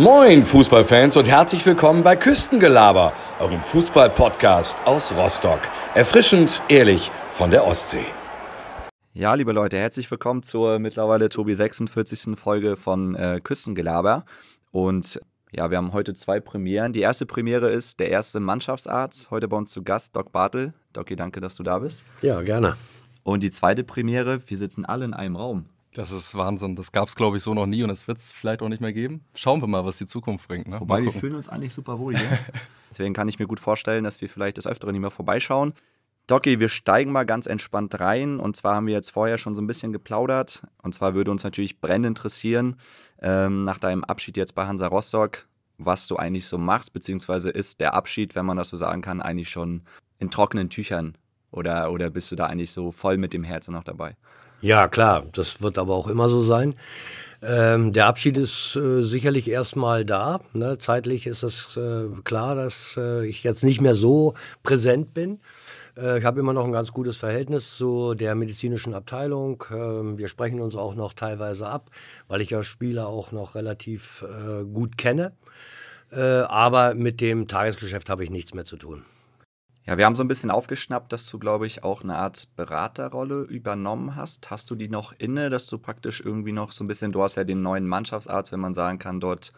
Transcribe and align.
Moin 0.00 0.44
Fußballfans 0.44 1.16
und 1.16 1.26
herzlich 1.26 1.66
willkommen 1.66 2.04
bei 2.04 2.14
Küstengelaber, 2.14 3.12
eurem 3.40 3.60
Fußball-Podcast 3.60 4.86
aus 4.86 5.12
Rostock. 5.12 5.58
Erfrischend, 5.92 6.62
ehrlich 6.68 7.10
von 7.32 7.50
der 7.50 7.66
Ostsee. 7.66 8.06
Ja, 9.12 9.34
liebe 9.34 9.50
Leute, 9.50 9.76
herzlich 9.76 10.08
willkommen 10.08 10.44
zur 10.44 10.78
mittlerweile 10.78 11.28
Tobi 11.28 11.52
46. 11.52 12.38
Folge 12.38 12.76
von 12.76 13.16
äh, 13.16 13.40
Küstengelaber. 13.42 14.24
Und 14.70 15.20
ja, 15.50 15.68
wir 15.68 15.78
haben 15.78 15.92
heute 15.92 16.14
zwei 16.14 16.38
Premieren. 16.38 16.92
Die 16.92 17.00
erste 17.00 17.26
Premiere 17.26 17.68
ist 17.70 17.98
der 17.98 18.10
erste 18.10 18.38
Mannschaftsarzt. 18.38 19.32
Heute 19.32 19.48
bei 19.48 19.56
uns 19.56 19.72
zu 19.72 19.82
Gast 19.82 20.14
Doc 20.14 20.30
Bartel. 20.30 20.74
Doki, 20.92 21.16
danke, 21.16 21.40
dass 21.40 21.56
du 21.56 21.64
da 21.64 21.80
bist. 21.80 22.04
Ja, 22.22 22.40
gerne. 22.42 22.76
Und 23.24 23.42
die 23.42 23.50
zweite 23.50 23.82
Premiere, 23.82 24.40
wir 24.46 24.58
sitzen 24.58 24.84
alle 24.84 25.06
in 25.06 25.12
einem 25.12 25.34
Raum. 25.34 25.64
Das 25.94 26.10
ist 26.10 26.34
Wahnsinn. 26.34 26.76
Das 26.76 26.92
gab 26.92 27.08
es, 27.08 27.16
glaube 27.16 27.36
ich, 27.38 27.42
so 27.42 27.54
noch 27.54 27.66
nie 27.66 27.82
und 27.82 27.88
das 27.88 28.06
wird 28.08 28.18
es 28.18 28.30
vielleicht 28.30 28.62
auch 28.62 28.68
nicht 28.68 28.80
mehr 28.80 28.92
geben. 28.92 29.24
Schauen 29.34 29.60
wir 29.60 29.66
mal, 29.66 29.84
was 29.84 29.98
die 29.98 30.06
Zukunft 30.06 30.48
bringt. 30.48 30.68
Ne? 30.68 30.80
Wobei 30.80 31.02
wir 31.02 31.12
fühlen 31.12 31.34
uns 31.34 31.48
eigentlich 31.48 31.74
super 31.74 31.98
wohl 31.98 32.16
hier. 32.16 32.38
Deswegen 32.90 33.14
kann 33.14 33.28
ich 33.28 33.38
mir 33.38 33.46
gut 33.46 33.60
vorstellen, 33.60 34.04
dass 34.04 34.20
wir 34.20 34.28
vielleicht 34.28 34.58
des 34.58 34.66
Öfteren 34.66 34.92
nicht 34.92 35.00
mehr 35.00 35.10
vorbeischauen. 35.10 35.74
Doki, 36.26 36.60
wir 36.60 36.68
steigen 36.68 37.10
mal 37.10 37.24
ganz 37.24 37.46
entspannt 37.46 37.98
rein. 38.00 38.38
Und 38.38 38.54
zwar 38.54 38.76
haben 38.76 38.86
wir 38.86 38.94
jetzt 38.94 39.10
vorher 39.10 39.38
schon 39.38 39.54
so 39.54 39.62
ein 39.62 39.66
bisschen 39.66 39.92
geplaudert. 39.92 40.62
Und 40.82 40.94
zwar 40.94 41.14
würde 41.14 41.30
uns 41.30 41.42
natürlich 41.42 41.80
brennend 41.80 42.06
interessieren, 42.06 42.76
ähm, 43.20 43.64
nach 43.64 43.78
deinem 43.78 44.04
Abschied 44.04 44.36
jetzt 44.36 44.54
bei 44.54 44.66
Hansa 44.66 44.86
Rostock, 44.88 45.46
was 45.78 46.06
du 46.06 46.16
eigentlich 46.16 46.46
so 46.46 46.58
machst, 46.58 46.92
beziehungsweise 46.92 47.50
ist 47.50 47.80
der 47.80 47.94
Abschied, 47.94 48.34
wenn 48.34 48.44
man 48.44 48.58
das 48.58 48.68
so 48.68 48.76
sagen 48.76 49.00
kann, 49.00 49.22
eigentlich 49.22 49.48
schon 49.48 49.82
in 50.18 50.30
trockenen 50.30 50.68
Tüchern? 50.68 51.16
Oder, 51.50 51.90
oder 51.90 52.10
bist 52.10 52.30
du 52.30 52.36
da 52.36 52.46
eigentlich 52.46 52.72
so 52.72 52.92
voll 52.92 53.16
mit 53.16 53.32
dem 53.32 53.42
Herzen 53.42 53.72
noch 53.72 53.84
dabei? 53.84 54.16
Ja, 54.60 54.88
klar, 54.88 55.24
das 55.32 55.62
wird 55.62 55.78
aber 55.78 55.94
auch 55.94 56.08
immer 56.08 56.28
so 56.28 56.42
sein. 56.42 56.74
Ähm, 57.40 57.92
der 57.92 58.06
Abschied 58.06 58.36
ist 58.36 58.74
äh, 58.74 59.04
sicherlich 59.04 59.48
erstmal 59.48 60.04
da. 60.04 60.40
Ne? 60.52 60.78
Zeitlich 60.78 61.28
ist 61.28 61.44
es 61.44 61.76
äh, 61.76 62.06
klar, 62.24 62.56
dass 62.56 62.96
äh, 62.96 63.24
ich 63.26 63.44
jetzt 63.44 63.62
nicht 63.62 63.80
mehr 63.80 63.94
so 63.94 64.34
präsent 64.64 65.14
bin. 65.14 65.38
Äh, 65.96 66.18
ich 66.18 66.24
habe 66.24 66.40
immer 66.40 66.52
noch 66.52 66.64
ein 66.64 66.72
ganz 66.72 66.92
gutes 66.92 67.16
Verhältnis 67.16 67.76
zu 67.76 68.14
der 68.14 68.34
medizinischen 68.34 68.94
Abteilung. 68.94 69.62
Ähm, 69.70 70.18
wir 70.18 70.26
sprechen 70.26 70.60
uns 70.60 70.74
auch 70.74 70.96
noch 70.96 71.12
teilweise 71.12 71.68
ab, 71.68 71.90
weil 72.26 72.40
ich 72.40 72.50
ja 72.50 72.64
Spieler 72.64 73.06
auch 73.06 73.30
noch 73.30 73.54
relativ 73.54 74.24
äh, 74.24 74.64
gut 74.64 74.98
kenne. 74.98 75.32
Äh, 76.10 76.20
aber 76.20 76.94
mit 76.94 77.20
dem 77.20 77.46
Tagesgeschäft 77.46 78.10
habe 78.10 78.24
ich 78.24 78.30
nichts 78.30 78.52
mehr 78.52 78.64
zu 78.64 78.76
tun. 78.76 79.04
Ja, 79.88 79.96
wir 79.96 80.04
haben 80.04 80.16
so 80.16 80.22
ein 80.22 80.28
bisschen 80.28 80.50
aufgeschnappt, 80.50 81.14
dass 81.14 81.26
du, 81.30 81.38
glaube 81.38 81.66
ich, 81.66 81.82
auch 81.82 82.02
eine 82.02 82.14
Art 82.14 82.48
Beraterrolle 82.56 83.44
übernommen 83.44 84.16
hast. 84.16 84.50
Hast 84.50 84.68
du 84.68 84.74
die 84.74 84.90
noch 84.90 85.14
inne, 85.16 85.48
dass 85.48 85.66
du 85.66 85.78
praktisch 85.78 86.20
irgendwie 86.22 86.52
noch 86.52 86.72
so 86.72 86.84
ein 86.84 86.88
bisschen, 86.88 87.10
du 87.10 87.22
hast 87.22 87.36
ja 87.36 87.44
den 87.44 87.62
neuen 87.62 87.86
Mannschaftsarzt, 87.86 88.52
wenn 88.52 88.60
man 88.60 88.74
sagen 88.74 88.98
kann, 88.98 89.18
dort 89.18 89.50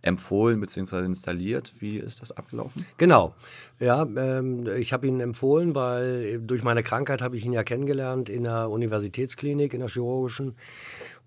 empfohlen 0.00 0.58
bzw. 0.58 1.04
installiert. 1.04 1.74
Wie 1.80 1.98
ist 1.98 2.22
das 2.22 2.32
abgelaufen? 2.32 2.86
Genau. 2.96 3.34
Ja, 3.78 4.06
ähm, 4.16 4.66
ich 4.78 4.94
habe 4.94 5.06
ihn 5.06 5.20
empfohlen, 5.20 5.74
weil 5.74 6.40
durch 6.40 6.62
meine 6.62 6.82
Krankheit 6.82 7.20
habe 7.20 7.36
ich 7.36 7.44
ihn 7.44 7.52
ja 7.52 7.62
kennengelernt 7.62 8.30
in 8.30 8.44
der 8.44 8.70
Universitätsklinik, 8.70 9.74
in 9.74 9.80
der 9.80 9.90
chirurgischen 9.90 10.56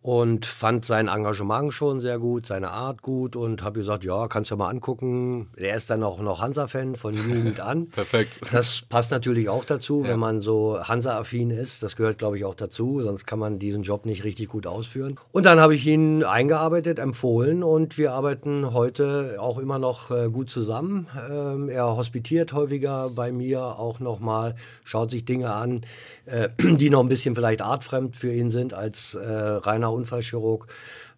und 0.07 0.45
fand 0.45 0.85
sein 0.85 1.09
Engagement 1.09 1.73
schon 1.73 1.99
sehr 1.99 2.17
gut, 2.17 2.45
seine 2.45 2.71
Art 2.71 3.01
gut 3.01 3.35
und 3.35 3.61
habe 3.61 3.79
gesagt, 3.79 4.05
ja, 4.05 4.29
kannst 4.29 4.51
du 4.51 4.55
mal 4.55 4.69
angucken. 4.69 5.49
Er 5.57 5.75
ist 5.75 5.89
dann 5.89 6.01
auch 6.01 6.21
noch 6.21 6.39
Hansa-Fan 6.39 6.95
von 6.95 7.13
Jugend 7.29 7.59
an. 7.59 7.89
Perfekt. 7.89 8.39
Das 8.53 8.83
passt 8.87 9.11
natürlich 9.11 9.49
auch 9.49 9.65
dazu, 9.65 10.03
ja. 10.03 10.11
wenn 10.11 10.19
man 10.19 10.39
so 10.39 10.79
Hansa-affin 10.81 11.49
ist. 11.49 11.83
Das 11.83 11.97
gehört, 11.97 12.19
glaube 12.19 12.37
ich, 12.37 12.45
auch 12.45 12.55
dazu, 12.55 13.01
sonst 13.03 13.27
kann 13.27 13.37
man 13.37 13.59
diesen 13.59 13.83
Job 13.83 14.05
nicht 14.05 14.23
richtig 14.23 14.47
gut 14.47 14.65
ausführen. 14.65 15.19
Und 15.33 15.45
dann 15.45 15.59
habe 15.59 15.75
ich 15.75 15.85
ihn 15.85 16.23
eingearbeitet, 16.23 16.99
empfohlen 16.99 17.61
und 17.61 17.97
wir 17.97 18.13
arbeiten 18.13 18.71
heute 18.71 19.35
auch 19.41 19.57
immer 19.57 19.77
noch 19.77 20.09
äh, 20.09 20.29
gut 20.29 20.49
zusammen. 20.49 21.07
Ähm, 21.29 21.67
er 21.67 21.97
hospitiert 21.97 22.53
häufiger 22.53 23.09
bei 23.13 23.33
mir 23.33 23.61
auch 23.77 23.99
nochmal, 23.99 24.55
schaut 24.85 25.11
sich 25.11 25.25
Dinge 25.25 25.51
an, 25.51 25.81
äh, 26.27 26.47
die 26.77 26.89
noch 26.89 27.01
ein 27.01 27.09
bisschen 27.09 27.35
vielleicht 27.35 27.61
artfremd 27.61 28.15
für 28.15 28.31
ihn 28.31 28.51
sind 28.51 28.73
als 28.73 29.13
äh, 29.13 29.27
reiner 29.27 29.96
Unfallchirurg, 29.97 30.67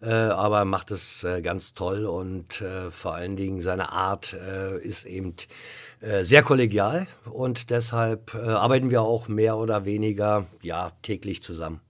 äh, 0.02 0.08
aber 0.10 0.64
macht 0.64 0.90
es 0.90 1.22
äh, 1.24 1.42
ganz 1.42 1.74
toll 1.74 2.06
und 2.06 2.60
äh, 2.60 2.90
vor 2.90 3.14
allen 3.14 3.36
Dingen 3.36 3.60
seine 3.60 3.92
Art 3.92 4.32
äh, 4.32 4.78
ist 4.78 5.04
eben 5.04 5.34
äh, 6.00 6.24
sehr 6.24 6.42
kollegial 6.42 7.06
und 7.30 7.70
deshalb 7.70 8.34
äh, 8.34 8.38
arbeiten 8.38 8.90
wir 8.90 9.02
auch 9.02 9.28
mehr 9.28 9.56
oder 9.56 9.84
weniger 9.84 10.46
ja, 10.62 10.90
täglich 11.02 11.42
zusammen. 11.42 11.80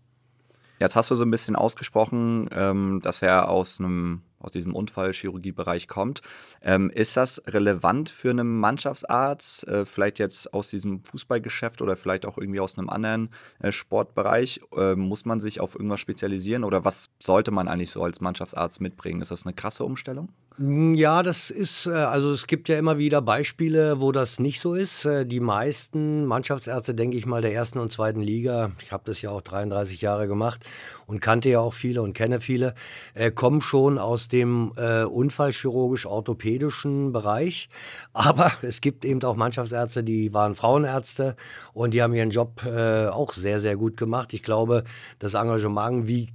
Jetzt 0.81 0.97
hast 0.97 1.11
du 1.11 1.15
so 1.15 1.25
ein 1.25 1.31
bisschen 1.31 1.57
ausgesprochen, 1.57 2.49
ähm, 2.53 3.01
dass 3.03 3.23
er 3.23 3.49
aus 3.51 3.79
einem 3.79 4.23
aus 4.41 4.53
diesem 4.53 4.75
Unfallchirurgiebereich 4.75 5.89
kommt. 5.89 6.23
Ähm, 6.63 6.91
ist 6.91 7.17
das 7.17 7.43
relevant 7.47 8.09
für 8.09 8.31
einen 8.31 8.59
Mannschaftsarzt, 8.59 9.69
äh, 9.69 9.87
vielleicht 9.87 10.19
jetzt 10.19 10.53
aus 10.53 10.71
diesem 10.71 11.05
Fußballgeschäft 11.05 11.83
oder 11.83 11.97
vielleicht 11.97 12.27
auch 12.27 12.39
irgendwie 12.39 12.61
aus 12.61 12.77
einem 12.77 12.89
anderen 12.89 13.31
äh, 13.61 13.71
Sportbereich? 13.71 14.61
Äh, 14.77 14.97
muss 14.97 15.25
man 15.25 15.41
sich 15.41 15.61
auf 15.61 15.75
irgendwas 15.75 16.01
spezialisieren 16.01 16.65
oder 16.65 16.85
was 16.85 17.11
sollte 17.21 17.51
man 17.51 17.69
eigentlich 17.69 17.91
so 17.91 18.03
als 18.03 18.21
Mannschaftsarzt 18.21 18.81
mitbringen? 18.81 19.21
Ist 19.21 19.31
das 19.31 19.47
eine 19.47 19.55
krasse 19.55 19.85
Umstellung? 19.85 20.31
Hm, 20.57 20.95
ja, 20.95 21.23
das 21.23 21.51
ist, 21.51 21.87
äh, 21.87 21.91
also 21.91 22.33
es 22.33 22.47
gibt 22.47 22.69
ja 22.69 22.77
immer 22.77 22.99
wieder 22.99 23.23
Beispiele, 23.23 24.01
wo 24.01 24.13
das 24.13 24.41
nicht 24.41 24.61
so 24.61 24.75
ist. 24.75 25.05
Äh, 25.05 25.25
die 25.25 25.41
meisten 25.41 26.27
Mannschaftsärzte, 26.27 26.95
denke 26.95 27.17
ich 27.17 27.25
mal, 27.25 27.41
der 27.41 27.55
ersten 27.55 27.79
und 27.79 27.93
zweiten 27.93 28.21
Liga, 28.21 28.73
ich 28.81 28.91
habe 28.91 29.05
das 29.07 29.23
ja 29.23 29.31
auch 29.31 29.43
33 29.43 30.01
Jahre 30.01 30.27
gemacht 30.27 30.65
und 31.07 31.21
kannte 31.21 31.49
ja 31.49 31.61
auch 31.61 31.73
viele 31.73 32.03
und 32.03 32.15
kenne 32.15 32.41
viele, 32.41 32.75
äh, 33.15 33.31
kommen 33.31 33.61
schon 33.61 33.99
aus 33.99 34.29
dem 34.29 34.71
unfallchirurgisch-orthopädischen 34.71 37.13
Bereich. 37.13 37.69
Aber 38.13 38.51
es 38.63 38.81
gibt 38.81 39.05
eben 39.05 39.23
auch 39.23 39.37
Mannschaftsärzte, 39.37 40.03
die 40.03 40.35
waren 40.35 40.55
Frauenärzte 40.55 41.37
und 41.73 41.95
die 41.95 42.03
haben 42.03 42.15
ihren 42.15 42.31
Job 42.31 42.65
auch 42.65 43.33
sehr, 43.33 43.61
sehr 43.61 43.77
gut 43.77 43.97
gemacht. 43.97 44.33
Ich 44.33 44.43
glaube, 44.43 44.85
das 45.19 45.35
Engagement, 45.35 46.09
wie, 46.09 46.31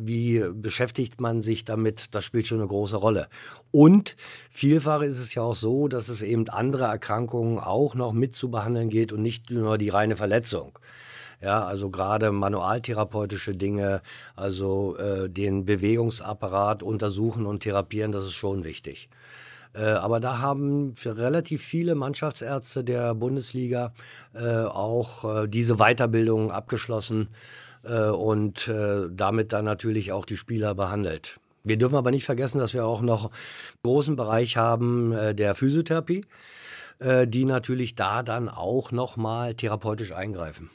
wie 0.00 0.44
beschäftigt 0.52 1.20
man 1.20 1.42
sich 1.42 1.64
damit, 1.64 2.14
das 2.14 2.24
spielt 2.24 2.46
schon 2.46 2.58
eine 2.58 2.68
große 2.68 2.96
Rolle. 2.96 3.28
Und 3.70 4.16
vielfach 4.50 5.02
ist 5.02 5.18
es 5.18 5.34
ja 5.34 5.42
auch 5.42 5.54
so, 5.56 5.88
dass 5.88 6.08
es 6.08 6.22
eben 6.22 6.48
andere 6.48 6.84
Erkrankungen 6.84 7.58
auch 7.58 7.94
noch 7.94 8.12
mit 8.12 8.34
zu 8.34 8.50
behandeln 8.50 8.88
geht 8.88 9.12
und 9.12 9.22
nicht 9.22 9.50
nur 9.50 9.76
die 9.78 9.90
reine 9.90 10.16
Verletzung. 10.16 10.78
Ja, 11.40 11.64
also 11.64 11.90
gerade 11.90 12.32
manualtherapeutische 12.32 13.54
Dinge, 13.54 14.02
also 14.34 14.96
äh, 14.96 15.28
den 15.30 15.64
Bewegungsapparat 15.64 16.82
untersuchen 16.82 17.46
und 17.46 17.62
therapieren, 17.62 18.10
das 18.10 18.24
ist 18.24 18.32
schon 18.32 18.64
wichtig. 18.64 19.08
Äh, 19.72 19.82
aber 19.82 20.18
da 20.18 20.40
haben 20.40 20.94
relativ 21.04 21.62
viele 21.62 21.94
Mannschaftsärzte 21.94 22.82
der 22.82 23.14
Bundesliga 23.14 23.92
äh, 24.34 24.64
auch 24.64 25.42
äh, 25.42 25.48
diese 25.48 25.76
Weiterbildung 25.76 26.50
abgeschlossen 26.50 27.28
äh, 27.84 28.08
und 28.08 28.66
äh, 28.66 29.08
damit 29.08 29.52
dann 29.52 29.64
natürlich 29.64 30.10
auch 30.10 30.24
die 30.24 30.36
Spieler 30.36 30.74
behandelt. 30.74 31.38
Wir 31.68 31.76
dürfen 31.76 31.96
aber 31.96 32.10
nicht 32.10 32.24
vergessen, 32.24 32.58
dass 32.58 32.74
wir 32.74 32.86
auch 32.86 33.02
noch 33.02 33.26
einen 33.26 33.34
großen 33.82 34.16
Bereich 34.16 34.56
haben 34.56 35.12
äh, 35.12 35.34
der 35.34 35.54
Physiotherapie, 35.54 36.24
äh, 36.98 37.26
die 37.26 37.44
natürlich 37.44 37.94
da 37.94 38.22
dann 38.22 38.48
auch 38.48 38.92
nochmal 38.92 39.54
therapeutisch 39.54 40.12
eingreifen. 40.12 40.70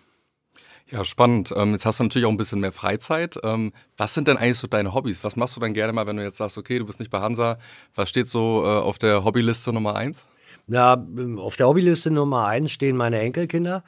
Ja, 0.89 1.03
spannend. 1.05 1.53
Ähm, 1.55 1.71
jetzt 1.71 1.85
hast 1.85 1.99
du 1.99 2.03
natürlich 2.03 2.25
auch 2.25 2.31
ein 2.31 2.37
bisschen 2.37 2.59
mehr 2.59 2.71
Freizeit. 2.71 3.39
Ähm, 3.43 3.73
was 3.97 4.13
sind 4.13 4.27
denn 4.27 4.37
eigentlich 4.37 4.59
so 4.59 4.67
deine 4.67 4.93
Hobbys? 4.93 5.23
Was 5.23 5.35
machst 5.35 5.55
du 5.55 5.59
dann 5.59 5.73
gerne 5.73 5.93
mal, 5.93 6.05
wenn 6.05 6.17
du 6.17 6.23
jetzt 6.23 6.37
sagst, 6.37 6.57
okay, 6.57 6.77
du 6.77 6.85
bist 6.85 6.99
nicht 6.99 7.09
bei 7.09 7.19
Hansa? 7.19 7.57
Was 7.95 8.09
steht 8.09 8.27
so 8.27 8.63
äh, 8.63 8.67
auf 8.67 8.99
der 8.99 9.23
Hobbyliste 9.23 9.73
Nummer 9.73 9.95
eins? 9.95 10.27
Na, 10.67 10.93
auf 11.37 11.57
der 11.57 11.67
Hobbyliste 11.67 12.09
Nummer 12.09 12.45
eins 12.45 12.71
stehen 12.71 12.95
meine 12.95 13.19
Enkelkinder. 13.19 13.83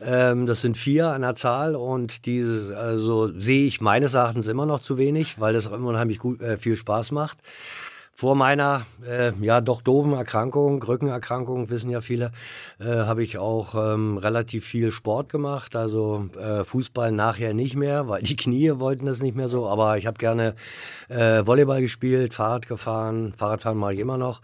Ähm, 0.00 0.46
das 0.46 0.60
sind 0.60 0.76
vier 0.76 1.08
an 1.08 1.22
der 1.22 1.34
Zahl 1.34 1.74
und 1.74 2.26
die 2.26 2.42
also, 2.76 3.38
sehe 3.38 3.66
ich 3.66 3.80
meines 3.80 4.14
Erachtens 4.14 4.46
immer 4.46 4.66
noch 4.66 4.80
zu 4.80 4.96
wenig, 4.96 5.40
weil 5.40 5.54
das 5.54 5.66
unheimlich 5.66 6.18
gut, 6.18 6.40
äh, 6.40 6.58
viel 6.58 6.76
Spaß 6.76 7.12
macht. 7.12 7.38
Vor 8.16 8.36
meiner 8.36 8.86
äh, 9.04 9.32
ja 9.40 9.60
doch 9.60 9.82
doofen 9.82 10.12
Erkrankung, 10.12 10.80
Rückenerkrankung, 10.80 11.68
wissen 11.68 11.90
ja 11.90 12.00
viele, 12.00 12.30
äh, 12.78 12.84
habe 12.84 13.24
ich 13.24 13.38
auch 13.38 13.74
ähm, 13.74 14.18
relativ 14.18 14.64
viel 14.64 14.92
Sport 14.92 15.30
gemacht. 15.30 15.74
Also 15.74 16.28
äh, 16.38 16.62
Fußball 16.62 17.10
nachher 17.10 17.54
nicht 17.54 17.74
mehr, 17.74 18.06
weil 18.06 18.22
die 18.22 18.36
Knie 18.36 18.70
wollten 18.76 19.06
das 19.06 19.20
nicht 19.20 19.34
mehr 19.34 19.48
so. 19.48 19.66
Aber 19.66 19.98
ich 19.98 20.06
habe 20.06 20.18
gerne 20.18 20.54
äh, 21.08 21.44
Volleyball 21.44 21.80
gespielt, 21.80 22.34
Fahrrad 22.34 22.68
gefahren, 22.68 23.32
Fahrradfahren 23.36 23.78
mache 23.78 23.94
ich 23.94 23.98
immer 23.98 24.16
noch. 24.16 24.42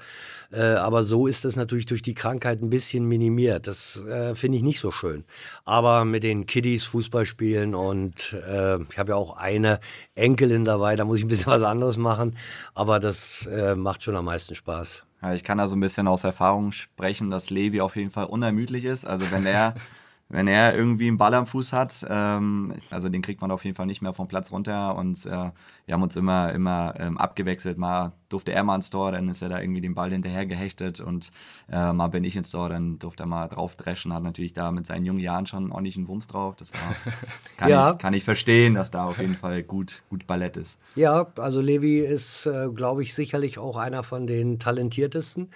Äh, 0.53 0.63
aber 0.63 1.05
so 1.05 1.27
ist 1.27 1.45
es 1.45 1.57
natürlich 1.57 1.87
durch 1.87 2.03
die 2.03 2.15
Krankheit 2.15 2.61
ein 2.61 2.71
bisschen 2.71 3.05
minimiert. 3.05 3.67
Das 3.67 4.03
äh, 4.05 4.35
finde 4.35 4.59
ich 4.59 4.65
nicht 4.65 4.81
so 4.81 4.91
schön. 4.91 5.25
Aber 5.65 6.05
mit 6.05 6.23
den 6.23 6.47
Kiddies 6.47 6.85
Fußball 6.85 7.25
spielen 7.25 7.75
und 7.75 8.33
äh, 8.33 8.83
ich 8.83 8.99
habe 8.99 9.11
ja 9.11 9.17
auch 9.17 9.37
eine 9.37 9.81
Enkelin 10.15 10.65
dabei, 10.65 10.97
da 10.97 11.05
muss 11.05 11.19
ich 11.19 11.25
ein 11.25 11.29
bisschen 11.29 11.53
was 11.53 11.63
anderes 11.63 11.97
machen. 11.97 12.37
Aber 12.75 12.99
das 12.99 13.47
äh, 13.47 13.77
macht 13.77 14.03
schon 14.03 14.17
am 14.17 14.25
meisten 14.25 14.55
Spaß. 14.55 15.05
Ja, 15.23 15.35
ich 15.35 15.45
kann 15.45 15.59
da 15.59 15.69
so 15.69 15.77
ein 15.77 15.81
bisschen 15.81 16.09
aus 16.09 16.25
Erfahrung 16.25 16.73
sprechen, 16.73 17.31
dass 17.31 17.51
Levi 17.51 17.81
auf 17.81 17.95
jeden 17.97 18.11
Fall 18.11 18.27
unermüdlich 18.27 18.85
ist. 18.85 19.05
Also 19.05 19.31
wenn 19.31 19.47
er 19.47 19.75
wenn 20.31 20.47
er 20.47 20.77
irgendwie 20.77 21.09
einen 21.09 21.19
Ball 21.19 21.35
am 21.35 21.47
Fuß 21.47 21.73
hat, 21.73 22.07
ähm, 22.09 22.75
also 22.91 23.09
den 23.09 23.21
kriegt 23.21 23.41
man 23.41 23.51
auf 23.51 23.65
jeden 23.65 23.77
Fall 23.77 23.87
nicht 23.87 24.01
mehr 24.01 24.13
vom 24.13 24.29
Platz 24.29 24.53
runter 24.53 24.97
und 24.97 25.27
äh, 25.27 25.51
wir 25.87 25.95
haben 25.95 26.03
uns 26.03 26.15
immer, 26.15 26.53
immer 26.53 26.95
ähm, 26.99 27.19
abgewechselt, 27.19 27.79
mal 27.79 28.13
durfte 28.31 28.53
er 28.53 28.65
mal 28.65 28.77
ins 28.77 28.89
Tor, 28.91 29.13
dann 29.13 29.29
ist 29.29 29.43
er 29.43 29.49
da 29.49 29.61
irgendwie 29.61 29.81
den 29.83 29.95
Ball 29.95 30.11
hinterher 30.11 30.47
gehechtet 30.47 31.01
und 31.01 31.31
äh, 31.71 31.93
mal 31.93 32.09
bin 32.09 32.25
ich 32.25 32.37
ins 32.37 32.51
Tor, 32.51 32.71
dann 32.71 32.99
durfte 32.99 33.25
er 33.25 33.27
mal 33.27 33.49
drauf 33.49 33.77
dreschen, 33.77 34.15
hat 34.15 34.23
natürlich 34.23 34.55
da 34.55 34.71
mit 34.71 34.87
seinen 34.87 35.05
jungen 35.05 35.21
Jahren 35.21 35.47
schon 35.47 35.71
ordentlich 35.71 35.97
einen 35.97 36.09
Wumms 36.09 36.29
drauf. 36.29 36.57
Das 36.57 36.73
war, 36.73 36.97
kann, 37.57 37.69
ja. 37.69 37.93
ich, 37.93 37.99
kann 37.99 38.15
ich 38.15 38.25
verstehen, 38.25 38.75
dass 38.75 38.91
da 38.91 39.05
auf 39.05 39.19
jeden 39.19 39.37
Fall 39.37 39.63
gut, 39.63 40.03
gut 40.09 40.27
Ballett 40.27 40.57
ist. 40.57 40.81
Ja, 40.95 41.27
also 41.37 41.61
Levi 41.61 41.99
ist, 42.01 42.47
äh, 42.47 42.69
glaube 42.75 43.03
ich, 43.03 43.15
sicherlich 43.15 43.59
auch 43.59 43.77
einer 43.77 44.03
von 44.03 44.27
den 44.27 44.59
talentiertesten. 44.59 45.51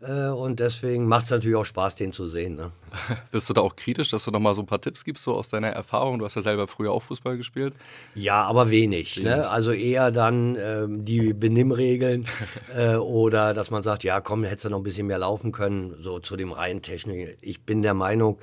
Äh, 0.00 0.28
und 0.28 0.60
deswegen 0.60 1.06
macht 1.06 1.24
es 1.24 1.30
natürlich 1.30 1.56
auch 1.56 1.64
Spaß, 1.64 1.96
den 1.96 2.12
zu 2.12 2.28
sehen. 2.28 2.56
Ne? 2.56 2.72
Bist 3.30 3.48
du 3.48 3.54
da 3.54 3.62
auch 3.62 3.74
kritisch, 3.74 4.10
dass 4.10 4.24
du 4.24 4.30
noch 4.30 4.40
mal 4.40 4.54
so 4.54 4.62
ein 4.62 4.66
paar 4.66 4.80
Tipps 4.80 5.04
gibst, 5.04 5.24
so 5.24 5.34
aus 5.34 5.48
deiner 5.48 5.68
Erfahrung? 5.68 6.18
Du 6.18 6.24
hast 6.24 6.34
ja 6.34 6.42
selber 6.42 6.68
früher 6.68 6.92
auch 6.92 7.02
Fußball 7.02 7.36
gespielt. 7.36 7.74
Ja, 8.14 8.44
aber 8.44 8.70
wenig. 8.70 9.16
Ne? 9.16 9.24
wenig. 9.24 9.36
Ne? 9.36 9.48
Also 9.48 9.72
eher 9.72 10.10
dann 10.10 10.56
ähm, 10.60 11.04
die 11.04 11.32
Benimmregeln 11.32 12.13
äh, 12.76 12.96
oder 12.96 13.54
dass 13.54 13.70
man 13.70 13.82
sagt, 13.82 14.04
ja 14.04 14.20
komm, 14.20 14.44
hättest 14.44 14.66
du 14.66 14.70
noch 14.70 14.78
ein 14.78 14.84
bisschen 14.84 15.06
mehr 15.06 15.18
laufen 15.18 15.52
können, 15.52 15.96
so 16.00 16.18
zu 16.18 16.36
dem 16.36 16.52
reinen 16.52 16.82
Technik. 16.82 17.38
Ich 17.40 17.62
bin 17.62 17.82
der 17.82 17.94
Meinung, 17.94 18.38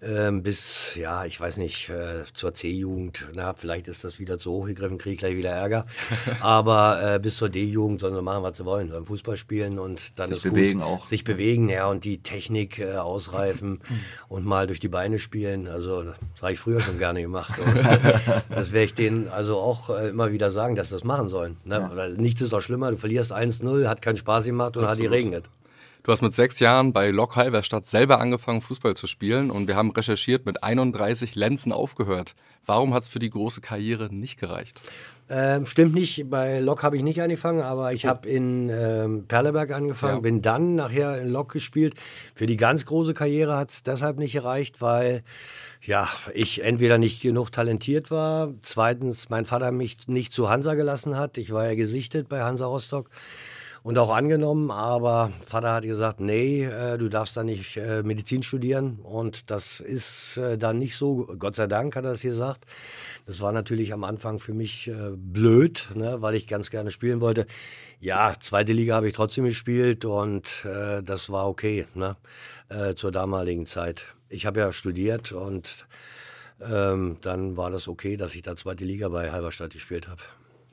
äh, 0.00 0.30
bis, 0.32 0.94
ja, 0.96 1.24
ich 1.24 1.40
weiß 1.40 1.58
nicht, 1.58 1.88
äh, 1.88 2.24
zur 2.32 2.54
C-Jugend, 2.54 3.26
na, 3.34 3.54
vielleicht 3.54 3.88
ist 3.88 4.04
das 4.04 4.18
wieder 4.18 4.38
zu 4.38 4.52
hoch 4.52 4.66
gegriffen, 4.66 4.98
kriege 4.98 5.14
ich 5.14 5.18
gleich 5.18 5.36
wieder 5.36 5.50
Ärger, 5.50 5.86
aber 6.40 7.14
äh, 7.16 7.18
bis 7.18 7.36
zur 7.36 7.48
D-Jugend 7.48 8.00
sollen 8.00 8.14
sie 8.14 8.22
machen, 8.22 8.42
was 8.42 8.56
sie 8.56 8.64
wollen, 8.64 8.88
sollen 8.88 9.04
Fußball 9.04 9.36
spielen 9.36 9.78
und 9.78 10.18
dann 10.18 10.28
Sich 10.28 10.38
ist 10.38 10.42
bewegen 10.44 10.80
gut. 10.80 10.88
auch. 10.88 11.06
Sich 11.06 11.24
bewegen, 11.24 11.68
ja, 11.68 11.86
und 11.86 12.04
die 12.04 12.22
Technik 12.22 12.78
äh, 12.78 12.96
ausreifen 12.96 13.80
und 14.28 14.44
mal 14.44 14.66
durch 14.66 14.80
die 14.80 14.88
Beine 14.88 15.18
spielen, 15.18 15.68
also 15.68 16.02
das 16.04 16.16
habe 16.40 16.52
ich 16.52 16.58
früher 16.58 16.80
schon 16.80 16.98
gerne 16.98 17.22
gemacht. 17.22 17.52
das 18.48 18.72
werde 18.72 18.84
ich 18.84 18.94
denen 18.94 19.28
also 19.28 19.58
auch 19.58 19.90
äh, 19.90 20.08
immer 20.08 20.32
wieder 20.32 20.50
sagen, 20.50 20.76
dass 20.76 20.88
sie 20.88 20.94
das 20.94 21.04
machen 21.04 21.28
sollen. 21.28 21.56
Ne? 21.64 21.76
Ja. 21.76 21.96
Weil 21.96 22.14
nichts 22.14 22.40
ist 22.40 22.52
doch 22.52 22.60
schlimmer, 22.60 22.90
du 22.90 22.96
verlierst 23.10 23.32
1-0, 23.32 23.88
hat 23.88 24.02
keinen 24.02 24.16
Spaß 24.16 24.44
gemacht 24.44 24.76
und 24.76 24.84
Absolut. 24.84 25.06
hat 25.06 25.12
geregnet. 25.12 25.44
Du 26.02 26.12
hast 26.12 26.22
mit 26.22 26.32
sechs 26.32 26.60
Jahren 26.60 26.94
bei 26.94 27.10
Lok 27.10 27.36
Halberstadt 27.36 27.84
selber 27.84 28.20
angefangen, 28.20 28.62
Fußball 28.62 28.94
zu 28.94 29.06
spielen 29.06 29.50
und 29.50 29.68
wir 29.68 29.76
haben 29.76 29.90
recherchiert, 29.90 30.46
mit 30.46 30.62
31 30.62 31.34
Lenzen 31.34 31.72
aufgehört. 31.72 32.34
Warum 32.64 32.94
hat 32.94 33.02
es 33.02 33.08
für 33.08 33.18
die 33.18 33.28
große 33.28 33.60
Karriere 33.60 34.12
nicht 34.14 34.38
gereicht? 34.38 34.80
Ähm, 35.28 35.66
stimmt 35.66 35.94
nicht, 35.94 36.28
bei 36.30 36.58
Lok 36.60 36.82
habe 36.82 36.96
ich 36.96 37.02
nicht 37.02 37.20
angefangen, 37.20 37.60
aber 37.60 37.92
ich 37.92 38.06
habe 38.06 38.28
in 38.28 38.70
ähm, 38.70 39.26
Perleberg 39.28 39.72
angefangen, 39.72 40.16
ja. 40.16 40.20
bin 40.20 40.42
dann 40.42 40.74
nachher 40.74 41.20
in 41.20 41.28
Lok 41.28 41.52
gespielt. 41.52 41.94
Für 42.34 42.46
die 42.46 42.56
ganz 42.56 42.86
große 42.86 43.12
Karriere 43.12 43.56
hat 43.56 43.70
es 43.70 43.82
deshalb 43.82 44.18
nicht 44.18 44.32
gereicht, 44.32 44.80
weil 44.80 45.22
ja, 45.82 46.08
ich 46.34 46.64
entweder 46.64 46.98
nicht 46.98 47.22
genug 47.22 47.52
talentiert 47.52 48.10
war, 48.10 48.52
zweitens 48.62 49.28
mein 49.28 49.46
Vater 49.46 49.70
mich 49.70 50.08
nicht 50.08 50.32
zu 50.32 50.48
Hansa 50.48 50.74
gelassen 50.74 51.16
hat. 51.16 51.38
Ich 51.38 51.52
war 51.52 51.66
ja 51.66 51.74
gesichtet 51.74 52.28
bei 52.28 52.42
Hansa 52.42 52.66
Rostock 52.66 53.08
und 53.82 53.98
auch 53.98 54.10
angenommen, 54.10 54.70
aber 54.70 55.32
Vater 55.44 55.72
hat 55.72 55.84
gesagt, 55.84 56.20
nee, 56.20 56.64
äh, 56.64 56.98
du 56.98 57.08
darfst 57.08 57.36
da 57.36 57.44
nicht 57.44 57.76
äh, 57.76 58.02
Medizin 58.02 58.42
studieren 58.42 58.98
und 59.02 59.50
das 59.50 59.80
ist 59.80 60.36
äh, 60.36 60.58
dann 60.58 60.78
nicht 60.78 60.96
so, 60.96 61.26
Gott 61.38 61.56
sei 61.56 61.66
Dank 61.66 61.96
hat 61.96 62.04
er 62.04 62.12
es 62.12 62.22
gesagt. 62.22 62.66
Das 63.26 63.40
war 63.40 63.52
natürlich 63.52 63.92
am 63.92 64.04
Anfang 64.04 64.38
für 64.38 64.52
mich 64.52 64.88
äh, 64.88 65.12
blöd, 65.14 65.88
ne, 65.94 66.20
weil 66.20 66.34
ich 66.34 66.46
ganz 66.46 66.70
gerne 66.70 66.90
spielen 66.90 67.20
wollte. 67.20 67.46
Ja, 68.00 68.34
zweite 68.38 68.72
Liga 68.72 68.96
habe 68.96 69.08
ich 69.08 69.14
trotzdem 69.14 69.44
gespielt 69.44 70.04
und 70.04 70.64
äh, 70.64 71.02
das 71.02 71.30
war 71.30 71.48
okay 71.48 71.86
ne, 71.94 72.16
äh, 72.68 72.94
zur 72.94 73.12
damaligen 73.12 73.66
Zeit. 73.66 74.04
Ich 74.28 74.46
habe 74.46 74.60
ja 74.60 74.72
studiert 74.72 75.32
und 75.32 75.86
ähm, 76.60 77.16
dann 77.22 77.56
war 77.56 77.70
das 77.70 77.88
okay, 77.88 78.16
dass 78.16 78.34
ich 78.34 78.42
da 78.42 78.54
zweite 78.56 78.84
Liga 78.84 79.08
bei 79.08 79.32
Halberstadt 79.32 79.72
gespielt 79.72 80.08
habe. 80.08 80.20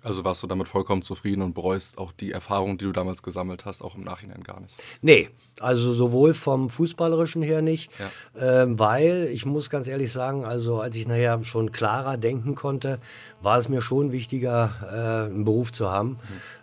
Also 0.08 0.24
warst 0.24 0.42
du 0.42 0.48
damit 0.48 0.70
vollkommen 0.70 1.02
zufrieden 1.02 1.42
und 1.42 1.54
bereust 1.54 1.98
auch 1.98 2.14
die 2.14 2.32
Erfahrung, 2.32 2.78
die 2.78 2.86
du 2.86 2.94
damals 2.94 3.22
gesammelt 3.22 3.66
hast, 3.66 3.82
auch 3.82 3.96
im 3.96 4.06
Nachhinein 4.06 4.42
gar 4.42 4.62
nicht? 4.62 4.74
Nee, 5.02 5.30
also 5.60 5.94
sowohl 5.94 6.34
vom 6.34 6.70
Fußballerischen 6.70 7.42
her 7.42 7.62
nicht, 7.62 7.92
ja. 8.00 8.62
ähm, 8.64 8.80
weil 8.80 9.28
ich 9.32 9.46
muss 9.46 9.70
ganz 9.70 9.86
ehrlich 9.88 10.14
sagen, 10.14 10.46
also 10.46 10.80
als 10.80 10.96
ich 10.96 11.08
nachher 11.08 11.44
schon 11.44 11.74
klarer 11.74 12.16
denken 12.16 12.56
konnte, 12.56 13.00
war 13.42 13.60
es 13.60 13.68
mir 13.68 13.82
schon 13.82 14.14
wichtiger, 14.14 14.72
äh, 14.90 15.34
einen 15.34 15.44
Beruf 15.44 15.74
zu 15.74 15.92
haben, 15.92 16.20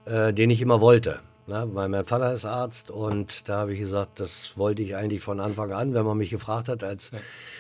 mhm. 0.06 0.12
äh, 0.12 0.32
den 0.32 0.49
ich 0.49 0.62
immer 0.62 0.81
wollte. 0.81 1.20
Na, 1.46 1.67
weil 1.75 1.91
mein 1.91 2.06
Vater 2.06 2.32
ist 2.32 2.46
Arzt 2.46 2.91
und 2.91 3.46
da 3.50 3.58
habe 3.58 3.75
ich 3.75 3.79
gesagt, 3.79 4.19
das 4.19 4.56
wollte 4.56 4.81
ich 4.81 4.96
eigentlich 4.96 5.23
von 5.23 5.41
Anfang 5.41 5.73
an, 5.73 5.93
wenn 5.93 6.06
man 6.06 6.17
mich 6.17 6.31
gefragt 6.31 6.70
hat 6.70 6.82
als 6.82 7.11
ja. 7.11 7.19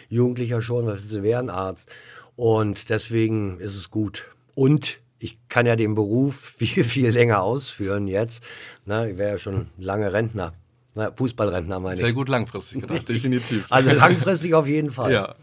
Jugendlicher 0.08 0.62
schon, 0.62 0.86
was 0.86 1.02
Sie 1.02 1.22
wären 1.22 1.50
Arzt. 1.50 1.90
Und 2.34 2.88
deswegen 2.88 3.60
ist 3.60 3.76
es 3.76 3.90
gut. 3.90 4.24
Und 4.54 5.00
ich 5.24 5.38
kann 5.48 5.64
ja 5.64 5.74
den 5.74 5.94
Beruf 5.94 6.34
viel, 6.58 6.84
viel 6.84 7.08
länger 7.08 7.42
ausführen 7.42 8.06
jetzt. 8.06 8.44
Na, 8.84 9.06
ich 9.06 9.16
wäre 9.16 9.32
ja 9.32 9.38
schon 9.38 9.68
lange 9.78 10.12
Rentner. 10.12 10.52
Na, 10.94 11.10
Fußballrentner 11.12 11.80
meine 11.80 11.96
Sehr 11.96 12.04
ich. 12.04 12.08
Sehr 12.10 12.14
gut 12.14 12.28
langfristig 12.28 12.82
gedacht, 12.82 13.08
definitiv. 13.08 13.66
Also 13.70 13.90
langfristig 13.94 14.54
auf 14.54 14.66
jeden 14.66 14.90
Fall. 14.90 15.12
Ja. 15.12 15.34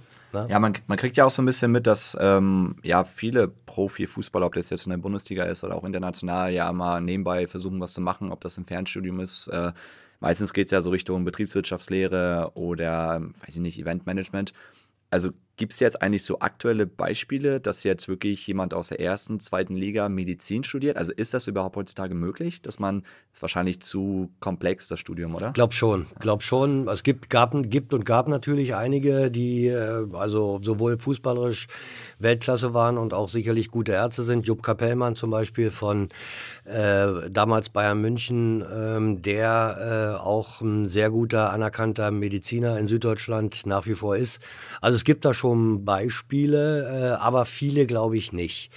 Ja, 0.48 0.60
man, 0.60 0.72
man 0.88 0.98
kriegt 0.98 1.18
ja 1.18 1.26
auch 1.26 1.30
so 1.30 1.42
ein 1.42 1.46
bisschen 1.46 1.74
mit, 1.74 1.86
dass 1.86 2.18
ähm, 2.18 2.78
ja 2.84 3.04
viele 3.04 3.50
Profifußballer, 3.50 4.46
ob 4.46 4.54
das 4.54 4.70
jetzt 4.70 4.86
in 4.86 4.92
der 4.92 4.98
Bundesliga 4.98 5.44
ist 5.44 5.66
oder 5.66 5.76
auch 5.76 5.84
international, 5.84 6.54
ja 6.54 6.72
mal 6.72 7.02
nebenbei 7.02 7.48
versuchen, 7.48 7.82
was 7.82 7.92
zu 7.92 8.00
machen, 8.00 8.32
ob 8.32 8.40
das 8.40 8.58
im 8.58 8.66
Fernstudium 8.66 9.20
ist. 9.20 9.50
Äh, 9.50 9.74
meistens 10.22 10.54
geht 10.54 10.68
es 10.68 10.72
ja 10.72 10.82
so 10.82 10.92
Richtung 10.92 11.26
Betriebswirtschaftslehre 11.26 12.52
oder, 12.54 13.22
weiß 13.46 13.56
ich 13.56 13.62
nicht, 13.62 13.78
Eventmanagement. 13.78 14.54
Also 15.10 15.32
Gibt 15.62 15.74
es 15.74 15.80
jetzt 15.80 16.02
eigentlich 16.02 16.24
so 16.24 16.40
aktuelle 16.40 16.88
Beispiele, 16.88 17.60
dass 17.60 17.84
jetzt 17.84 18.08
wirklich 18.08 18.48
jemand 18.48 18.74
aus 18.74 18.88
der 18.88 19.00
ersten, 19.00 19.40
zweiten 19.40 19.76
Liga 19.76 20.10
Medizin 20.10 20.64
studiert? 20.64 20.98
Also 20.98 21.12
ist 21.12 21.36
das 21.36 21.46
überhaupt 21.46 21.76
heutzutage 21.76 22.16
möglich, 22.16 22.64
dass 22.64 22.80
man, 22.80 23.02
das 23.02 23.36
ist 23.36 23.42
wahrscheinlich 23.44 23.80
zu 23.80 24.32
komplex, 24.40 24.88
das 24.88 25.00
Studium, 25.00 25.36
oder? 25.36 25.52
Glaub 25.52 25.74
schon, 25.74 26.08
glaub 26.20 26.42
schon. 26.42 26.88
Es 26.88 27.04
gibt, 27.04 27.30
gab, 27.30 27.54
gibt 27.70 27.94
und 27.94 28.08
gab 28.08 28.28
natürlich 28.28 28.74
einige, 28.74 29.30
die 29.30 29.68
äh, 29.68 30.08
also 30.14 30.60
sowohl 30.64 30.98
fußballerisch 30.98 31.68
Weltklasse 32.18 32.74
waren 32.74 32.98
und 32.98 33.14
auch 33.14 33.30
sicherlich 33.30 33.70
gute 33.70 33.92
Ärzte 33.92 34.24
sind. 34.24 34.48
Jupp 34.48 34.64
Kapellmann 34.64 35.16
zum 35.16 35.30
Beispiel 35.30 35.70
von 35.70 36.10
äh, 36.66 37.30
damals 37.30 37.70
Bayern 37.70 38.02
München, 38.02 38.64
ähm, 38.76 39.22
der 39.22 40.18
äh, 40.18 40.24
auch 40.24 40.62
ein 40.62 40.90
sehr 40.90 41.12
guter, 41.12 41.52
anerkannter 41.52 42.10
Mediziner 42.10 42.80
in 42.80 42.88
Süddeutschland 42.88 43.68
nach 43.68 43.86
wie 43.86 43.94
vor 43.94 44.16
ist. 44.16 44.40
Also 44.82 44.96
es 44.96 45.04
gibt 45.04 45.24
da 45.24 45.36
schon 45.36 45.51
schon 45.52 45.84
Beispiele, 45.84 47.18
äh, 47.18 47.22
aber 47.22 47.46
viele 47.46 47.86
glaube 47.86 48.18
ich 48.18 48.32
nicht. 48.32 48.72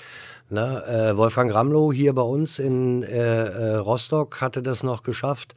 Ne? 0.50 0.82
Äh, 0.86 1.16
Wolfgang 1.16 1.54
Ramlow 1.54 1.92
hier 1.92 2.12
bei 2.12 2.22
uns 2.22 2.58
in 2.58 3.02
äh, 3.02 3.44
äh, 3.44 3.76
Rostock 3.76 4.40
hatte 4.40 4.62
das 4.62 4.82
noch 4.82 5.02
geschafft, 5.02 5.54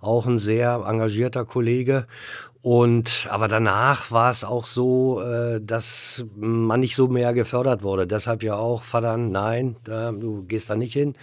auch 0.00 0.26
ein 0.26 0.38
sehr 0.38 0.84
engagierter 0.86 1.44
Kollege. 1.44 2.06
Und 2.62 3.28
aber 3.30 3.46
danach 3.46 4.10
war 4.10 4.30
es 4.32 4.42
auch 4.42 4.64
so, 4.64 5.22
äh, 5.22 5.60
dass 5.62 6.24
man 6.34 6.80
nicht 6.80 6.96
so 6.96 7.06
mehr 7.06 7.32
gefördert 7.32 7.84
wurde. 7.84 8.08
Deshalb 8.08 8.42
ja 8.42 8.56
auch, 8.56 8.82
Vater, 8.82 9.16
nein, 9.16 9.76
du 9.84 10.44
gehst 10.48 10.68
da 10.68 10.74
nicht 10.74 10.92
hin. 10.92 11.14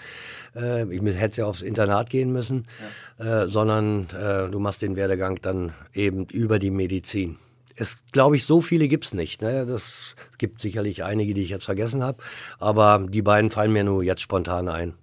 Äh, 0.56 0.86
ich 0.86 1.02
hätte 1.20 1.42
ja 1.42 1.48
aufs 1.48 1.62
Internat 1.62 2.10
gehen 2.10 2.32
müssen, 2.32 2.66
ja. 3.20 3.48
sondern 3.48 4.08
du 4.52 4.60
machst 4.60 4.82
den 4.82 4.96
Werdegang 4.96 5.40
dann 5.42 5.74
eben 5.94 6.26
über 6.28 6.60
die 6.60 6.72
Medizin 6.72 7.38
es 7.76 8.06
glaube 8.12 8.36
ich, 8.36 8.46
so 8.46 8.62
viele 8.62 8.88
gibt 8.88 9.06
es 9.06 9.14
nicht. 9.14 9.42
Ne? 9.42 9.66
Das 9.66 10.16
gibt 10.38 10.62
sicherlich 10.62 11.04
einige, 11.04 11.34
die 11.34 11.44
ich 11.44 11.50
jetzt 11.50 11.66
vergessen 11.66 12.04
habe, 12.04 12.22
aber 12.60 13.06
die 13.08 13.22
beiden 13.22 13.52
fallen 13.52 13.74
mir 13.74 13.84
nur 13.84 14.04
jetzt 14.04 14.22
spontan 14.22 14.68
ein. 14.68 14.96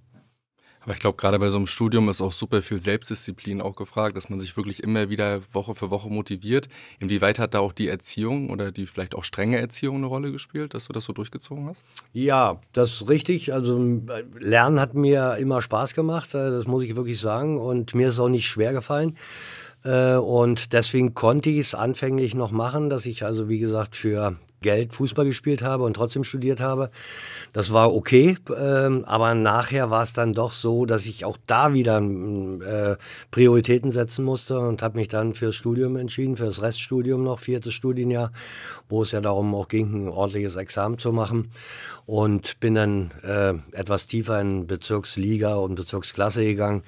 Aber 0.82 0.94
ich 0.94 0.98
glaube, 0.98 1.16
gerade 1.16 1.38
bei 1.38 1.50
so 1.50 1.58
einem 1.58 1.66
Studium 1.66 2.08
ist 2.08 2.22
auch 2.22 2.32
super 2.32 2.62
viel 2.62 2.80
Selbstdisziplin 2.80 3.60
auch 3.60 3.76
gefragt, 3.76 4.16
dass 4.16 4.30
man 4.30 4.40
sich 4.40 4.56
wirklich 4.56 4.82
immer 4.82 5.10
wieder 5.10 5.40
Woche 5.52 5.74
für 5.74 5.90
Woche 5.90 6.08
motiviert. 6.08 6.68
Inwieweit 7.00 7.38
hat 7.38 7.52
da 7.52 7.60
auch 7.60 7.72
die 7.72 7.88
Erziehung 7.88 8.48
oder 8.48 8.72
die 8.72 8.86
vielleicht 8.86 9.14
auch 9.14 9.24
strenge 9.24 9.58
Erziehung 9.58 9.96
eine 9.96 10.06
Rolle 10.06 10.32
gespielt, 10.32 10.72
dass 10.72 10.86
du 10.86 10.94
das 10.94 11.04
so 11.04 11.12
durchgezogen 11.12 11.68
hast? 11.68 11.84
Ja, 12.14 12.60
das 12.72 12.92
ist 12.92 13.08
richtig. 13.10 13.52
Also 13.52 14.02
Lernen 14.38 14.80
hat 14.80 14.94
mir 14.94 15.36
immer 15.36 15.60
Spaß 15.60 15.92
gemacht, 15.92 16.34
äh, 16.34 16.50
das 16.50 16.66
muss 16.66 16.82
ich 16.82 16.96
wirklich 16.96 17.20
sagen. 17.20 17.58
Und 17.58 17.94
mir 17.94 18.08
ist 18.08 18.14
es 18.14 18.20
auch 18.20 18.28
nicht 18.28 18.46
schwer 18.46 18.72
gefallen. 18.72 19.18
Äh, 19.84 20.16
und 20.16 20.72
deswegen 20.72 21.14
konnte 21.14 21.50
ich 21.50 21.58
es 21.58 21.74
anfänglich 21.74 22.34
noch 22.34 22.50
machen, 22.50 22.90
dass 22.90 23.06
ich 23.06 23.24
also, 23.24 23.48
wie 23.48 23.58
gesagt, 23.58 23.96
für 23.96 24.36
Geld 24.62 24.94
Fußball 24.94 25.24
gespielt 25.24 25.62
habe 25.62 25.84
und 25.84 25.94
trotzdem 25.94 26.22
studiert 26.22 26.60
habe. 26.60 26.90
Das 27.52 27.72
war 27.72 27.94
okay, 27.94 28.36
ähm, 28.56 29.04
aber 29.06 29.34
nachher 29.34 29.90
war 29.90 30.02
es 30.02 30.12
dann 30.12 30.34
doch 30.34 30.52
so, 30.52 30.84
dass 30.84 31.06
ich 31.06 31.24
auch 31.24 31.38
da 31.46 31.72
wieder 31.72 31.98
äh, 31.98 32.96
Prioritäten 33.30 33.90
setzen 33.90 34.24
musste 34.24 34.58
und 34.58 34.82
habe 34.82 34.98
mich 34.98 35.08
dann 35.08 35.34
fürs 35.34 35.54
Studium 35.54 35.96
entschieden, 35.96 36.36
fürs 36.36 36.60
Reststudium 36.60 37.24
noch, 37.24 37.38
viertes 37.38 37.72
Studienjahr, 37.72 38.32
wo 38.88 39.02
es 39.02 39.12
ja 39.12 39.22
darum 39.22 39.54
auch 39.54 39.68
ging, 39.68 40.06
ein 40.06 40.08
ordentliches 40.08 40.56
Examen 40.56 40.98
zu 40.98 41.12
machen 41.12 41.50
und 42.04 42.60
bin 42.60 42.74
dann 42.74 43.12
äh, 43.22 43.54
etwas 43.74 44.08
tiefer 44.08 44.40
in 44.40 44.66
Bezirksliga 44.66 45.54
und 45.54 45.76
Bezirksklasse 45.76 46.44
gegangen. 46.44 46.82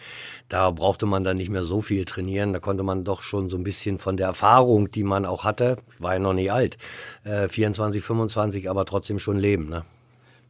Da 0.52 0.70
brauchte 0.70 1.06
man 1.06 1.24
dann 1.24 1.38
nicht 1.38 1.48
mehr 1.48 1.62
so 1.62 1.80
viel 1.80 2.04
trainieren. 2.04 2.52
Da 2.52 2.58
konnte 2.58 2.82
man 2.82 3.04
doch 3.04 3.22
schon 3.22 3.48
so 3.48 3.56
ein 3.56 3.64
bisschen 3.64 3.98
von 3.98 4.18
der 4.18 4.26
Erfahrung, 4.26 4.90
die 4.90 5.02
man 5.02 5.24
auch 5.24 5.44
hatte, 5.44 5.78
war 5.98 6.12
ja 6.12 6.18
noch 6.18 6.34
nicht 6.34 6.52
alt, 6.52 6.76
äh, 7.24 7.48
24, 7.48 8.04
25, 8.04 8.68
aber 8.68 8.84
trotzdem 8.84 9.18
schon 9.18 9.38
leben. 9.38 9.70
Ne? 9.70 9.86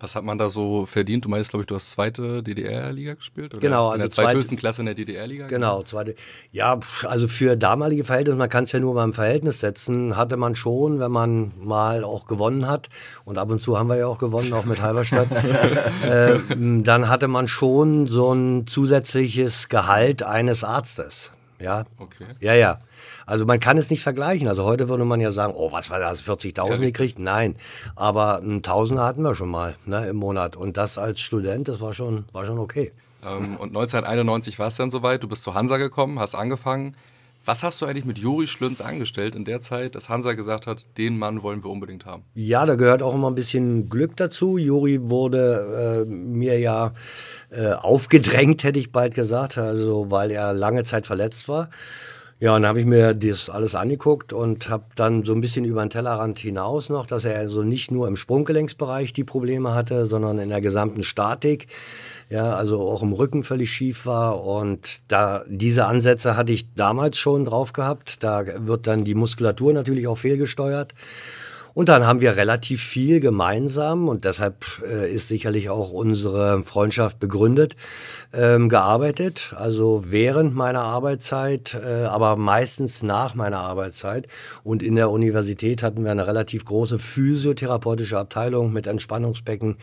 Was 0.03 0.17
hat 0.17 0.25
man 0.25 0.37
da 0.37 0.51
so 0.51 0.85
verdient? 0.85 1.25
Du 1.25 1.29
meinst, 1.29 1.51
glaube 1.51 1.63
ich, 1.63 1.69
du 1.69 1.77
hast 1.77 1.93
zweite 1.93 2.43
DDR-Liga 2.43 3.15
gespielt? 3.15 3.55
Oder 3.55 3.61
genau. 3.61 3.85
Also 3.85 3.95
in 3.95 4.01
der 4.01 4.11
zweithöchsten 4.11 4.59
Klasse 4.59 4.83
in 4.83 4.87
der 4.87 4.97
DDR-Liga? 4.97 5.47
Genau, 5.47 5.85
zweite. 5.85 6.17
Ja, 6.51 6.81
also 7.05 7.29
für 7.29 7.57
damalige 7.57 8.03
Verhältnisse, 8.03 8.37
man 8.37 8.49
kann 8.49 8.65
es 8.65 8.73
ja 8.73 8.81
nur 8.81 8.95
beim 8.95 9.15
Verhältnis 9.15 9.61
setzen, 9.61 10.17
hatte 10.17 10.37
man 10.37 10.57
schon, 10.57 10.99
wenn 10.99 11.13
man 11.13 11.53
mal 11.57 12.03
auch 12.03 12.27
gewonnen 12.27 12.67
hat, 12.67 12.89
und 13.25 13.39
ab 13.39 13.49
und 13.49 13.61
zu 13.61 13.79
haben 13.79 13.89
wir 13.89 13.97
ja 13.97 14.09
auch 14.09 14.19
gewonnen, 14.19 14.53
auch 14.55 14.65
mit 14.65 14.83
Halberstadt, 14.83 15.29
äh, 16.05 16.41
dann 16.49 17.09
hatte 17.09 17.29
man 17.29 17.47
schon 17.47 18.09
so 18.09 18.33
ein 18.33 18.67
zusätzliches 18.67 19.69
Gehalt 19.69 20.25
eines 20.25 20.65
Arztes. 20.65 21.31
Ja, 21.61 21.85
okay. 21.99 22.27
ja, 22.41 22.55
ja. 22.55 22.81
Also 23.27 23.47
man 23.47 23.61
kann 23.61 23.79
es 23.79 23.91
nicht 23.91 24.03
vergleichen. 24.03 24.49
Also 24.49 24.65
heute 24.65 24.89
würde 24.89 25.05
man 25.05 25.21
ja 25.21 25.31
sagen, 25.31 25.55
oh, 25.57 25.73
was 25.73 25.91
war 25.91 25.99
das, 25.99 26.25
40.000 26.25 26.79
gekriegt? 26.79 27.19
Nein, 27.19 27.57
aber 27.97 28.39
ein 28.39 28.63
Tausender 28.63 29.05
hatten 29.05 29.23
wir 29.23 29.35
schon 29.35 29.51
mal 29.51 29.77
ne, 29.87 30.07
im 30.07 30.17
Monat. 30.17 30.57
Und 30.57 30.77
das 30.77 30.99
als 30.99 31.21
Student, 31.21 31.69
das 31.69 31.81
war 31.81 31.93
schon, 31.93 32.25
war 32.33 32.45
schon 32.45 32.59
okay. 32.59 32.93
Ähm, 33.25 33.57
und 33.57 33.69
1991 33.69 34.59
war 34.59 34.69
es 34.69 34.77
dann 34.77 34.91
soweit, 34.91 35.23
du 35.23 35.29
bist 35.29 35.43
zu 35.43 35.55
Hansa 35.55 35.77
gekommen, 35.77 36.19
hast 36.19 36.35
angefangen. 36.35 36.97
Was 37.45 37.65
hast 37.65 37.83
du 37.83 37.87
eigentlich 37.87 38.05
mit 38.05 38.21
Juri 38.21 38.47
Schlünz 38.47 38.81
angestellt 38.81 39.35
in 39.35 39.45
der 39.45 39.61
Zeit, 39.61 39.97
dass 39.97 40.09
Hansa 40.09 40.35
gesagt 40.35 40.69
hat, 40.69 40.87
den 40.97 41.19
Mann 41.19 41.43
wollen 41.43 41.65
wir 41.65 41.71
unbedingt 41.71 42.07
haben? 42.07 42.23
Ja, 42.35 42.65
da 42.67 42.77
gehört 42.77 43.03
auch 43.03 43.15
immer 43.15 43.29
ein 43.29 43.35
bisschen 43.35 43.89
Glück 43.89 44.17
dazu. 44.17 44.59
Juri 44.59 45.11
wurde 45.11 46.05
äh, 46.07 46.09
mir 46.09 46.61
ja 46.61 46.93
äh, 47.51 47.73
aufgedrängt, 47.73 48.63
hätte 48.63 48.79
ich 48.79 48.93
bald 48.93 49.15
gesagt, 49.15 49.59
also 49.59 50.09
weil 50.09 50.31
er 50.31 50.53
lange 50.53 50.85
Zeit 50.85 51.09
verletzt 51.09 51.49
war. 51.49 51.69
Ja, 52.43 52.57
und 52.57 52.63
dann 52.63 52.71
habe 52.71 52.81
ich 52.81 52.87
mir 52.87 53.15
das 53.15 53.49
alles 53.49 53.77
angeguckt 53.77 54.33
und 54.33 54.69
habe 54.69 54.87
dann 54.97 55.23
so 55.23 55.33
ein 55.33 55.41
bisschen 55.41 55.65
über 55.65 55.81
den 55.81 55.91
Tellerrand 55.91 56.41
hinaus 56.41 56.89
noch, 56.89 57.07
dass 57.07 57.25
er 57.25 57.39
also 57.39 57.63
nicht 57.63 57.93
nur 57.93 58.09
im 58.09 58.17
Sprunggelenksbereich 58.17 59.13
die 59.13 59.23
Probleme 59.23 59.75
hatte, 59.75 60.07
sondern 60.07 60.41
in 60.41 60.49
der 60.49 60.61
gesamten 60.61 61.05
Statik. 61.05 61.69
Ja, 62.31 62.57
also 62.57 62.81
auch 62.81 63.05
im 63.05 63.13
Rücken 63.13 63.45
völlig 63.45 63.71
schief 63.71 64.07
war. 64.07 64.45
Und 64.45 65.03
da 65.07 65.45
diese 65.47 65.87
Ansätze 65.87 66.37
hatte 66.37 66.51
ich 66.51 66.75
damals 66.75 67.17
schon 67.17 67.45
drauf 67.45 67.73
gehabt. 67.73 68.25
Da 68.25 68.45
wird 68.67 68.89
dann 68.89 69.05
die 69.05 69.15
Muskulatur 69.15 69.73
natürlich 69.73 70.09
auch 70.09 70.19
fehlgesteuert. 70.19 70.95
Und 71.75 71.89
dann 71.89 72.07
haben 72.07 72.21
wir 72.21 72.37
relativ 72.37 72.83
viel 72.83 73.21
gemeinsam 73.21 74.09
und 74.09 74.25
deshalb 74.25 74.65
äh, 74.87 75.11
ist 75.11 75.29
sicherlich 75.29 75.71
auch 75.71 75.91
unsere 75.91 76.63
Freundschaft 76.65 77.19
begründet, 77.19 77.77
ähm, 78.33 78.69
gearbeitet. 78.69 79.55
Also 79.57 80.05
während 80.07 80.55
meiner 80.55 80.83
Arbeitszeit, 80.83 81.75
äh, 81.75 82.05
aber 82.05 82.37
meistens 82.37 83.03
nach 83.03 83.35
meiner 83.35 83.59
Arbeitszeit. 83.59 84.29
Und 84.65 84.83
in 84.83 84.97
der 84.97 85.11
Universität 85.11 85.83
hatten 85.83 86.05
wir 86.05 86.11
eine 86.11 86.27
relativ 86.27 86.65
große 86.65 86.99
physiotherapeutische 86.99 88.19
Abteilung 88.19 88.73
mit 88.73 88.87
Entspannungsbecken. 88.87 89.77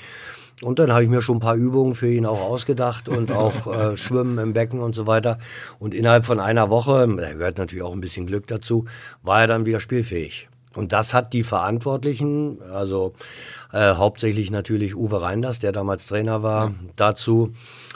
Und 0.62 0.78
dann 0.78 0.92
habe 0.92 1.04
ich 1.04 1.10
mir 1.10 1.22
schon 1.22 1.38
ein 1.38 1.42
paar 1.42 1.56
Übungen 1.56 1.96
für 1.96 2.12
ihn 2.12 2.26
auch 2.26 2.42
ausgedacht 2.42 3.08
und 3.08 3.32
auch 3.36 3.68
äh, 3.68 3.98
Schwimmen 3.98 4.38
im 4.38 4.54
Becken 4.54 4.82
und 4.82 4.94
so 4.94 5.08
weiter. 5.08 5.40
Und 5.80 5.94
innerhalb 5.94 6.26
von 6.26 6.40
einer 6.40 6.70
Woche, 6.70 7.08
da 7.18 7.34
gehört 7.34 7.58
natürlich 7.58 7.84
auch 7.84 7.94
ein 7.94 8.02
bisschen 8.02 8.28
Glück 8.28 8.48
dazu, 8.48 8.86
war 9.24 9.42
er 9.42 9.48
dann 9.48 9.66
wieder 9.66 9.80
spielfähig. 9.80 10.49
Und 10.76 10.94
das 10.94 11.14
hat 11.14 11.34
die 11.34 11.44
Verantwortlichen, 11.44 12.60
also 12.72 13.14
äh, 13.74 13.96
hauptsächlich 13.96 14.52
natürlich 14.52 14.96
Uwe 14.96 15.22
Reinders, 15.22 15.60
der 15.60 15.72
damals 15.72 16.06
Trainer 16.06 16.44
war, 16.44 16.72
dazu 16.96 17.54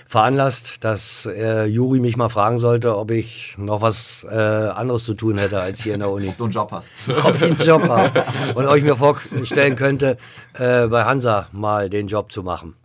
veranlasst, 0.08 0.84
dass 0.84 1.26
äh, 1.26 1.66
Juri 1.66 2.00
mich 2.00 2.18
mal 2.18 2.30
fragen 2.30 2.60
sollte, 2.60 2.98
ob 2.98 3.12
ich 3.12 3.56
noch 3.58 3.82
was 3.82 4.26
äh, 4.30 4.36
anderes 4.36 5.06
zu 5.06 5.14
tun 5.14 5.38
hätte 5.38 5.60
als 5.60 5.82
hier 5.82 5.94
in 5.94 6.00
der 6.00 6.10
Uni. 6.10 6.28
Ob 6.30 6.38
du 6.38 6.44
einen 6.46 6.54
Job 6.54 6.72
hast. 6.72 6.90
Ob 7.24 7.36
ich 7.36 7.44
einen 7.44 7.58
Job 7.58 7.88
habe. 7.88 8.24
Und 8.56 8.76
ich 8.76 8.84
mir 8.84 8.96
vorstellen 8.96 9.76
könnte, 9.76 10.18
äh, 10.54 10.88
bei 10.88 11.06
Hansa 11.06 11.48
mal 11.52 11.90
den 11.90 12.08
Job 12.08 12.32
zu 12.32 12.44
machen. 12.44 12.76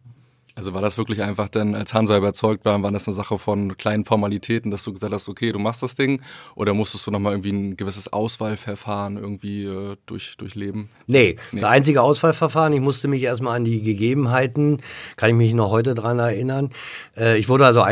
Also 0.58 0.74
war 0.74 0.82
das 0.82 0.98
wirklich 0.98 1.22
einfach 1.22 1.46
dann, 1.46 1.76
als 1.76 1.94
Hansa 1.94 2.16
überzeugt 2.16 2.64
war, 2.64 2.82
war 2.82 2.90
das 2.90 3.06
eine 3.06 3.14
Sache 3.14 3.38
von 3.38 3.76
kleinen 3.76 4.04
Formalitäten, 4.04 4.72
dass 4.72 4.82
du 4.82 4.92
gesagt 4.92 5.12
hast, 5.12 5.28
okay, 5.28 5.52
du 5.52 5.60
machst 5.60 5.84
das 5.84 5.94
Ding? 5.94 6.20
Oder 6.56 6.74
musstest 6.74 7.06
du 7.06 7.12
nochmal 7.12 7.34
irgendwie 7.34 7.52
ein 7.52 7.76
gewisses 7.76 8.12
Auswahlverfahren 8.12 9.18
irgendwie 9.18 9.66
äh, 9.66 9.94
durch, 10.06 10.36
durchleben? 10.36 10.88
Nee, 11.06 11.36
nee, 11.52 11.60
das 11.60 11.70
einzige 11.70 12.02
Auswahlverfahren, 12.02 12.72
ich 12.72 12.80
musste 12.80 13.06
mich 13.06 13.22
erstmal 13.22 13.54
an 13.54 13.64
die 13.64 13.82
Gegebenheiten, 13.82 14.82
kann 15.14 15.30
ich 15.30 15.36
mich 15.36 15.54
noch 15.54 15.70
heute 15.70 15.94
dran 15.94 16.18
erinnern. 16.18 16.70
Äh, 17.16 17.38
ich 17.38 17.48
wurde 17.48 17.64
also 17.64 17.84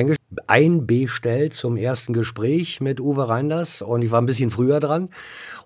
einbestellt 0.49 1.55
zum 1.55 1.77
ersten 1.77 2.15
Gespräch 2.15 2.81
mit 2.81 3.01
Uwe 3.01 3.29
Reinders 3.29 3.81
und 3.81 4.03
ich 4.03 4.11
war 4.11 4.21
ein 4.21 4.27
bisschen 4.27 4.51
früher 4.51 4.81
dran. 4.81 5.11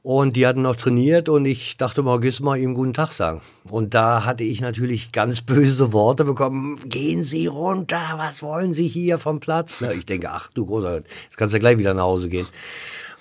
Und 0.02 0.34
die 0.34 0.46
hatten 0.46 0.62
noch 0.62 0.76
trainiert 0.76 1.28
und 1.28 1.44
ich 1.44 1.76
dachte 1.76 2.02
mal, 2.02 2.20
gehst 2.20 2.40
mal 2.40 2.56
ihm 2.56 2.74
guten 2.74 2.94
Tag 2.94 3.12
sagen. 3.12 3.42
Und 3.68 3.92
da 3.92 4.24
hatte 4.24 4.44
ich 4.44 4.62
natürlich 4.62 5.12
ganz 5.12 5.40
böse 5.42 5.92
Worte 5.92 6.24
bekommen. 6.24 6.80
Gehen 6.88 7.22
Sie 7.22 7.46
runter, 7.46 8.00
was 8.16 8.42
wollen 8.42 8.72
Sie 8.72 8.88
hier 8.88 9.18
vom 9.18 9.40
Platz? 9.40 9.76
Na, 9.80 9.92
ich 9.92 10.06
denke, 10.06 10.30
ach 10.30 10.48
du 10.54 10.64
großer, 10.64 10.96
jetzt 10.96 11.36
kannst 11.36 11.54
du 11.54 11.60
gleich 11.60 11.76
wieder 11.76 11.92
nach 11.92 12.04
Hause 12.04 12.30
gehen. 12.30 12.46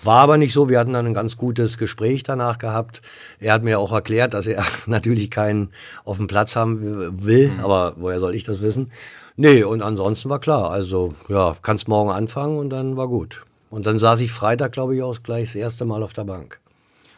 War 0.02 0.22
aber 0.22 0.38
nicht 0.38 0.54
so. 0.54 0.70
Wir 0.70 0.80
hatten 0.80 0.94
dann 0.94 1.06
ein 1.06 1.14
ganz 1.14 1.36
gutes 1.36 1.78
Gespräch 1.78 2.24
danach 2.24 2.58
gehabt. 2.58 3.02
Er 3.40 3.52
hat 3.52 3.64
mir 3.64 3.80
auch 3.80 3.92
erklärt, 3.92 4.34
dass 4.34 4.48
er 4.48 4.64
natürlich 4.86 5.30
keinen 5.30 5.72
auf 6.06 6.18
dem 6.18 6.28
Platz 6.28 6.56
haben 6.56 7.26
will. 7.26 7.50
Mhm. 7.50 7.60
Aber 7.60 7.96
woher 7.98 8.22
soll 8.22 8.36
ich 8.36 8.46
das 8.46 8.62
wissen? 8.62 8.92
Nee, 9.36 9.64
und 9.64 9.82
ansonsten 9.82 10.30
war 10.30 10.40
klar. 10.40 10.72
Also, 10.72 11.14
ja, 11.28 11.58
kannst 11.62 11.90
morgen 11.90 12.12
anfangen 12.12 12.58
und 12.58 12.70
dann 12.70 12.96
war 12.96 13.10
gut. 13.10 13.44
Und 13.70 13.86
dann 13.86 14.00
saß 14.00 14.22
ich 14.22 14.32
Freitag, 14.32 14.72
glaube 14.72 14.96
ich, 14.96 15.04
auch 15.04 15.22
gleich 15.22 15.50
das 15.50 15.56
erste 15.56 15.86
Mal 15.86 16.02
auf 16.02 16.14
der 16.14 16.24
Bank. 16.24 16.60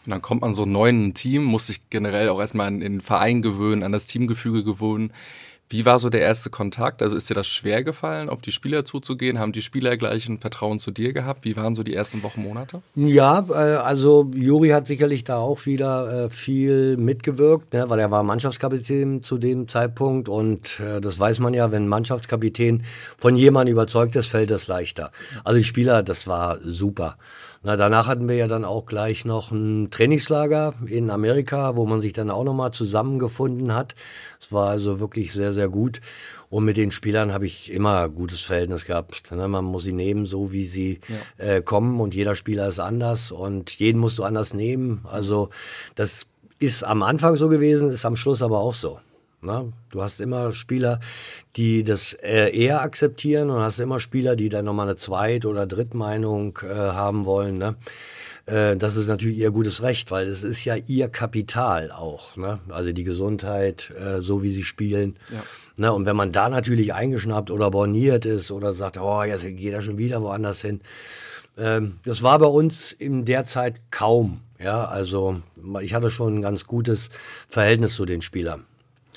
Und 0.05 0.12
dann 0.12 0.22
kommt 0.22 0.41
man 0.41 0.53
so 0.53 0.65
neu 0.65 0.89
in 0.89 1.08
ein 1.08 1.13
Team, 1.13 1.43
muss 1.43 1.67
sich 1.67 1.89
generell 1.89 2.29
auch 2.29 2.39
erstmal 2.39 2.67
an 2.67 2.79
den 2.79 3.01
Verein 3.01 3.41
gewöhnen, 3.41 3.84
an 3.84 3.91
das 3.91 4.08
Teamgefüge 4.08 4.63
gewöhnen. 4.63 5.13
Wie 5.72 5.86
war 5.86 6.00
so 6.00 6.10
der 6.10 6.20
erste 6.20 6.50
Kontakt? 6.50 7.01
Also 7.01 7.15
ist 7.15 7.29
dir 7.29 7.34
das 7.34 7.48
schwer 7.48 7.81
gefallen, 7.81 8.27
auf 8.27 8.41
die 8.41 8.51
Spieler 8.51 8.84
zuzugehen? 8.84 9.39
Haben 9.39 9.53
die 9.53 9.62
Spieler 9.62 9.96
gleich 9.96 10.27
ein 10.27 10.38
Vertrauen 10.38 10.79
zu 10.79 10.91
dir 10.91 11.13
gehabt? 11.13 11.46
Wie 11.46 11.55
waren 11.55 11.75
so 11.75 11.84
die 11.84 11.93
ersten 11.93 12.24
Wochen, 12.24 12.43
Monate? 12.43 12.81
Ja, 12.93 13.46
äh, 13.50 13.53
also 13.77 14.29
Juri 14.36 14.70
hat 14.70 14.86
sicherlich 14.86 15.24
da 15.24 15.38
auch 15.38 15.65
wieder 15.65 16.25
äh, 16.25 16.29
viel 16.29 16.98
mitgewirkt, 16.98 17.72
ne, 17.74 17.86
weil 17.88 18.00
er 18.00 18.12
war 18.12 18.24
Mannschaftskapitän 18.24 19.24
zu 19.24 19.38
dem 19.38 19.70
Zeitpunkt 19.70 20.27
und 20.27 20.81
äh, 20.81 21.00
das 21.00 21.17
weiß 21.17 21.39
man 21.39 21.53
ja, 21.53 21.72
wenn 21.72 21.86
ein 21.86 21.89
Mannschaftskapitän 21.89 22.84
von 23.17 23.38
jemandem 23.38 23.72
überzeugt 23.72 24.17
ist, 24.17 24.27
fällt 24.27 24.51
das 24.51 24.67
leichter. 24.67 25.12
Also 25.46 25.58
die 25.58 25.63
Spieler, 25.63 26.03
das 26.03 26.27
war 26.27 26.60
super. 26.62 27.17
Na, 27.63 27.77
danach 27.77 28.08
hatten 28.08 28.27
wir 28.27 28.36
ja 28.36 28.48
dann 28.48 28.65
auch 28.65 28.88
gleich 28.88 29.24
noch 29.24 29.51
ein 29.51 29.91
Trainingslager 29.91 30.74
in 30.88 31.12
Amerika, 31.12 31.75
wo 31.75 31.86
man 31.86 32.01
sich 32.01 32.12
dann 32.12 32.32
auch 32.32 32.44
nochmal 32.44 32.72
zusammengefunden 32.72 33.75
hat. 33.75 33.94
Es 34.39 34.51
war 34.51 34.70
also 34.70 35.00
wirklich 35.00 35.32
sehr, 35.32 35.53
sehr 35.53 35.70
gut. 35.70 36.01
Und 36.50 36.65
mit 36.65 36.75
den 36.75 36.89
Spielern 36.89 37.32
habe 37.32 37.46
ich 37.46 37.72
immer 37.72 38.01
ein 38.01 38.15
gutes 38.15 38.41
Verhältnis 38.41 38.86
gehabt. 38.86 39.32
Ne, 39.32 39.48
man 39.48 39.63
muss 39.63 39.84
sie 39.84 39.94
nehmen, 39.94 40.25
so 40.25 40.51
wie 40.51 40.65
sie 40.65 41.01
ja. 41.38 41.46
äh, 41.46 41.62
kommen. 41.62 42.00
Und 42.01 42.15
jeder 42.15 42.36
Spieler 42.36 42.68
ist 42.68 42.80
anders 42.80 43.32
und 43.32 43.70
jeden 43.70 44.00
musst 44.00 44.18
du 44.18 44.24
anders 44.24 44.56
nehmen. 44.56 45.06
Also 45.08 45.51
das 45.94 46.25
ist 46.58 46.84
am 46.84 47.03
Anfang 47.03 47.36
so 47.36 47.48
gewesen, 47.48 47.89
ist 47.89 48.06
am 48.06 48.15
Schluss 48.15 48.41
aber 48.41 48.60
auch 48.60 48.74
so. 48.74 49.00
Ne? 49.42 49.74
Du 49.90 50.02
hast 50.02 50.22
immer 50.22 50.54
Spieler, 50.54 51.00
die 51.56 51.84
das 51.84 52.14
äh, 52.14 52.56
eher 52.56 52.82
akzeptieren 52.82 53.50
und 53.50 53.62
hast 53.62 53.80
immer 53.80 54.00
Spieler, 54.00 54.36
die 54.36 54.50
dann 54.50 54.66
nochmal 54.66 54.88
eine 54.88 54.96
Zweit- 54.96 55.46
oder 55.46 55.66
Drittmeinung 55.66 56.60
äh, 56.64 56.68
haben 56.68 57.26
wollen. 57.26 57.58
Ne? 57.58 57.76
Äh, 58.46 58.78
das 58.78 58.98
ist 58.98 59.08
natürlich 59.08 59.38
ihr 59.38 59.50
gutes 59.50 59.82
Recht, 59.82 60.12
weil 60.12 60.28
es 60.28 60.44
ist 60.44 60.64
ja 60.64 60.76
ihr 60.76 61.10
Kapital 61.10 61.92
auch. 61.92 62.38
Ne? 62.38 62.60
Also 62.70 62.92
die 62.92 63.04
Gesundheit, 63.04 63.92
äh, 64.00 64.22
so 64.22 64.44
wie 64.44 64.54
sie 64.54 64.64
spielen. 64.64 65.18
Ja. 65.32 65.42
Ne? 65.76 65.92
Und 65.92 66.06
wenn 66.06 66.16
man 66.16 66.32
da 66.32 66.48
natürlich 66.48 66.94
eingeschnappt 66.94 67.50
oder 67.50 67.72
borniert 67.72 68.26
ist 68.26 68.52
oder 68.52 68.76
sagt, 68.76 69.00
oh, 69.00 69.24
jetzt 69.24 69.44
geht 69.44 69.74
er 69.74 69.82
schon 69.82 69.98
wieder 69.98 70.22
woanders 70.22 70.62
hin. 70.62 70.82
Ähm, 71.58 72.00
das 72.04 72.22
war 72.22 72.38
bei 72.38 72.46
uns 72.46 72.92
in 72.92 73.26
der 73.26 73.46
Zeit 73.46 73.76
kaum. 73.90 74.42
Ja, 74.60 74.86
also 74.86 75.42
ich 75.82 75.96
hatte 75.96 76.12
schon 76.12 76.38
ein 76.38 76.42
ganz 76.44 76.66
gutes 76.66 77.10
Verhältnis 77.50 77.96
zu 77.96 78.06
den 78.06 78.22
Spielern. 78.22 78.66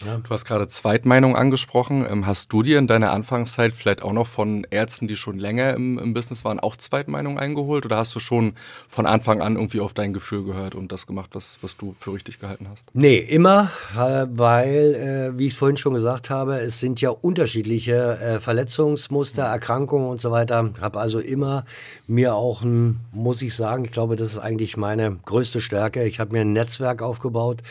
Ja. 0.05 0.19
Du 0.19 0.31
hast 0.31 0.45
gerade 0.45 0.67
Zweitmeinung 0.67 1.37
angesprochen. 1.37 2.05
Ähm, 2.09 2.27
hast 2.27 2.53
du 2.53 2.63
dir 2.63 2.79
in 2.79 2.87
deiner 2.87 3.13
Anfangszeit 3.13 3.75
vielleicht 3.75 4.03
auch 4.03 4.13
noch 4.13 4.27
von 4.27 4.67
Ärzten, 4.71 5.07
die 5.07 5.17
schon 5.17 5.39
länger 5.39 5.75
im, 5.75 5.99
im 5.99 6.15
Business 6.15 6.45
waren, 6.45 6.59
auch 6.59 6.77
Zweitmeinung 6.77 7.39
eingeholt? 7.39 7.87
Oder 7.87 7.99
hast 7.99 8.15
du 8.15 8.21
schon 8.21 8.55
von 8.89 9.07
Anfang 9.07 9.41
an 9.41 9.55
irgendwie 9.55 9.81
auf 9.81 9.95
dein 9.95 10.13
Gefühl 10.13 10.45
gehört 10.45 10.75
und 10.75 10.91
das 10.91 11.07
gemacht, 11.07 11.31
was, 11.35 11.59
was 11.63 11.77
du 11.77 11.95
für 11.99 12.13
richtig 12.13 12.41
gehalten 12.41 12.67
hast? 12.69 12.91
Nee, 12.93 13.19
immer, 13.19 13.71
äh, 13.97 14.27
weil, 14.31 14.95
äh, 15.35 15.39
wie 15.39 15.47
ich 15.47 15.53
es 15.53 15.59
vorhin 15.59 15.77
schon 15.77 15.95
gesagt 15.95 16.29
habe, 16.29 16.59
es 16.59 16.81
sind 16.81 17.01
ja 17.01 17.11
unterschiedliche 17.11 18.19
äh, 18.19 18.41
Verletzungsmuster, 18.41 19.45
Erkrankungen 19.45 20.09
und 20.09 20.21
so 20.21 20.31
weiter. 20.33 20.73
Habe 20.81 20.99
also 20.99 21.21
immer 21.21 21.65
mir 22.09 22.35
auch 22.35 22.63
ein, 22.63 23.01
muss 23.13 23.43
ich 23.43 23.55
sagen, 23.55 23.85
ich 23.85 23.93
glaube, 23.93 24.17
das 24.17 24.33
ist 24.33 24.39
eigentlich 24.39 24.77
meine 24.77 25.19
größte 25.25 25.61
Stärke. 25.61 26.05
Ich 26.05 26.19
habe 26.19 26.33
mir 26.33 26.41
ein 26.41 26.53
Netzwerk 26.53 27.01
aufgebaut 27.01 27.63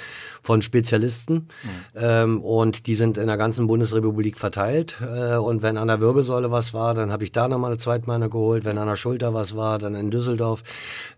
von 0.42 0.62
Spezialisten. 0.62 1.50
Mhm 1.64 2.13
ähm, 2.14 2.42
und 2.42 2.88
die 2.88 2.96
sind 2.96 3.18
in 3.18 3.28
der 3.28 3.38
ganzen 3.38 3.68
Bundesrepublik 3.68 4.38
verteilt. 4.38 4.98
Äh, 5.02 5.38
und 5.38 5.62
wenn 5.62 5.78
an 5.78 5.88
der 5.88 6.00
Wirbelsäule 6.00 6.52
was 6.52 6.74
war, 6.74 6.94
dann 6.94 7.12
habe 7.12 7.24
ich 7.24 7.32
da 7.32 7.48
nochmal 7.48 7.72
eine 7.72 7.78
Zweitmeinung 7.78 8.30
geholt. 8.30 8.66
Wenn 8.66 8.78
an 8.78 8.88
der 8.88 8.96
Schulter 8.96 9.34
was 9.34 9.56
war, 9.56 9.80
dann 9.80 9.96
in 9.96 10.12
Düsseldorf. 10.12 10.64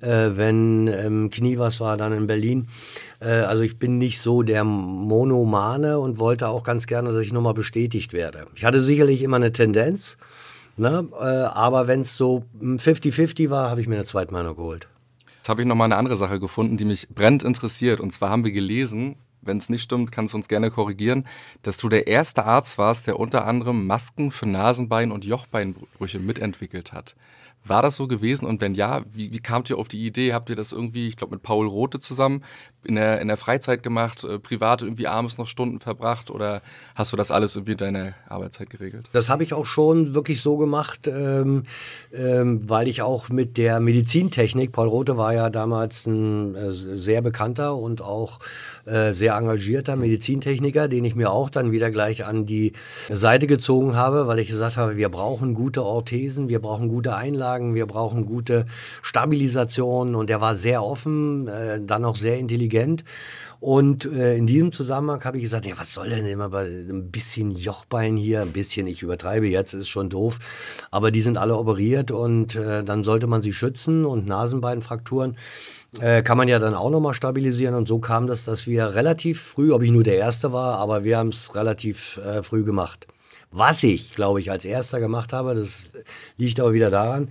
Äh, 0.01 0.31
wenn 0.35 0.87
im 0.87 1.29
Knie 1.29 1.57
was 1.57 1.79
war, 1.79 1.97
dann 1.97 2.13
in 2.13 2.27
Berlin. 2.27 2.67
Äh, 3.19 3.29
also 3.29 3.63
ich 3.63 3.77
bin 3.79 3.97
nicht 3.97 4.21
so 4.21 4.43
der 4.43 4.63
Monomane 4.63 5.99
und 5.99 6.19
wollte 6.19 6.47
auch 6.47 6.63
ganz 6.63 6.87
gerne, 6.87 7.11
dass 7.11 7.21
ich 7.21 7.33
nochmal 7.33 7.53
bestätigt 7.53 8.13
werde. 8.13 8.45
Ich 8.55 8.65
hatte 8.65 8.81
sicherlich 8.81 9.21
immer 9.21 9.37
eine 9.37 9.51
Tendenz, 9.51 10.17
ne? 10.77 11.07
Äh, 11.19 11.23
aber 11.23 11.87
wenn 11.87 12.01
es 12.01 12.15
so 12.15 12.43
50-50 12.61 13.49
war, 13.49 13.69
habe 13.69 13.81
ich 13.81 13.87
mir 13.87 13.95
eine 13.95 14.05
Zweitmeinung 14.05 14.55
geholt. 14.55 14.87
Jetzt 15.37 15.49
habe 15.49 15.61
ich 15.61 15.67
noch 15.67 15.75
mal 15.75 15.85
eine 15.85 15.97
andere 15.97 16.17
Sache 16.17 16.39
gefunden, 16.39 16.75
die 16.75 16.85
mich 16.85 17.07
brennend 17.09 17.43
interessiert. 17.43 17.99
Und 17.99 18.11
zwar 18.11 18.31
haben 18.31 18.43
wir 18.43 18.51
gelesen, 18.51 19.15
wenn 19.45 19.57
es 19.57 19.69
nicht 19.69 19.83
stimmt, 19.83 20.11
kannst 20.11 20.33
du 20.33 20.37
uns 20.37 20.47
gerne 20.47 20.71
korrigieren, 20.71 21.27
dass 21.61 21.77
du 21.77 21.89
der 21.89 22.07
erste 22.07 22.45
Arzt 22.45 22.77
warst, 22.77 23.07
der 23.07 23.19
unter 23.19 23.45
anderem 23.45 23.87
Masken 23.87 24.31
für 24.31 24.45
Nasenbein- 24.45 25.11
und 25.11 25.25
Jochbeinbrüche 25.25 26.19
mitentwickelt 26.19 26.93
hat. 26.93 27.15
War 27.67 27.81
das 27.81 27.95
so 27.95 28.07
gewesen? 28.07 28.45
Und 28.45 28.61
wenn 28.61 28.75
ja, 28.75 29.03
wie, 29.11 29.31
wie 29.31 29.39
kamt 29.39 29.71
ihr 29.71 29.79
auf 29.79 29.87
die 29.87 30.05
Idee? 30.05 30.33
Habt 30.33 30.49
ihr 30.49 30.55
das 30.55 30.71
irgendwie, 30.71 31.07
ich 31.07 31.15
glaube, 31.15 31.35
mit 31.35 31.41
Paul 31.41 31.65
Rote 31.65 31.99
zusammen 31.99 32.43
in 32.85 32.95
der, 32.95 33.21
in 33.21 33.27
der 33.27 33.37
Freizeit 33.37 33.83
gemacht, 33.83 34.23
äh, 34.23 34.39
privat 34.39 34.81
irgendwie 34.81 35.07
abends 35.07 35.37
noch 35.37 35.47
Stunden 35.47 35.79
verbracht 35.79 36.29
oder 36.29 36.61
hast 36.95 37.11
du 37.11 37.17
das 37.17 37.31
alles 37.31 37.55
irgendwie 37.55 37.73
in 37.73 37.77
deiner 37.77 38.13
Arbeitszeit 38.27 38.69
geregelt? 38.69 39.09
Das 39.13 39.29
habe 39.29 39.43
ich 39.43 39.53
auch 39.53 39.65
schon 39.65 40.13
wirklich 40.13 40.41
so 40.41 40.57
gemacht, 40.57 41.07
ähm, 41.07 41.63
ähm, 42.13 42.69
weil 42.69 42.87
ich 42.87 43.01
auch 43.01 43.29
mit 43.29 43.57
der 43.57 43.79
Medizintechnik, 43.79 44.71
Paul 44.71 44.87
Rote 44.87 45.17
war 45.17 45.33
ja 45.33 45.49
damals 45.49 46.05
ein 46.05 46.55
äh, 46.55 46.71
sehr 46.71 47.21
bekannter 47.21 47.75
und 47.75 48.01
auch 48.01 48.39
äh, 48.85 49.13
sehr 49.13 49.35
engagierter 49.35 49.95
Medizintechniker, 49.95 50.87
den 50.87 51.05
ich 51.05 51.15
mir 51.15 51.31
auch 51.31 51.49
dann 51.49 51.71
wieder 51.71 51.89
gleich 51.89 52.25
an 52.25 52.45
die 52.45 52.73
Seite 53.09 53.47
gezogen 53.47 53.95
habe, 53.95 54.27
weil 54.27 54.39
ich 54.39 54.47
gesagt 54.47 54.77
habe, 54.77 54.95
wir 54.95 55.09
brauchen 55.09 55.55
gute 55.55 55.83
Orthesen, 55.83 56.49
wir 56.49 56.59
brauchen 56.59 56.87
gute 56.87 57.15
Einlagen, 57.15 57.73
wir 57.73 57.87
brauchen 57.87 58.25
gute 58.25 58.67
Stabilisation 59.01 60.13
und 60.13 60.29
er 60.29 60.39
war 60.39 60.55
sehr 60.55 60.83
offen, 60.83 61.47
äh, 61.47 61.81
dann 61.81 62.05
auch 62.05 62.15
sehr 62.15 62.37
intelligent. 62.37 62.74
Und 63.59 64.05
äh, 64.05 64.35
in 64.35 64.45
diesem 64.45 64.71
Zusammenhang 64.71 65.23
habe 65.23 65.37
ich 65.37 65.43
gesagt, 65.43 65.65
ja, 65.65 65.77
was 65.77 65.93
soll 65.93 66.09
denn 66.09 66.25
immer 66.25 66.49
bei 66.49 66.65
ein 66.65 67.09
bisschen 67.09 67.51
Jochbein 67.51 68.15
hier, 68.15 68.41
ein 68.41 68.51
bisschen, 68.51 68.85
ich 68.85 69.01
übertreibe 69.01 69.47
jetzt, 69.47 69.73
ist 69.73 69.87
schon 69.87 70.09
doof, 70.09 70.39
aber 70.91 71.09
die 71.09 71.21
sind 71.21 71.37
alle 71.37 71.55
operiert 71.55 72.11
und 72.11 72.55
äh, 72.55 72.83
dann 72.83 73.03
sollte 73.03 73.27
man 73.27 73.41
sie 73.41 73.53
schützen 73.53 74.05
und 74.05 74.27
Nasenbeinfrakturen 74.27 75.37
äh, 75.99 76.21
kann 76.21 76.37
man 76.37 76.47
ja 76.47 76.59
dann 76.59 76.73
auch 76.73 76.89
nochmal 76.89 77.13
stabilisieren. 77.13 77.75
Und 77.75 77.87
so 77.87 77.99
kam 77.99 78.27
das, 78.27 78.45
dass 78.45 78.67
wir 78.67 78.93
relativ 78.93 79.41
früh, 79.41 79.71
ob 79.71 79.81
ich 79.81 79.91
nur 79.91 80.03
der 80.03 80.17
Erste 80.17 80.51
war, 80.51 80.77
aber 80.77 81.03
wir 81.03 81.17
haben 81.17 81.29
es 81.29 81.55
relativ 81.55 82.17
äh, 82.17 82.43
früh 82.43 82.63
gemacht. 82.63 83.07
Was 83.57 83.83
ich, 83.83 84.13
glaube 84.13 84.41
ich, 84.41 84.51
als 84.51 84.65
erster 84.65 84.99
gemacht 84.99 85.31
habe, 85.31 85.55
das 85.55 85.89
liegt 86.35 86.59
aber 86.59 86.73
wieder 86.73 86.89
daran, 86.89 87.29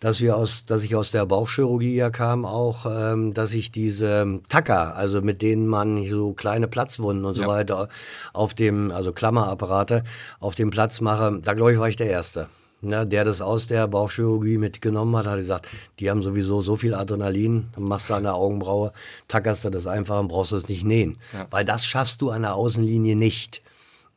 dass 0.00 0.22
wir 0.22 0.34
aus, 0.34 0.64
dass 0.64 0.82
ich 0.82 0.96
aus 0.96 1.10
der 1.10 1.26
Bauchchirurgie 1.26 1.94
ja 1.94 2.08
kam, 2.08 2.46
auch, 2.46 2.86
ähm, 2.88 3.34
dass 3.34 3.52
ich 3.52 3.72
diese 3.72 4.40
Tacker, 4.48 4.96
also 4.96 5.20
mit 5.20 5.42
denen 5.42 5.66
man 5.66 6.08
so 6.08 6.32
kleine 6.32 6.66
Platzwunden 6.66 7.26
und 7.26 7.36
ja. 7.36 7.44
so 7.44 7.48
weiter 7.50 7.88
auf 8.32 8.54
dem, 8.54 8.90
also 8.90 9.12
Klammerapparate 9.12 10.02
auf 10.40 10.54
dem 10.54 10.70
Platz 10.70 11.02
mache, 11.02 11.40
da 11.44 11.52
glaube 11.52 11.74
ich, 11.74 11.78
war 11.78 11.90
ich 11.90 11.96
der 11.96 12.08
Erste 12.08 12.48
ne, 12.80 13.06
der 13.06 13.24
das 13.24 13.40
aus 13.40 13.66
der 13.66 13.86
Bauchchirurgie 13.86 14.58
mitgenommen 14.58 15.14
hat, 15.16 15.26
hat 15.26 15.38
gesagt, 15.38 15.68
die 15.98 16.10
haben 16.10 16.22
sowieso 16.22 16.62
so 16.62 16.76
viel 16.76 16.94
Adrenalin, 16.94 17.68
dann 17.74 17.84
machst 17.84 18.08
du 18.08 18.14
an 18.14 18.22
der 18.22 18.34
Augenbraue, 18.34 18.92
tackerst 19.28 19.64
du 19.64 19.70
das 19.70 19.86
einfach 19.86 20.20
und 20.20 20.28
brauchst 20.28 20.52
es 20.52 20.68
nicht 20.68 20.84
nähen. 20.84 21.18
Ja. 21.32 21.46
Weil 21.50 21.64
das 21.64 21.84
schaffst 21.84 22.22
du 22.22 22.30
an 22.30 22.42
der 22.42 22.54
Außenlinie 22.54 23.16
nicht. 23.16 23.62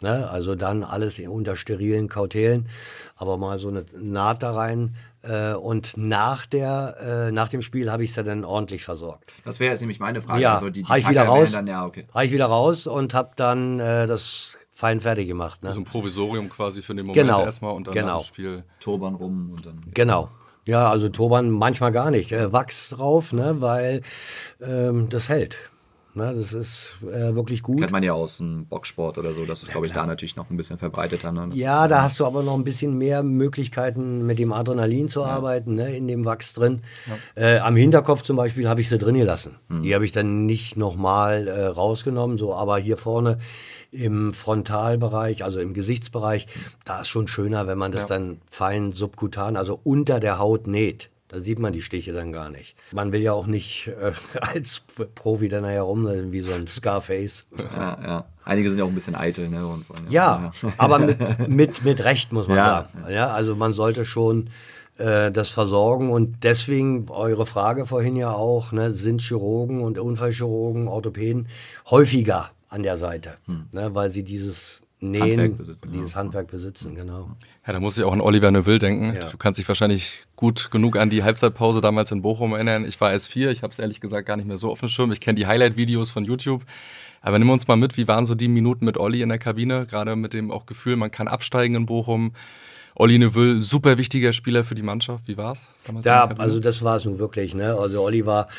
Ne? 0.01 0.29
Also 0.29 0.55
dann 0.55 0.83
alles 0.83 1.19
unter 1.19 1.55
sterilen 1.55 2.07
Kautelen, 2.07 2.67
aber 3.15 3.37
mal 3.37 3.59
so 3.59 3.67
eine 3.67 3.85
Naht 3.97 4.43
da 4.43 4.53
rein. 4.53 4.95
Äh, 5.21 5.53
und 5.53 5.97
nach, 5.97 6.45
der, 6.45 7.27
äh, 7.27 7.31
nach 7.31 7.49
dem 7.49 7.61
Spiel 7.61 7.91
habe 7.91 8.05
ich 8.05 8.11
es 8.11 8.23
dann 8.23 8.45
ordentlich 8.45 8.85
versorgt. 8.85 9.33
Das 9.43 9.59
wäre 9.59 9.71
jetzt 9.71 9.81
nämlich 9.81 9.99
meine 9.99 10.21
Frage. 10.21 10.41
Ja, 10.41 10.53
also 10.53 10.69
die, 10.69 10.83
die 10.83 10.97
ich 10.97 11.09
wieder 11.09 11.23
raus, 11.23 11.51
dann, 11.51 11.67
ja, 11.67 11.85
okay. 11.85 12.07
ich 12.23 12.31
wieder 12.31 12.45
raus 12.45 12.87
und 12.87 13.13
habe 13.13 13.31
dann 13.35 13.81
äh, 13.81 14.07
das 14.07 14.57
fein 14.71 15.01
fertig 15.01 15.27
gemacht. 15.27 15.61
Ne? 15.61 15.73
So 15.73 15.81
ein 15.81 15.83
Provisorium 15.83 16.47
quasi 16.47 16.81
für 16.81 16.95
den 16.95 17.05
Moment 17.05 17.27
genau, 17.27 17.43
erstmal 17.43 17.73
und 17.73 17.87
dann 17.87 17.93
genau. 17.93 18.19
das 18.19 18.27
Spiel. 18.27 18.63
Turban 18.79 19.15
rum 19.15 19.51
und 19.53 19.65
dann. 19.65 19.83
Genau. 19.93 20.29
Ja, 20.65 20.89
also 20.89 21.09
Turban 21.09 21.49
manchmal 21.49 21.91
gar 21.91 22.11
nicht. 22.11 22.31
Äh, 22.31 22.53
Wachs 22.53 22.89
drauf, 22.89 23.33
ne, 23.33 23.59
weil 23.59 24.01
ähm, 24.61 25.09
das 25.09 25.27
hält. 25.27 25.57
Ne, 26.19 26.35
das 26.35 26.51
ist 26.51 26.97
äh, 27.03 27.33
wirklich 27.33 27.63
gut. 27.63 27.79
Kennt 27.79 27.93
man 27.93 28.03
ja 28.03 28.11
aus 28.11 28.39
dem 28.39 28.65
Boxsport 28.65 29.17
oder 29.17 29.33
so. 29.33 29.45
Das 29.45 29.61
ist, 29.61 29.69
ja, 29.69 29.71
glaube 29.71 29.87
ich, 29.87 29.93
da 29.93 30.05
natürlich 30.05 30.35
noch 30.35 30.49
ein 30.49 30.57
bisschen 30.57 30.77
verbreiteter. 30.77 31.31
Ne? 31.31 31.47
Ja, 31.53 31.87
da 31.87 32.01
hast 32.01 32.19
du 32.19 32.25
aber 32.25 32.43
noch 32.43 32.55
ein 32.55 32.65
bisschen 32.65 32.97
mehr 32.97 33.23
Möglichkeiten, 33.23 34.25
mit 34.25 34.37
dem 34.37 34.51
Adrenalin 34.51 35.07
zu 35.07 35.21
ja. 35.21 35.27
arbeiten, 35.27 35.75
ne, 35.75 35.95
in 35.95 36.09
dem 36.09 36.25
Wachs 36.25 36.53
drin. 36.53 36.81
Ja. 37.35 37.41
Äh, 37.41 37.59
am 37.59 37.77
Hinterkopf 37.77 38.23
zum 38.23 38.35
Beispiel 38.35 38.67
habe 38.67 38.81
ich 38.81 38.89
sie 38.89 38.97
drin 38.97 39.15
gelassen. 39.15 39.59
Mhm. 39.69 39.83
Die 39.83 39.95
habe 39.95 40.03
ich 40.03 40.11
dann 40.11 40.45
nicht 40.45 40.75
nochmal 40.75 41.47
äh, 41.47 41.67
rausgenommen, 41.67 42.37
so, 42.37 42.53
aber 42.53 42.77
hier 42.79 42.97
vorne 42.97 43.37
im 43.91 44.33
Frontalbereich, 44.33 45.45
also 45.45 45.59
im 45.59 45.73
Gesichtsbereich, 45.73 46.47
da 46.83 46.99
ist 47.01 47.07
schon 47.07 47.29
schöner, 47.29 47.65
wenn 47.65 47.77
man 47.77 47.93
das 47.93 48.07
dann 48.07 48.41
fein 48.49 48.91
subkutan, 48.91 49.55
also 49.55 49.79
unter 49.83 50.19
der 50.19 50.37
Haut 50.37 50.67
näht. 50.67 51.09
Da 51.29 51.39
sieht 51.39 51.59
man 51.59 51.73
die 51.73 51.83
Stiche 51.83 52.11
dann 52.11 52.31
gar 52.31 52.49
nicht. 52.49 52.75
Man 52.91 53.11
will 53.11 53.21
ja 53.21 53.33
auch 53.33 53.45
nicht 53.45 53.87
äh, 53.87 54.11
als 54.41 54.81
Profi 55.15 55.47
dann 55.47 55.61
nachher 55.61 55.83
rumrennen 55.83 56.31
wie 56.31 56.41
so 56.41 56.51
ein 56.51 56.67
Scarface. 56.67 57.45
Ja, 57.57 57.99
ja. 58.01 58.25
Einige 58.43 58.69
sind 58.69 58.79
ja 58.79 58.85
auch 58.85 58.89
ein 58.89 58.95
bisschen 58.95 59.15
eitel. 59.15 59.47
Ne? 59.47 59.65
Und, 59.65 59.85
ja, 60.09 60.51
ja, 60.61 60.73
aber 60.77 60.97
mit, 60.97 61.47
mit, 61.47 61.83
mit 61.85 62.03
Recht 62.03 62.33
muss 62.33 62.47
man 62.47 62.57
ja. 62.57 62.65
sagen. 62.65 63.13
Ja, 63.13 63.31
also 63.31 63.55
man 63.55 63.73
sollte 63.73 64.05
schon 64.05 64.49
äh, 64.97 65.31
das 65.31 65.49
versorgen 65.49 66.11
und 66.11 66.43
deswegen 66.43 67.09
eure 67.09 67.45
Frage 67.45 67.85
vorhin 67.85 68.15
ja 68.15 68.31
auch, 68.33 68.71
ne, 68.71 68.89
sind 68.89 69.21
Chirurgen 69.21 69.81
und 69.81 69.99
Unfallchirurgen, 69.99 70.87
Orthopäden 70.87 71.47
häufiger 71.89 72.49
an 72.69 72.83
der 72.83 72.97
Seite, 72.97 73.37
hm. 73.45 73.67
ne, 73.71 73.93
weil 73.93 74.09
sie 74.09 74.23
dieses 74.23 74.81
Nähen, 75.01 75.21
Handwerk 75.21 75.57
besitzen, 75.57 75.91
dieses 75.93 76.13
ja. 76.13 76.19
Handwerk 76.19 76.47
besitzen, 76.47 76.95
genau. 76.95 77.29
Ja, 77.65 77.73
da 77.73 77.79
muss 77.79 77.97
ich 77.97 78.03
auch 78.03 78.11
an 78.11 78.19
Oliver 78.19 78.51
Neuville 78.51 78.79
denken. 78.79 79.15
Ja. 79.15 79.29
Du 79.29 79.37
kannst 79.37 79.57
dich 79.57 79.67
wahrscheinlich 79.67 80.25
gut 80.35 80.71
genug 80.71 80.97
an 80.97 81.09
die 81.09 81.23
Halbzeitpause 81.23 81.79
damals 81.79 82.11
in 82.11 82.21
Bochum 82.21 82.53
erinnern. 82.53 82.85
Ich 82.85 82.99
war 82.99 83.11
S4, 83.11 83.49
ich 83.49 83.63
habe 83.63 83.71
es 83.71 83.79
ehrlich 83.79 84.01
gesagt 84.01 84.27
gar 84.27 84.35
nicht 84.35 84.47
mehr 84.47 84.57
so 84.57 84.69
auf 84.69 84.81
dem 84.81 84.89
Schirm. 84.89 85.11
Ich 85.11 85.21
kenne 85.21 85.35
die 85.35 85.47
Highlight-Videos 85.47 86.09
von 86.09 86.25
YouTube. 86.25 86.65
Aber 87.21 87.39
nimm 87.39 87.49
uns 87.49 87.67
mal 87.67 87.75
mit, 87.75 87.97
wie 87.97 88.07
waren 88.07 88.25
so 88.25 88.35
die 88.35 88.47
Minuten 88.47 88.85
mit 88.85 88.97
Olli 88.97 89.21
in 89.21 89.29
der 89.29 89.39
Kabine? 89.39 89.85
Gerade 89.85 90.15
mit 90.15 90.33
dem 90.33 90.51
auch 90.51 90.65
Gefühl, 90.65 90.95
man 90.95 91.11
kann 91.11 91.27
absteigen 91.27 91.75
in 91.75 91.85
Bochum. 91.85 92.33
Olli 93.01 93.17
Neville, 93.17 93.61
super 93.61 93.97
wichtiger 93.97 94.33
Spieler 94.33 94.65
für 94.65 94.75
die 94.75 94.81
Mannschaft. 94.81 95.25
Wie 95.29 95.37
war 95.37 95.53
es 95.53 95.69
Ja, 96.03 96.29
also 96.37 96.59
das 96.59 96.83
war 96.83 96.97
es 96.97 97.05
nun 97.05 97.17
wirklich. 97.17 97.55
Ne? 97.55 97.73
Also 97.73 98.01
Olli 98.01 98.25
war 98.25 98.49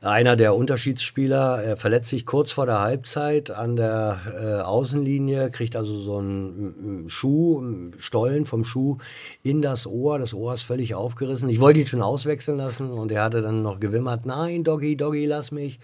einer 0.00 0.34
der 0.34 0.56
Unterschiedsspieler. 0.56 1.62
Er 1.62 1.76
verletzt 1.76 2.08
sich 2.10 2.26
kurz 2.26 2.50
vor 2.50 2.66
der 2.66 2.80
Halbzeit 2.80 3.52
an 3.52 3.76
der 3.76 4.18
äh, 4.36 4.62
Außenlinie, 4.62 5.48
kriegt 5.52 5.76
also 5.76 6.00
so 6.00 6.18
einen 6.18 7.06
Schuh, 7.08 7.60
einen 7.60 7.94
Stollen 7.98 8.46
vom 8.46 8.64
Schuh 8.64 8.98
in 9.44 9.62
das 9.62 9.86
Ohr. 9.86 10.18
Das 10.18 10.34
Ohr 10.34 10.54
ist 10.54 10.62
völlig 10.62 10.96
aufgerissen. 10.96 11.48
Ich 11.48 11.60
wollte 11.60 11.78
ihn 11.78 11.86
schon 11.86 12.02
auswechseln 12.02 12.56
lassen 12.56 12.90
und 12.90 13.12
er 13.12 13.22
hatte 13.22 13.42
dann 13.42 13.62
noch 13.62 13.78
gewimmert, 13.78 14.26
nein, 14.26 14.64
Doggy, 14.64 14.96
Doggy, 14.96 15.24
lass 15.24 15.52
mich. 15.52 15.78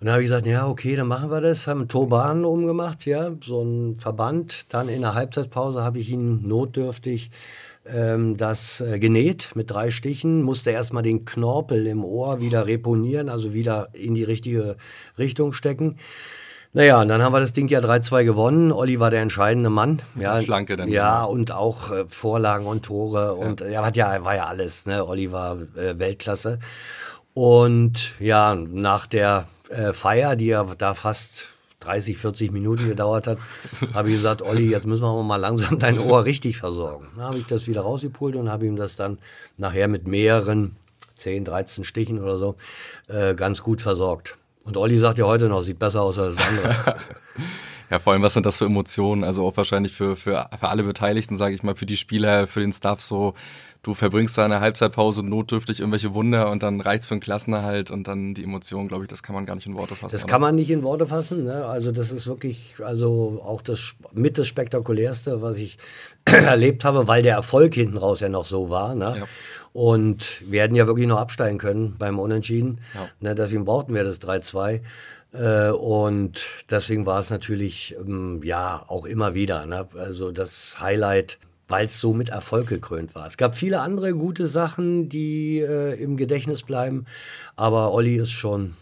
Und 0.00 0.06
dann 0.06 0.12
habe 0.12 0.22
ich 0.22 0.28
gesagt, 0.28 0.46
ja, 0.46 0.68
okay, 0.68 0.94
dann 0.94 1.08
machen 1.08 1.30
wir 1.30 1.40
das. 1.40 1.66
Haben 1.66 1.80
einen 1.80 1.88
Turban 1.88 2.44
umgemacht, 2.44 3.04
ja, 3.04 3.32
so 3.42 3.62
ein 3.62 3.96
Verband. 3.96 4.72
Dann 4.72 4.88
in 4.88 5.00
der 5.00 5.14
Halbzeitpause 5.14 5.82
habe 5.82 5.98
ich 5.98 6.10
ihn 6.10 6.46
notdürftig 6.46 7.30
ähm, 7.92 8.36
das 8.36 8.80
äh, 8.80 8.98
genäht 8.98 9.50
mit 9.54 9.70
drei 9.70 9.90
Stichen, 9.90 10.42
musste 10.42 10.70
erstmal 10.70 11.02
den 11.02 11.24
Knorpel 11.24 11.86
im 11.86 12.04
Ohr 12.04 12.40
wieder 12.40 12.66
reponieren, 12.66 13.28
also 13.28 13.54
wieder 13.54 13.88
in 13.92 14.14
die 14.14 14.24
richtige 14.24 14.76
Richtung 15.16 15.52
stecken. 15.52 15.96
Naja, 16.74 17.00
und 17.00 17.08
dann 17.08 17.22
haben 17.22 17.32
wir 17.32 17.40
das 17.40 17.54
Ding 17.54 17.66
ja 17.68 17.80
3-2 17.80 18.24
gewonnen. 18.24 18.72
Olli 18.72 19.00
war 19.00 19.10
der 19.10 19.22
entscheidende 19.22 19.70
Mann. 19.70 20.02
Ja, 20.20 20.40
Flanke 20.42 20.76
dann. 20.76 20.88
Ja, 20.88 21.20
genau. 21.20 21.32
und 21.32 21.50
auch 21.50 21.90
äh, 21.90 22.04
Vorlagen 22.08 22.66
und 22.66 22.84
Tore. 22.84 23.24
Ja. 23.24 23.30
Und 23.30 23.62
er 23.62 23.84
hat 23.84 23.96
ja, 23.96 24.22
war 24.22 24.36
ja 24.36 24.46
alles. 24.46 24.84
Ne? 24.84 25.06
Olli 25.06 25.32
war 25.32 25.56
äh, 25.76 25.98
Weltklasse. 25.98 26.58
Und 27.32 28.12
ja, 28.20 28.54
nach 28.54 29.06
der 29.06 29.46
äh, 29.70 29.92
Feier, 29.92 30.36
die 30.36 30.46
ja 30.46 30.64
da 30.64 30.94
fast 30.94 31.48
30, 31.80 32.18
40 32.18 32.52
Minuten 32.52 32.88
gedauert 32.88 33.26
hat, 33.26 33.38
habe 33.94 34.08
ich 34.08 34.16
gesagt, 34.16 34.42
Olli, 34.42 34.70
jetzt 34.70 34.86
müssen 34.86 35.02
wir 35.02 35.22
mal 35.22 35.36
langsam 35.36 35.78
dein 35.78 35.98
Ohr 35.98 36.24
richtig 36.24 36.58
versorgen. 36.58 37.08
Dann 37.16 37.24
habe 37.24 37.38
ich 37.38 37.46
das 37.46 37.66
wieder 37.66 37.82
rausgepult 37.82 38.36
und 38.36 38.50
habe 38.50 38.66
ihm 38.66 38.76
das 38.76 38.96
dann 38.96 39.18
nachher 39.56 39.88
mit 39.88 40.06
mehreren 40.06 40.76
10, 41.16 41.44
13 41.44 41.84
Stichen 41.84 42.22
oder 42.22 42.38
so 42.38 42.56
äh, 43.08 43.34
ganz 43.34 43.62
gut 43.62 43.80
versorgt. 43.80 44.36
Und 44.64 44.76
Olli 44.76 44.98
sagt 44.98 45.18
ja 45.18 45.26
heute 45.26 45.48
noch, 45.48 45.62
sieht 45.62 45.78
besser 45.78 46.02
aus 46.02 46.18
als 46.18 46.36
das 46.36 46.46
andere. 46.46 46.96
Ja, 47.90 47.98
vor 47.98 48.12
allem, 48.12 48.22
was 48.22 48.34
sind 48.34 48.44
das 48.44 48.56
für 48.56 48.66
Emotionen? 48.66 49.24
Also 49.24 49.46
auch 49.46 49.56
wahrscheinlich 49.56 49.92
für, 49.92 50.14
für, 50.14 50.50
für 50.58 50.68
alle 50.68 50.82
Beteiligten, 50.82 51.38
sage 51.38 51.54
ich 51.54 51.62
mal, 51.62 51.74
für 51.74 51.86
die 51.86 51.96
Spieler, 51.96 52.46
für 52.46 52.60
den 52.60 52.72
Staff 52.72 53.00
so. 53.00 53.34
Du 53.82 53.94
verbringst 53.94 54.36
da 54.36 54.44
eine 54.44 54.60
Halbzeitpause 54.60 55.22
notdürftig 55.22 55.80
irgendwelche 55.80 56.12
Wunder 56.12 56.50
und 56.50 56.62
dann 56.62 56.80
reicht's 56.80 57.06
für 57.06 57.14
einen 57.14 57.20
Klassenerhalt 57.20 57.90
und 57.90 58.08
dann 58.08 58.34
die 58.34 58.42
Emotionen, 58.42 58.88
glaube 58.88 59.04
ich, 59.04 59.08
das 59.08 59.22
kann 59.22 59.34
man 59.34 59.46
gar 59.46 59.54
nicht 59.54 59.66
in 59.66 59.74
Worte 59.74 59.94
fassen. 59.94 60.12
Das 60.12 60.26
kann 60.26 60.40
man 60.40 60.56
nicht 60.56 60.70
in 60.70 60.82
Worte 60.82 61.06
fassen. 61.06 61.44
Ne? 61.44 61.64
Also 61.64 61.92
das 61.92 62.10
ist 62.10 62.26
wirklich, 62.26 62.74
also 62.84 63.40
auch 63.44 63.62
das 63.62 63.94
mit 64.12 64.36
das 64.36 64.48
spektakulärste, 64.48 65.42
was 65.42 65.58
ich 65.58 65.78
erlebt 66.24 66.84
habe, 66.84 67.06
weil 67.06 67.22
der 67.22 67.36
Erfolg 67.36 67.74
hinten 67.74 67.96
raus 67.96 68.20
ja 68.20 68.28
noch 68.28 68.44
so 68.44 68.68
war. 68.68 68.94
Ne? 68.94 69.16
Ja. 69.20 69.24
Und 69.72 70.42
wir 70.44 70.62
hätten 70.62 70.74
ja 70.74 70.86
wirklich 70.88 71.06
noch 71.06 71.18
absteigen 71.18 71.58
können 71.58 71.94
beim 71.98 72.18
Unentschieden. 72.18 72.80
Ja. 72.94 73.08
Ne? 73.20 73.34
Deswegen 73.36 73.64
brauchten 73.64 73.94
wir 73.94 74.02
das 74.02 74.20
3-2. 74.20 74.80
Äh, 75.32 75.70
und 75.70 76.46
deswegen 76.70 77.06
war 77.06 77.20
es 77.20 77.30
natürlich, 77.30 77.94
ähm, 78.00 78.40
ja, 78.42 78.82
auch 78.88 79.04
immer 79.04 79.34
wieder. 79.34 79.66
Ne? 79.66 79.86
Also 79.96 80.32
das 80.32 80.80
Highlight, 80.80 81.38
weil 81.68 81.84
es 81.84 82.00
so 82.00 82.12
mit 82.12 82.30
Erfolg 82.30 82.68
gekrönt 82.68 83.14
war. 83.14 83.26
Es 83.26 83.36
gab 83.36 83.54
viele 83.54 83.80
andere 83.80 84.14
gute 84.14 84.46
Sachen, 84.46 85.08
die 85.08 85.60
äh, 85.60 86.02
im 86.02 86.16
Gedächtnis 86.16 86.62
bleiben, 86.62 87.04
aber 87.56 87.92
Olli 87.92 88.16
ist 88.16 88.32
schon. 88.32 88.74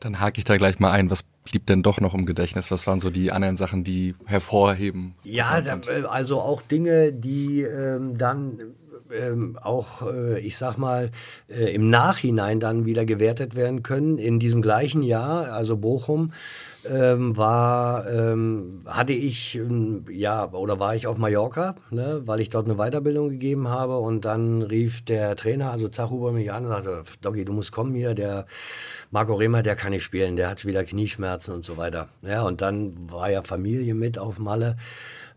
Dann 0.00 0.20
hake 0.20 0.38
ich 0.38 0.44
da 0.44 0.56
gleich 0.56 0.78
mal 0.80 0.90
ein. 0.90 1.10
Was 1.10 1.22
blieb 1.44 1.66
denn 1.66 1.82
doch 1.82 2.00
noch 2.00 2.14
im 2.14 2.26
Gedächtnis? 2.26 2.70
Was 2.70 2.86
waren 2.86 3.00
so 3.00 3.10
die 3.10 3.32
anderen 3.32 3.56
Sachen, 3.56 3.84
die 3.84 4.14
hervorheben? 4.26 5.14
Ja, 5.22 5.62
also 6.08 6.40
auch 6.40 6.60
Dinge, 6.62 7.12
die 7.12 7.62
ähm, 7.62 8.18
dann 8.18 8.58
ähm, 9.12 9.58
auch, 9.62 10.02
äh, 10.02 10.40
ich 10.40 10.56
sag 10.56 10.76
mal, 10.76 11.10
äh, 11.48 11.74
im 11.74 11.88
Nachhinein 11.88 12.60
dann 12.60 12.86
wieder 12.86 13.04
gewertet 13.04 13.54
werden 13.54 13.82
können. 13.82 14.18
In 14.18 14.38
diesem 14.40 14.62
gleichen 14.62 15.02
Jahr, 15.02 15.52
also 15.52 15.76
Bochum, 15.76 16.32
ähm, 16.88 17.36
war, 17.36 18.08
ähm, 18.10 18.82
hatte 18.86 19.12
ich, 19.12 19.56
ähm, 19.56 20.04
ja, 20.10 20.50
oder 20.52 20.78
war 20.78 20.94
ich 20.94 21.06
auf 21.06 21.18
Mallorca, 21.18 21.74
ne, 21.90 22.22
weil 22.24 22.40
ich 22.40 22.50
dort 22.50 22.66
eine 22.66 22.76
Weiterbildung 22.76 23.30
gegeben 23.30 23.68
habe 23.68 23.98
und 23.98 24.24
dann 24.24 24.62
rief 24.62 25.04
der 25.04 25.36
Trainer, 25.36 25.70
also 25.70 25.88
Zachhuber, 25.88 26.32
mich 26.32 26.52
an 26.52 26.64
und 26.64 26.70
sagte, 26.70 27.04
Doggy, 27.22 27.44
du 27.44 27.52
musst 27.52 27.72
kommen 27.72 27.94
hier, 27.94 28.14
der 28.14 28.46
Marco 29.10 29.34
Rehmer, 29.34 29.62
der 29.62 29.76
kann 29.76 29.90
nicht 29.90 30.04
spielen, 30.04 30.36
der 30.36 30.50
hat 30.50 30.64
wieder 30.64 30.84
Knieschmerzen 30.84 31.54
und 31.54 31.64
so 31.64 31.76
weiter. 31.76 32.08
Ja, 32.22 32.42
und 32.42 32.60
dann 32.60 33.10
war 33.10 33.30
ja 33.30 33.42
Familie 33.42 33.94
mit 33.94 34.18
auf 34.18 34.38
Malle. 34.38 34.76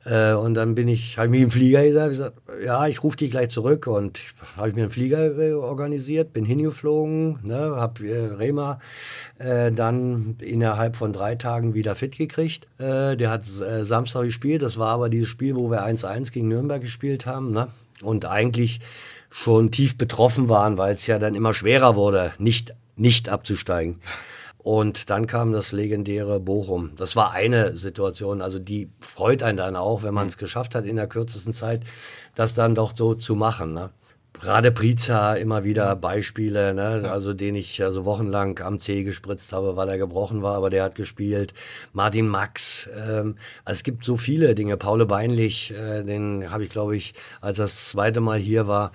Äh, 0.07 0.33
und 0.33 0.53
dann 0.53 0.75
bin 0.75 0.87
ich, 0.87 1.17
habe 1.17 1.27
ich 1.27 1.31
mich 1.31 1.41
im 1.41 1.51
Flieger 1.51 1.83
gesagt, 1.83 2.09
gesagt, 2.09 2.37
ja, 2.63 2.87
ich 2.87 3.03
rufe 3.03 3.17
dich 3.17 3.31
gleich 3.31 3.49
zurück. 3.49 3.87
Und 3.87 4.19
habe 4.55 4.69
ich 4.69 4.75
mir 4.75 4.83
einen 4.83 4.91
Flieger 4.91 5.31
organisiert, 5.59 6.33
bin 6.33 6.45
hingeflogen, 6.45 7.39
ne, 7.43 7.57
habe 7.57 8.07
äh, 8.07 8.25
Rema 8.33 8.79
äh, 9.37 9.71
dann 9.71 10.37
innerhalb 10.39 10.95
von 10.95 11.13
drei 11.13 11.35
Tagen 11.35 11.73
wieder 11.73 11.95
fit 11.95 12.17
gekriegt. 12.17 12.67
Äh, 12.79 13.17
der 13.17 13.29
hat 13.29 13.43
äh, 13.59 13.83
Samstag 13.83 14.23
gespielt, 14.23 14.61
das 14.61 14.77
war 14.77 14.89
aber 14.89 15.09
dieses 15.09 15.27
Spiel, 15.27 15.55
wo 15.55 15.69
wir 15.69 15.85
1-1 15.85 16.31
gegen 16.31 16.47
Nürnberg 16.47 16.81
gespielt 16.81 17.25
haben. 17.25 17.51
Ne? 17.51 17.67
Und 18.01 18.25
eigentlich 18.25 18.79
schon 19.29 19.71
tief 19.71 19.97
betroffen 19.97 20.47
waren, 20.47 20.77
weil 20.77 20.93
es 20.93 21.05
ja 21.05 21.19
dann 21.19 21.35
immer 21.35 21.53
schwerer 21.53 21.95
wurde, 21.95 22.31
nicht, 22.37 22.73
nicht 22.95 23.27
abzusteigen. 23.27 23.99
Und 24.67 25.09
dann 25.09 25.27
kam 25.27 25.53
das 25.53 25.71
legendäre 25.71 26.41
Bochum. 26.41 26.91
Das 26.97 27.15
war 27.15 27.31
eine 27.31 27.77
Situation, 27.77 28.41
also 28.41 28.59
die 28.59 28.89
freut 28.99 29.41
einen 29.41 29.57
dann 29.57 29.77
auch, 29.77 30.03
wenn 30.03 30.13
man 30.13 30.27
es 30.27 30.35
geschafft 30.35 30.75
hat, 30.75 30.85
in 30.85 30.97
der 30.97 31.07
kürzesten 31.07 31.53
Zeit 31.53 31.85
das 32.35 32.53
dann 32.53 32.75
doch 32.75 32.91
so 32.93 33.15
zu 33.15 33.37
machen. 33.37 33.73
Ne? 33.73 33.91
Rade 34.41 34.73
Priza 34.73 35.35
immer 35.35 35.63
wieder 35.63 35.95
Beispiele, 35.95 36.73
ne? 36.73 37.09
also 37.09 37.33
den 37.33 37.55
ich 37.55 37.81
also 37.81 38.03
wochenlang 38.03 38.59
am 38.59 38.81
C 38.81 39.03
gespritzt 39.03 39.53
habe, 39.53 39.77
weil 39.77 39.87
er 39.87 39.97
gebrochen 39.97 40.41
war, 40.41 40.55
aber 40.55 40.69
der 40.69 40.83
hat 40.83 40.95
gespielt. 40.95 41.53
Martin 41.93 42.27
Max, 42.27 42.89
ähm, 42.93 43.37
also 43.63 43.77
es 43.77 43.83
gibt 43.83 44.03
so 44.03 44.17
viele 44.17 44.53
Dinge. 44.53 44.75
Paul 44.75 45.05
Beinlich, 45.05 45.71
äh, 45.71 46.03
den 46.03 46.51
habe 46.51 46.65
ich, 46.65 46.69
glaube 46.69 46.97
ich, 46.97 47.13
als 47.39 47.55
das 47.55 47.87
zweite 47.87 48.19
Mal 48.19 48.37
hier 48.37 48.67
war, 48.67 48.91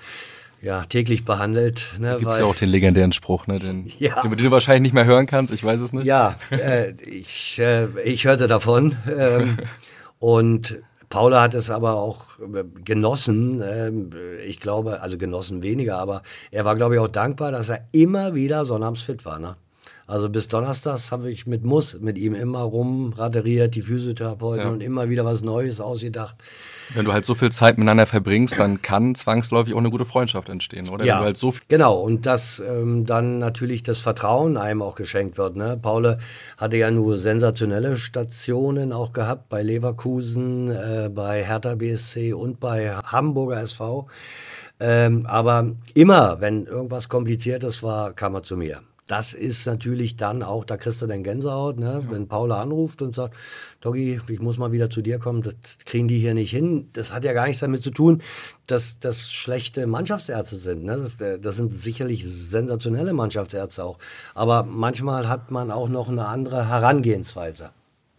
ja, 0.62 0.84
täglich 0.84 1.24
behandelt. 1.24 1.94
Ne, 1.98 2.12
da 2.12 2.18
gibt 2.18 2.30
es 2.30 2.38
ja 2.38 2.44
auch 2.44 2.54
den 2.54 2.68
legendären 2.68 3.12
Spruch, 3.12 3.46
ne, 3.48 3.58
den, 3.58 3.90
ja. 3.98 4.22
den, 4.22 4.30
den, 4.30 4.44
du 4.44 4.50
wahrscheinlich 4.50 4.82
nicht 4.82 4.94
mehr 4.94 5.04
hören 5.04 5.26
kannst, 5.26 5.52
ich 5.52 5.62
weiß 5.62 5.80
es 5.80 5.92
nicht. 5.92 6.06
Ja, 6.06 6.36
äh, 6.50 6.92
ich, 7.02 7.58
äh, 7.58 7.88
ich 8.04 8.24
hörte 8.24 8.46
davon. 8.46 8.96
Ähm, 9.06 9.58
und 10.20 10.78
Paula 11.08 11.42
hat 11.42 11.54
es 11.54 11.68
aber 11.68 11.96
auch 11.96 12.38
äh, 12.38 12.64
genossen. 12.84 13.60
Ähm, 13.62 14.10
ich 14.46 14.60
glaube, 14.60 15.02
also 15.02 15.18
genossen 15.18 15.62
weniger, 15.62 15.98
aber 15.98 16.22
er 16.52 16.64
war, 16.64 16.76
glaube 16.76 16.94
ich, 16.94 17.00
auch 17.00 17.08
dankbar, 17.08 17.50
dass 17.50 17.68
er 17.68 17.86
immer 17.90 18.34
wieder 18.34 18.64
sonnabends 18.64 19.02
fit 19.02 19.24
war. 19.24 19.38
Ne? 19.38 19.56
Also 20.12 20.28
bis 20.28 20.46
Donnerstags 20.46 21.10
habe 21.10 21.30
ich 21.30 21.46
mit 21.46 21.64
Muss 21.64 21.98
mit 21.98 22.18
ihm 22.18 22.34
immer 22.34 22.60
rumraderiert, 22.60 23.74
die 23.74 23.80
Physiotherapeuten 23.80 24.66
ja. 24.66 24.70
und 24.70 24.82
immer 24.82 25.08
wieder 25.08 25.24
was 25.24 25.40
Neues 25.40 25.80
ausgedacht. 25.80 26.36
Wenn 26.92 27.06
du 27.06 27.14
halt 27.14 27.24
so 27.24 27.34
viel 27.34 27.50
Zeit 27.50 27.78
miteinander 27.78 28.04
verbringst, 28.04 28.58
dann 28.58 28.82
kann 28.82 29.14
zwangsläufig 29.14 29.72
auch 29.72 29.78
eine 29.78 29.88
gute 29.88 30.04
Freundschaft 30.04 30.50
entstehen, 30.50 30.90
oder? 30.90 31.06
Ja, 31.06 31.20
halt 31.20 31.38
so 31.38 31.54
genau. 31.66 31.98
Und 31.98 32.26
dass 32.26 32.60
ähm, 32.60 33.06
dann 33.06 33.38
natürlich 33.38 33.84
das 33.84 34.00
Vertrauen 34.00 34.58
einem 34.58 34.82
auch 34.82 34.96
geschenkt 34.96 35.38
wird. 35.38 35.56
Ne? 35.56 35.78
Paul 35.80 36.18
hatte 36.58 36.76
ja 36.76 36.90
nur 36.90 37.16
sensationelle 37.16 37.96
Stationen 37.96 38.92
auch 38.92 39.14
gehabt 39.14 39.48
bei 39.48 39.62
Leverkusen, 39.62 40.70
äh, 40.72 41.08
bei 41.08 41.42
Hertha 41.42 41.74
BSC 41.74 42.34
und 42.34 42.60
bei 42.60 42.94
Hamburger 42.94 43.62
SV. 43.62 44.08
Ähm, 44.78 45.24
aber 45.24 45.72
immer, 45.94 46.42
wenn 46.42 46.66
irgendwas 46.66 47.08
Kompliziertes 47.08 47.82
war, 47.82 48.12
kam 48.12 48.34
er 48.34 48.42
zu 48.42 48.58
mir 48.58 48.82
das 49.06 49.34
ist 49.34 49.66
natürlich 49.66 50.16
dann 50.16 50.42
auch, 50.42 50.64
da 50.64 50.76
kriegst 50.76 51.02
du 51.02 51.06
dann 51.06 51.22
Gänsehaut, 51.22 51.78
ne? 51.78 52.02
Ja. 52.04 52.10
wenn 52.10 52.28
Paula 52.28 52.62
anruft 52.62 53.02
und 53.02 53.14
sagt, 53.14 53.34
Doggy, 53.80 54.20
ich 54.28 54.40
muss 54.40 54.58
mal 54.58 54.72
wieder 54.72 54.90
zu 54.90 55.02
dir 55.02 55.18
kommen, 55.18 55.42
das 55.42 55.54
kriegen 55.84 56.08
die 56.08 56.18
hier 56.18 56.34
nicht 56.34 56.50
hin. 56.50 56.88
Das 56.92 57.12
hat 57.12 57.24
ja 57.24 57.32
gar 57.32 57.46
nichts 57.46 57.60
damit 57.60 57.82
zu 57.82 57.90
tun, 57.90 58.22
dass 58.66 59.00
das 59.00 59.30
schlechte 59.30 59.86
Mannschaftsärzte 59.86 60.56
sind. 60.56 60.84
Ne? 60.84 61.10
Das 61.40 61.56
sind 61.56 61.74
sicherlich 61.74 62.24
sensationelle 62.24 63.12
Mannschaftsärzte 63.12 63.84
auch. 63.84 63.98
Aber 64.34 64.62
manchmal 64.62 65.28
hat 65.28 65.50
man 65.50 65.70
auch 65.70 65.88
noch 65.88 66.08
eine 66.08 66.26
andere 66.26 66.68
Herangehensweise. 66.68 67.70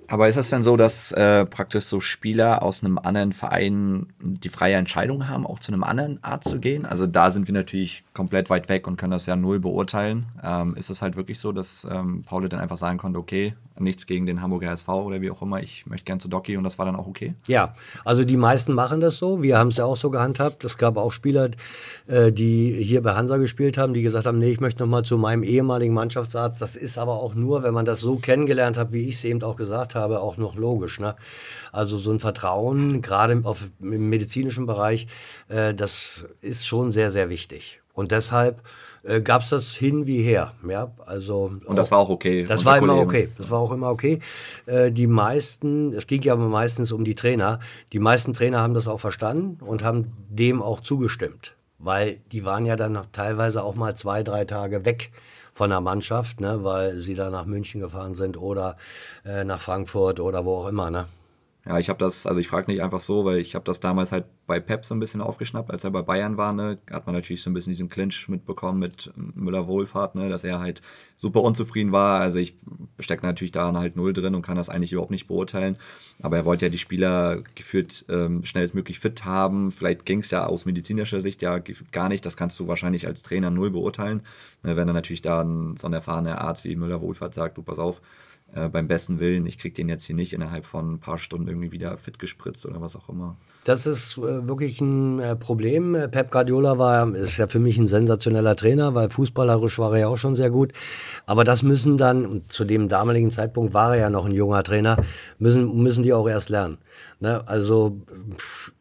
Aber 0.07 0.27
ist 0.27 0.37
es 0.37 0.49
denn 0.49 0.63
so, 0.63 0.77
dass 0.77 1.11
äh, 1.11 1.45
praktisch 1.45 1.85
so 1.85 1.99
Spieler 1.99 2.61
aus 2.61 2.83
einem 2.83 2.97
anderen 2.97 3.33
Verein 3.33 4.07
die 4.19 4.49
freie 4.49 4.75
Entscheidung 4.75 5.27
haben, 5.27 5.45
auch 5.45 5.59
zu 5.59 5.71
einem 5.71 5.83
anderen 5.83 6.23
Art 6.23 6.43
zu 6.43 6.59
gehen? 6.59 6.85
Also 6.85 7.07
da 7.07 7.29
sind 7.29 7.47
wir 7.47 7.53
natürlich 7.53 8.03
komplett 8.13 8.49
weit 8.49 8.69
weg 8.69 8.87
und 8.87 8.97
können 8.97 9.11
das 9.11 9.25
ja 9.25 9.35
null 9.35 9.59
beurteilen. 9.59 10.25
Ähm, 10.43 10.75
ist 10.75 10.89
es 10.89 11.01
halt 11.01 11.15
wirklich 11.15 11.39
so, 11.39 11.51
dass 11.51 11.87
ähm, 11.89 12.23
Paul 12.25 12.47
dann 12.49 12.59
einfach 12.59 12.77
sagen 12.77 12.97
konnte, 12.97 13.19
okay, 13.19 13.53
nichts 13.79 14.05
gegen 14.05 14.25
den 14.25 14.41
Hamburger 14.41 14.71
SV 14.71 15.03
oder 15.03 15.21
wie 15.21 15.31
auch 15.31 15.41
immer, 15.41 15.62
ich 15.62 15.86
möchte 15.86 16.05
gern 16.05 16.19
zu 16.19 16.27
Doki 16.27 16.57
und 16.57 16.63
das 16.63 16.77
war 16.77 16.86
dann 16.86 16.95
auch 16.95 17.07
okay? 17.07 17.33
Ja, 17.47 17.75
also 18.05 18.23
die 18.23 18.38
meisten 18.38 18.73
machen 18.73 19.01
das 19.01 19.17
so. 19.17 19.41
Wir 19.41 19.57
haben 19.57 19.69
es 19.69 19.77
ja 19.77 19.86
auch 19.86 19.97
so 19.97 20.09
gehandhabt. 20.09 20.63
Es 20.63 20.77
gab 20.77 20.97
auch 20.97 21.12
Spieler, 21.12 21.49
äh, 22.07 22.31
die 22.31 22.83
hier 22.83 23.01
bei 23.01 23.15
Hansa 23.15 23.38
gespielt 23.38 23.77
haben, 23.77 23.93
die 23.93 24.01
gesagt 24.01 24.25
haben, 24.25 24.39
nee, 24.39 24.51
ich 24.51 24.59
möchte 24.59 24.83
nochmal 24.83 25.03
zu 25.03 25.17
meinem 25.17 25.43
ehemaligen 25.43 25.93
Mannschaftsarzt. 25.93 26.62
Das 26.62 26.75
ist 26.75 26.97
aber 26.97 27.21
auch 27.21 27.33
nur, 27.36 27.63
wenn 27.63 27.73
man 27.73 27.86
das 27.86 27.99
so 27.99 28.17
kennengelernt 28.17 28.77
hat, 28.77 28.91
wie 28.91 29.09
ich 29.09 29.15
es 29.15 29.23
eben 29.23 29.41
auch 29.43 29.55
gesagt 29.55 29.95
habe, 29.95 30.21
auch 30.21 30.38
noch 30.38 30.55
logisch. 30.55 30.99
Ne? 30.99 31.15
Also 31.71 31.97
so 31.97 32.12
ein 32.12 32.19
Vertrauen, 32.19 33.01
gerade 33.01 33.33
im 33.33 34.09
medizinischen 34.09 34.65
Bereich, 34.65 35.07
äh, 35.47 35.73
das 35.73 36.25
ist 36.41 36.67
schon 36.67 36.91
sehr, 36.91 37.12
sehr 37.12 37.29
wichtig. 37.29 37.81
Und 37.93 38.12
deshalb 38.12 38.62
äh, 39.03 39.21
gab 39.21 39.41
es 39.41 39.49
das 39.49 39.73
hin 39.75 40.07
wie 40.07 40.21
her. 40.21 40.53
Ja, 40.67 40.91
also 41.05 41.51
und 41.65 41.75
das 41.75 41.91
war 41.91 41.99
auch 41.99 42.09
okay. 42.09 42.45
Das 42.45 42.65
war 42.65 42.77
immer 42.77 42.97
okay. 42.97 43.29
Das 43.37 43.51
war 43.51 43.59
auch 43.59 43.71
immer 43.71 43.89
okay. 43.89 44.19
Äh, 44.65 44.91
die 44.91 45.07
meisten, 45.07 45.93
es 45.93 46.07
ging 46.07 46.21
ja 46.21 46.35
meistens 46.35 46.91
um 46.91 47.03
die 47.03 47.15
Trainer. 47.15 47.59
Die 47.91 47.99
meisten 47.99 48.33
Trainer 48.33 48.59
haben 48.59 48.73
das 48.73 48.87
auch 48.87 48.99
verstanden 48.99 49.63
und 49.63 49.83
haben 49.83 50.13
dem 50.29 50.61
auch 50.61 50.79
zugestimmt, 50.79 51.53
weil 51.79 52.17
die 52.31 52.45
waren 52.45 52.65
ja 52.65 52.75
dann 52.75 52.97
teilweise 53.11 53.63
auch 53.63 53.75
mal 53.75 53.95
zwei, 53.95 54.23
drei 54.23 54.45
Tage 54.45 54.85
weg 54.85 55.11
von 55.53 55.69
der 55.69 55.81
Mannschaft, 55.81 56.41
ne, 56.41 56.63
weil 56.63 56.99
sie 56.99 57.13
da 57.13 57.29
nach 57.29 57.45
München 57.45 57.79
gefahren 57.79 58.15
sind 58.15 58.37
oder 58.37 58.75
äh, 59.25 59.43
nach 59.43 59.61
Frankfurt 59.61 60.19
oder 60.19 60.45
wo 60.45 60.57
auch 60.57 60.67
immer. 60.67 60.89
Ne. 60.89 61.05
Ja, 61.65 61.80
ich 61.80 61.88
habe 61.88 61.97
das, 61.97 62.26
also 62.26 62.41
ich 62.41 62.49
frage 62.49 62.69
nicht 62.69 62.84
einfach 62.84 62.99
so, 62.99 63.23
weil 63.23 63.38
ich 63.38 63.56
habe 63.56 63.63
das 63.63 63.80
damals 63.80 64.12
halt 64.12 64.26
bei 64.47 64.60
Pep 64.60 64.84
so 64.84 64.93
ein 64.93 64.99
bisschen 64.99 65.21
aufgeschnappt, 65.21 65.71
als 65.71 65.86
er 65.86 65.91
bei 65.91 66.02
Bayern 66.02 66.36
war, 66.36 66.52
ne, 66.52 66.78
hat 66.91 67.06
man 67.06 67.15
natürlich 67.15 67.41
so 67.41 67.49
ein 67.49 67.54
bisschen 67.54 67.71
diesen 67.71 67.88
Clinch 67.88 68.28
mitbekommen 68.28 68.80
mit 68.80 69.13
Müller-Wohlfahrt, 69.15 70.15
ne, 70.15 70.28
dass 70.28 70.43
er 70.43 70.60
halt 70.60 70.82
super 71.15 71.41
unzufrieden 71.41 71.93
war. 71.93 72.19
Also 72.19 72.39
ich 72.39 72.58
stecke 72.99 73.26
natürlich 73.26 73.54
da 73.54 73.71
halt 73.71 73.95
null 73.95 74.12
drin 74.12 74.36
und 74.36 74.41
kann 74.41 74.58
das 74.58 74.67
eigentlich 74.67 74.91
überhaupt 74.91 75.12
nicht 75.12 75.28
beurteilen. 75.28 75.78
Aber 76.21 76.36
er 76.36 76.43
wollte 76.43 76.65
ja 76.65 76.69
die 76.69 76.78
Spieler 76.78 77.41
gefühlt 77.56 78.04
ähm, 78.10 78.43
schnellstmöglich 78.43 78.99
fit 78.99 79.23
haben. 79.23 79.71
Vielleicht 79.71 80.06
ging 80.06 80.19
es 80.19 80.32
ja 80.32 80.45
aus 80.45 80.65
medizinischer 80.65 81.21
Sicht 81.21 81.41
ja 81.41 81.60
gar 81.93 82.10
nicht. 82.10 82.26
Das 82.26 82.36
kannst 82.36 82.60
du 82.60 82.67
wahrscheinlich 82.67 83.08
als 83.08 83.23
Trainer 83.23 83.52
null 83.52 83.71
beurteilen. 83.71 84.23
Ne, 84.63 84.76
wenn 84.76 84.88
dann 84.88 84.95
natürlich 84.97 85.21
da 85.21 85.41
ein, 85.41 85.78
so 85.78 85.88
ein 85.88 85.93
erfahrener 85.93 86.41
Arzt 86.41 86.65
wie 86.65 86.76
Müller-Wohlfahrt 86.76 87.34
sagt, 87.34 87.58
du 87.58 87.63
pass 87.63 87.80
auf, 87.80 88.02
äh, 88.55 88.69
beim 88.69 88.87
besten 88.87 89.19
Willen, 89.19 89.45
ich 89.45 89.57
kriege 89.57 89.73
den 89.73 89.89
jetzt 89.89 90.05
hier 90.05 90.15
nicht 90.15 90.33
innerhalb 90.33 90.65
von 90.65 90.93
ein 90.93 90.99
paar 90.99 91.17
Stunden 91.17 91.47
irgendwie 91.47 91.71
wieder 91.71 91.97
fit 91.97 92.19
gespritzt 92.19 92.65
oder 92.65 92.81
was 92.81 92.95
auch 92.95 93.09
immer. 93.09 93.35
Das 93.63 93.87
ist 93.87 94.17
äh, 94.17 94.47
wirklich 94.47 94.79
ein 94.81 95.19
äh, 95.19 95.35
Problem. 95.35 95.97
Pep 96.11 96.29
Guardiola 96.29 96.77
war, 96.77 97.15
ist 97.15 97.37
ja 97.37 97.47
für 97.47 97.59
mich 97.59 97.77
ein 97.77 97.87
sensationeller 97.87 98.55
Trainer, 98.55 98.93
weil 98.93 99.09
fußballerisch 99.09 99.79
war 99.79 99.93
er 99.93 99.99
ja 99.99 100.07
auch 100.07 100.17
schon 100.17 100.35
sehr 100.35 100.49
gut. 100.49 100.73
Aber 101.25 101.43
das 101.43 101.63
müssen 101.63 101.97
dann, 101.97 102.43
zu 102.47 102.65
dem 102.65 102.89
damaligen 102.89 103.31
Zeitpunkt 103.31 103.73
war 103.73 103.95
er 103.95 104.01
ja 104.01 104.09
noch 104.09 104.25
ein 104.25 104.33
junger 104.33 104.63
Trainer, 104.63 104.97
müssen, 105.39 105.81
müssen 105.81 106.03
die 106.03 106.13
auch 106.13 106.27
erst 106.27 106.49
lernen. 106.49 106.77
Ne? 107.19 107.47
Also 107.47 108.01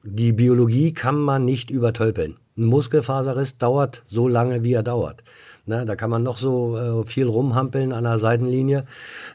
die 0.03 0.33
Biologie 0.33 0.93
kann 0.93 1.19
man 1.19 1.45
nicht 1.45 1.71
übertölpeln. 1.71 2.37
Ein 2.59 2.65
Muskelfaserriss 2.65 3.57
dauert 3.57 4.03
so 4.07 4.29
lange, 4.29 4.63
wie 4.63 4.75
er 4.75 4.83
dauert. 4.83 5.23
Ne, 5.65 5.87
da 5.87 5.95
kann 5.95 6.11
man 6.11 6.25
noch 6.25 6.39
so 6.39 6.77
äh, 6.77 7.07
viel 7.07 7.29
rumhampeln 7.29 7.93
an 7.93 8.03
der 8.03 8.19
Seitenlinie 8.19 8.85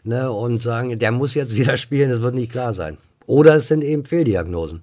ne, 0.04 0.30
und 0.30 0.62
sagen, 0.62 1.00
der 1.00 1.12
muss 1.12 1.34
jetzt 1.36 1.56
wieder 1.58 1.78
spielen, 1.78 2.10
das 2.10 2.22
wird 2.22 2.36
nicht 2.36 2.52
klar 2.52 2.74
sein. 2.74 2.98
Oder 3.26 3.56
es 3.56 3.68
sind 3.68 3.84
eben 3.84 4.06
Fehldiagnosen. 4.06 4.82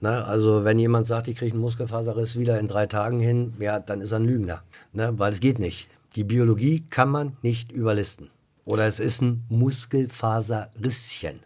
Ne, 0.00 0.24
also 0.24 0.64
wenn 0.64 0.78
jemand 0.78 1.06
sagt, 1.06 1.28
ich 1.28 1.36
kriege 1.36 1.52
einen 1.52 1.60
Muskelfaserriss 1.60 2.38
wieder 2.38 2.58
in 2.58 2.66
drei 2.66 2.86
Tagen 2.86 3.20
hin, 3.20 3.54
ja, 3.60 3.78
dann 3.78 4.00
ist 4.00 4.12
er 4.12 4.18
ein 4.18 4.24
Lügner, 4.24 4.62
ne, 4.92 5.12
weil 5.16 5.32
es 5.32 5.40
geht 5.40 5.58
nicht. 5.58 5.88
Die 6.16 6.24
Biologie 6.24 6.84
kann 6.90 7.08
man 7.08 7.36
nicht 7.42 7.70
überlisten. 7.70 8.30
Oder 8.64 8.86
es 8.86 8.98
ist 8.98 9.22
ein 9.22 9.44
Muskelfaserrisschen. 9.48 11.40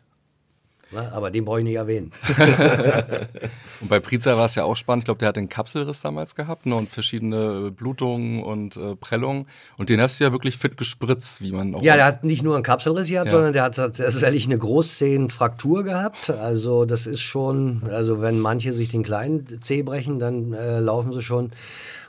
Ne? 0.95 1.11
Aber 1.13 1.31
den 1.31 1.45
brauche 1.45 1.59
ich 1.59 1.65
nicht 1.65 1.75
erwähnen. 1.75 2.13
und 3.81 3.89
bei 3.89 4.01
Priza 4.01 4.37
war 4.37 4.47
es 4.47 4.55
ja 4.55 4.65
auch 4.65 4.77
spannend. 4.77 5.03
Ich 5.03 5.07
glaube, 5.07 5.19
der 5.19 5.29
hat 5.29 5.37
den 5.37 5.49
Kapselriss 5.49 6.01
damals 6.01 6.35
gehabt 6.35 6.67
ne? 6.67 6.77
und 6.77 6.91
verschiedene 6.91 7.71
Blutungen 7.71 8.43
und 8.43 8.77
äh, 8.77 8.97
Prellungen. 8.97 9.47
Und 9.77 9.89
den 9.89 10.01
hast 10.01 10.21
du 10.21 10.25
ja 10.25 10.33
wirklich 10.33 10.57
fit 10.57 10.77
gespritzt, 10.77 11.43
wie 11.43 11.53
man 11.53 11.75
auch. 11.75 11.83
Ja, 11.83 11.97
der 11.97 12.07
hat 12.07 12.25
nicht 12.25 12.43
nur 12.43 12.55
einen 12.55 12.65
Kapselriss 12.65 13.09
gehabt, 13.09 13.27
ja. 13.27 13.33
sondern 13.33 13.53
der 13.53 13.65
hat 13.65 13.77
tatsächlich 13.77 14.45
eine 14.47 14.59
Großzehenfraktur 14.59 15.85
gehabt. 15.85 16.31
Also, 16.31 16.85
das 16.85 17.07
ist 17.07 17.21
schon, 17.21 17.83
also, 17.91 18.21
wenn 18.21 18.39
manche 18.39 18.73
sich 18.73 18.89
den 18.89 19.03
kleinen 19.03 19.61
Zeh 19.61 19.83
brechen, 19.83 20.19
dann 20.19 20.53
äh, 20.53 20.81
laufen 20.81 21.13
sie 21.13 21.23
schon 21.23 21.53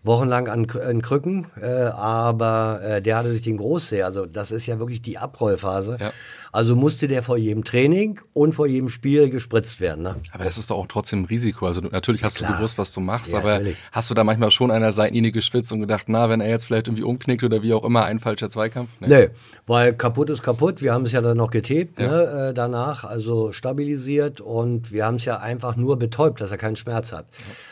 wochenlang 0.06 0.48
an, 0.48 0.68
an 0.70 1.02
Krücken, 1.02 1.48
äh, 1.60 1.66
aber 1.66 2.80
äh, 2.84 3.02
der 3.02 3.18
hatte 3.18 3.32
sich 3.32 3.42
den 3.42 3.58
Großsee, 3.58 4.04
also 4.04 4.26
das 4.26 4.52
ist 4.52 4.68
ja 4.68 4.78
wirklich 4.80 5.02
die 5.02 5.18
Abrollphase. 5.18 5.98
Ja. 6.00 6.12
Also 6.56 6.78
musste 6.78 7.10
der 7.10 7.22
vor 7.22 7.36
jedem 7.36 7.66
Training 7.66 8.22
und 8.32 8.56
vor 8.56 8.66
jedem 8.66 8.88
Spiel 8.88 9.30
gespritzt 9.30 9.82
werden. 9.82 10.04
Ne? 10.04 10.16
Aber 10.32 10.46
das 10.46 10.58
ist 10.58 10.70
doch 10.70 10.78
auch 10.78 10.88
trotzdem 10.88 11.24
ein 11.24 11.26
Risiko. 11.26 11.68
Also 11.68 11.82
natürlich 11.82 12.24
hast 12.24 12.38
Klar. 12.38 12.52
du 12.52 12.58
gewusst, 12.58 12.78
was 12.78 12.94
du 12.94 13.02
machst, 13.02 13.34
ja, 13.34 13.40
aber 13.40 13.56
natürlich. 13.56 13.76
hast 13.92 14.10
du 14.10 14.14
da 14.14 14.24
manchmal 14.24 14.52
schon 14.52 14.72
an 14.72 14.82
der 14.82 14.94
Seitenlinie 14.94 15.34
geschwitzt 15.34 15.74
und 15.74 15.82
gedacht, 15.82 16.06
na, 16.08 16.30
wenn 16.30 16.40
er 16.40 16.48
jetzt 16.48 16.64
vielleicht 16.64 16.88
irgendwie 16.88 17.04
umknickt 17.04 17.44
oder 17.44 17.62
wie 17.62 17.74
auch 17.74 17.84
immer, 17.84 18.06
ein 18.06 18.22
falscher 18.22 18.50
Zweikampf? 18.50 18.90
Nee, 19.02 19.08
nee 19.08 19.30
weil 19.66 19.94
kaputt 19.94 20.30
ist 20.30 20.44
kaputt. 20.44 20.82
Wir 20.82 20.94
haben 20.94 21.06
es 21.06 21.12
ja 21.12 21.22
dann 21.22 21.36
noch 21.36 21.52
getebt 21.52 22.00
ja. 22.00 22.08
ne, 22.08 22.50
äh, 22.50 22.54
danach, 22.54 23.04
also 23.04 23.52
stabilisiert 23.52 24.40
und 24.40 24.94
wir 24.94 25.06
haben 25.06 25.16
es 25.16 25.26
ja 25.26 25.38
einfach 25.38 25.76
nur 25.76 26.00
betäubt, 26.00 26.40
dass 26.40 26.52
er 26.52 26.58
keinen 26.58 26.78
Schmerz 26.78 27.12
hat. 27.12 27.26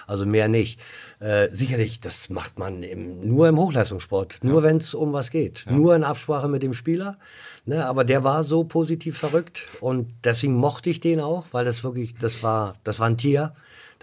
Also 0.08 0.26
mehr 0.26 0.50
nicht. 0.50 0.82
Äh, 1.20 1.48
sicherlich, 1.54 2.02
das 2.02 2.30
macht 2.30 2.60
man 2.60 2.84
im, 2.84 3.26
nur 3.26 3.48
im 3.48 3.58
Hochleistungssport, 3.58 4.40
nur 4.42 4.62
wenn 4.62 4.78
es 4.78 4.94
um 4.94 5.14
was 5.14 5.32
geht, 5.32 5.66
nur 5.70 5.96
in 5.96 6.04
Absprache 6.04 6.50
mit 6.50 6.64
dem 6.64 6.74
Spieler. 6.74 7.18
Ne, 7.66 7.86
aber 7.86 8.04
der 8.04 8.26
war 8.26 8.44
so 8.44 8.66
positiv 8.66 9.18
verrückt 9.18 9.64
und 9.80 10.14
deswegen 10.26 10.56
mochte 10.56 10.90
ich 10.90 11.00
den 11.00 11.22
auch, 11.22 11.46
weil 11.52 11.64
das 11.64 11.82
wirklich, 11.84 12.14
das 12.16 12.44
war, 12.44 12.76
das 12.84 13.00
war 13.00 13.08
ein 13.08 13.18
Tier. 13.18 13.54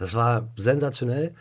Das 0.01 0.15
war 0.15 0.49
sensationell. 0.57 1.35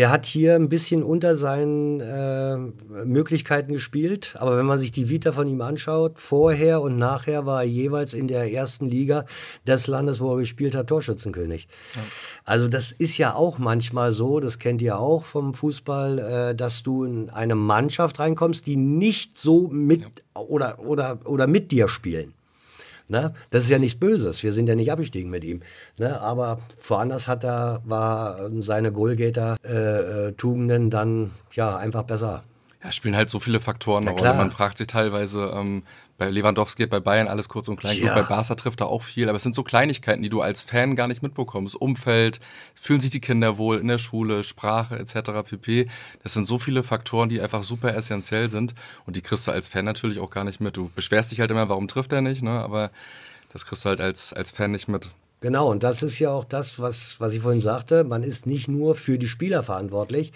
Der 0.00 0.08
hat 0.08 0.24
hier 0.24 0.54
ein 0.54 0.70
bisschen 0.70 1.02
unter 1.02 1.36
seinen 1.36 2.00
äh, 2.00 2.56
Möglichkeiten 3.04 3.74
gespielt, 3.74 4.34
aber 4.38 4.56
wenn 4.56 4.64
man 4.64 4.78
sich 4.78 4.92
die 4.92 5.10
Vita 5.10 5.32
von 5.32 5.46
ihm 5.46 5.60
anschaut, 5.60 6.18
vorher 6.18 6.80
und 6.80 6.96
nachher 6.96 7.44
war 7.44 7.64
er 7.64 7.68
jeweils 7.68 8.14
in 8.14 8.26
der 8.26 8.50
ersten 8.50 8.88
Liga 8.88 9.26
des 9.66 9.88
Landes, 9.88 10.18
wo 10.20 10.32
er 10.32 10.38
gespielt 10.38 10.74
hat, 10.74 10.86
Torschützenkönig. 10.86 11.68
Ja. 11.96 12.00
Also 12.46 12.66
das 12.66 12.92
ist 12.92 13.18
ja 13.18 13.34
auch 13.34 13.58
manchmal 13.58 14.14
so, 14.14 14.40
das 14.40 14.58
kennt 14.58 14.80
ihr 14.80 14.98
auch 14.98 15.24
vom 15.24 15.52
Fußball, 15.52 16.18
äh, 16.18 16.54
dass 16.54 16.82
du 16.82 17.04
in 17.04 17.28
eine 17.28 17.54
Mannschaft 17.54 18.20
reinkommst, 18.20 18.66
die 18.66 18.76
nicht 18.76 19.36
so 19.36 19.68
mit 19.68 20.00
ja. 20.00 20.40
oder, 20.40 20.78
oder, 20.78 21.18
oder 21.26 21.46
mit 21.46 21.72
dir 21.72 21.88
spielen. 21.88 22.32
Ne? 23.10 23.34
Das 23.50 23.64
ist 23.64 23.70
ja 23.70 23.78
nichts 23.78 23.98
Böses. 23.98 24.42
Wir 24.44 24.52
sind 24.52 24.68
ja 24.68 24.76
nicht 24.76 24.92
abgestiegen 24.92 25.30
mit 25.30 25.42
ihm. 25.44 25.62
Ne? 25.98 26.20
Aber 26.20 26.60
woanders 26.86 27.26
hat 27.26 27.44
er, 27.44 27.82
war 27.84 28.48
seine 28.60 28.92
Goalgater-Tugenden 28.92 30.86
äh, 30.86 30.90
dann 30.90 31.32
ja 31.52 31.76
einfach 31.76 32.04
besser. 32.04 32.44
Ja, 32.82 32.92
spielen 32.92 33.16
halt 33.16 33.28
so 33.28 33.40
viele 33.40 33.60
Faktoren 33.60 34.06
eine 34.06 34.16
Rolle. 34.16 34.34
Man 34.34 34.52
fragt 34.52 34.78
sich 34.78 34.86
teilweise, 34.86 35.52
ähm, 35.54 35.82
bei 36.20 36.30
Lewandowski 36.30 36.86
bei 36.86 37.00
Bayern 37.00 37.28
alles 37.28 37.48
kurz 37.48 37.66
und 37.68 37.80
klein. 37.80 37.96
Ja. 37.96 38.12
Gut, 38.14 38.14
bei 38.14 38.34
Barca 38.34 38.54
trifft 38.54 38.82
er 38.82 38.88
auch 38.88 39.02
viel, 39.02 39.30
aber 39.30 39.36
es 39.36 39.42
sind 39.42 39.54
so 39.54 39.62
Kleinigkeiten, 39.62 40.22
die 40.22 40.28
du 40.28 40.42
als 40.42 40.60
Fan 40.60 40.94
gar 40.94 41.08
nicht 41.08 41.22
mitbekommst. 41.22 41.74
Umfeld, 41.74 42.40
fühlen 42.74 43.00
sich 43.00 43.10
die 43.10 43.22
Kinder 43.22 43.56
wohl 43.56 43.78
in 43.78 43.88
der 43.88 43.96
Schule, 43.96 44.44
Sprache 44.44 44.98
etc. 44.98 45.48
pp. 45.48 45.88
Das 46.22 46.34
sind 46.34 46.46
so 46.46 46.58
viele 46.58 46.82
Faktoren, 46.82 47.30
die 47.30 47.40
einfach 47.40 47.62
super 47.64 47.94
essentiell 47.94 48.50
sind 48.50 48.74
und 49.06 49.16
die 49.16 49.22
kriegst 49.22 49.48
du 49.48 49.50
als 49.50 49.66
Fan 49.66 49.86
natürlich 49.86 50.18
auch 50.18 50.30
gar 50.30 50.44
nicht 50.44 50.60
mit. 50.60 50.76
Du 50.76 50.90
beschwerst 50.94 51.32
dich 51.32 51.40
halt 51.40 51.50
immer, 51.50 51.70
warum 51.70 51.88
trifft 51.88 52.12
er 52.12 52.20
nicht, 52.20 52.42
ne? 52.42 52.50
aber 52.50 52.90
das 53.50 53.64
kriegst 53.64 53.86
du 53.86 53.88
halt 53.88 54.02
als, 54.02 54.34
als 54.34 54.50
Fan 54.50 54.72
nicht 54.72 54.88
mit. 54.88 55.08
Genau, 55.42 55.70
und 55.70 55.82
das 55.82 56.02
ist 56.02 56.18
ja 56.18 56.30
auch 56.30 56.44
das, 56.44 56.80
was, 56.80 57.18
was 57.18 57.32
ich 57.32 57.40
vorhin 57.40 57.62
sagte. 57.62 58.04
Man 58.04 58.22
ist 58.22 58.46
nicht 58.46 58.68
nur 58.68 58.94
für 58.94 59.18
die 59.18 59.26
Spieler 59.26 59.62
verantwortlich, 59.62 60.32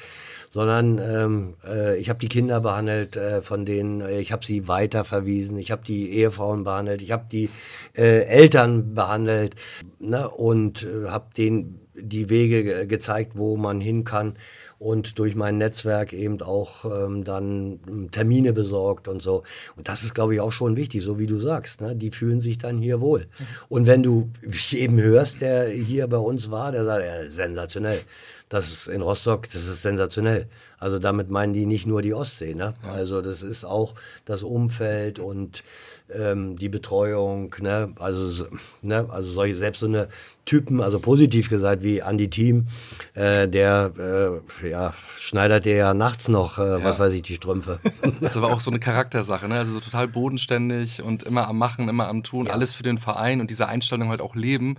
sondern 0.50 0.98
ähm, 0.98 1.54
äh, 1.62 1.98
ich 1.98 2.08
habe 2.08 2.18
die 2.20 2.28
Kinder 2.28 2.62
behandelt, 2.62 3.14
äh, 3.14 3.42
von 3.42 3.66
denen 3.66 4.00
äh, 4.00 4.20
ich 4.20 4.32
habe 4.32 4.46
sie 4.46 4.66
weiterverwiesen, 4.66 5.58
ich 5.58 5.70
habe 5.70 5.84
die 5.84 6.10
Ehefrauen 6.10 6.64
behandelt, 6.64 7.02
ich 7.02 7.12
habe 7.12 7.26
die 7.30 7.50
äh, 7.94 8.22
Eltern 8.22 8.94
behandelt 8.94 9.56
ne, 9.98 10.26
und 10.30 10.84
äh, 10.84 11.08
habe 11.08 11.26
denen 11.36 11.80
die 11.94 12.30
Wege 12.30 12.86
gezeigt, 12.86 13.32
wo 13.34 13.58
man 13.58 13.82
hin 13.82 14.04
kann 14.04 14.36
und 14.84 15.18
durch 15.18 15.34
mein 15.34 15.56
Netzwerk 15.56 16.12
eben 16.12 16.42
auch 16.42 16.84
ähm, 16.84 17.24
dann 17.24 17.80
ähm, 17.88 18.10
Termine 18.10 18.52
besorgt 18.52 19.08
und 19.08 19.22
so. 19.22 19.42
Und 19.76 19.88
das 19.88 20.04
ist, 20.04 20.14
glaube 20.14 20.34
ich, 20.34 20.42
auch 20.42 20.52
schon 20.52 20.76
wichtig, 20.76 21.02
so 21.02 21.18
wie 21.18 21.26
du 21.26 21.38
sagst. 21.38 21.80
Ne? 21.80 21.96
Die 21.96 22.10
fühlen 22.10 22.42
sich 22.42 22.58
dann 22.58 22.76
hier 22.76 23.00
wohl. 23.00 23.26
Und 23.70 23.86
wenn 23.86 24.02
du 24.02 24.28
eben 24.72 25.00
hörst, 25.00 25.40
der 25.40 25.68
hier 25.68 26.06
bei 26.06 26.18
uns 26.18 26.50
war, 26.50 26.70
der 26.70 26.84
sagt, 26.84 27.02
ja, 27.02 27.28
sensationell. 27.28 28.00
Das 28.48 28.70
ist 28.70 28.86
in 28.86 29.00
Rostock, 29.00 29.48
das 29.50 29.66
ist 29.66 29.82
sensationell. 29.82 30.48
Also 30.78 30.98
damit 30.98 31.30
meinen 31.30 31.54
die 31.54 31.64
nicht 31.64 31.86
nur 31.86 32.02
die 32.02 32.12
Ostsee. 32.12 32.54
Ne? 32.54 32.74
Ja. 32.82 32.92
Also 32.92 33.22
das 33.22 33.42
ist 33.42 33.64
auch 33.64 33.94
das 34.26 34.42
Umfeld 34.42 35.18
und 35.18 35.64
ähm, 36.12 36.56
die 36.56 36.68
Betreuung, 36.68 37.54
ne? 37.60 37.94
also, 37.98 38.46
ne? 38.82 39.08
also 39.10 39.30
solche, 39.30 39.56
selbst 39.56 39.80
so 39.80 39.86
eine 39.86 40.08
Typen, 40.44 40.82
also 40.82 41.00
positiv 41.00 41.48
gesagt, 41.48 41.82
wie 41.82 42.00
Andy 42.00 42.28
Team, 42.28 42.66
äh, 43.14 43.48
der 43.48 44.40
äh, 44.62 44.68
ja, 44.68 44.92
schneidert 45.18 45.64
dir 45.64 45.76
ja 45.76 45.94
nachts 45.94 46.28
noch, 46.28 46.58
äh, 46.58 46.62
ja. 46.62 46.84
was 46.84 46.98
weiß 46.98 47.14
ich, 47.14 47.22
die 47.22 47.34
Strümpfe. 47.34 47.80
Das 48.20 48.32
ist 48.32 48.36
aber 48.36 48.52
auch 48.52 48.60
so 48.60 48.70
eine 48.70 48.80
Charaktersache, 48.80 49.48
ne? 49.48 49.58
also 49.58 49.72
so 49.72 49.80
total 49.80 50.08
bodenständig 50.08 51.02
und 51.02 51.22
immer 51.22 51.48
am 51.48 51.58
Machen, 51.58 51.88
immer 51.88 52.08
am 52.08 52.22
Tun, 52.22 52.46
ja. 52.46 52.52
alles 52.52 52.74
für 52.74 52.82
den 52.82 52.98
Verein 52.98 53.40
und 53.40 53.48
diese 53.50 53.68
Einstellung 53.68 54.10
halt 54.10 54.20
auch 54.20 54.34
leben. 54.34 54.76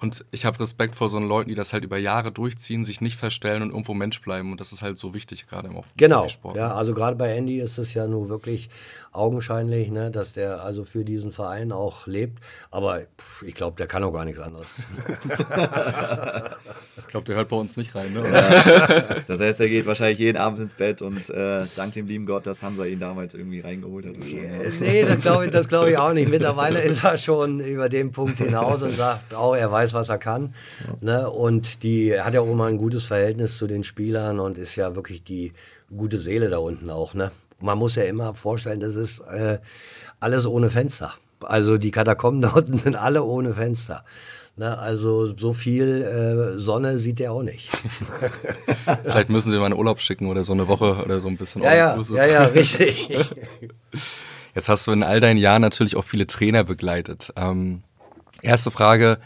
Und 0.00 0.24
ich 0.30 0.44
habe 0.44 0.60
Respekt 0.60 0.94
vor 0.94 1.08
so 1.08 1.18
Leuten, 1.18 1.48
die 1.48 1.56
das 1.56 1.72
halt 1.72 1.82
über 1.82 1.98
Jahre 1.98 2.30
durchziehen, 2.30 2.84
sich 2.84 3.00
nicht 3.00 3.16
verstellen 3.16 3.62
und 3.62 3.70
irgendwo 3.70 3.94
Mensch 3.94 4.20
bleiben. 4.20 4.52
Und 4.52 4.60
das 4.60 4.72
ist 4.72 4.80
halt 4.80 4.96
so 4.96 5.12
wichtig, 5.12 5.48
gerade 5.48 5.68
im 5.68 5.80
Genau. 5.96 6.28
Sport, 6.28 6.56
ja, 6.56 6.72
also 6.74 6.94
gerade 6.94 7.16
bei 7.16 7.34
Andy 7.36 7.58
ist 7.60 7.78
es 7.78 7.94
ja 7.94 8.06
nur 8.06 8.28
wirklich 8.28 8.68
augenscheinlich, 9.12 9.90
ne, 9.90 10.10
dass 10.10 10.32
der 10.32 10.62
also 10.62 10.84
für 10.84 11.04
diesen 11.04 11.32
Verein 11.32 11.72
auch 11.72 12.06
lebt. 12.06 12.42
Aber 12.70 13.02
ich 13.44 13.54
glaube, 13.54 13.76
der 13.76 13.86
kann 13.86 14.04
auch 14.04 14.12
gar 14.12 14.24
nichts 14.24 14.40
anderes. 14.40 14.68
ich 16.98 17.06
glaube, 17.06 17.24
der 17.26 17.36
hört 17.36 17.48
bei 17.48 17.56
uns 17.56 17.76
nicht 17.76 17.94
rein. 17.94 18.12
Ne? 18.12 18.28
Ja, 18.28 19.20
das 19.26 19.40
heißt, 19.40 19.60
er 19.60 19.68
geht 19.68 19.86
wahrscheinlich 19.86 20.18
jeden 20.18 20.36
Abend 20.38 20.60
ins 20.60 20.74
Bett 20.74 21.02
und 21.02 21.30
äh, 21.30 21.64
dankt 21.76 21.96
dem 21.96 22.06
lieben 22.06 22.26
Gott, 22.26 22.46
dass 22.46 22.62
Hansa 22.62 22.84
ihn 22.84 23.00
damals 23.00 23.34
irgendwie 23.34 23.60
reingeholt 23.60 24.06
hat. 24.06 24.14
nee, 24.18 25.04
das 25.04 25.20
glaube 25.20 25.46
ich, 25.46 25.68
glaub 25.68 25.88
ich 25.88 25.96
auch 25.96 26.12
nicht. 26.12 26.28
Mittlerweile 26.28 26.80
ist 26.82 27.04
er 27.04 27.18
schon 27.18 27.60
über 27.60 27.88
den 27.88 28.12
Punkt 28.12 28.38
hinaus 28.38 28.82
und 28.82 28.92
sagt 28.92 29.34
auch, 29.34 29.54
er 29.54 29.70
weiß, 29.70 29.94
was 29.94 30.08
er 30.08 30.18
kann. 30.18 30.54
Ja. 31.02 31.20
Ne? 31.20 31.30
Und 31.30 31.82
die 31.82 32.10
er 32.10 32.24
hat 32.24 32.34
ja 32.34 32.40
auch 32.40 32.50
immer 32.50 32.66
ein 32.66 32.78
gutes 32.78 33.04
Verhältnis 33.04 33.56
zu 33.56 33.66
den 33.66 33.84
Spielern 33.84 34.40
und 34.40 34.58
ist 34.58 34.76
ja 34.76 34.94
wirklich 34.94 35.22
die 35.22 35.52
gute 35.96 36.18
Seele 36.18 36.50
da 36.50 36.58
unten 36.58 36.90
auch. 36.90 37.14
Ne? 37.14 37.30
Man 37.60 37.78
muss 37.78 37.96
ja 37.96 38.04
immer 38.04 38.34
vorstellen, 38.34 38.80
das 38.80 38.94
ist 38.94 39.20
äh, 39.20 39.58
alles 40.20 40.46
ohne 40.46 40.70
Fenster. 40.70 41.14
Also 41.40 41.78
die 41.78 41.90
Katakomben 41.90 42.42
da 42.42 42.50
unten 42.50 42.78
sind 42.78 42.96
alle 42.96 43.24
ohne 43.24 43.54
Fenster. 43.54 44.04
Ne, 44.56 44.76
also 44.76 45.36
so 45.36 45.52
viel 45.52 46.02
äh, 46.02 46.58
Sonne 46.58 46.98
sieht 46.98 47.20
der 47.20 47.32
auch 47.32 47.44
nicht. 47.44 47.70
Vielleicht 49.04 49.28
müssen 49.28 49.52
Sie 49.52 49.56
mal 49.56 49.66
einen 49.66 49.76
Urlaub 49.76 50.00
schicken 50.00 50.26
oder 50.26 50.42
so 50.42 50.52
eine 50.52 50.66
Woche 50.66 51.00
oder 51.04 51.20
so 51.20 51.28
ein 51.28 51.36
bisschen. 51.36 51.62
Ja, 51.62 51.76
ja, 51.76 51.96
ja, 51.96 52.26
ja, 52.26 52.44
richtig. 52.46 53.08
Jetzt 54.56 54.68
hast 54.68 54.88
du 54.88 54.90
in 54.90 55.04
all 55.04 55.20
deinen 55.20 55.38
Jahren 55.38 55.62
natürlich 55.62 55.94
auch 55.94 56.04
viele 56.04 56.26
Trainer 56.26 56.64
begleitet. 56.64 57.32
Ähm, 57.36 57.84
erste 58.42 58.72
Frage, 58.72 59.18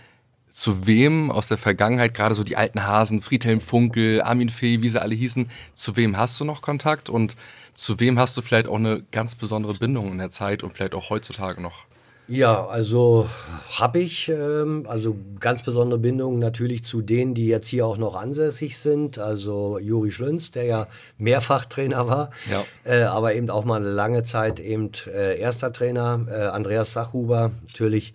zu 0.53 0.87
wem 0.87 1.31
aus 1.31 1.49
der 1.49 1.57
Vergangenheit, 1.59 2.13
gerade 2.15 2.35
so 2.35 2.45
die 2.45 2.57
alten 2.57 2.87
Hasen, 2.87 3.23
Friedhelm 3.23 3.61
Funkel, 3.61 4.21
Armin 4.21 4.51
Fee, 4.51 4.83
wie 4.83 4.89
sie 4.91 5.01
alle 5.01 5.15
hießen, 5.15 5.49
zu 5.73 5.97
wem 5.97 6.17
hast 6.19 6.39
du 6.39 6.45
noch 6.45 6.61
Kontakt 6.61 7.09
und 7.09 7.37
zu 7.75 7.99
wem 8.01 8.19
hast 8.19 8.37
du 8.37 8.43
vielleicht 8.43 8.69
auch 8.69 8.77
eine 8.77 9.03
ganz 9.13 9.35
besondere 9.35 9.75
Bindung 9.75 10.13
in 10.13 10.19
der 10.19 10.31
Zeit 10.31 10.63
und 10.63 10.75
vielleicht 10.75 10.95
auch 10.95 11.09
heutzutage 11.09 11.61
noch? 11.61 11.87
Ja, 12.29 12.67
also 12.67 13.29
habe 13.71 13.99
ich, 13.99 14.29
ähm, 14.29 14.87
also 14.89 15.17
ganz 15.41 15.63
besondere 15.63 15.99
Bindungen 15.99 16.39
natürlich 16.39 16.85
zu 16.85 17.03
denen, 17.03 17.35
die 17.35 17.47
jetzt 17.47 17.67
hier 17.67 17.85
auch 17.85 17.97
noch 17.97 18.15
ansässig 18.15 18.79
sind. 18.79 19.19
Also 19.19 19.79
Juri 19.79 20.13
Schlünz, 20.13 20.53
der 20.53 20.65
ja 20.65 20.87
mehrfach 21.19 21.65
Trainer 21.65 22.07
war, 22.07 22.31
Ja. 22.49 22.65
äh, 22.85 23.03
aber 23.03 23.35
eben 23.35 23.51
auch 23.51 23.65
mal 23.65 23.77
eine 23.77 23.91
lange 23.91 24.23
Zeit 24.23 24.61
eben 24.61 24.93
äh, 25.13 25.39
erster 25.39 25.73
Trainer. 25.73 26.27
Äh, 26.31 26.35
Andreas 26.47 26.93
Sachhuber, 26.93 27.51
natürlich 27.67 28.15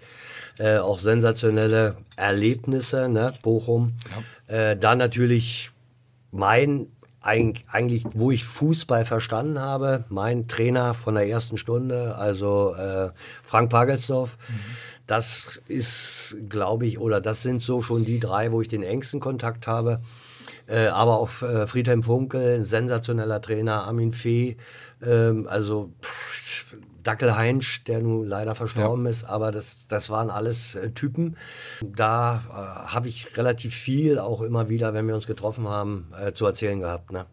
äh, 0.58 0.78
auch 0.78 1.00
sensationelle 1.00 1.96
Erlebnisse, 2.15 3.10
ne? 3.10 3.34
Bochum. 3.41 3.93
Äh, 4.48 4.76
dann 4.78 4.98
natürlich 4.98 5.72
mein 6.32 6.88
eig- 7.22 7.63
eigentlich, 7.72 8.06
wo 8.13 8.32
ich 8.32 8.46
Fußball 8.46 9.06
verstanden 9.06 9.60
habe, 9.60 10.06
mein 10.10 10.48
Trainer 10.48 10.93
von 10.93 11.15
der 11.15 11.28
ersten 11.28 11.58
Stunde, 11.58 12.15
also 12.15 12.76
äh, 12.76 13.12
Frank 13.43 13.70
Pagelsdorf. 13.70 14.38
Das 15.06 15.62
ist, 15.67 16.36
glaube 16.50 16.86
ich, 16.86 17.00
oder 17.00 17.22
das 17.22 17.41
sind 17.41 17.62
so 17.62 17.82
schon 17.82 18.04
die 18.04 18.20
drei, 18.20 18.52
wo 18.52 18.62
ich 18.62 18.67
den 18.67 18.84
engsten 18.84 19.20
Kontakt 19.20 19.67
habe. 19.67 20.02
Äh, 20.67 20.88
aber 20.88 21.20
auch 21.20 21.41
äh, 21.43 21.65
Friedhelm 21.65 22.04
Funkel, 22.04 22.65
sensationeller 22.65 23.41
Trainer, 23.41 23.86
Armin 23.86 24.12
Fee, 24.12 24.58
ähm, 25.02 25.48
also 25.50 25.91
pff, 26.02 26.76
Dackel 27.08 27.38
Heinsch, 27.38 27.86
der 27.86 28.02
nun 28.02 28.28
leider 28.28 28.54
verstorben 28.54 29.06
ist, 29.06 29.24
aber 29.24 29.54
das, 29.54 29.88
das 29.88 30.10
waren 30.10 30.30
alles 30.30 30.76
äh, 30.76 30.91
Typen. 30.91 31.38
Da 31.82 32.43
äh, 32.50 32.93
habe 32.93 33.08
ich 33.08 33.38
relativ 33.38 33.74
viel 33.74 34.20
auch 34.20 34.41
immer 34.41 34.67
wieder, 34.67 34.93
wenn 34.93 35.08
wir 35.08 35.15
uns 35.15 35.26
getroffen 35.26 35.70
haben, 35.70 36.12
äh, 36.22 36.34
zu 36.34 36.46
erzählen 36.46 36.80
gehabt. 36.82 37.12
Ne? 37.12 37.26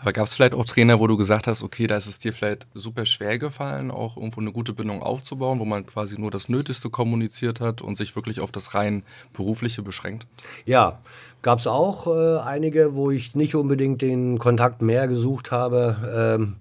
Aber 0.00 0.12
gab 0.12 0.26
es 0.26 0.34
vielleicht 0.34 0.54
auch 0.54 0.64
Trainer, 0.64 1.00
wo 1.00 1.08
du 1.08 1.16
gesagt 1.16 1.48
hast, 1.48 1.64
okay, 1.64 1.88
da 1.88 1.96
ist 1.96 2.06
es 2.06 2.20
dir 2.20 2.32
vielleicht 2.32 2.68
super 2.72 3.04
schwer 3.04 3.38
gefallen, 3.40 3.90
auch 3.90 4.16
irgendwo 4.16 4.40
eine 4.40 4.52
gute 4.52 4.72
Bindung 4.72 5.02
aufzubauen, 5.02 5.58
wo 5.58 5.64
man 5.64 5.84
quasi 5.84 6.20
nur 6.20 6.30
das 6.30 6.48
Nötigste 6.48 6.88
kommuniziert 6.88 7.58
hat 7.60 7.82
und 7.82 7.96
sich 7.96 8.14
wirklich 8.14 8.38
auf 8.38 8.52
das 8.52 8.74
rein 8.74 9.02
berufliche 9.32 9.82
beschränkt? 9.82 10.28
Ja, 10.64 11.00
gab 11.42 11.58
es 11.58 11.66
auch 11.66 12.06
äh, 12.06 12.38
einige, 12.38 12.94
wo 12.94 13.10
ich 13.10 13.34
nicht 13.34 13.56
unbedingt 13.56 14.00
den 14.00 14.38
Kontakt 14.38 14.82
mehr 14.82 15.08
gesucht 15.08 15.50
habe. 15.50 16.36
Ähm, 16.38 16.56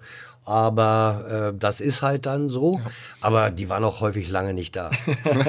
aber 0.48 1.52
äh, 1.54 1.58
das 1.60 1.82
ist 1.82 2.02
halt 2.02 2.26
dann 2.26 2.50
so. 2.50 2.80
Aber 3.20 3.52
die 3.52 3.70
waren 3.70 3.84
auch 3.84 4.00
häufig 4.00 4.30
lange 4.30 4.54
nicht 4.54 4.78
da. 4.78 4.92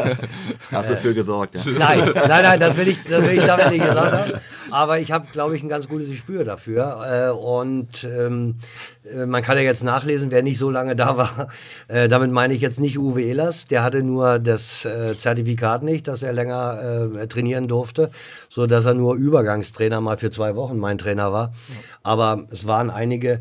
Hast 0.72 0.90
du 0.90 0.96
für 0.96 1.14
gesorgt, 1.14 1.54
ja. 1.54 1.60
Nein, 1.78 2.10
nein, 2.14 2.42
nein, 2.42 2.58
das 2.58 2.76
will 2.76 2.88
ich, 2.88 3.04
das 3.04 3.22
will 3.22 3.38
ich 3.38 3.44
damit 3.44 3.70
nicht 3.70 3.86
gesagt 3.86 4.12
haben. 4.12 4.40
Aber 4.72 4.98
ich 4.98 5.12
habe, 5.12 5.28
glaube 5.32 5.56
ich, 5.56 5.62
ein 5.62 5.68
ganz 5.68 5.88
gutes 5.88 6.08
Gespür 6.08 6.44
dafür. 6.44 7.28
Äh, 7.28 7.30
und 7.30 8.02
ähm, 8.02 8.56
äh, 9.04 9.24
man 9.24 9.42
kann 9.42 9.56
ja 9.56 9.62
jetzt 9.62 9.84
nachlesen, 9.84 10.32
wer 10.32 10.42
nicht 10.42 10.58
so 10.58 10.68
lange 10.68 10.96
da 10.96 11.16
war. 11.16 11.48
Äh, 11.86 12.08
damit 12.08 12.32
meine 12.32 12.54
ich 12.54 12.60
jetzt 12.60 12.80
nicht 12.80 12.98
Uwe 12.98 13.22
Ehlers. 13.22 13.66
Der 13.66 13.84
hatte 13.84 14.02
nur 14.02 14.40
das 14.40 14.84
äh, 14.84 15.16
Zertifikat 15.16 15.84
nicht, 15.84 16.08
dass 16.08 16.24
er 16.24 16.32
länger 16.32 17.08
äh, 17.14 17.26
trainieren 17.28 17.68
durfte, 17.68 18.10
so 18.48 18.66
dass 18.66 18.84
er 18.84 18.94
nur 18.94 19.14
Übergangstrainer 19.14 20.00
mal 20.00 20.18
für 20.18 20.32
zwei 20.32 20.56
Wochen 20.56 20.76
mein 20.76 20.98
Trainer 20.98 21.32
war. 21.32 21.52
Aber 22.02 22.44
es 22.50 22.66
waren 22.66 22.90
einige. 22.90 23.40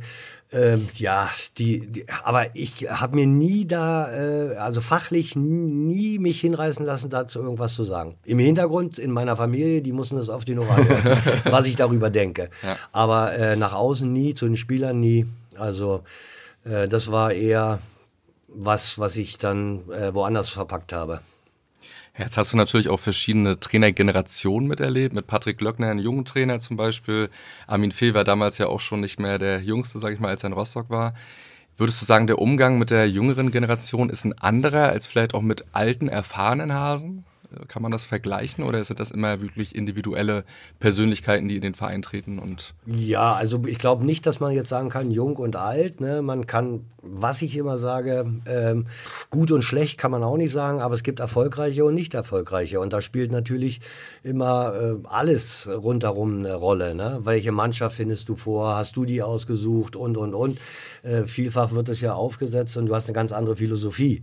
Ähm, 0.54 0.88
ja, 0.96 1.30
die, 1.58 1.88
die, 1.88 2.06
aber 2.24 2.56
ich 2.56 2.90
habe 2.90 3.18
mir 3.18 3.28
nie 3.28 3.68
da, 3.68 4.12
äh, 4.14 4.56
also 4.56 4.80
fachlich 4.80 5.36
nie, 5.36 5.68
nie 5.68 6.20
mich 6.20 6.40
hinreißen 6.40 6.86
lassen, 6.86 7.10
dazu 7.10 7.40
irgendwas 7.40 7.74
zu 7.74 7.84
sagen. 7.84 8.16
Im 8.24 8.40
Hintergrund, 8.40 8.98
in 8.98 9.12
meiner 9.12 9.36
Familie, 9.36 9.82
die 9.82 9.92
mussten 9.92 10.16
das 10.16 10.30
auf 10.30 10.46
die 10.46 10.56
Nummer 10.56 10.78
hören, 10.78 11.18
was 11.52 11.66
ich 11.66 11.76
darüber 11.76 12.10
denke. 12.10 12.50
Aber 12.94 13.34
äh, 13.34 13.58
nach 13.58 13.74
außen 13.74 14.12
nie, 14.12 14.36
zu 14.36 14.46
den 14.46 14.56
Spielern 14.56 15.02
nie. 15.02 15.26
Also 15.58 16.04
äh, 16.64 16.88
das 16.88 17.12
war 17.12 17.34
eher 17.34 17.80
was, 18.48 18.98
was 18.98 19.18
ich 19.18 19.38
dann 19.38 19.90
äh, 19.92 20.14
woanders 20.14 20.50
verpackt 20.50 20.94
habe. 20.94 21.20
Jetzt 22.18 22.36
hast 22.36 22.52
du 22.52 22.58
natürlich 22.58 22.90
auch 22.90 23.00
verschiedene 23.00 23.60
Trainergenerationen 23.60 24.68
miterlebt, 24.68 25.14
mit 25.14 25.28
Patrick 25.28 25.62
Löckner, 25.62 25.92
einem 25.92 26.00
jungen 26.00 26.26
Trainer 26.26 26.60
zum 26.60 26.76
Beispiel. 26.76 27.30
Armin 27.68 27.92
Fee 27.92 28.16
war 28.16 28.24
damals 28.24 28.58
ja 28.58 28.68
auch 28.68 28.80
schon 28.80 29.02
nicht 29.02 29.20
mehr 29.20 29.38
der 29.38 29.62
Jüngste, 29.62 30.00
sag 30.00 30.14
ich 30.14 30.20
mal, 30.20 30.30
als 30.30 30.44
er 30.44 30.48
in 30.48 30.54
Rostock 30.54 30.90
war. 30.90 31.14
Würdest 31.78 32.02
du 32.02 32.06
sagen, 32.06 32.26
der 32.26 32.40
Umgang 32.40 32.80
mit 32.80 32.90
der 32.90 33.08
jüngeren 33.08 33.52
Generation 33.52 34.10
ist 34.10 34.26
ein 34.26 34.34
anderer 34.40 34.90
als 34.90 35.06
vielleicht 35.06 35.36
auch 35.36 35.44
mit 35.44 35.66
alten, 35.74 36.08
erfahrenen 36.08 36.74
Hasen? 36.74 37.24
Kann 37.70 37.82
man 37.82 37.92
das 37.92 38.06
vergleichen 38.06 38.64
oder 38.64 38.84
sind 38.84 39.00
das 39.00 39.12
immer 39.12 39.42
wirklich 39.42 39.74
individuelle 39.74 40.44
Persönlichkeiten, 40.80 41.48
die 41.48 41.56
in 41.56 41.62
den 41.62 41.76
Verein 41.76 42.02
treten? 42.02 42.40
Und 42.40 42.74
Ja, 42.86 43.34
also 43.34 43.64
ich 43.66 43.80
glaube 43.80 44.06
nicht, 44.06 44.26
dass 44.26 44.40
man 44.40 44.52
jetzt 44.52 44.68
sagen 44.70 44.90
kann, 44.90 45.12
jung 45.12 45.38
und 45.38 45.56
alt. 45.56 46.02
Ne? 46.02 46.22
Man 46.22 46.46
kann, 46.46 46.86
was 47.02 47.42
ich 47.42 47.56
immer 47.56 47.78
sage, 47.78 48.26
ähm, 48.48 48.88
gut 49.30 49.52
und 49.52 49.62
schlecht 49.62 49.98
kann 49.98 50.12
man 50.12 50.24
auch 50.24 50.36
nicht 50.36 50.52
sagen, 50.52 50.82
aber 50.82 50.94
es 50.94 51.04
gibt 51.04 51.22
erfolgreiche 51.22 51.86
und 51.86 51.94
nicht 51.94 52.14
erfolgreiche. 52.14 52.82
Und 52.82 52.92
da 52.92 53.02
spielt 53.02 53.32
natürlich 53.32 53.80
immer 54.24 54.74
äh, 54.76 55.08
alles 55.08 55.70
rundherum 55.72 56.40
eine 56.40 56.56
Rolle. 56.56 56.96
Ne? 56.96 57.22
Welche 57.24 57.54
Mannschaft 57.54 57.96
findest 57.96 58.28
du 58.28 58.36
vor? 58.36 58.76
Hast 58.76 58.98
du 58.98 59.06
die 59.06 59.22
ausgesucht? 59.22 59.96
Und, 59.96 60.18
und, 60.18 60.34
und. 60.34 60.60
Äh, 61.04 61.28
vielfach 61.28 61.72
wird 61.72 61.88
es 61.88 62.02
ja 62.02 62.14
aufgesetzt 62.14 62.76
und 62.76 62.88
du 62.88 62.96
hast 62.96 63.08
eine 63.08 63.16
ganz 63.16 63.32
andere 63.32 63.56
Philosophie. 63.56 64.22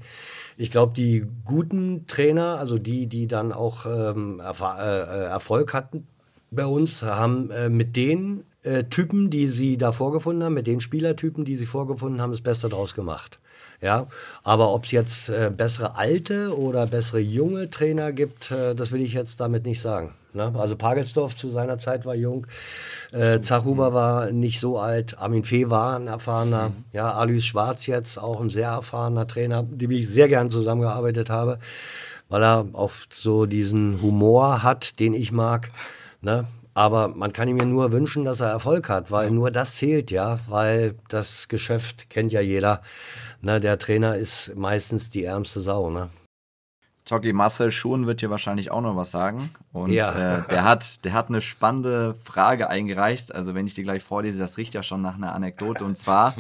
Ich 0.57 0.71
glaube, 0.71 0.93
die 0.95 1.27
guten 1.45 2.07
Trainer, 2.07 2.59
also 2.59 2.79
die, 2.79 3.07
die 3.07 3.27
dann 3.27 3.53
auch 3.53 3.87
ähm, 3.87 4.41
äh, 4.41 4.51
äh, 4.51 5.25
Erfolg 5.27 5.75
hatten 5.75 6.07
bei 6.51 6.67
uns, 6.67 7.03
haben 7.03 7.51
äh, 7.51 7.69
mit 7.69 7.97
den 7.97 8.45
äh, 8.63 8.85
Typen, 8.85 9.31
die 9.31 9.49
sie 9.49 9.77
da 9.77 9.93
vorgefunden 9.93 10.45
haben, 10.45 10.55
mit 10.55 10.67
den 10.67 10.81
Spielertypen, 10.81 11.45
die 11.45 11.57
sie 11.57 11.67
vorgefunden 11.67 12.21
haben, 12.21 12.31
das 12.31 12.41
Beste 12.41 12.69
draus 12.69 12.95
gemacht. 12.95 13.41
Ja, 13.81 14.07
aber 14.45 14.73
ob 14.73 14.85
es 14.85 14.93
jetzt 14.93 15.29
äh, 15.29 15.51
bessere 15.55 15.97
alte 15.97 16.57
oder 16.57 16.87
bessere 16.87 17.19
junge 17.19 17.69
Trainer 17.71 18.13
gibt, 18.13 18.51
äh, 18.51 18.75
das 18.75 18.93
will 18.93 19.03
ich 19.03 19.13
jetzt 19.13 19.41
damit 19.41 19.67
nicht 19.67 19.81
sagen. 19.81 20.15
Ne? 20.35 20.53
Also 20.59 20.77
Pagelsdorf 20.77 21.37
zu 21.37 21.49
seiner 21.49 21.79
Zeit 21.79 22.05
war 22.05 22.15
jung, 22.15 22.47
äh, 23.13 23.41
Zachuber 23.41 23.95
war 23.95 24.33
nicht 24.33 24.59
so 24.59 24.79
alt, 24.79 25.17
Armin 25.19 25.45
Fee 25.45 25.71
war 25.71 25.97
ein 25.97 26.09
erfahrener, 26.09 26.73
ja, 26.93 27.13
Alois 27.13 27.41
Schwarz 27.41 27.87
jetzt 27.87 28.19
auch 28.19 28.41
ein 28.41 28.51
sehr 28.51 28.69
erfahrener 28.69 29.27
Trainer, 29.29 29.63
mit 29.63 29.81
dem 29.81 29.93
ich 29.93 30.09
sehr 30.09 30.29
gern 30.29 30.51
zusammengearbeitet 30.51 31.31
habe, 31.31 31.59
weil 32.29 32.43
er 32.43 32.67
oft 32.73 33.15
so 33.15 33.47
diesen 33.47 34.03
Humor 34.03 34.65
hat, 34.65 34.99
den 34.99 35.15
ich 35.15 35.31
mag. 35.31 35.71
Ne? 36.21 36.47
Aber 36.75 37.09
man 37.09 37.33
kann 37.33 37.49
ihm 37.49 37.59
ja 37.59 37.65
nur 37.65 37.93
wünschen, 37.93 38.25
dass 38.25 38.41
er 38.41 38.49
Erfolg 38.49 38.89
hat, 38.89 39.13
weil 39.13 39.31
nur 39.31 39.53
das 39.53 39.77
zählt 39.77 40.11
ja, 40.11 40.41
weil 40.49 40.97
das 41.09 41.47
Geschäft 41.47 42.11
kennt 42.11 42.33
ja 42.33 42.41
jeder. 42.41 42.83
Ne? 43.41 43.61
Der 43.61 43.79
Trainer 43.79 44.17
ist 44.17 44.57
meistens 44.57 45.11
die 45.11 45.25
ärmste 45.25 45.61
Sau. 45.61 45.91
Ne? 45.91 46.11
Jockey 47.07 47.33
Marcel 47.35 47.71
Schuhen 47.71 48.07
wird 48.07 48.23
dir 48.23 48.31
wahrscheinlich 48.31 48.71
auch 48.71 48.81
noch 48.81 48.97
was 48.97 49.11
sagen. 49.11 49.51
Und 49.73 49.91
Ja. 49.93 50.39
äh, 50.39 50.43
der, 50.49 50.65
hat, 50.65 51.05
der 51.05 51.13
hat 51.13 51.29
eine 51.29 51.43
spannende 51.43 52.15
Frage 52.23 52.71
eingereicht. 52.71 53.35
Also 53.35 53.55
wenn 53.55 53.67
ich 53.67 53.75
dir 53.75 53.85
gleich 53.85 54.03
vorlese, 54.03 54.39
das 54.39 54.57
riecht 54.57 54.73
ja 54.75 54.83
schon 54.83 55.03
nach 55.03 55.17
einer 55.17 55.35
Anekdote. 55.35 55.85
Und 55.85 55.97
zwar 55.99 56.35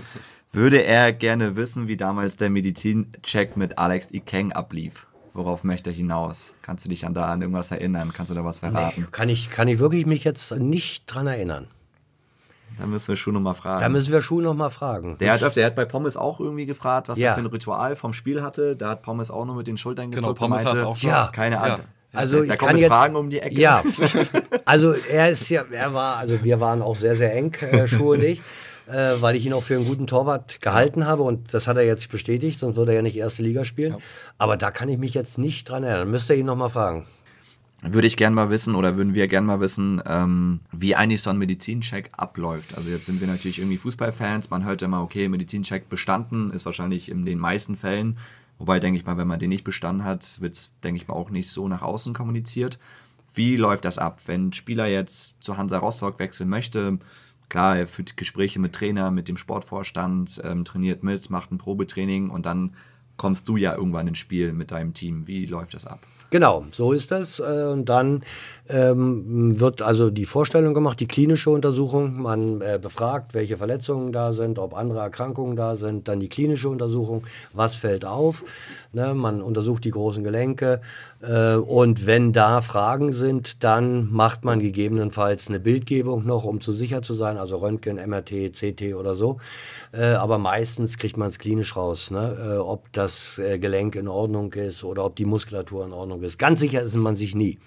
würde 0.52 0.82
er 0.82 1.12
gerne 1.12 1.56
wissen, 1.56 1.86
wie 1.86 1.96
damals 1.98 2.36
der 2.38 2.48
Medizincheck 2.48 3.56
mit 3.56 3.76
Alex 3.78 4.10
Ikeng 4.12 4.52
ablief. 4.52 5.06
Worauf 5.34 5.64
möchte 5.64 5.90
er 5.90 5.96
hinaus? 5.96 6.54
Kannst 6.62 6.84
du 6.84 6.88
dich 6.88 7.04
an 7.04 7.12
da 7.12 7.26
an 7.26 7.42
irgendwas 7.42 7.70
erinnern? 7.70 8.12
Kannst 8.14 8.30
du 8.30 8.34
da 8.36 8.44
was 8.44 8.60
verraten? 8.60 9.08
Kann 9.10 9.28
ich, 9.28 9.50
kann 9.50 9.68
ich 9.68 9.80
wirklich 9.80 10.06
mich 10.06 10.24
jetzt 10.24 10.56
nicht 10.56 11.06
dran 11.06 11.26
erinnern. 11.26 11.66
Da 12.78 12.86
müssen 12.86 13.08
wir 13.08 13.16
Schuh 13.16 13.30
nochmal 13.32 13.54
fragen. 13.54 13.80
Da 13.80 13.88
müssen 13.88 14.12
wir 14.12 14.20
Schuh 14.22 14.40
noch 14.40 14.54
mal 14.54 14.70
fragen. 14.70 15.16
der 15.18 15.32
hat, 15.32 15.42
öfter- 15.42 15.60
der 15.60 15.66
hat 15.66 15.74
bei 15.76 15.84
Pommes 15.84 16.16
auch 16.16 16.40
irgendwie 16.40 16.66
gefragt, 16.66 17.08
was 17.08 17.18
Ja. 17.18 17.30
er 17.30 17.34
für 17.34 17.40
ein 17.40 17.46
Ritual 17.46 17.96
vom 17.96 18.12
Spiel 18.12 18.42
hatte. 18.42 18.76
Da 18.76 18.90
hat 18.90 19.02
Pommes 19.02 19.30
auch 19.30 19.44
nur 19.44 19.54
mit 19.56 19.66
den 19.66 19.76
Schultern 19.76 20.10
Genau, 20.10 20.28
gezuckt. 20.28 20.40
und 20.42 20.48
Pommes 20.48 20.64
meinte, 20.64 20.86
auch 20.86 20.96
schon. 20.96 21.10
Ja. 21.10 21.30
Keine 21.32 21.60
Ahnung. 21.60 21.80
Also 22.12 22.44
da 22.44 22.54
ich 22.54 22.58
kann 22.60 22.78
jetzt, 22.78 22.90
Fragen 22.92 23.16
um 23.16 23.28
die 23.30 23.40
Ecke. 23.40 23.56
Ja, 23.60 23.82
also 24.64 24.92
er 24.92 25.30
ist 25.30 25.48
ja, 25.48 25.64
er 25.70 25.94
war, 25.94 26.16
also 26.18 26.42
wir 26.44 26.60
waren 26.60 26.80
auch 26.82 26.94
sehr, 26.96 27.16
sehr 27.16 27.34
eng, 27.34 27.52
äh, 27.60 27.88
Schuh 27.88 28.12
und 28.12 28.22
ich, 28.22 28.40
äh, 28.86 29.14
weil 29.20 29.34
ich 29.34 29.44
ihn 29.46 29.52
auch 29.52 29.64
für 29.64 29.74
einen 29.74 29.86
guten 29.86 30.06
Torwart 30.06 30.60
gehalten 30.60 31.06
habe 31.06 31.22
und 31.24 31.52
das 31.54 31.66
hat 31.66 31.76
er 31.76 31.82
jetzt 31.84 32.08
bestätigt, 32.10 32.60
sonst 32.60 32.76
würde 32.76 32.92
er 32.92 32.96
ja 32.96 33.02
nicht 33.02 33.16
erste 33.16 33.42
Liga 33.42 33.64
spielen. 33.64 33.96
Aber 34.38 34.56
da 34.56 34.70
kann 34.70 34.88
ich 34.88 34.98
mich 34.98 35.12
jetzt 35.14 35.38
nicht 35.38 35.68
dran 35.68 35.82
erinnern. 35.82 36.08
Müsste 36.10 36.34
ihr 36.34 36.40
ihn 36.40 36.46
noch 36.46 36.54
mal 36.56 36.68
fragen. 36.68 37.04
Würde 37.86 38.06
ich 38.06 38.16
gerne 38.16 38.34
mal 38.34 38.48
wissen 38.48 38.74
oder 38.74 38.96
würden 38.96 39.12
wir 39.12 39.28
gerne 39.28 39.46
mal 39.46 39.60
wissen, 39.60 40.02
ähm, 40.06 40.60
wie 40.72 40.96
eigentlich 40.96 41.20
so 41.20 41.28
ein 41.28 41.36
Medizincheck 41.36 42.10
abläuft. 42.16 42.76
Also 42.78 42.88
jetzt 42.88 43.04
sind 43.04 43.20
wir 43.20 43.28
natürlich 43.28 43.58
irgendwie 43.58 43.76
Fußballfans, 43.76 44.48
man 44.48 44.64
hört 44.64 44.80
immer, 44.80 45.02
okay, 45.02 45.28
Medizincheck 45.28 45.90
bestanden, 45.90 46.50
ist 46.50 46.64
wahrscheinlich 46.64 47.10
in 47.10 47.26
den 47.26 47.38
meisten 47.38 47.76
Fällen. 47.76 48.16
Wobei, 48.58 48.80
denke 48.80 48.98
ich 48.98 49.04
mal, 49.04 49.18
wenn 49.18 49.28
man 49.28 49.38
den 49.38 49.50
nicht 49.50 49.64
bestanden 49.64 50.04
hat, 50.04 50.40
wird 50.40 50.54
es, 50.54 50.70
denke 50.82 51.00
ich 51.00 51.08
mal, 51.08 51.14
auch 51.14 51.28
nicht 51.28 51.50
so 51.50 51.68
nach 51.68 51.82
außen 51.82 52.14
kommuniziert. 52.14 52.78
Wie 53.34 53.56
läuft 53.56 53.84
das 53.84 53.98
ab, 53.98 54.22
wenn 54.26 54.48
ein 54.48 54.52
Spieler 54.54 54.86
jetzt 54.86 55.42
zu 55.42 55.58
Hansa 55.58 55.76
Rostock 55.78 56.18
wechseln 56.18 56.48
möchte? 56.48 56.98
Klar, 57.50 57.76
er 57.76 57.86
führt 57.86 58.16
Gespräche 58.16 58.60
mit 58.60 58.72
Trainer, 58.72 59.10
mit 59.10 59.28
dem 59.28 59.36
Sportvorstand, 59.36 60.40
ähm, 60.42 60.64
trainiert 60.64 61.02
mit, 61.02 61.28
macht 61.28 61.52
ein 61.52 61.58
Probetraining 61.58 62.30
und 62.30 62.46
dann 62.46 62.74
kommst 63.16 63.46
du 63.48 63.56
ja 63.56 63.74
irgendwann 63.74 64.08
ins 64.08 64.18
Spiel 64.18 64.52
mit 64.52 64.70
deinem 64.70 64.94
Team. 64.94 65.26
Wie 65.26 65.44
läuft 65.46 65.74
das 65.74 65.86
ab? 65.86 66.06
Genau, 66.34 66.64
so 66.72 66.90
ist 66.90 67.12
das. 67.12 67.38
Äh, 67.38 67.42
und 67.42 67.88
dann 67.88 68.24
ähm, 68.68 69.60
wird 69.60 69.82
also 69.82 70.10
die 70.10 70.24
Vorstellung 70.24 70.72
gemacht, 70.72 70.98
die 70.98 71.06
klinische 71.06 71.50
Untersuchung. 71.50 72.22
Man 72.22 72.62
äh, 72.62 72.78
befragt, 72.80 73.34
welche 73.34 73.58
Verletzungen 73.58 74.10
da 74.10 74.32
sind, 74.32 74.58
ob 74.58 74.74
andere 74.74 75.00
Erkrankungen 75.00 75.54
da 75.54 75.76
sind. 75.76 76.08
Dann 76.08 76.18
die 76.18 76.30
klinische 76.30 76.70
Untersuchung, 76.70 77.24
was 77.52 77.74
fällt 77.74 78.06
auf. 78.06 78.42
Ne? 78.92 79.12
Man 79.12 79.42
untersucht 79.42 79.84
die 79.84 79.90
großen 79.90 80.24
Gelenke. 80.24 80.80
Äh, 81.20 81.56
und 81.56 82.06
wenn 82.06 82.32
da 82.32 82.62
Fragen 82.62 83.12
sind, 83.12 83.62
dann 83.64 84.10
macht 84.10 84.44
man 84.44 84.60
gegebenenfalls 84.60 85.48
eine 85.48 85.60
Bildgebung 85.60 86.24
noch, 86.24 86.44
um 86.44 86.62
zu 86.62 86.72
sicher 86.72 87.02
zu 87.02 87.12
sein. 87.12 87.36
Also 87.36 87.58
Röntgen, 87.58 87.96
MRT, 87.96 88.52
CT 88.52 88.94
oder 88.94 89.14
so. 89.14 89.38
Äh, 89.92 90.14
aber 90.14 90.38
meistens 90.38 90.96
kriegt 90.96 91.18
man 91.18 91.28
es 91.28 91.38
klinisch 91.38 91.76
raus, 91.76 92.10
ne? 92.10 92.54
Äh, 92.54 92.56
ob 92.56 92.90
das 92.94 93.38
äh, 93.38 93.58
Gelenk 93.58 93.94
in 93.94 94.08
Ordnung 94.08 94.54
ist 94.54 94.84
oder 94.84 95.04
ob 95.04 95.16
die 95.16 95.26
Muskulatur 95.26 95.84
in 95.84 95.92
Ordnung 95.92 96.22
ist. 96.22 96.38
Ganz 96.38 96.60
sicher 96.60 96.80
ist 96.80 96.94
man 96.94 97.14
sich 97.14 97.34
nie. 97.34 97.58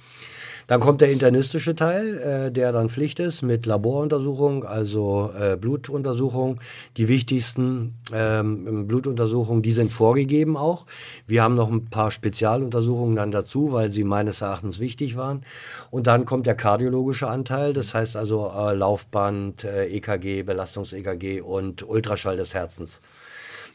Dann 0.67 0.81
kommt 0.81 0.99
der 0.99 1.11
internistische 1.11 1.75
Teil, 1.75 2.17
äh, 2.17 2.51
der 2.51 2.73
dann 2.73 2.89
Pflicht 2.89 3.19
ist 3.19 3.41
mit 3.41 3.65
Laboruntersuchung, 3.65 4.65
also 4.65 5.31
äh, 5.39 5.55
Blutuntersuchung. 5.55 6.59
Die 6.97 7.07
wichtigsten 7.07 7.95
ähm, 8.13 8.85
Blutuntersuchungen, 8.85 9.63
die 9.63 9.71
sind 9.71 9.93
vorgegeben 9.93 10.57
auch. 10.57 10.85
Wir 11.25 11.41
haben 11.41 11.55
noch 11.55 11.71
ein 11.71 11.85
paar 11.85 12.11
Spezialuntersuchungen 12.11 13.15
dann 13.15 13.31
dazu, 13.31 13.71
weil 13.71 13.91
sie 13.91 14.03
meines 14.03 14.41
Erachtens 14.41 14.79
wichtig 14.79 15.15
waren. 15.15 15.43
Und 15.89 16.05
dann 16.05 16.25
kommt 16.25 16.45
der 16.45 16.55
kardiologische 16.55 17.27
Anteil, 17.27 17.73
das 17.73 17.93
heißt 17.93 18.17
also 18.17 18.51
äh, 18.53 18.73
Laufband, 18.73 19.63
äh, 19.63 19.85
EKG, 19.85 20.43
Belastungs-EKG 20.43 21.41
und 21.41 21.87
Ultraschall 21.87 22.35
des 22.35 22.53
Herzens. 22.53 22.99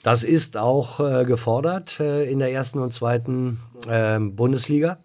Das 0.02 0.24
ist 0.24 0.56
auch 0.56 1.00
äh, 1.00 1.24
gefordert 1.24 2.00
äh, 2.00 2.30
in 2.30 2.40
der 2.40 2.52
ersten 2.52 2.80
und 2.80 2.92
zweiten 2.92 3.60
äh, 3.88 4.18
Bundesliga. 4.18 4.98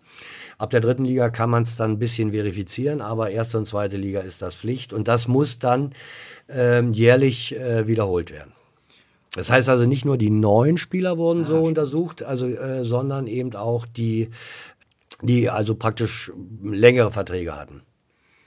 Ab 0.57 0.71
der 0.71 0.79
dritten 0.79 1.05
Liga 1.05 1.29
kann 1.29 1.49
man 1.49 1.63
es 1.63 1.75
dann 1.75 1.91
ein 1.91 1.99
bisschen 1.99 2.31
verifizieren, 2.31 3.01
aber 3.01 3.29
erste 3.29 3.59
und 3.59 3.67
zweite 3.67 3.97
Liga 3.97 4.21
ist 4.21 4.41
das 4.41 4.55
Pflicht 4.55 4.91
und 4.91 5.07
das 5.07 5.27
muss 5.27 5.59
dann 5.59 5.93
ähm, 6.49 6.93
jährlich 6.93 7.55
äh, 7.55 7.87
wiederholt 7.87 8.31
werden. 8.31 8.53
Das 9.33 9.51
heißt 9.51 9.69
also 9.69 9.85
nicht 9.85 10.03
nur 10.03 10.17
die 10.17 10.31
neuen 10.31 10.79
Spieler 10.79 11.17
wurden 11.17 11.45
so 11.45 11.59
untersucht, 11.59 12.23
also 12.23 12.47
äh, 12.47 12.83
sondern 12.83 13.27
eben 13.27 13.55
auch 13.55 13.85
die, 13.85 14.29
die 15.21 15.49
also 15.49 15.75
praktisch 15.75 16.31
längere 16.63 17.11
Verträge 17.11 17.55
hatten. 17.55 17.83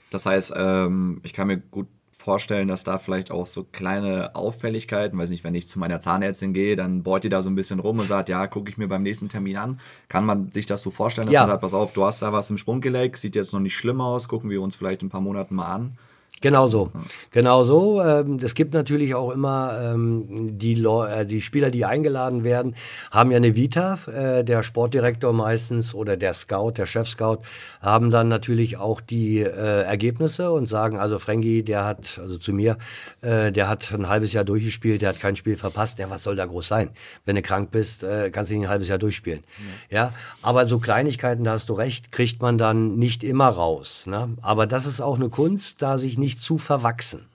Das 0.09 0.25
heißt, 0.25 0.53
ähm, 0.53 1.21
ich 1.23 1.31
kann 1.31 1.47
mir 1.47 1.57
gut 1.59 1.87
vorstellen, 2.21 2.67
dass 2.67 2.83
da 2.83 2.97
vielleicht 2.99 3.31
auch 3.31 3.45
so 3.45 3.65
kleine 3.71 4.35
Auffälligkeiten, 4.35 5.17
weiß 5.19 5.29
nicht, 5.31 5.43
wenn 5.43 5.55
ich 5.55 5.67
zu 5.67 5.79
meiner 5.79 5.99
Zahnärztin 5.99 6.53
gehe, 6.53 6.75
dann 6.75 7.03
bohrt 7.03 7.23
die 7.23 7.29
da 7.29 7.41
so 7.41 7.49
ein 7.49 7.55
bisschen 7.55 7.79
rum 7.79 7.99
und 7.99 8.05
sagt, 8.07 8.29
ja, 8.29 8.47
gucke 8.47 8.69
ich 8.69 8.77
mir 8.77 8.87
beim 8.87 9.03
nächsten 9.03 9.27
Termin 9.27 9.57
an. 9.57 9.79
Kann 10.07 10.25
man 10.25 10.51
sich 10.51 10.65
das 10.65 10.81
so 10.81 10.91
vorstellen, 10.91 11.27
dass 11.27 11.33
Ja. 11.33 11.41
man 11.41 11.49
sagt, 11.49 11.61
pass 11.61 11.73
auf, 11.73 11.93
du 11.93 12.05
hast 12.05 12.21
da 12.21 12.31
was 12.31 12.49
im 12.49 12.57
Sprunggelenk, 12.57 13.17
sieht 13.17 13.35
jetzt 13.35 13.51
noch 13.53 13.59
nicht 13.59 13.75
schlimm 13.75 13.99
aus, 13.99 14.27
gucken 14.27 14.49
wir 14.49 14.61
uns 14.61 14.75
vielleicht 14.75 15.01
in 15.01 15.07
ein 15.07 15.11
paar 15.11 15.21
Monaten 15.21 15.55
mal 15.55 15.67
an. 15.73 15.97
Genau 16.41 16.67
so. 16.67 16.91
Genau 17.29 17.63
so. 17.63 18.01
Ähm, 18.01 18.39
Es 18.41 18.55
gibt 18.55 18.73
natürlich 18.73 19.13
auch 19.13 19.29
immer 19.31 19.79
ähm, 19.93 20.57
die, 20.57 20.73
Leu- 20.73 21.07
äh, 21.07 21.23
die 21.25 21.39
Spieler, 21.39 21.69
die 21.69 21.85
eingeladen 21.85 22.43
werden, 22.43 22.75
haben 23.11 23.29
ja 23.29 23.37
eine 23.37 23.55
Vita. 23.55 23.99
Äh, 24.07 24.43
Der 24.43 24.63
Sportdirektor 24.63 25.33
meistens 25.33 25.93
oder 25.93 26.17
der 26.17 26.33
Scout, 26.33 26.71
der 26.77 26.87
Chef-Scout, 26.87 27.43
haben 27.79 28.09
dann 28.09 28.27
natürlich 28.27 28.77
auch 28.77 29.01
die 29.01 29.39
äh, 29.41 29.83
Ergebnisse 29.83 30.51
und 30.51 30.67
sagen, 30.67 30.97
also 30.97 31.19
Frankie, 31.19 31.61
der 31.61 31.85
hat, 31.85 32.19
also 32.19 32.37
zu 32.37 32.53
mir, 32.53 32.77
der 33.21 33.69
hat 33.69 33.93
ein 33.93 34.09
halbes 34.09 34.33
Jahr 34.33 34.43
durchgespielt, 34.43 35.01
der 35.03 35.09
hat 35.09 35.19
kein 35.19 35.35
Spiel 35.35 35.57
verpasst. 35.57 35.99
Ja, 35.99 36.09
was 36.09 36.23
soll 36.23 36.35
da 36.35 36.45
groß 36.45 36.67
sein? 36.67 36.89
Wenn 37.25 37.35
du 37.35 37.41
krank 37.43 37.69
bist, 37.71 38.03
kannst 38.31 38.49
du 38.49 38.55
nicht 38.55 38.65
ein 38.65 38.69
halbes 38.69 38.87
Jahr 38.87 38.97
durchspielen. 38.97 39.43
Ja, 39.89 40.13
aber 40.41 40.67
so 40.67 40.79
Kleinigkeiten, 40.79 41.43
da 41.43 41.51
hast 41.51 41.69
du 41.69 41.73
recht, 41.73 42.11
kriegt 42.11 42.41
man 42.41 42.57
dann 42.57 42.97
nicht 42.97 43.23
immer 43.23 43.47
raus. 43.47 44.03
Ne? 44.07 44.29
Aber 44.41 44.65
das 44.65 44.85
ist 44.87 45.01
auch 45.01 45.15
eine 45.15 45.29
Kunst, 45.29 45.81
da 45.81 45.97
sich 45.97 46.17
nicht 46.17 46.30
zu 46.39 46.57
verwachsen. 46.57 47.27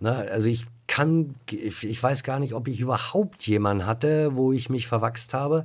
Ne? 0.00 0.28
Also 0.30 0.46
ich 0.46 0.66
kann, 0.86 1.34
ich 1.50 2.02
weiß 2.02 2.22
gar 2.24 2.38
nicht, 2.38 2.52
ob 2.52 2.68
ich 2.68 2.80
überhaupt 2.80 3.46
jemanden 3.46 3.86
hatte, 3.86 4.36
wo 4.36 4.52
ich 4.52 4.68
mich 4.68 4.86
verwachst 4.86 5.32
habe, 5.32 5.64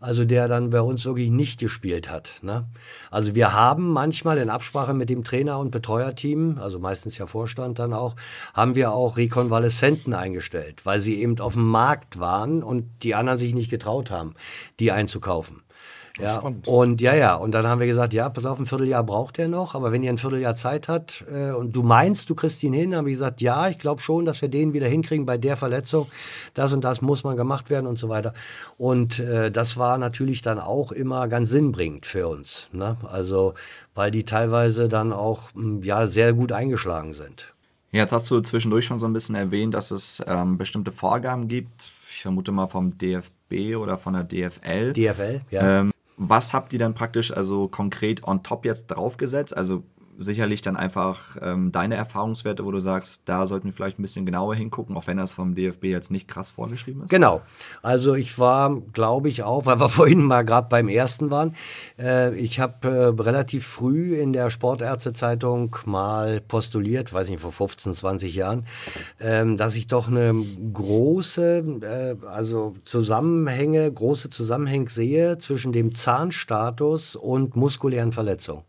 also 0.00 0.24
der 0.24 0.48
dann 0.48 0.70
bei 0.70 0.80
uns 0.80 1.04
wirklich 1.04 1.30
nicht 1.30 1.60
gespielt 1.60 2.10
hat. 2.10 2.34
Ne? 2.42 2.66
Also 3.10 3.34
wir 3.34 3.52
haben 3.52 3.88
manchmal 3.92 4.38
in 4.38 4.50
Absprache 4.50 4.92
mit 4.92 5.08
dem 5.08 5.22
Trainer 5.22 5.60
und 5.60 5.70
Betreuerteam, 5.70 6.58
also 6.58 6.78
meistens 6.78 7.16
ja 7.16 7.26
Vorstand 7.26 7.78
dann 7.78 7.92
auch, 7.92 8.16
haben 8.54 8.74
wir 8.74 8.92
auch 8.92 9.16
Rekonvaleszenten 9.16 10.14
eingestellt, 10.14 10.84
weil 10.84 11.00
sie 11.00 11.20
eben 11.20 11.38
auf 11.38 11.54
dem 11.54 11.68
Markt 11.68 12.18
waren 12.18 12.62
und 12.62 12.90
die 13.02 13.14
anderen 13.14 13.38
sich 13.38 13.54
nicht 13.54 13.70
getraut 13.70 14.10
haben, 14.10 14.34
die 14.80 14.90
einzukaufen. 14.90 15.62
Ja, 16.18 16.38
spannend. 16.38 16.66
und 16.66 17.00
ja, 17.00 17.14
ja, 17.14 17.34
und 17.34 17.52
dann 17.52 17.66
haben 17.66 17.80
wir 17.80 17.86
gesagt, 17.86 18.14
ja, 18.14 18.28
pass 18.28 18.46
auf, 18.46 18.58
ein 18.58 18.66
Vierteljahr 18.66 19.04
braucht 19.04 19.38
er 19.38 19.48
noch, 19.48 19.74
aber 19.74 19.92
wenn 19.92 20.02
ihr 20.02 20.10
ein 20.10 20.18
Vierteljahr 20.18 20.54
Zeit 20.54 20.88
hat 20.88 21.24
äh, 21.30 21.50
und 21.50 21.72
du 21.72 21.82
meinst, 21.82 22.30
du 22.30 22.34
kriegst 22.34 22.62
ihn 22.62 22.72
hin, 22.72 22.96
haben 22.96 23.06
wir 23.06 23.12
gesagt, 23.12 23.40
ja, 23.40 23.68
ich 23.68 23.78
glaube 23.78 24.00
schon, 24.00 24.24
dass 24.24 24.40
wir 24.40 24.48
den 24.48 24.72
wieder 24.72 24.86
hinkriegen 24.86 25.26
bei 25.26 25.36
der 25.36 25.56
Verletzung. 25.56 26.08
Das 26.54 26.72
und 26.72 26.84
das 26.84 27.02
muss 27.02 27.24
man 27.24 27.36
gemacht 27.36 27.68
werden 27.70 27.86
und 27.86 27.98
so 27.98 28.08
weiter. 28.08 28.32
Und 28.78 29.18
äh, 29.18 29.50
das 29.50 29.76
war 29.76 29.98
natürlich 29.98 30.42
dann 30.42 30.58
auch 30.58 30.92
immer 30.92 31.28
ganz 31.28 31.50
sinnbringend 31.50 32.06
für 32.06 32.28
uns. 32.28 32.68
Ne? 32.72 32.96
Also, 33.04 33.54
weil 33.94 34.10
die 34.10 34.24
teilweise 34.24 34.88
dann 34.88 35.12
auch 35.12 35.50
mh, 35.54 35.84
ja, 35.84 36.06
sehr 36.06 36.32
gut 36.32 36.52
eingeschlagen 36.52 37.14
sind. 37.14 37.52
Jetzt 37.92 38.12
hast 38.12 38.30
du 38.30 38.40
zwischendurch 38.40 38.84
schon 38.84 38.98
so 38.98 39.06
ein 39.06 39.12
bisschen 39.12 39.34
erwähnt, 39.34 39.74
dass 39.74 39.90
es 39.90 40.22
ähm, 40.26 40.58
bestimmte 40.58 40.92
Vorgaben 40.92 41.48
gibt. 41.48 41.90
Ich 42.10 42.22
vermute 42.22 42.52
mal 42.52 42.66
vom 42.66 42.96
DFB 42.98 43.76
oder 43.76 43.98
von 43.98 44.14
der 44.14 44.24
DFL. 44.24 44.92
DFL, 44.92 45.40
ja. 45.50 45.80
Ähm, 45.80 45.92
was 46.16 46.54
habt 46.54 46.72
ihr 46.72 46.78
dann 46.78 46.94
praktisch 46.94 47.32
also 47.32 47.68
konkret 47.68 48.26
on 48.26 48.42
top 48.42 48.64
jetzt 48.64 48.88
draufgesetzt? 48.88 49.56
Also 49.56 49.84
sicherlich 50.18 50.62
dann 50.62 50.76
einfach 50.76 51.36
ähm, 51.40 51.72
deine 51.72 51.94
Erfahrungswerte, 51.96 52.64
wo 52.64 52.70
du 52.70 52.78
sagst, 52.78 53.22
da 53.26 53.46
sollten 53.46 53.66
wir 53.66 53.72
vielleicht 53.72 53.98
ein 53.98 54.02
bisschen 54.02 54.26
genauer 54.26 54.54
hingucken, 54.54 54.96
auch 54.96 55.06
wenn 55.06 55.16
das 55.16 55.32
vom 55.32 55.54
DFB 55.54 55.84
jetzt 55.84 56.10
nicht 56.10 56.28
krass 56.28 56.50
vorgeschrieben 56.50 57.02
ist. 57.02 57.10
Genau. 57.10 57.42
Also 57.82 58.14
ich 58.14 58.38
war, 58.38 58.80
glaube 58.92 59.28
ich, 59.28 59.42
auch, 59.42 59.66
weil 59.66 59.80
wir 59.80 59.88
vorhin 59.88 60.22
mal 60.22 60.44
gerade 60.44 60.68
beim 60.68 60.88
ersten 60.88 61.30
waren. 61.30 61.54
Äh, 61.98 62.34
ich 62.36 62.60
habe 62.60 62.88
äh, 62.88 63.22
relativ 63.22 63.66
früh 63.66 64.16
in 64.16 64.32
der 64.32 64.50
Sportärztezeitung 64.50 65.76
mal 65.84 66.40
postuliert, 66.40 67.12
weiß 67.12 67.28
nicht, 67.28 67.40
vor 67.40 67.52
15, 67.52 67.94
20 67.94 68.34
Jahren, 68.34 68.66
ähm, 69.20 69.56
dass 69.56 69.76
ich 69.76 69.86
doch 69.86 70.08
eine 70.08 70.34
große, 70.72 71.64
äh, 71.82 72.26
also 72.26 72.74
Zusammenhänge, 72.84 73.90
große 73.90 74.30
Zusammenhänge 74.30 74.88
sehe 74.88 75.38
zwischen 75.38 75.72
dem 75.72 75.94
Zahnstatus 75.94 77.16
und 77.16 77.56
muskulären 77.56 78.12
Verletzungen 78.12 78.62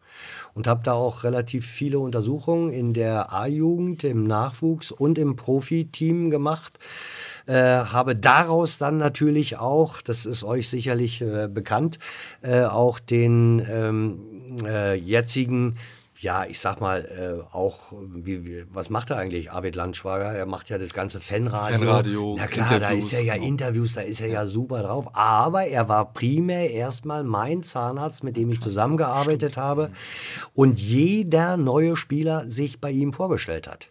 und 0.54 0.68
habe 0.68 0.82
da 0.84 0.94
auch 0.94 1.24
relativ 1.24 1.66
viele 1.66 2.00
Untersuchungen 2.00 2.72
in 2.72 2.94
der 2.94 3.32
A-Jugend, 3.34 4.04
im 4.04 4.26
Nachwuchs 4.26 4.92
und 4.92 5.18
im 5.18 5.36
Profiteam 5.36 6.30
gemacht. 6.30 6.80
Äh, 7.46 7.54
habe 7.54 8.16
daraus 8.16 8.78
dann 8.78 8.98
natürlich 8.98 9.58
auch, 9.58 10.02
das 10.02 10.26
ist 10.26 10.44
euch 10.44 10.68
sicherlich 10.68 11.22
äh, 11.22 11.48
bekannt, 11.48 11.98
äh, 12.42 12.64
auch 12.64 13.00
den 13.00 13.66
ähm, 13.70 14.20
äh, 14.66 14.96
jetzigen 14.96 15.78
ja, 16.20 16.46
ich 16.46 16.60
sag 16.60 16.82
mal, 16.82 17.06
äh, 17.06 17.56
auch, 17.56 17.94
wie, 18.14 18.44
wie, 18.46 18.66
was 18.72 18.90
macht 18.90 19.12
er 19.12 19.18
eigentlich, 19.18 19.52
Arvid 19.52 19.76
Landschwager? 19.76 20.32
Er 20.34 20.46
macht 20.46 20.70
ja 20.70 20.78
das 20.78 20.94
ganze 20.94 21.20
Fanradio. 21.20 21.78
Fanradio, 21.78 22.36
Na 22.38 22.48
klar, 22.48 22.80
da 22.80 22.90
ist 22.90 23.12
Interviews, 23.12 23.14
er 23.14 23.24
ja 23.24 23.34
genau. 23.36 23.48
Interviews, 23.48 23.94
da 23.94 24.02
ist 24.02 24.22
er 24.22 24.28
ja 24.28 24.46
super 24.48 24.84
drauf. 24.84 25.08
Aber 25.14 25.66
er 25.66 25.88
war 25.90 26.14
primär 26.14 26.72
erstmal 26.72 27.24
mein 27.24 27.64
Zahnarzt, 27.64 28.24
mit 28.24 28.36
dem 28.36 28.52
ich 28.52 28.62
zusammengearbeitet 28.62 29.58
habe 29.58 29.92
und 30.56 30.80
jeder 30.80 31.58
neue 31.58 31.96
Spieler 31.96 32.50
sich 32.50 32.82
bei 32.82 32.92
ihm 32.92 33.14
vorgestellt 33.14 33.68
hat. 33.68 33.90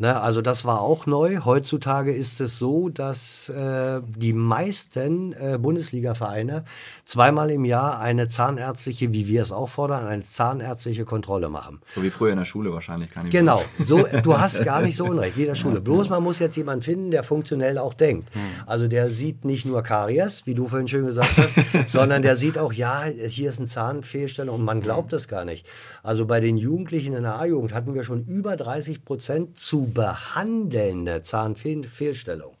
Ne, 0.00 0.18
also 0.18 0.40
das 0.40 0.64
war 0.64 0.80
auch 0.80 1.04
neu. 1.04 1.40
Heutzutage 1.44 2.10
ist 2.10 2.40
es 2.40 2.58
so, 2.58 2.88
dass 2.88 3.50
äh, 3.50 4.00
die 4.16 4.32
meisten 4.32 5.34
äh, 5.34 5.58
Bundesliga-Vereine 5.60 6.64
zweimal 7.04 7.50
im 7.50 7.66
Jahr 7.66 8.00
eine 8.00 8.26
zahnärztliche, 8.26 9.12
wie 9.12 9.28
wir 9.28 9.42
es 9.42 9.52
auch 9.52 9.68
fordern, 9.68 10.06
eine 10.06 10.22
zahnärztliche 10.22 11.04
Kontrolle 11.04 11.50
machen. 11.50 11.82
So 11.94 12.02
wie 12.02 12.08
früher 12.08 12.30
in 12.30 12.38
der 12.38 12.46
Schule 12.46 12.72
wahrscheinlich. 12.72 13.10
Kann 13.10 13.26
ich 13.26 13.32
Genau, 13.32 13.62
so, 13.84 14.06
du 14.22 14.38
hast 14.38 14.64
gar 14.64 14.80
nicht 14.80 14.96
so 14.96 15.04
unrecht 15.04 15.36
wie 15.36 15.42
in 15.42 15.48
der 15.48 15.54
Schule. 15.54 15.82
Bloß 15.82 16.08
man 16.08 16.22
muss 16.22 16.38
jetzt 16.38 16.56
jemanden 16.56 16.82
finden, 16.82 17.10
der 17.10 17.22
funktionell 17.22 17.76
auch 17.76 17.92
denkt. 17.92 18.30
Also 18.64 18.88
der 18.88 19.10
sieht 19.10 19.44
nicht 19.44 19.66
nur 19.66 19.82
Karies, 19.82 20.46
wie 20.46 20.54
du 20.54 20.66
vorhin 20.66 20.88
schön 20.88 21.04
gesagt 21.04 21.36
hast, 21.36 21.58
sondern 21.92 22.22
der 22.22 22.38
sieht 22.38 22.56
auch, 22.56 22.72
ja, 22.72 23.04
hier 23.04 23.50
ist 23.50 23.58
eine 23.58 23.68
Zahnfehlstellung 23.68 24.54
und 24.54 24.64
man 24.64 24.80
glaubt 24.80 25.12
es 25.12 25.28
gar 25.28 25.44
nicht. 25.44 25.66
Also 26.02 26.24
bei 26.24 26.40
den 26.40 26.56
Jugendlichen 26.56 27.12
in 27.12 27.24
der 27.24 27.38
A-Jugend 27.38 27.74
hatten 27.74 27.92
wir 27.92 28.04
schon 28.04 28.24
über 28.24 28.56
30 28.56 29.04
Prozent 29.04 29.58
zu 29.58 29.89
behandelnde 29.90 31.22
Zahnfehlstellung. 31.22 32.56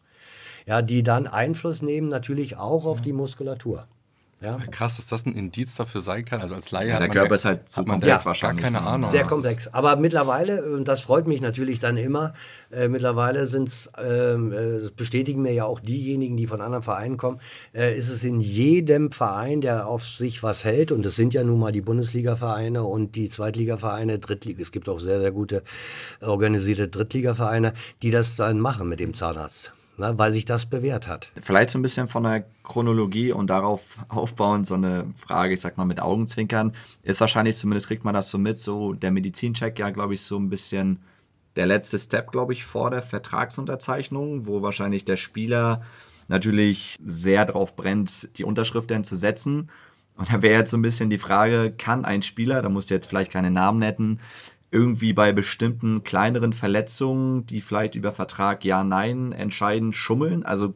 Ja, 0.66 0.82
die 0.82 1.02
dann 1.02 1.26
Einfluss 1.26 1.82
nehmen 1.82 2.08
natürlich 2.08 2.56
auch 2.56 2.84
auf 2.84 3.00
die 3.00 3.12
Muskulatur. 3.12 3.88
Ja? 4.42 4.58
Krass, 4.70 4.96
dass 4.96 5.06
das 5.06 5.26
ein 5.26 5.34
Indiz 5.34 5.74
dafür 5.74 6.00
sein 6.00 6.24
kann. 6.24 6.40
Also 6.40 6.54
als 6.54 6.70
Laie 6.70 6.88
ja, 6.88 6.94
hat 6.94 7.02
der 7.02 7.08
man 7.08 7.16
Körper 7.16 7.30
ja, 7.30 7.34
ist 7.34 7.44
halt 7.44 7.68
so 7.68 7.84
komplex 7.84 8.06
ja, 8.06 8.24
wahrscheinlich. 8.24 8.62
Gar 8.62 8.72
keine 8.72 8.84
ne? 8.84 8.90
Ahnung. 8.90 9.10
Sehr 9.10 9.24
komplex. 9.24 9.68
Aber 9.68 9.96
mittlerweile, 9.96 10.64
und 10.72 10.88
das 10.88 11.02
freut 11.02 11.26
mich 11.26 11.42
natürlich 11.42 11.78
dann 11.78 11.98
immer, 11.98 12.32
äh, 12.70 12.88
mittlerweile 12.88 13.46
sind 13.46 13.68
es, 13.68 13.90
ähm, 14.02 14.52
äh, 14.52 14.80
das 14.80 14.92
bestätigen 14.92 15.42
mir 15.42 15.52
ja 15.52 15.66
auch 15.66 15.78
diejenigen, 15.78 16.38
die 16.38 16.46
von 16.46 16.62
anderen 16.62 16.82
Vereinen 16.82 17.18
kommen, 17.18 17.38
äh, 17.74 17.96
ist 17.96 18.08
es 18.08 18.24
in 18.24 18.40
jedem 18.40 19.12
Verein, 19.12 19.60
der 19.60 19.86
auf 19.86 20.06
sich 20.06 20.42
was 20.42 20.64
hält, 20.64 20.90
und 20.90 21.04
das 21.04 21.16
sind 21.16 21.34
ja 21.34 21.44
nun 21.44 21.58
mal 21.58 21.72
die 21.72 21.82
Bundesliga-Vereine 21.82 22.82
und 22.84 23.16
die 23.16 23.28
Zweitliga-Vereine, 23.28 24.20
Drittliga, 24.20 24.62
es 24.62 24.72
gibt 24.72 24.88
auch 24.88 25.00
sehr, 25.00 25.20
sehr 25.20 25.32
gute 25.32 25.62
organisierte 26.22 26.88
Drittliga-Vereine, 26.88 27.74
die 28.02 28.10
das 28.10 28.36
dann 28.36 28.58
machen 28.58 28.88
mit 28.88 29.00
dem 29.00 29.12
Zahnarzt 29.12 29.72
ne, 30.00 30.18
weil 30.18 30.32
sich 30.32 30.44
das 30.44 30.66
bewährt 30.66 31.06
hat. 31.06 31.30
Vielleicht 31.40 31.70
so 31.70 31.78
ein 31.78 31.82
bisschen 31.82 32.08
von 32.08 32.24
der 32.24 32.44
Chronologie 32.64 33.32
und 33.32 33.48
darauf 33.48 33.98
aufbauend 34.08 34.66
so 34.66 34.74
eine 34.74 35.06
Frage, 35.14 35.54
ich 35.54 35.60
sag 35.60 35.76
mal 35.76 35.84
mit 35.84 36.00
Augenzwinkern, 36.00 36.74
ist 37.02 37.20
wahrscheinlich, 37.20 37.56
zumindest 37.56 37.86
kriegt 37.86 38.04
man 38.04 38.14
das 38.14 38.30
so 38.30 38.38
mit, 38.38 38.58
so 38.58 38.94
der 38.94 39.12
Medizincheck 39.12 39.78
ja, 39.78 39.90
glaube 39.90 40.14
ich, 40.14 40.22
so 40.22 40.36
ein 40.36 40.50
bisschen 40.50 40.98
der 41.56 41.66
letzte 41.66 41.98
Step, 41.98 42.30
glaube 42.30 42.52
ich, 42.52 42.64
vor 42.64 42.90
der 42.90 43.02
Vertragsunterzeichnung, 43.02 44.46
wo 44.46 44.62
wahrscheinlich 44.62 45.04
der 45.04 45.16
Spieler 45.16 45.82
natürlich 46.28 46.96
sehr 47.04 47.44
drauf 47.44 47.74
brennt, 47.74 48.38
die 48.38 48.44
Unterschrift 48.44 48.90
denn 48.90 49.04
zu 49.04 49.16
setzen. 49.16 49.68
Und 50.16 50.32
da 50.32 50.42
wäre 50.42 50.58
jetzt 50.60 50.70
so 50.70 50.76
ein 50.76 50.82
bisschen 50.82 51.10
die 51.10 51.18
Frage, 51.18 51.72
kann 51.76 52.04
ein 52.04 52.22
Spieler, 52.22 52.62
da 52.62 52.68
musst 52.68 52.90
du 52.90 52.94
jetzt 52.94 53.06
vielleicht 53.06 53.32
keine 53.32 53.50
Namen 53.50 53.80
nennen, 53.80 54.20
irgendwie 54.70 55.12
bei 55.12 55.32
bestimmten 55.32 56.04
kleineren 56.04 56.52
Verletzungen, 56.52 57.46
die 57.46 57.60
vielleicht 57.60 57.94
über 57.94 58.12
Vertrag 58.12 58.64
ja, 58.64 58.84
nein 58.84 59.32
entscheiden, 59.32 59.92
schummeln? 59.92 60.44
Also 60.44 60.74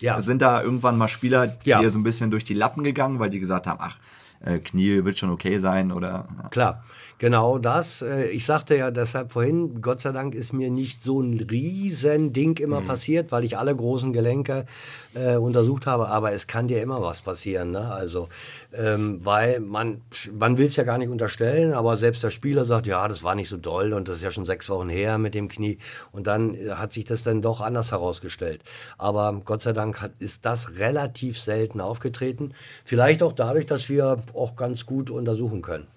ja. 0.00 0.20
sind 0.20 0.42
da 0.42 0.62
irgendwann 0.62 0.96
mal 0.96 1.08
Spieler, 1.08 1.46
die 1.46 1.70
ja. 1.70 1.90
so 1.90 1.98
ein 1.98 2.04
bisschen 2.04 2.30
durch 2.30 2.44
die 2.44 2.54
Lappen 2.54 2.84
gegangen, 2.84 3.18
weil 3.18 3.30
die 3.30 3.40
gesagt 3.40 3.66
haben, 3.66 3.80
ach, 3.82 3.98
äh, 4.40 4.58
Knie 4.58 5.04
wird 5.04 5.18
schon 5.18 5.30
okay 5.30 5.58
sein 5.58 5.92
oder. 5.92 6.28
Ja. 6.42 6.48
Klar. 6.48 6.84
Genau 7.18 7.58
das. 7.58 8.02
Äh, 8.02 8.28
ich 8.28 8.44
sagte 8.44 8.76
ja 8.76 8.92
deshalb 8.92 9.32
vorhin, 9.32 9.82
Gott 9.82 10.00
sei 10.00 10.12
Dank 10.12 10.36
ist 10.36 10.52
mir 10.52 10.70
nicht 10.70 11.02
so 11.02 11.20
ein 11.20 11.40
riesen 11.50 12.32
Ding 12.32 12.58
immer 12.58 12.80
mhm. 12.80 12.86
passiert, 12.86 13.32
weil 13.32 13.42
ich 13.42 13.58
alle 13.58 13.74
großen 13.74 14.12
Gelenke 14.12 14.66
äh, 15.14 15.36
untersucht 15.36 15.86
habe. 15.86 16.08
Aber 16.08 16.32
es 16.32 16.46
kann 16.46 16.68
dir 16.68 16.80
immer 16.80 17.02
was 17.02 17.20
passieren. 17.20 17.72
Ne? 17.72 17.90
Also, 17.92 18.28
ähm, 18.72 19.20
weil 19.24 19.58
man, 19.58 20.00
man 20.32 20.58
will 20.58 20.66
es 20.66 20.76
ja 20.76 20.84
gar 20.84 20.96
nicht 20.98 21.08
unterstellen, 21.08 21.72
aber 21.72 21.96
selbst 21.96 22.22
der 22.22 22.30
Spieler 22.30 22.64
sagt, 22.64 22.86
ja, 22.86 23.08
das 23.08 23.24
war 23.24 23.34
nicht 23.34 23.48
so 23.48 23.56
doll 23.56 23.92
und 23.94 24.06
das 24.06 24.18
ist 24.18 24.22
ja 24.22 24.30
schon 24.30 24.46
sechs 24.46 24.70
Wochen 24.70 24.88
her 24.88 25.18
mit 25.18 25.34
dem 25.34 25.48
Knie. 25.48 25.78
Und 26.12 26.28
dann 26.28 26.54
äh, 26.54 26.70
hat 26.70 26.92
sich 26.92 27.04
das 27.04 27.24
dann 27.24 27.42
doch 27.42 27.60
anders 27.60 27.90
herausgestellt. 27.90 28.62
Aber 28.96 29.40
Gott 29.44 29.62
sei 29.62 29.72
Dank 29.72 30.00
hat, 30.00 30.12
ist 30.20 30.44
das 30.44 30.78
relativ 30.78 31.40
selten 31.40 31.80
aufgetreten. 31.80 32.54
Vielleicht 32.84 33.24
auch 33.24 33.32
dadurch, 33.32 33.66
dass 33.66 33.88
wir 33.88 34.18
auch 34.34 34.54
ganz 34.54 34.86
gut 34.86 35.10
untersuchen 35.10 35.62
können. 35.62 35.88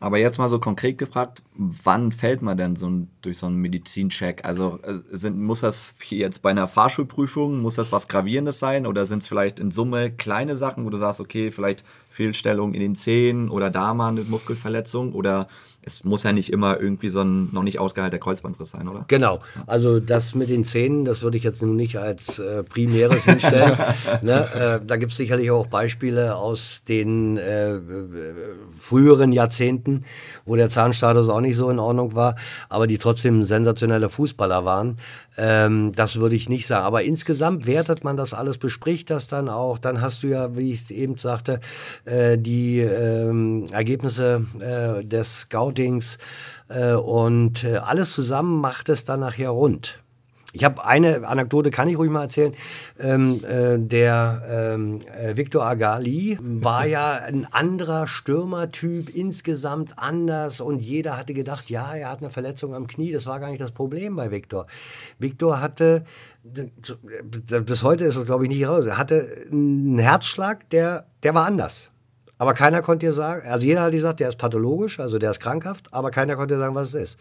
Aber 0.00 0.18
jetzt 0.18 0.38
mal 0.38 0.48
so 0.48 0.60
konkret 0.60 0.96
gefragt, 0.96 1.42
wann 1.56 2.12
fällt 2.12 2.40
man 2.40 2.56
denn 2.56 2.76
so 2.76 2.88
ein, 2.88 3.10
durch 3.20 3.38
so 3.38 3.46
einen 3.46 3.56
Medizincheck? 3.56 4.44
Also 4.44 4.78
äh, 4.82 4.98
sind, 5.10 5.40
muss 5.40 5.60
das 5.60 5.96
jetzt 6.08 6.40
bei 6.42 6.50
einer 6.50 6.68
Fahrschulprüfung, 6.68 7.60
muss 7.60 7.74
das 7.74 7.90
was 7.90 8.06
Gravierendes 8.06 8.60
sein 8.60 8.86
oder 8.86 9.06
sind 9.06 9.22
es 9.22 9.28
vielleicht 9.28 9.58
in 9.58 9.72
Summe 9.72 10.12
kleine 10.12 10.56
Sachen, 10.56 10.84
wo 10.84 10.90
du 10.90 10.98
sagst, 10.98 11.20
okay, 11.20 11.50
vielleicht 11.50 11.84
Fehlstellung 12.10 12.74
in 12.74 12.80
den 12.80 12.94
Zehen 12.94 13.48
oder 13.48 13.70
da 13.70 13.92
mal 13.92 14.08
eine 14.08 14.22
Muskelverletzung 14.22 15.12
oder 15.12 15.48
es 15.82 16.04
muss 16.04 16.22
ja 16.22 16.32
nicht 16.32 16.52
immer 16.52 16.80
irgendwie 16.80 17.08
so 17.08 17.20
ein 17.20 17.48
noch 17.52 17.62
nicht 17.62 17.78
ausgeheilter 17.78 18.18
Kreuzbandriss 18.18 18.70
sein, 18.70 18.88
oder? 18.88 19.04
Genau. 19.08 19.40
Also 19.66 20.00
das 20.00 20.34
mit 20.34 20.50
den 20.50 20.64
Zähnen, 20.64 21.04
das 21.04 21.22
würde 21.22 21.36
ich 21.36 21.44
jetzt 21.44 21.62
nun 21.62 21.76
nicht 21.76 21.96
als 21.96 22.38
äh, 22.38 22.62
primäres 22.62 23.24
hinstellen. 23.24 23.76
ne? 24.22 24.80
äh, 24.82 24.86
da 24.86 24.96
gibt 24.96 25.12
es 25.12 25.18
sicherlich 25.18 25.50
auch 25.50 25.66
Beispiele 25.66 26.36
aus 26.36 26.82
den 26.86 27.38
äh, 27.38 27.78
früheren 28.70 29.32
Jahrzehnten, 29.32 30.04
wo 30.44 30.56
der 30.56 30.68
Zahnstatus 30.68 31.28
auch 31.28 31.40
nicht 31.40 31.56
so 31.56 31.70
in 31.70 31.78
Ordnung 31.78 32.14
war, 32.14 32.36
aber 32.68 32.86
die 32.86 32.98
trotzdem 32.98 33.44
sensationelle 33.44 34.10
Fußballer 34.10 34.64
waren. 34.64 34.98
Ähm, 35.38 35.92
das 35.94 36.16
würde 36.16 36.34
ich 36.34 36.48
nicht 36.48 36.66
sagen. 36.66 36.84
Aber 36.84 37.04
insgesamt 37.04 37.66
wertet 37.66 38.02
man 38.02 38.16
das 38.16 38.34
alles, 38.34 38.58
bespricht 38.58 39.08
das 39.08 39.28
dann 39.28 39.48
auch. 39.48 39.78
Dann 39.78 40.00
hast 40.00 40.24
du 40.24 40.26
ja, 40.26 40.56
wie 40.56 40.72
ich 40.72 40.90
eben 40.90 41.16
sagte, 41.16 41.60
äh, 42.04 42.36
die 42.36 42.80
ähm, 42.80 43.68
Ergebnisse 43.70 44.44
äh, 44.58 45.04
des 45.04 45.48
Scoutings 45.68 46.18
äh, 46.68 46.94
und 46.94 47.64
äh, 47.64 47.76
alles 47.76 48.12
zusammen 48.12 48.60
macht 48.60 48.88
es 48.88 49.04
dann 49.04 49.20
nachher 49.20 49.50
rund. 49.50 50.00
Ich 50.54 50.64
habe 50.64 50.82
eine 50.82 51.28
Anekdote, 51.28 51.70
kann 51.70 51.88
ich 51.88 51.98
ruhig 51.98 52.10
mal 52.10 52.22
erzählen. 52.22 52.54
Ähm, 52.98 53.44
äh, 53.44 53.78
der 53.78 54.74
ähm, 54.74 55.02
äh, 55.02 55.36
Victor 55.36 55.62
Agali 55.62 56.38
war 56.40 56.86
ja 56.86 57.12
ein 57.12 57.46
anderer 57.52 58.06
Stürmertyp, 58.06 59.14
insgesamt 59.14 59.92
anders 59.96 60.62
und 60.62 60.80
jeder 60.80 61.18
hatte 61.18 61.34
gedacht, 61.34 61.68
ja, 61.68 61.92
er 61.92 62.10
hat 62.10 62.22
eine 62.22 62.30
Verletzung 62.30 62.74
am 62.74 62.86
Knie. 62.86 63.12
Das 63.12 63.26
war 63.26 63.40
gar 63.40 63.50
nicht 63.50 63.60
das 63.60 63.72
Problem 63.72 64.16
bei 64.16 64.30
Victor. 64.30 64.66
Victor 65.18 65.60
hatte, 65.60 66.04
bis 66.42 67.82
heute 67.82 68.04
ist 68.04 68.16
es 68.16 68.24
glaube 68.24 68.44
ich 68.44 68.50
nicht 68.50 68.66
raus, 68.66 68.86
er 68.86 68.96
hatte 68.96 69.46
einen 69.52 69.98
Herzschlag, 69.98 70.70
der, 70.70 71.04
der 71.22 71.34
war 71.34 71.44
anders. 71.44 71.90
Aber 72.38 72.54
keiner 72.54 72.82
konnte 72.82 73.06
dir 73.06 73.12
sagen, 73.12 73.48
also 73.48 73.66
jeder 73.66 73.82
hat 73.82 73.92
gesagt, 73.92 74.20
der 74.20 74.28
ist 74.28 74.38
pathologisch, 74.38 75.00
also 75.00 75.18
der 75.18 75.32
ist 75.32 75.40
krankhaft, 75.40 75.92
aber 75.92 76.10
keiner 76.10 76.36
konnte 76.36 76.54
dir 76.54 76.60
sagen, 76.60 76.74
was 76.74 76.94
es 76.94 76.94
ist. 76.94 77.18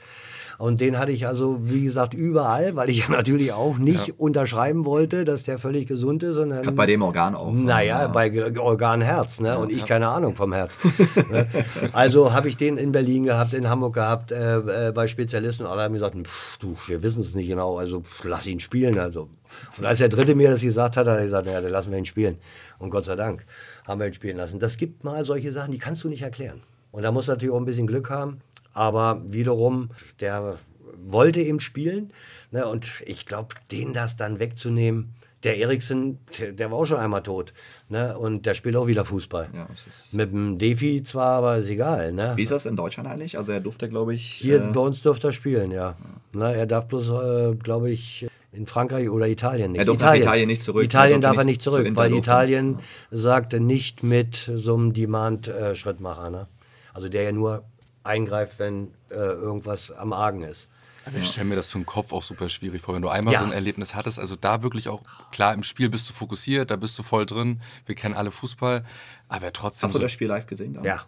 Und 0.60 0.82
den 0.82 0.98
hatte 0.98 1.12
ich 1.12 1.28
also, 1.28 1.60
wie 1.62 1.84
gesagt, 1.84 2.16
überall, 2.16 2.76
weil 2.76 2.90
ich 2.90 3.08
natürlich 3.10 3.54
auch 3.54 3.78
nicht 3.78 4.08
ja. 4.08 4.14
unterschreiben 4.18 4.86
wollte, 4.86 5.24
dass 5.24 5.44
der 5.44 5.60
völlig 5.60 5.88
gesund 5.88 6.24
ist. 6.24 6.36
Sondern, 6.36 6.64
ich 6.64 6.76
bei 6.76 6.86
dem 6.86 7.02
Organ 7.02 7.36
auch. 7.36 7.52
Naja, 7.52 8.02
ja. 8.02 8.08
bei 8.08 8.58
Organ 8.60 9.02
Herz. 9.02 9.40
Ne? 9.40 9.58
und 9.58 9.72
ich 9.72 9.86
keine 9.86 10.08
Ahnung 10.08 10.36
vom 10.36 10.54
Herz. 10.54 10.78
ne? 11.32 11.48
Also 11.94 12.34
habe 12.34 12.48
ich 12.48 12.58
den 12.58 12.78
in 12.78 12.92
Berlin 12.92 13.24
gehabt, 13.24 13.54
in 13.54 13.70
Hamburg 13.70 13.94
gehabt, 13.94 14.32
äh, 14.32 14.88
äh, 14.88 14.92
bei 14.92 15.08
Spezialisten. 15.08 15.66
Und 15.66 15.72
alle 15.72 15.84
haben 15.84 15.94
gesagt, 15.94 16.16
pff, 16.16 16.58
du, 16.58 16.76
wir 16.88 17.04
wissen 17.04 17.22
es 17.22 17.36
nicht 17.36 17.48
genau, 17.48 17.78
also 17.78 18.02
pff, 18.02 18.24
lass 18.24 18.48
ihn 18.48 18.60
spielen. 18.60 18.98
Also. 18.98 19.30
Und 19.78 19.86
als 19.86 20.00
der 20.00 20.10
Dritte 20.10 20.34
mir 20.34 20.50
das 20.50 20.62
gesagt 20.62 20.98
hat, 20.98 21.08
hat 21.08 21.18
er 21.18 21.24
gesagt, 21.24 21.46
naja, 21.46 21.62
dann 21.62 21.72
lassen 21.72 21.92
wir 21.92 22.00
ihn 22.00 22.06
spielen. 22.06 22.38
Und 22.80 22.90
Gott 22.90 23.06
sei 23.06 23.16
Dank 23.16 23.46
haben 23.88 24.00
wir 24.00 24.08
ihn 24.08 24.14
spielen 24.14 24.38
lassen. 24.38 24.60
Das 24.60 24.78
gibt 24.78 25.04
mal 25.04 25.26
solche 25.26 25.52
Sachen, 25.52 25.72
die 25.72 25.80
kannst 25.80 26.04
du 26.04 26.10
nicht 26.10 26.22
erklären. 26.22 26.62
Und 26.92 27.04
da 27.04 27.12
muss 27.12 27.28
natürlich 27.28 27.54
auch 27.54 27.60
ein 27.60 27.66
bisschen 27.66 27.88
Glück 27.88 28.10
haben. 28.10 28.42
Aber 28.74 29.22
wiederum, 29.26 29.90
der 30.20 30.60
wollte 31.04 31.42
eben 31.42 31.60
spielen. 31.60 32.12
Ne, 32.52 32.68
und 32.68 33.02
ich 33.06 33.26
glaube, 33.26 33.56
den 33.72 33.94
das 33.94 34.16
dann 34.18 34.40
wegzunehmen, 34.40 35.14
der 35.44 35.58
Eriksen, 35.58 36.20
der, 36.40 36.72
war 36.72 36.80
auch 36.80 36.86
schon 36.86 36.98
einmal 36.98 37.22
tot. 37.24 37.54
Ne? 37.90 38.18
Und 38.18 38.46
der 38.46 38.56
spielt 38.56 38.76
auch 38.76 38.88
wieder 38.88 39.06
Fußball. 39.06 39.50
Ja, 39.54 39.68
Mit 40.12 40.32
dem 40.32 40.58
Defi 40.58 41.04
zwar, 41.04 41.38
aber 41.38 41.58
ist 41.58 41.70
egal. 41.70 42.12
Ne? 42.12 42.34
Wie 42.36 42.44
ist 42.44 42.52
das 42.52 42.66
in 42.66 42.76
Deutschland 42.76 43.08
eigentlich? 43.08 43.38
Also 43.38 43.52
er 43.52 43.60
durfte, 43.60 43.88
glaube 43.88 44.16
ich. 44.16 44.26
Hier 44.26 44.58
äh, 44.58 44.72
bei 44.74 44.82
uns 44.82 45.02
durfte 45.02 45.28
er 45.28 45.32
spielen, 45.32 45.72
ja. 45.72 45.96
ja. 46.34 46.40
Ne, 46.40 46.56
er 46.56 46.66
darf 46.66 46.88
bloß, 46.88 47.10
äh, 47.10 47.56
glaube 47.56 47.92
ich, 47.92 48.28
in 48.58 48.68
Frankreich 48.68 49.10
oder 49.10 49.28
Italien 49.28 49.72
nicht. 49.72 49.80
Er 49.80 49.86
durfte 49.86 50.06
Italien, 50.06 50.24
Italien 50.24 50.48
nicht 50.48 50.64
zurück. 50.64 50.84
Italien 50.84 51.22
darf 51.22 51.38
er 51.38 51.44
nicht 51.44 51.62
zurück, 51.62 51.88
weil 51.94 52.14
Italien 52.14 52.80
ja. 53.12 53.18
sagte 53.18 53.60
nicht 53.60 54.04
mit 54.04 54.50
so 54.54 54.76
einem 54.76 54.94
Demand-Schrittmacher. 54.94 56.30
Ne? 56.30 56.48
Also 56.94 57.10
der 57.10 57.24
ja 57.24 57.32
nur 57.32 57.64
eingreift, 58.04 58.60
wenn 58.60 58.94
äh, 59.10 59.16
irgendwas 59.16 59.92
am 59.92 60.14
Argen 60.14 60.44
ist. 60.44 60.68
Ja. 61.06 61.20
Ich 61.20 61.28
stelle 61.30 61.48
mir 61.48 61.56
das 61.56 61.68
für 61.68 61.78
den 61.78 61.86
Kopf 61.86 62.12
auch 62.12 62.24
super 62.24 62.50
schwierig 62.50 62.82
vor, 62.82 62.96
wenn 62.96 63.02
du 63.02 63.08
einmal 63.08 63.34
ja. 63.34 63.40
so 63.40 63.46
ein 63.46 63.52
Erlebnis 63.54 63.96
hattest. 63.96 64.20
Also 64.20 64.36
da 64.36 64.64
wirklich 64.64 64.90
auch, 64.90 65.04
klar, 65.32 65.54
im 65.54 65.64
Spiel 65.64 65.90
bist 65.90 66.10
du 66.10 66.14
fokussiert, 66.14 66.72
da 66.72 66.76
bist 66.76 66.98
du 67.00 67.04
voll 67.04 67.26
drin. 67.26 67.62
Wir 67.86 67.96
kennen 67.96 68.16
alle 68.16 68.32
Fußball, 68.32 68.84
aber 69.30 69.54
trotzdem. 69.54 69.88
Hast 69.88 69.96
du 69.96 70.00
das 70.00 70.12
Spiel 70.12 70.28
live 70.28 70.48
gesehen? 70.48 70.74
Damals? 70.74 71.04
Ja. 71.04 71.08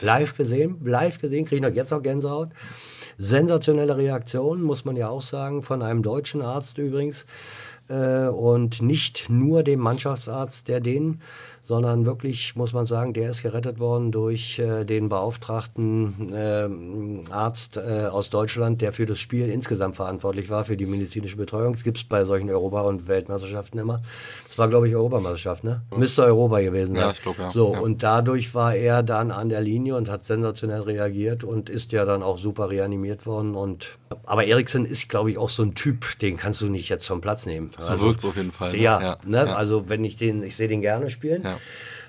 Live 0.00 0.36
gesehen, 0.36 0.78
live 0.84 1.20
gesehen, 1.20 1.44
kriege 1.44 1.56
ich 1.56 1.62
noch 1.62 1.74
jetzt 1.74 1.90
noch 1.90 2.02
Gänsehaut. 2.02 2.50
Sensationelle 3.18 3.96
Reaktion, 3.96 4.62
muss 4.62 4.84
man 4.84 4.96
ja 4.96 5.08
auch 5.08 5.22
sagen, 5.22 5.62
von 5.62 5.82
einem 5.82 6.02
deutschen 6.02 6.40
Arzt 6.40 6.78
übrigens. 6.78 7.26
Äh, 7.88 8.28
und 8.28 8.80
nicht 8.82 9.28
nur 9.28 9.62
dem 9.62 9.80
Mannschaftsarzt 9.80 10.68
der 10.68 10.80
den 10.80 11.20
sondern 11.68 12.06
wirklich, 12.06 12.56
muss 12.56 12.72
man 12.72 12.86
sagen, 12.86 13.12
der 13.12 13.28
ist 13.28 13.42
gerettet 13.42 13.78
worden 13.78 14.10
durch 14.10 14.58
äh, 14.58 14.86
den 14.86 15.10
beauftragten 15.10 16.32
äh, 16.32 17.30
Arzt 17.30 17.76
äh, 17.76 18.06
aus 18.06 18.30
Deutschland, 18.30 18.80
der 18.80 18.94
für 18.94 19.04
das 19.04 19.18
Spiel 19.18 19.50
insgesamt 19.50 19.96
verantwortlich 19.96 20.48
war, 20.48 20.64
für 20.64 20.78
die 20.78 20.86
medizinische 20.86 21.36
Betreuung. 21.36 21.74
Das 21.74 21.84
gibt 21.84 21.98
es 21.98 22.04
bei 22.04 22.24
solchen 22.24 22.48
Europa- 22.48 22.80
und 22.80 23.06
Weltmeisterschaften 23.06 23.78
immer. 23.78 24.00
Das 24.48 24.56
war, 24.56 24.68
glaube 24.68 24.88
ich, 24.88 24.96
Europameisterschaft, 24.96 25.62
ne? 25.62 25.82
Müsste 25.94 26.24
Europa 26.24 26.60
gewesen 26.60 26.94
sein. 26.94 27.04
Ja, 27.04 27.10
ich 27.10 27.20
glaube, 27.20 27.42
ja. 27.42 27.50
So, 27.50 27.74
ja. 27.74 27.80
und 27.80 28.02
dadurch 28.02 28.54
war 28.54 28.74
er 28.74 29.02
dann 29.02 29.30
an 29.30 29.50
der 29.50 29.60
Linie 29.60 29.94
und 29.96 30.08
hat 30.08 30.24
sensationell 30.24 30.80
reagiert 30.80 31.44
und 31.44 31.68
ist 31.68 31.92
ja 31.92 32.06
dann 32.06 32.22
auch 32.22 32.38
super 32.38 32.70
reanimiert 32.70 33.26
worden. 33.26 33.54
Und, 33.54 33.98
aber 34.24 34.46
Eriksen 34.46 34.86
ist, 34.86 35.10
glaube 35.10 35.30
ich, 35.30 35.36
auch 35.36 35.50
so 35.50 35.64
ein 35.64 35.74
Typ, 35.74 36.18
den 36.20 36.38
kannst 36.38 36.62
du 36.62 36.70
nicht 36.70 36.88
jetzt 36.88 37.06
vom 37.06 37.20
Platz 37.20 37.44
nehmen. 37.44 37.72
So 37.76 37.92
also, 37.92 38.06
wirkt 38.06 38.20
es 38.20 38.24
auf 38.24 38.36
jeden 38.36 38.52
Fall. 38.52 38.72
Ne? 38.72 38.78
Ja, 38.78 39.02
ja, 39.02 39.18
ne? 39.22 39.54
also 39.54 39.90
wenn 39.90 40.02
ich 40.02 40.16
den, 40.16 40.42
ich 40.42 40.56
sehe 40.56 40.68
den 40.68 40.80
gerne 40.80 41.10
spielen. 41.10 41.42
Ja. 41.42 41.57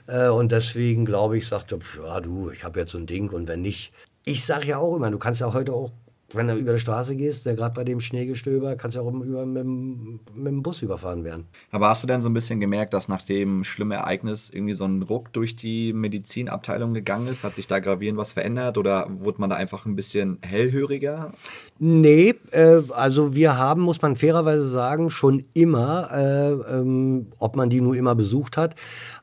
Äh, 0.08 0.30
und 0.30 0.52
deswegen 0.52 1.06
glaube 1.06 1.38
ich, 1.38 1.48
sagte, 1.48 1.80
ja 2.04 2.20
du, 2.22 2.50
ich 2.52 2.64
habe 2.64 2.80
jetzt 2.80 2.92
so 2.92 2.98
ein 2.98 3.06
Ding 3.06 3.30
und 3.30 3.48
wenn 3.48 3.62
nicht. 3.62 3.92
Ich 4.26 4.46
sage 4.46 4.68
ja 4.68 4.78
auch 4.78 4.96
immer, 4.96 5.10
du 5.12 5.18
kannst 5.18 5.42
ja 5.42 5.54
heute 5.54 5.74
auch 5.74 5.92
wenn 6.34 6.48
du 6.48 6.56
über 6.56 6.74
die 6.74 6.80
Straße 6.80 7.16
gehst, 7.16 7.46
der 7.46 7.56
gerade 7.56 7.74
bei 7.74 7.84
dem 7.84 8.00
Schneegestöber, 8.00 8.76
kannst 8.76 8.96
du 8.96 9.02
auch 9.02 9.12
über, 9.12 9.46
mit, 9.46 9.66
mit 9.66 10.48
dem 10.48 10.64
Bus 10.64 10.82
überfahren 10.82 11.24
werden. 11.24 11.46
Aber 11.72 11.90
hast 11.90 12.04
du 12.04 12.08
denn 12.08 12.22
so 12.22 12.30
ein 12.30 12.34
bisschen 12.34 12.60
gemerkt, 12.60 12.94
dass 12.94 13.08
nach 13.08 13.24
dem 13.24 13.64
schlimmen 13.64 13.92
Ereignis 13.92 14.50
irgendwie 14.50 14.74
so 14.74 14.86
ein 14.86 15.02
Ruck 15.02 15.34
durch 15.34 15.56
die 15.56 15.94
Medizinabteilung 15.94 16.94
gegangen 16.94 17.28
ist? 17.28 17.44
Hat 17.44 17.56
sich 17.56 17.68
da 17.68 17.80
gravierend 17.80 18.18
was 18.18 18.34
verändert 18.34 18.78
oder 18.78 19.08
wurde 19.10 19.42
man 19.42 19.50
da 19.50 19.56
einfach 19.56 19.86
ein 19.86 19.96
bisschen 19.96 20.38
hellhöriger? 20.42 21.34
Nee, 21.80 22.36
äh, 22.52 22.82
also 22.90 23.36
wir 23.36 23.58
haben, 23.58 23.82
muss 23.82 24.02
man 24.02 24.16
fairerweise 24.16 24.66
sagen, 24.66 25.10
schon 25.10 25.46
immer, 25.54 26.10
äh, 26.12 26.52
ähm, 26.76 27.28
ob 27.40 27.56
man 27.56 27.70
die 27.70 27.82
nur 27.82 27.96
immer 27.96 28.16
besucht 28.16 28.58
hat, 28.58 28.76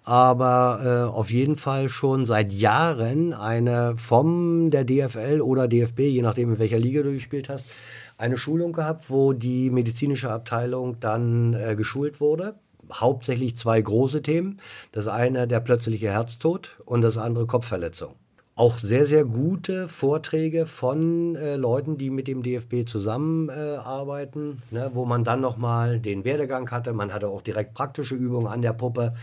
aber 0.07 0.80
äh, 0.84 1.12
auf 1.12 1.32
jeden 1.32 1.57
Fall 1.57 1.88
schon 1.88 2.26
seit 2.26 2.52
Jahren 2.52 3.32
eine 3.32 3.96
vom 3.96 4.70
der 4.70 4.84
DFL 4.84 5.40
oder 5.40 5.66
DFB, 5.66 6.00
je 6.00 6.22
nachdem 6.22 6.52
in 6.52 6.59
welcher 6.61 6.78
Liga 6.78 7.02
du 7.02 7.12
gespielt 7.12 7.48
hast, 7.48 7.68
eine 8.16 8.38
Schulung 8.38 8.72
gehabt, 8.72 9.11
wo 9.11 9.32
die 9.32 9.68
medizinische 9.68 10.30
Abteilung 10.30 11.00
dann 11.00 11.54
äh, 11.54 11.74
geschult 11.74 12.20
wurde. 12.20 12.54
Hauptsächlich 12.92 13.57
zwei 13.57 13.80
große 13.82 14.22
Themen. 14.22 14.61
Das 14.92 15.09
eine 15.09 15.48
der 15.48 15.59
plötzliche 15.59 16.09
Herztod 16.09 16.76
und 16.84 17.02
das 17.02 17.18
andere 17.18 17.46
Kopfverletzung 17.46 18.14
auch 18.57 18.78
sehr, 18.78 19.04
sehr 19.04 19.24
gute 19.26 19.86
Vorträge 19.86 20.64
von 20.64 21.36
äh, 21.36 21.57
Leuten, 21.57 21.98
die 21.98 22.09
mit 22.09 22.26
dem 22.26 22.42
DFB 22.42 22.88
zusammenarbeiten, 22.88 24.62
äh, 24.70 24.74
ne, 24.74 24.90
wo 24.94 25.04
man 25.04 25.24
dann 25.24 25.42
nochmal 25.42 26.00
den 26.00 26.24
Werdegang 26.24 26.70
hatte. 26.70 26.94
Man 26.94 27.12
hatte 27.12 27.28
auch 27.28 27.42
direkt 27.42 27.74
praktische 27.74 28.14
Übungen 28.14 28.46
an 28.46 28.62
der 28.62 28.72
Puppe, 28.72 29.14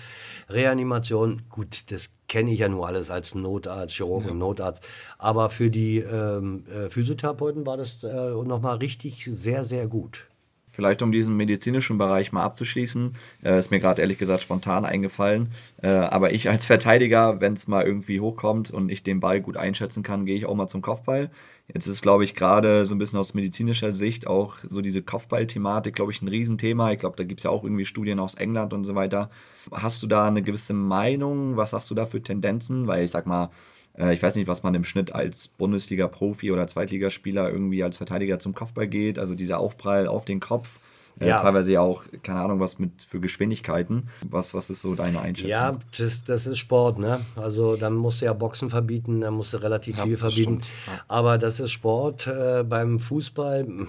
Reanimation. 0.54 1.44
Gut, 1.50 1.92
das 1.92 2.12
kenne 2.28 2.52
ich 2.52 2.60
ja 2.60 2.70
nur 2.70 2.88
alles 2.88 3.10
als 3.10 3.36
Notarzt, 3.36 3.96
Chirurg 3.96 4.26
ja. 4.26 4.32
und 4.32 4.38
Notarzt. 4.38 4.84
Aber 5.18 5.50
für 5.50 5.70
die 5.70 6.00
ähm, 6.00 6.64
äh, 6.68 6.90
Physiotherapeuten 6.90 7.66
war 7.66 7.78
das 7.78 8.04
äh, 8.04 8.32
nochmal 8.32 8.78
richtig 8.78 9.26
sehr, 9.26 9.64
sehr 9.64 9.88
gut. 9.88 10.28
Vielleicht 10.74 11.04
um 11.04 11.12
diesen 11.12 11.38
medizinischen 11.38 12.00
Bereich 12.00 12.32
mal 12.32 12.42
abzuschließen, 12.42 13.14
äh, 13.44 13.60
ist 13.60 13.70
mir 13.70 13.80
gerade 13.80 14.02
ehrlich 14.02 14.18
gesagt 14.18 14.42
spontan 14.42 14.86
eingefallen. 14.86 15.52
Äh, 15.84 15.90
aber 15.90 16.34
ich 16.34 16.50
als 16.50 16.66
Verteidiger, 16.66 17.40
wenn 17.42 17.54
es 17.54 17.68
mal 17.68 17.86
irgendwie 17.86 18.20
hochkommt 18.20 18.72
und 18.72 18.90
ich 18.90 19.04
den 19.04 19.20
Ball 19.20 19.40
gut 19.40 19.56
einschätzen 19.56 20.02
kann, 20.02 20.26
gehe 20.26 20.36
ich 20.36 20.48
auch 20.48 20.56
mal 20.56 20.68
zum 20.68 20.82
Kopfball. 20.82 21.30
Jetzt 21.68 21.88
ist, 21.88 22.02
glaube 22.02 22.26
ich, 22.26 22.36
gerade 22.36 22.84
so 22.84 22.94
ein 22.94 22.98
bisschen 22.98 23.20
aus 23.20 23.34
medizinischer 23.34 23.94
Sicht 23.94 24.28
auch 24.28 24.58
so 24.70 24.82
diese 24.82 25.02
Kopfball-Thematik, 25.02 25.96
glaube 25.96 26.12
ich, 26.12 26.22
ein 26.22 26.28
Riesenthema. 26.28 26.92
Ich 26.92 27.00
glaube, 27.00 27.16
da 27.16 27.24
gibt 27.24 27.40
es 27.40 27.46
ja 27.46 27.52
auch 27.52 27.64
irgendwie 27.64 27.86
Studien 27.86 28.20
aus 28.20 28.36
England 28.36 28.74
und 28.74 28.84
so 28.84 28.96
weiter. 28.96 29.30
Hast 29.72 30.04
du 30.04 30.08
da 30.08 30.28
eine 30.28 30.44
gewisse 30.44 30.74
Meinung? 30.74 31.56
Was 31.56 31.72
hast 31.72 31.90
du 31.90 31.96
da 31.96 32.06
für 32.06 32.22
Tendenzen? 32.22 32.88
Weil 32.88 33.06
ich 33.06 33.12
sag 33.12 33.26
mal, 33.26 33.50
äh, 33.98 34.14
ich 34.14 34.22
weiß 34.22 34.36
nicht, 34.36 34.48
was 34.48 34.64
man 34.64 34.76
im 34.76 34.84
Schnitt 34.84 35.16
als 35.16 35.48
Bundesliga-Profi 35.48 36.52
oder 36.52 36.68
Zweitligaspieler 36.68 37.50
irgendwie 37.50 37.84
als 37.84 37.96
Verteidiger 37.96 38.40
zum 38.40 38.54
Kopfball 38.54 38.88
geht. 38.88 39.18
Also 39.18 39.34
dieser 39.34 39.60
Aufprall 39.60 40.08
auf 40.08 40.26
den 40.26 40.42
Kopf. 40.42 40.80
Äh, 41.20 41.28
ja. 41.28 41.40
teilweise 41.40 41.72
ja 41.72 41.82
auch, 41.82 42.04
keine 42.24 42.42
Ahnung, 42.42 42.60
was 42.60 42.80
mit 42.80 43.04
für 43.04 43.20
Geschwindigkeiten. 43.20 44.10
Was, 44.30 44.54
was 44.54 44.70
ist 44.70 44.82
so 44.82 44.96
deine 44.96 45.22
Einschätzung? 45.22 45.52
Ja, 45.52 45.78
das, 45.98 46.24
das 46.24 46.48
ist 46.48 46.58
Sport, 46.58 47.00
ne? 47.00 47.22
Also 47.36 47.76
dann 47.76 47.94
musst 47.96 48.22
du 48.22 48.26
ja 48.26 48.34
Boxen 48.34 48.70
verbieten, 48.70 49.22
dann 49.22 49.34
musst 49.34 49.54
du 49.54 49.58
relativ 49.58 49.98
ja, 49.98 50.04
viel 50.04 50.18
verbieten. 50.18 50.62
Ja. 50.88 50.94
Aber 51.08 51.38
das 51.38 51.60
ist 51.60 51.72
Sport. 51.72 52.28
Äh, 52.28 52.64
beim 52.64 53.00
Fußball 53.00 53.68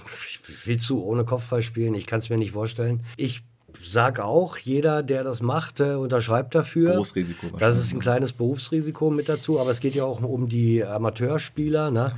willst 0.64 0.88
du 0.90 1.02
ohne 1.02 1.24
Kopfball 1.24 1.62
spielen? 1.62 1.94
Ich 1.94 2.06
kann 2.06 2.20
es 2.20 2.30
mir 2.30 2.38
nicht 2.38 2.52
vorstellen. 2.52 3.02
Ich 3.16 3.42
sag 3.90 4.20
auch, 4.20 4.56
jeder, 4.58 5.02
der 5.02 5.24
das 5.24 5.42
macht, 5.42 5.80
äh, 5.80 5.94
unterschreibt 5.94 6.54
dafür. 6.54 6.92
Berufsrisiko. 6.92 7.48
Das 7.58 7.76
ist 7.76 7.92
ein 7.92 8.00
kleines 8.00 8.32
Berufsrisiko 8.32 9.10
mit 9.10 9.28
dazu, 9.28 9.60
aber 9.60 9.70
es 9.70 9.80
geht 9.80 9.94
ja 9.94 10.04
auch 10.04 10.22
um 10.22 10.48
die 10.48 10.84
Amateurspieler, 10.84 11.90
ne? 11.90 12.12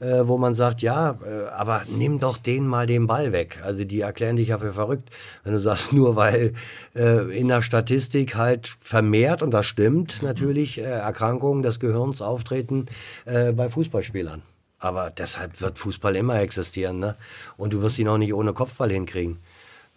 Äh, 0.00 0.22
wo 0.24 0.38
man 0.38 0.54
sagt, 0.54 0.82
ja, 0.82 1.18
äh, 1.24 1.48
aber 1.48 1.82
nimm 1.88 2.20
doch 2.20 2.38
denen 2.38 2.66
mal 2.66 2.86
den 2.86 3.06
Ball 3.06 3.32
weg. 3.32 3.60
Also 3.62 3.84
die 3.84 4.00
erklären 4.00 4.36
dich 4.36 4.48
ja 4.48 4.58
für 4.58 4.72
verrückt, 4.72 5.10
wenn 5.44 5.52
du 5.52 5.60
sagst, 5.60 5.92
nur 5.92 6.16
weil 6.16 6.54
äh, 6.94 7.38
in 7.38 7.48
der 7.48 7.62
Statistik 7.62 8.36
halt 8.36 8.76
vermehrt, 8.80 9.42
und 9.42 9.50
das 9.50 9.66
stimmt 9.66 10.22
mhm. 10.22 10.28
natürlich, 10.28 10.78
äh, 10.78 10.82
Erkrankungen 10.82 11.62
des 11.62 11.80
Gehirns 11.80 12.22
auftreten 12.22 12.86
äh, 13.24 13.52
bei 13.52 13.68
Fußballspielern. 13.68 14.42
Aber 14.80 15.10
deshalb 15.10 15.60
wird 15.60 15.78
Fußball 15.78 16.14
immer 16.14 16.40
existieren. 16.40 17.00
Ne? 17.00 17.16
Und 17.56 17.72
du 17.72 17.82
wirst 17.82 17.98
ihn 17.98 18.08
auch 18.08 18.18
nicht 18.18 18.32
ohne 18.32 18.52
Kopfball 18.52 18.90
hinkriegen. 18.90 19.38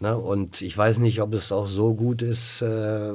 Ne? 0.02 0.18
Und 0.18 0.62
ich 0.62 0.76
weiß 0.76 0.98
nicht, 0.98 1.22
ob 1.22 1.34
es 1.36 1.52
auch 1.52 1.68
so 1.68 1.94
gut 1.94 2.24
ist, 2.24 2.64
äh, 2.64 3.12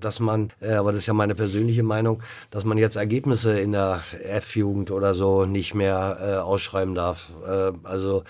dass 0.00 0.20
man, 0.20 0.52
äh, 0.60 0.74
aber 0.74 0.92
das 0.92 1.00
ist 1.00 1.06
ja 1.06 1.14
meine 1.14 1.34
persönliche 1.34 1.82
Meinung, 1.82 2.22
dass 2.50 2.64
man 2.64 2.76
jetzt 2.76 2.96
Ergebnisse 2.96 3.58
in 3.58 3.72
der 3.72 4.02
F-Jugend 4.22 4.90
oder 4.90 5.14
so 5.14 5.46
nicht 5.46 5.74
mehr 5.74 6.18
äh, 6.20 6.36
ausschreiben 6.36 6.94
darf. 6.94 7.30
Äh, 7.46 7.72
also 7.84 8.22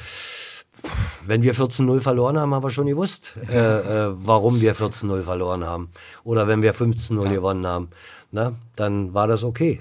wenn 1.24 1.42
wir 1.42 1.56
14-0 1.56 2.00
verloren 2.00 2.38
haben, 2.38 2.54
haben 2.54 2.62
wir 2.62 2.70
schon 2.70 2.86
gewusst, 2.86 3.34
äh, 3.50 3.56
äh, 3.56 4.12
warum 4.12 4.60
wir 4.60 4.76
14-0 4.76 5.24
verloren 5.24 5.64
haben. 5.64 5.90
Oder 6.22 6.46
wenn 6.46 6.62
wir 6.62 6.76
15-0 6.76 7.24
ja. 7.24 7.32
gewonnen 7.32 7.66
haben, 7.66 7.88
ne? 8.30 8.54
dann 8.76 9.14
war 9.14 9.26
das 9.26 9.42
okay. 9.42 9.80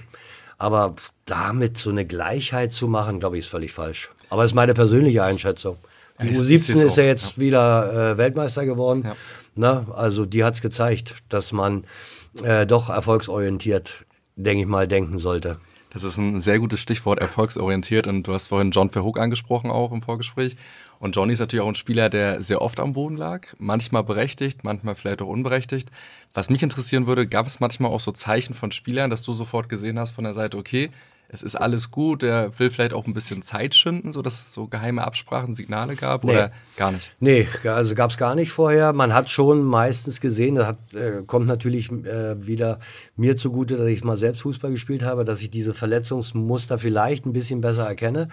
Aber 0.57 0.95
damit 1.26 1.78
so 1.78 1.91
eine 1.91 2.07
Gleichheit 2.07 2.73
zu 2.73 2.88
machen, 2.88 3.19
glaube 3.19 3.38
ich, 3.38 3.45
ist 3.45 3.51
völlig 3.51 3.71
falsch. 3.71 4.09
Aber 4.30 4.41
das 4.41 4.51
ist 4.51 4.55
meine 4.55 4.73
persönliche 4.73 5.23
Einschätzung. 5.23 5.78
Die 6.22 6.30
U17 6.30 6.53
ist, 6.53 6.70
ist, 6.70 6.97
ja 6.97 7.03
jetzt 7.03 7.38
ja. 7.38 7.43
wieder 7.43 8.11
äh, 8.11 8.18
Weltmeister 8.18 8.66
geworden. 8.66 9.03
Ja. 9.03 9.16
Na, 9.55 9.88
also 9.93 10.26
die 10.26 10.43
hat 10.43 10.55
es 10.55 10.61
gezeigt, 10.61 11.16
dass 11.30 11.51
man 11.51 11.86
äh, 12.43 12.66
doch 12.66 12.89
erfolgsorientiert, 12.89 14.05
denke 14.36 14.61
ich 14.61 14.68
mal, 14.68 14.88
denken 14.88 15.20
sollte. 15.20 15.57
Das 15.95 16.03
ist 16.03 16.18
ein 16.18 16.41
sehr 16.41 16.59
gutes 16.59 16.82
Stichwort, 16.82 17.22
erfolgsorientiert. 17.22 18.07
Und 18.07 18.24
du 18.24 18.34
hast 18.34 18.47
vorhin 18.47 18.72
John 18.72 18.89
Verhoek 18.89 19.18
angesprochen, 19.18 19.72
auch 19.72 19.93
im 19.93 20.01
Vorgespräch. 20.01 20.57
Und 20.99 21.16
Johnny 21.16 21.34
ist 21.34 21.39
natürlich 21.39 21.63
auch 21.63 21.70
ein 21.70 21.76
Spieler, 21.76 22.09
der 22.09 22.41
sehr 22.41 22.61
oft 22.61 22.82
am 22.82 22.91
Boden 22.91 23.16
lag. 23.16 23.47
Manchmal 23.59 24.03
berechtigt, 24.03 24.63
manchmal 24.63 24.95
vielleicht 24.95 25.22
auch 25.22 25.28
unberechtigt. 25.28 25.89
Was 26.34 26.49
mich 26.49 26.63
interessieren 26.63 27.07
würde, 27.07 27.28
gab 27.28 27.47
es 27.47 27.61
manchmal 27.61 27.91
auch 27.91 28.01
so 28.01 28.11
Zeichen 28.11 28.53
von 28.53 28.72
Spielern, 28.72 29.09
dass 29.09 29.24
du 29.24 29.32
sofort 29.32 29.70
gesehen 29.70 29.97
hast 29.97 30.11
von 30.11 30.26
der 30.26 30.34
Seite, 30.34 30.57
okay, 30.57 30.91
es 31.28 31.43
ist 31.43 31.55
alles 31.55 31.91
gut, 31.91 32.23
er 32.23 32.57
will 32.59 32.69
vielleicht 32.69 32.93
auch 32.93 33.07
ein 33.07 33.13
bisschen 33.13 33.41
Zeit 33.41 33.76
schinden, 33.76 34.11
sodass 34.11 34.34
es 34.34 34.53
so 34.53 34.67
geheime 34.67 35.03
Absprachen, 35.03 35.55
Signale 35.55 35.95
gab 35.95 36.23
nee. 36.23 36.32
oder 36.32 36.51
gar 36.78 36.91
nicht? 36.91 37.11
Nee, 37.19 37.47
also 37.63 37.95
gab 37.95 38.11
es 38.11 38.17
gar 38.17 38.36
nicht 38.36 38.51
vorher. 38.51 38.93
Man 38.93 39.13
hat 39.13 39.30
schon 39.30 39.63
meistens 39.63 40.21
gesehen, 40.21 40.55
das 40.55 40.67
hat, 40.67 40.93
äh, 40.93 41.23
kommt 41.26 41.47
natürlich 41.47 41.91
äh, 41.91 42.45
wieder 42.45 42.80
mir 43.15 43.38
zugute, 43.38 43.78
dass 43.78 43.88
ich 43.88 44.03
mal 44.03 44.17
selbst 44.17 44.41
Fußball 44.41 44.71
gespielt 44.71 45.03
habe, 45.03 45.26
dass 45.26 45.41
ich 45.41 45.49
diese 45.49 45.73
Verletzungsmuster 45.73 46.80
vielleicht 46.80 47.26
ein 47.26 47.34
bisschen 47.34 47.61
besser 47.61 47.86
erkenne, 47.86 48.30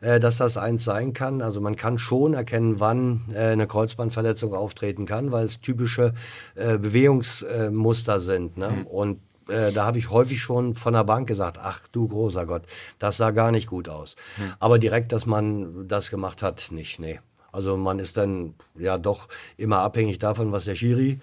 äh, 0.00 0.20
dass 0.20 0.36
das 0.36 0.56
eins 0.56 0.84
sein 0.84 1.12
kann. 1.12 1.42
Also 1.42 1.60
man 1.60 1.76
kann 1.76 1.98
schon 1.98 2.34
erkennen, 2.34 2.80
wann 2.80 3.22
äh, 3.32 3.38
eine 3.38 3.66
Kreuzbandverletzung 3.66 4.54
auftreten 4.54 5.06
kann, 5.06 5.32
weil 5.32 5.46
es 5.46 5.60
typische 5.60 6.14
äh, 6.54 6.78
Bewegungsmuster 6.78 8.20
sind. 8.20 8.56
Ne? 8.56 8.68
Mhm. 8.68 8.86
Und 8.86 9.20
äh, 9.48 9.72
da 9.72 9.86
habe 9.86 9.98
ich 9.98 10.10
häufig 10.10 10.40
schon 10.40 10.74
von 10.74 10.94
der 10.94 11.04
Bank 11.04 11.28
gesagt, 11.28 11.58
ach 11.60 11.80
du 11.92 12.08
großer 12.08 12.46
Gott, 12.46 12.62
das 12.98 13.16
sah 13.16 13.30
gar 13.30 13.50
nicht 13.50 13.66
gut 13.66 13.88
aus. 13.88 14.16
Hm. 14.36 14.54
Aber 14.58 14.78
direkt, 14.78 15.12
dass 15.12 15.26
man 15.26 15.88
das 15.88 16.10
gemacht 16.10 16.42
hat, 16.42 16.68
nicht, 16.70 16.98
nee. 16.98 17.20
Also 17.54 17.76
man 17.76 18.00
ist 18.00 18.16
dann 18.16 18.54
ja 18.76 18.98
doch 18.98 19.28
immer 19.56 19.78
abhängig 19.78 20.18
davon, 20.18 20.50
was 20.50 20.64
der 20.64 20.74
Schiri 20.74 21.20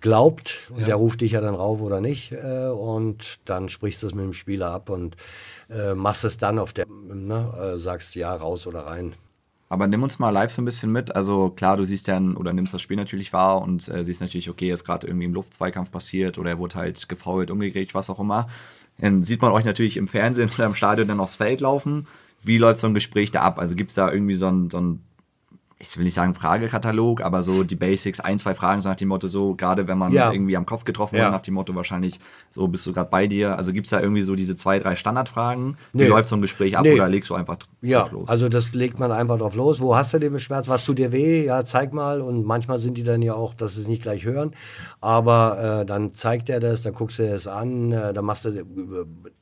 glaubt. 0.00 0.70
Ja. 0.76 0.86
Der 0.86 0.94
ruft 0.94 1.22
dich 1.22 1.32
ja 1.32 1.40
dann 1.40 1.56
rauf 1.56 1.80
oder 1.80 2.00
nicht. 2.00 2.30
Äh, 2.30 2.68
und 2.68 3.40
dann 3.46 3.68
sprichst 3.68 4.00
du 4.02 4.06
es 4.06 4.14
mit 4.14 4.24
dem 4.24 4.32
Spieler 4.32 4.70
ab 4.70 4.90
und 4.90 5.16
äh, 5.68 5.94
machst 5.94 6.22
es 6.22 6.38
dann 6.38 6.60
auf 6.60 6.72
der, 6.72 6.86
ne, 6.86 7.74
äh, 7.74 7.78
sagst 7.80 8.14
ja 8.14 8.32
raus 8.32 8.68
oder 8.68 8.86
rein. 8.86 9.14
Aber 9.72 9.86
nimm 9.86 10.02
uns 10.02 10.18
mal 10.18 10.28
live 10.28 10.50
so 10.50 10.60
ein 10.60 10.66
bisschen 10.66 10.92
mit. 10.92 11.16
Also 11.16 11.48
klar, 11.48 11.78
du 11.78 11.86
siehst 11.86 12.06
ja 12.06 12.20
oder 12.20 12.52
nimmst 12.52 12.74
das 12.74 12.82
Spiel 12.82 12.98
natürlich 12.98 13.32
wahr 13.32 13.62
und 13.62 13.88
äh, 13.88 14.04
siehst 14.04 14.20
natürlich, 14.20 14.50
okay, 14.50 14.70
ist 14.70 14.84
gerade 14.84 15.06
irgendwie 15.06 15.24
im 15.24 15.32
Luftzweikampf 15.32 15.90
passiert 15.90 16.36
oder 16.36 16.50
er 16.50 16.58
wurde 16.58 16.74
halt 16.74 17.08
gefault, 17.08 17.50
umgekriegt, 17.50 17.94
was 17.94 18.10
auch 18.10 18.20
immer. 18.20 18.50
Dann 18.98 19.22
sieht 19.22 19.40
man 19.40 19.50
euch 19.50 19.64
natürlich 19.64 19.96
im 19.96 20.08
Fernsehen 20.08 20.50
oder 20.54 20.66
im 20.66 20.74
Stadion 20.74 21.08
dann 21.08 21.20
aufs 21.20 21.36
Feld 21.36 21.62
laufen. 21.62 22.06
Wie 22.42 22.58
läuft 22.58 22.80
so 22.80 22.86
ein 22.86 22.92
Gespräch 22.92 23.30
da 23.30 23.40
ab? 23.40 23.58
Also 23.58 23.74
gibt 23.74 23.92
es 23.92 23.94
da 23.94 24.12
irgendwie 24.12 24.34
so 24.34 24.46
ein, 24.46 24.68
so 24.68 24.78
ein 24.78 25.00
ich 25.82 25.96
will 25.96 26.04
nicht 26.04 26.14
sagen 26.14 26.34
Fragekatalog, 26.34 27.22
aber 27.22 27.42
so 27.42 27.64
die 27.64 27.74
Basics, 27.74 28.20
ein, 28.20 28.38
zwei 28.38 28.54
Fragen, 28.54 28.80
so 28.82 28.88
nach 28.88 28.96
dem 28.96 29.08
Motto, 29.08 29.26
so 29.26 29.54
gerade 29.56 29.88
wenn 29.88 29.98
man 29.98 30.12
ja. 30.12 30.30
irgendwie 30.30 30.56
am 30.56 30.64
Kopf 30.64 30.84
getroffen 30.84 31.16
ja. 31.16 31.22
wird, 31.22 31.32
nach 31.32 31.42
dem 31.42 31.54
Motto 31.54 31.74
wahrscheinlich, 31.74 32.20
so 32.50 32.68
bist 32.68 32.86
du 32.86 32.92
gerade 32.92 33.10
bei 33.10 33.26
dir. 33.26 33.56
Also 33.56 33.72
gibt 33.72 33.86
es 33.86 33.90
da 33.90 34.00
irgendwie 34.00 34.22
so 34.22 34.36
diese 34.36 34.54
zwei, 34.54 34.78
drei 34.78 34.94
Standardfragen? 34.94 35.76
Nee. 35.92 36.04
Wie 36.04 36.08
läuft 36.08 36.28
so 36.28 36.36
ein 36.36 36.42
Gespräch 36.42 36.78
ab 36.78 36.84
nee. 36.84 36.94
oder 36.94 37.08
legst 37.08 37.30
du 37.30 37.34
einfach 37.34 37.56
ja, 37.80 38.02
drauf 38.02 38.12
los? 38.12 38.28
Also 38.28 38.48
das 38.48 38.74
legt 38.74 39.00
man 39.00 39.10
einfach 39.10 39.38
drauf 39.38 39.56
los. 39.56 39.80
Wo 39.80 39.96
hast 39.96 40.14
du 40.14 40.20
den 40.20 40.38
Schmerz? 40.38 40.68
Was 40.68 40.84
tut 40.84 40.98
dir 40.98 41.10
weh? 41.10 41.44
Ja, 41.44 41.64
zeig 41.64 41.92
mal. 41.92 42.20
Und 42.20 42.46
manchmal 42.46 42.78
sind 42.78 42.94
die 42.94 43.02
dann 43.02 43.20
ja 43.20 43.34
auch, 43.34 43.52
dass 43.52 43.74
sie 43.74 43.80
es 43.82 43.88
nicht 43.88 44.02
gleich 44.02 44.24
hören. 44.24 44.54
Aber 45.00 45.80
äh, 45.80 45.86
dann 45.86 46.14
zeigt 46.14 46.48
er 46.48 46.60
das, 46.60 46.82
dann 46.82 46.94
guckst 46.94 47.18
du 47.18 47.24
es 47.24 47.48
an, 47.48 47.90
äh, 47.90 48.12
dann 48.12 48.24
machst 48.24 48.44
du 48.44 48.50
äh, 48.50 48.64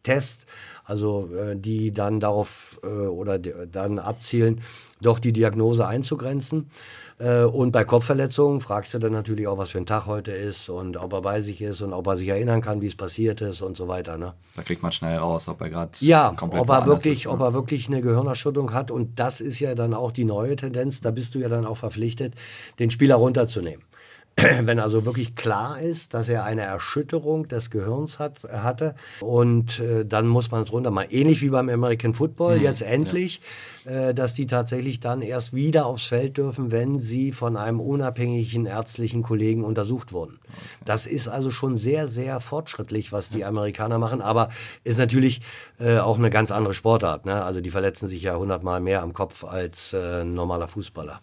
Test 0.03 0.47
also 0.91 1.29
äh, 1.33 1.57
die 1.57 1.93
dann 1.93 2.19
darauf 2.21 2.81
äh, 2.83 2.87
oder 2.87 3.39
dann 3.39 3.99
abzielen, 3.99 4.61
doch 5.01 5.19
die 5.19 5.33
Diagnose 5.33 5.87
einzugrenzen. 5.87 6.71
Äh, 7.21 7.45
und 7.45 7.71
bei 7.73 7.85
Kopfverletzungen 7.85 8.61
fragst 8.61 8.95
du 8.95 8.99
dann 8.99 9.13
natürlich 9.13 9.47
auch, 9.47 9.59
was 9.59 9.71
für 9.71 9.79
ein 9.79 9.87
Tag 9.87 10.07
heute 10.07 10.33
ist 10.33 10.69
und 10.69 10.97
ob 10.97 11.13
er 11.13 11.21
bei 11.21 11.43
sich 11.43 11.61
ist 11.61 11.83
und 11.83 11.93
ob 11.93 12.07
er 12.07 12.17
sich 12.17 12.29
erinnern 12.29 12.63
kann, 12.63 12.81
wie 12.81 12.87
es 12.87 12.97
passiert 12.97 13.43
ist 13.43 13.61
und 13.61 13.77
so 13.77 13.89
weiter. 13.89 14.17
Ne? 14.17 14.33
Da 14.57 14.63
kriegt 14.63 14.83
man 14.83 14.91
schnell 14.91 15.19
raus, 15.19 15.47
ob 15.49 15.61
er 15.61 15.69
gerade 15.69 15.91
ja, 16.01 16.35
ob 16.41 16.69
er 16.71 16.87
wirklich, 16.87 17.21
ist, 17.21 17.27
ne? 17.27 17.33
ob 17.33 17.41
er 17.41 17.53
wirklich 17.53 17.89
eine 17.89 18.01
Gehirnerschüttung 18.01 18.73
hat. 18.73 18.91
Und 18.91 19.19
das 19.19 19.41
ist 19.41 19.61
ja 19.61 19.75
dann 19.75 19.93
auch 19.93 20.13
die 20.13 20.25
neue 20.25 20.57
Tendenz. 20.57 21.01
Da 21.03 21.11
bist 21.11 21.35
du 21.35 21.39
ja 21.41 21.49
dann 21.49 21.67
auch 21.67 21.77
verpflichtet, 21.77 22.35
den 22.79 22.91
Spieler 22.91 23.17
runterzunehmen. 23.17 23.85
wenn 24.63 24.79
also 24.79 25.05
wirklich 25.05 25.35
klar 25.35 25.81
ist, 25.81 26.15
dass 26.15 26.29
er 26.29 26.45
eine 26.45 26.63
Erschütterung 26.63 27.49
des 27.49 27.71
Gehirns 27.71 28.19
hat, 28.19 28.45
hatte 28.45 28.95
und 29.21 29.81
äh, 29.81 30.05
dann 30.05 30.27
muss 30.27 30.51
man 30.51 30.63
es 30.63 30.73
runter 30.73 30.91
machen. 30.91 31.09
Ähnlich 31.11 31.43
wie 31.43 31.51
beim 31.51 31.69
American 31.69 32.15
Football, 32.15 32.57
hm, 32.57 32.63
jetzt 32.63 32.83
endlich, 32.83 33.41
ja. 33.85 34.09
äh, 34.09 34.15
dass 34.15 34.35
die 34.35 34.47
tatsächlich 34.47 35.01
dann 35.01 35.23
erst 35.23 35.53
wieder 35.53 35.87
aufs 35.87 36.05
Feld 36.05 36.37
dürfen, 36.37 36.71
wenn 36.71 36.99
sie 36.99 37.33
von 37.33 37.57
einem 37.57 37.81
unabhängigen 37.81 38.67
ärztlichen 38.67 39.23
Kollegen 39.23 39.65
untersucht 39.65 40.13
wurden. 40.13 40.39
Okay. 40.45 40.61
Das 40.85 41.07
ist 41.07 41.29
also 41.29 41.51
schon 41.51 41.77
sehr, 41.77 42.09
sehr 42.09 42.41
fortschrittlich, 42.41 43.13
was 43.13 43.31
die 43.31 43.45
Amerikaner 43.45 43.99
machen, 43.99 44.21
aber 44.21 44.49
ist 44.85 44.99
natürlich 44.99 45.41
äh, 45.79 45.99
auch 45.99 46.19
eine 46.19 46.31
ganz 46.31 46.51
andere 46.51 46.75
Sportart. 46.75 47.27
Ne? 47.27 47.43
Also 47.45 47.61
die 47.61 47.71
verletzen 47.71 48.09
sich 48.09 48.23
ja 48.23 48.37
hundertmal 48.37 48.81
mehr 48.81 49.03
am 49.03 49.13
Kopf 49.13 49.45
als 49.45 49.93
äh, 49.93 50.23
ein 50.23 50.35
normaler 50.35 50.69
Fußballer 50.69 51.21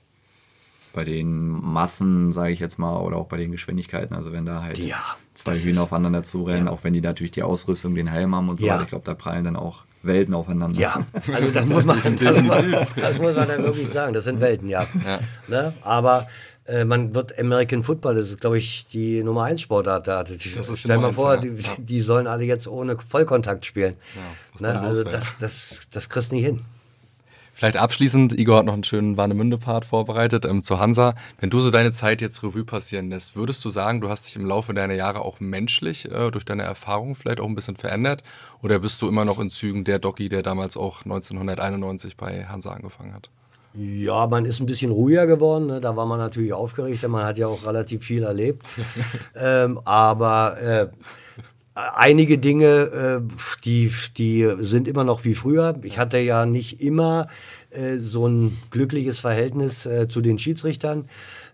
bei 0.97 1.03
den 1.03 1.51
Massen, 1.63 2.33
sage 2.33 2.53
ich 2.53 2.59
jetzt 2.59 2.79
mal, 2.79 2.99
oder 3.01 3.17
auch 3.17 3.27
bei 3.27 3.37
den 3.37 3.51
Geschwindigkeiten. 3.51 4.15
Also 4.15 4.33
wenn 4.33 4.47
da 4.47 4.63
halt 4.63 4.83
ja, 4.83 4.97
zwei 5.35 5.53
Hühner 5.53 5.83
aufeinander 5.83 6.23
zurennen, 6.23 6.65
ja. 6.65 6.71
auch 6.71 6.83
wenn 6.83 6.93
die 6.93 7.01
natürlich 7.01 7.29
die 7.29 7.43
Ausrüstung, 7.43 7.93
den 7.93 8.07
Helm 8.07 8.33
haben 8.33 8.49
und 8.49 8.59
so 8.59 8.65
ja. 8.65 8.73
weiter, 8.73 8.83
ich 8.83 8.89
glaube, 8.89 9.05
da 9.05 9.13
prallen 9.13 9.45
dann 9.45 9.55
auch 9.55 9.83
Welten 10.01 10.33
aufeinander. 10.33 10.79
Ja, 10.79 11.05
also 11.31 11.51
das 11.51 11.67
muss 11.67 11.85
man, 11.85 12.01
das, 12.19 12.35
das 12.95 13.19
muss 13.19 13.35
man 13.35 13.47
dann 13.47 13.63
wirklich 13.63 13.87
sagen. 13.87 14.15
Das 14.15 14.23
sind 14.23 14.41
Welten, 14.41 14.69
ja. 14.69 14.87
Ne? 15.47 15.71
Aber 15.83 16.25
äh, 16.65 16.83
man 16.83 17.13
wird 17.13 17.37
American 17.37 17.83
Football, 17.83 18.15
das 18.15 18.29
ist, 18.29 18.41
glaube 18.41 18.57
ich, 18.57 18.87
die 18.91 19.21
Nummer 19.21 19.43
1 19.43 19.61
Sportart 19.61 20.07
da. 20.07 20.25
Stell 20.73 20.97
mal 20.97 21.13
vor, 21.13 21.37
die, 21.37 21.61
die, 21.77 22.01
sollen 22.01 22.25
alle 22.25 22.43
jetzt 22.43 22.67
ohne 22.67 22.97
Vollkontakt 23.07 23.67
spielen. 23.67 23.97
Ne? 24.59 24.81
Also 24.81 25.03
das, 25.03 25.37
das, 25.37 25.81
das 25.91 26.09
kriegst 26.09 26.31
du 26.31 26.37
nicht 26.37 26.45
hin. 26.45 26.61
Vielleicht 27.57 27.77
abschließend, 27.77 28.37
Igor 28.37 28.59
hat 28.59 28.65
noch 28.65 28.73
einen 28.73 28.83
schönen 28.83 29.17
Warnemünde-Part 29.17 29.83
vorbereitet 29.83 30.45
ähm, 30.45 30.61
zu 30.61 30.77
Hansa. 30.77 31.15
Wenn 31.39 31.49
du 31.49 31.59
so 31.59 31.71
deine 31.71 31.89
Zeit 31.89 32.21
jetzt 32.21 32.43
Revue 32.43 32.63
passieren 32.63 33.09
lässt, 33.09 33.35
würdest 33.35 33.65
du 33.65 33.71
sagen, 33.71 33.99
du 33.99 34.09
hast 34.09 34.27
dich 34.27 34.35
im 34.35 34.45
Laufe 34.45 34.75
deiner 34.75 34.93
Jahre 34.93 35.21
auch 35.21 35.39
menschlich 35.39 36.05
äh, 36.11 36.29
durch 36.29 36.45
deine 36.45 36.61
Erfahrung 36.61 37.15
vielleicht 37.15 37.39
auch 37.39 37.47
ein 37.47 37.55
bisschen 37.55 37.75
verändert? 37.75 38.21
Oder 38.61 38.77
bist 38.77 39.01
du 39.01 39.07
immer 39.07 39.25
noch 39.25 39.39
in 39.39 39.49
Zügen 39.49 39.85
der 39.85 39.97
Doki, 39.97 40.29
der 40.29 40.43
damals 40.43 40.77
auch 40.77 41.03
1991 41.03 42.15
bei 42.15 42.45
Hansa 42.45 42.73
angefangen 42.73 43.15
hat? 43.15 43.31
Ja, 43.73 44.27
man 44.27 44.45
ist 44.45 44.59
ein 44.59 44.67
bisschen 44.67 44.91
ruhiger 44.91 45.25
geworden. 45.25 45.65
Ne? 45.65 45.81
Da 45.81 45.95
war 45.95 46.05
man 46.05 46.19
natürlich 46.19 46.53
aufgeregt, 46.53 47.01
denn 47.01 47.09
man 47.09 47.25
hat 47.25 47.39
ja 47.39 47.47
auch 47.47 47.65
relativ 47.65 48.03
viel 48.05 48.21
erlebt. 48.21 48.67
ähm, 49.35 49.79
aber 49.83 50.61
äh, 50.61 50.87
einige 51.77 52.37
Dinge, 52.37 53.21
äh, 53.21 53.33
die, 53.63 53.91
die 54.17 54.49
sind 54.59 54.87
immer 54.87 55.03
noch 55.03 55.23
wie 55.23 55.35
früher. 55.35 55.75
Ich 55.83 55.97
hatte 55.97 56.17
ja 56.17 56.45
nicht 56.45 56.81
immer 56.81 57.27
äh, 57.69 57.97
so 57.97 58.27
ein 58.27 58.57
glückliches 58.71 59.19
Verhältnis 59.19 59.85
äh, 59.85 60.07
zu 60.07 60.21
den 60.21 60.39
Schiedsrichtern. 60.39 61.07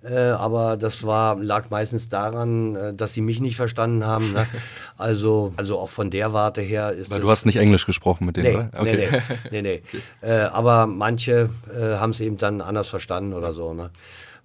Äh, 0.03 0.15
aber 0.15 0.78
das 0.78 1.03
war, 1.03 1.38
lag 1.38 1.69
meistens 1.69 2.09
daran, 2.09 2.76
äh, 2.76 2.93
dass 2.93 3.13
sie 3.13 3.21
mich 3.21 3.39
nicht 3.39 3.55
verstanden 3.55 4.05
haben. 4.05 4.34
Ne? 4.34 4.47
Also, 4.95 5.53
also 5.57 5.80
auch 5.80 5.89
von 5.89 6.11
der 6.11 6.34
Warte 6.34 6.61
her 6.61 6.91
ist 6.91 7.09
Weil 7.09 7.19
du 7.19 7.30
hast 7.30 7.45
nicht 7.45 7.57
Englisch 7.57 7.86
gesprochen 7.86 8.26
mit 8.26 8.38
denen, 8.38 8.45
nee, 8.45 8.55
oder? 8.55 8.69
Okay. 8.80 9.09
Nee, 9.51 9.61
nee, 9.61 9.61
nee. 9.61 9.61
nee. 9.61 9.82
Okay. 9.88 10.01
Äh, 10.21 10.45
aber 10.45 10.86
manche 10.86 11.49
haben 11.76 12.11
es 12.11 12.19
eben 12.19 12.38
dann 12.38 12.61
anders 12.61 12.88
verstanden 12.88 13.34
oder 13.34 13.53
so. 13.53 13.74
Ne? 13.74 13.89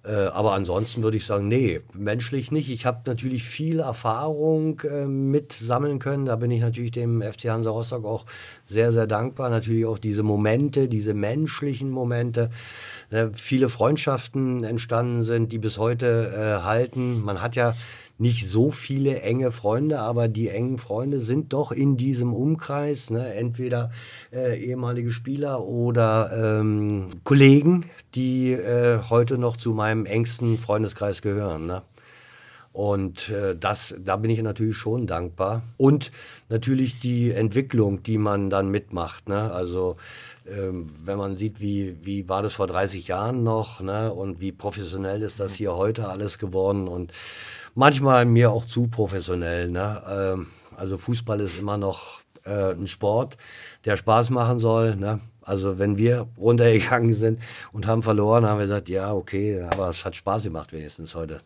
Äh, 0.05 0.11
aber 0.11 0.53
ansonsten 0.53 1.03
würde 1.03 1.17
ich 1.17 1.25
sagen, 1.25 1.49
nee, 1.49 1.81
menschlich 1.93 2.51
nicht. 2.51 2.69
Ich 2.71 2.85
habe 2.85 3.01
natürlich 3.05 3.43
viel 3.43 3.79
Erfahrung 3.79 4.79
äh, 4.81 5.05
mit 5.05 5.51
sammeln 5.51 5.99
können. 5.99 6.25
Da 6.25 6.37
bin 6.37 6.51
ich 6.51 6.61
natürlich 6.61 6.91
dem 6.91 7.21
FC 7.21 7.49
Hansa 7.49 7.69
Rostock 7.69 8.05
auch 8.05 8.25
sehr, 8.65 8.93
sehr 8.93 9.07
dankbar. 9.07 9.49
Natürlich 9.49 9.85
auch 9.85 9.97
diese 9.97 10.23
Momente, 10.23 10.87
diese 10.87 11.13
menschlichen 11.13 11.89
Momente. 11.89 12.49
Äh, 13.09 13.27
viele 13.33 13.67
Freundschaften 13.67 14.63
entstanden 14.63 15.23
sind, 15.23 15.51
die 15.51 15.59
bis 15.59 15.77
heute 15.77 16.31
äh, 16.33 16.63
halten. 16.63 17.21
Man 17.21 17.41
hat 17.41 17.57
ja 17.57 17.75
nicht 18.19 18.49
so 18.49 18.69
viele 18.69 19.21
enge 19.21 19.51
Freunde, 19.51 19.99
aber 19.99 20.27
die 20.27 20.49
engen 20.49 20.77
Freunde 20.77 21.21
sind 21.21 21.53
doch 21.53 21.71
in 21.71 21.95
diesem 21.95 22.33
Umkreis, 22.33 23.09
ne? 23.09 23.33
entweder 23.33 23.91
äh, 24.31 24.61
ehemalige 24.61 25.11
Spieler 25.11 25.63
oder 25.63 26.59
ähm, 26.59 27.07
Kollegen, 27.23 27.85
die 28.15 28.51
äh, 28.51 28.99
heute 29.09 29.37
noch 29.37 29.55
zu 29.55 29.71
meinem 29.71 30.05
engsten 30.05 30.57
Freundeskreis 30.57 31.21
gehören. 31.21 31.65
Ne? 31.65 31.81
Und 32.73 33.29
äh, 33.29 33.55
das, 33.57 33.95
da 33.99 34.17
bin 34.17 34.29
ich 34.29 34.41
natürlich 34.41 34.77
schon 34.77 35.07
dankbar. 35.07 35.63
Und 35.77 36.11
natürlich 36.49 36.99
die 36.99 37.31
Entwicklung, 37.31 38.03
die 38.03 38.17
man 38.17 38.49
dann 38.49 38.69
mitmacht. 38.69 39.27
Ne? 39.29 39.51
Also 39.51 39.95
ähm, 40.47 40.87
wenn 41.03 41.17
man 41.17 41.35
sieht, 41.35 41.59
wie, 41.61 41.97
wie 42.05 42.29
war 42.29 42.43
das 42.43 42.53
vor 42.53 42.67
30 42.67 43.07
Jahren 43.07 43.43
noch 43.43 43.81
ne? 43.81 44.13
und 44.13 44.39
wie 44.39 44.51
professionell 44.51 45.21
ist 45.23 45.39
das 45.39 45.55
hier 45.55 45.75
heute 45.75 46.09
alles 46.09 46.37
geworden. 46.37 46.87
Und 46.87 47.11
manchmal 47.75 48.25
mir 48.25 48.51
auch 48.51 48.65
zu 48.65 48.87
professionell. 48.87 49.69
Ne? 49.69 50.01
Ähm, 50.09 50.47
also 50.75 50.97
Fußball 50.97 51.39
ist 51.41 51.59
immer 51.59 51.77
noch 51.77 52.21
äh, 52.45 52.71
ein 52.71 52.87
Sport, 52.87 53.37
der 53.85 53.97
Spaß 53.97 54.29
machen 54.29 54.59
soll. 54.59 54.95
Ne? 54.95 55.19
Also 55.41 55.79
wenn 55.79 55.97
wir 55.97 56.27
runtergegangen 56.37 57.13
sind 57.13 57.39
und 57.71 57.87
haben 57.87 58.03
verloren, 58.03 58.45
haben 58.45 58.59
wir 58.59 58.65
gesagt, 58.67 58.89
ja, 58.89 59.13
okay, 59.13 59.61
aber 59.61 59.89
es 59.89 60.05
hat 60.05 60.15
Spaß 60.15 60.43
gemacht 60.43 60.71
wenigstens 60.73 61.15
heute. 61.15 61.41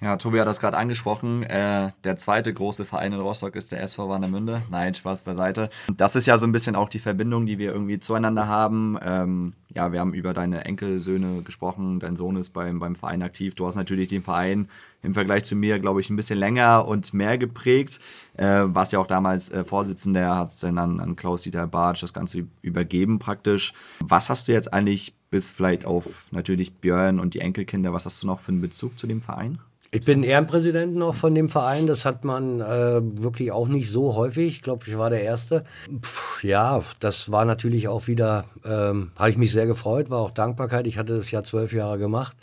Ja, 0.00 0.16
Tobi 0.16 0.38
hat 0.38 0.46
das 0.46 0.60
gerade 0.60 0.76
angesprochen. 0.76 1.42
Äh, 1.42 1.90
der 2.04 2.16
zweite 2.16 2.54
große 2.54 2.84
Verein 2.84 3.12
in 3.12 3.18
Rostock 3.18 3.56
ist 3.56 3.72
der 3.72 3.82
SV 3.82 4.08
Warnemünde. 4.08 4.62
Nein, 4.70 4.94
Spaß 4.94 5.22
beiseite. 5.22 5.70
Das 5.92 6.14
ist 6.14 6.26
ja 6.26 6.38
so 6.38 6.46
ein 6.46 6.52
bisschen 6.52 6.76
auch 6.76 6.88
die 6.88 7.00
Verbindung, 7.00 7.46
die 7.46 7.58
wir 7.58 7.72
irgendwie 7.72 7.98
zueinander 7.98 8.46
haben. 8.46 8.96
Ähm, 9.02 9.54
ja, 9.74 9.90
wir 9.90 9.98
haben 9.98 10.14
über 10.14 10.34
deine 10.34 10.64
Enkelsöhne 10.64 11.42
gesprochen. 11.42 11.98
Dein 11.98 12.14
Sohn 12.14 12.36
ist 12.36 12.50
beim, 12.50 12.78
beim 12.78 12.94
Verein 12.94 13.22
aktiv. 13.22 13.56
Du 13.56 13.66
hast 13.66 13.74
natürlich 13.74 14.06
den 14.06 14.22
Verein 14.22 14.68
im 15.02 15.14
Vergleich 15.14 15.42
zu 15.42 15.56
mir, 15.56 15.80
glaube 15.80 16.00
ich, 16.00 16.10
ein 16.10 16.16
bisschen 16.16 16.38
länger 16.38 16.86
und 16.86 17.12
mehr 17.12 17.36
geprägt. 17.36 17.98
Äh, 18.36 18.66
warst 18.66 18.92
ja 18.92 19.00
auch 19.00 19.06
damals 19.08 19.50
äh, 19.50 19.64
Vorsitzender, 19.64 20.36
hast 20.36 20.62
dann 20.62 20.78
an, 20.78 21.00
an 21.00 21.16
Klaus-Dieter 21.16 21.66
Bartsch 21.66 22.04
das 22.04 22.12
Ganze 22.12 22.46
übergeben 22.62 23.18
praktisch. 23.18 23.72
Was 23.98 24.30
hast 24.30 24.46
du 24.46 24.52
jetzt 24.52 24.72
eigentlich 24.72 25.14
bis 25.30 25.50
vielleicht 25.50 25.86
auf 25.86 26.24
natürlich 26.30 26.74
Björn 26.74 27.18
und 27.18 27.34
die 27.34 27.40
Enkelkinder, 27.40 27.92
was 27.92 28.06
hast 28.06 28.22
du 28.22 28.28
noch 28.28 28.38
für 28.38 28.52
einen 28.52 28.60
Bezug 28.60 28.96
zu 28.96 29.08
dem 29.08 29.20
Verein? 29.20 29.58
Ich 29.90 30.04
bin 30.04 30.22
Ehrenpräsident 30.22 30.94
noch 30.96 31.14
von 31.14 31.34
dem 31.34 31.48
Verein. 31.48 31.86
Das 31.86 32.04
hat 32.04 32.22
man 32.22 32.60
äh, 32.60 33.00
wirklich 33.00 33.52
auch 33.52 33.68
nicht 33.68 33.90
so 33.90 34.14
häufig. 34.14 34.56
Ich 34.56 34.62
glaube, 34.62 34.84
ich 34.86 34.98
war 34.98 35.08
der 35.08 35.22
Erste. 35.22 35.64
Pff, 36.02 36.44
ja, 36.44 36.82
das 37.00 37.30
war 37.32 37.46
natürlich 37.46 37.88
auch 37.88 38.06
wieder, 38.06 38.44
ähm, 38.66 39.12
habe 39.16 39.30
ich 39.30 39.38
mich 39.38 39.50
sehr 39.50 39.66
gefreut, 39.66 40.10
war 40.10 40.20
auch 40.20 40.30
Dankbarkeit. 40.30 40.86
Ich 40.86 40.98
hatte 40.98 41.16
das 41.16 41.30
ja 41.30 41.42
zwölf 41.42 41.72
Jahre 41.72 41.98
gemacht. 41.98 42.36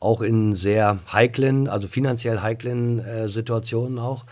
Auch 0.00 0.22
in 0.22 0.54
sehr 0.54 0.98
heiklen, 1.12 1.68
also 1.68 1.88
finanziell 1.88 2.40
heiklen 2.40 3.00
äh, 3.00 3.28
Situationen 3.28 3.98
auch. 3.98 4.24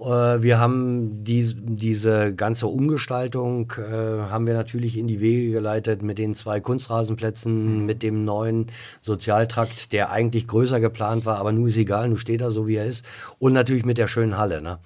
Äh, 0.00 0.42
wir 0.42 0.58
haben 0.58 1.24
die, 1.24 1.54
diese 1.54 2.34
ganze 2.34 2.66
Umgestaltung 2.66 3.72
äh, 3.76 4.30
haben 4.30 4.46
wir 4.46 4.54
natürlich 4.54 4.96
in 4.96 5.06
die 5.06 5.20
Wege 5.20 5.52
geleitet 5.52 6.02
mit 6.02 6.18
den 6.18 6.34
zwei 6.34 6.60
Kunstrasenplätzen, 6.60 7.80
mhm. 7.80 7.86
mit 7.86 8.02
dem 8.02 8.24
neuen 8.24 8.70
Sozialtrakt, 9.02 9.92
der 9.92 10.10
eigentlich 10.10 10.46
größer 10.46 10.80
geplant 10.80 11.26
war, 11.26 11.38
aber 11.38 11.52
nun 11.52 11.68
ist 11.68 11.76
egal, 11.76 12.08
nun 12.08 12.18
steht 12.18 12.40
er 12.40 12.52
so 12.52 12.66
wie 12.66 12.76
er 12.76 12.86
ist 12.86 13.04
und 13.38 13.52
natürlich 13.52 13.84
mit 13.84 13.98
der 13.98 14.08
schönen 14.08 14.38
Halle. 14.38 14.62
Ne? 14.62 14.78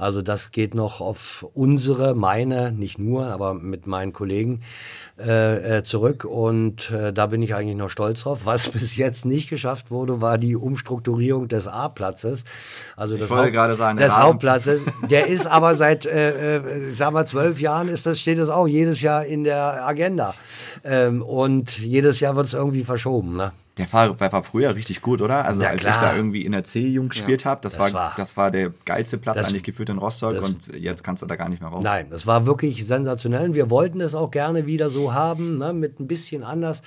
Also 0.00 0.22
das 0.22 0.50
geht 0.50 0.74
noch 0.74 1.02
auf 1.02 1.46
unsere, 1.52 2.14
meine, 2.14 2.72
nicht 2.72 2.98
nur, 2.98 3.26
aber 3.26 3.52
mit 3.52 3.86
meinen 3.86 4.14
Kollegen 4.14 4.62
äh, 5.18 5.78
äh, 5.78 5.82
zurück 5.82 6.24
und 6.24 6.90
äh, 6.90 7.12
da 7.12 7.26
bin 7.26 7.42
ich 7.42 7.54
eigentlich 7.54 7.76
noch 7.76 7.90
stolz 7.90 8.22
drauf. 8.22 8.40
Was 8.44 8.68
bis 8.70 8.96
jetzt 8.96 9.26
nicht 9.26 9.50
geschafft 9.50 9.90
wurde, 9.90 10.22
war 10.22 10.38
die 10.38 10.56
Umstrukturierung 10.56 11.48
des 11.48 11.68
A-Platzes. 11.68 12.44
Also 12.96 13.16
ich 13.16 13.28
wollte 13.28 13.52
gerade 13.52 13.74
sagen, 13.74 13.98
des 13.98 14.16
Hauptplatzes. 14.16 14.86
Der 15.10 15.26
ist 15.26 15.46
aber 15.50 15.76
seit, 15.76 16.06
äh, 16.06 16.56
äh, 16.56 16.94
sagen 16.94 17.14
wir, 17.14 17.26
zwölf 17.26 17.60
Jahren 17.60 17.88
ist 17.88 18.06
das, 18.06 18.20
steht 18.20 18.38
das 18.38 18.48
auch 18.48 18.66
jedes 18.66 19.02
Jahr 19.02 19.26
in 19.26 19.44
der 19.44 19.86
Agenda. 19.86 20.34
Ähm, 20.82 21.20
und 21.20 21.78
jedes 21.78 22.20
Jahr 22.20 22.36
wird 22.36 22.46
es 22.46 22.54
irgendwie 22.54 22.84
verschoben. 22.84 23.36
Ne? 23.36 23.52
Der 23.80 23.92
war, 23.92 24.32
war 24.32 24.42
früher 24.42 24.74
richtig 24.74 25.02
gut, 25.02 25.20
oder? 25.22 25.44
Also 25.44 25.62
ja, 25.62 25.70
als 25.70 25.82
klar. 25.82 25.94
ich 25.94 26.00
da 26.00 26.16
irgendwie 26.16 26.44
in 26.44 26.52
der 26.52 26.64
C-Jugend 26.64 27.12
gespielt 27.12 27.44
ja, 27.44 27.50
habe, 27.50 27.60
das, 27.62 27.76
das, 27.76 27.92
war, 27.92 28.12
das 28.16 28.36
war 28.36 28.50
der 28.50 28.72
geilste 28.84 29.18
Platz 29.18 29.36
das, 29.36 29.48
eigentlich 29.48 29.62
geführt 29.62 29.88
in 29.88 29.98
Rostock 29.98 30.34
das, 30.34 30.44
und 30.44 30.68
jetzt 30.74 31.02
kannst 31.02 31.22
du 31.22 31.26
da 31.26 31.36
gar 31.36 31.48
nicht 31.48 31.60
mehr 31.60 31.70
raus. 31.70 31.82
Nein, 31.82 32.08
das 32.10 32.26
war 32.26 32.46
wirklich 32.46 32.86
sensationell. 32.86 33.54
Wir 33.54 33.70
wollten 33.70 34.00
es 34.00 34.14
auch 34.14 34.30
gerne 34.30 34.66
wieder 34.66 34.90
so 34.90 35.14
haben, 35.14 35.58
ne, 35.58 35.72
mit 35.72 35.98
ein 36.00 36.06
bisschen 36.06 36.44
anders 36.44 36.82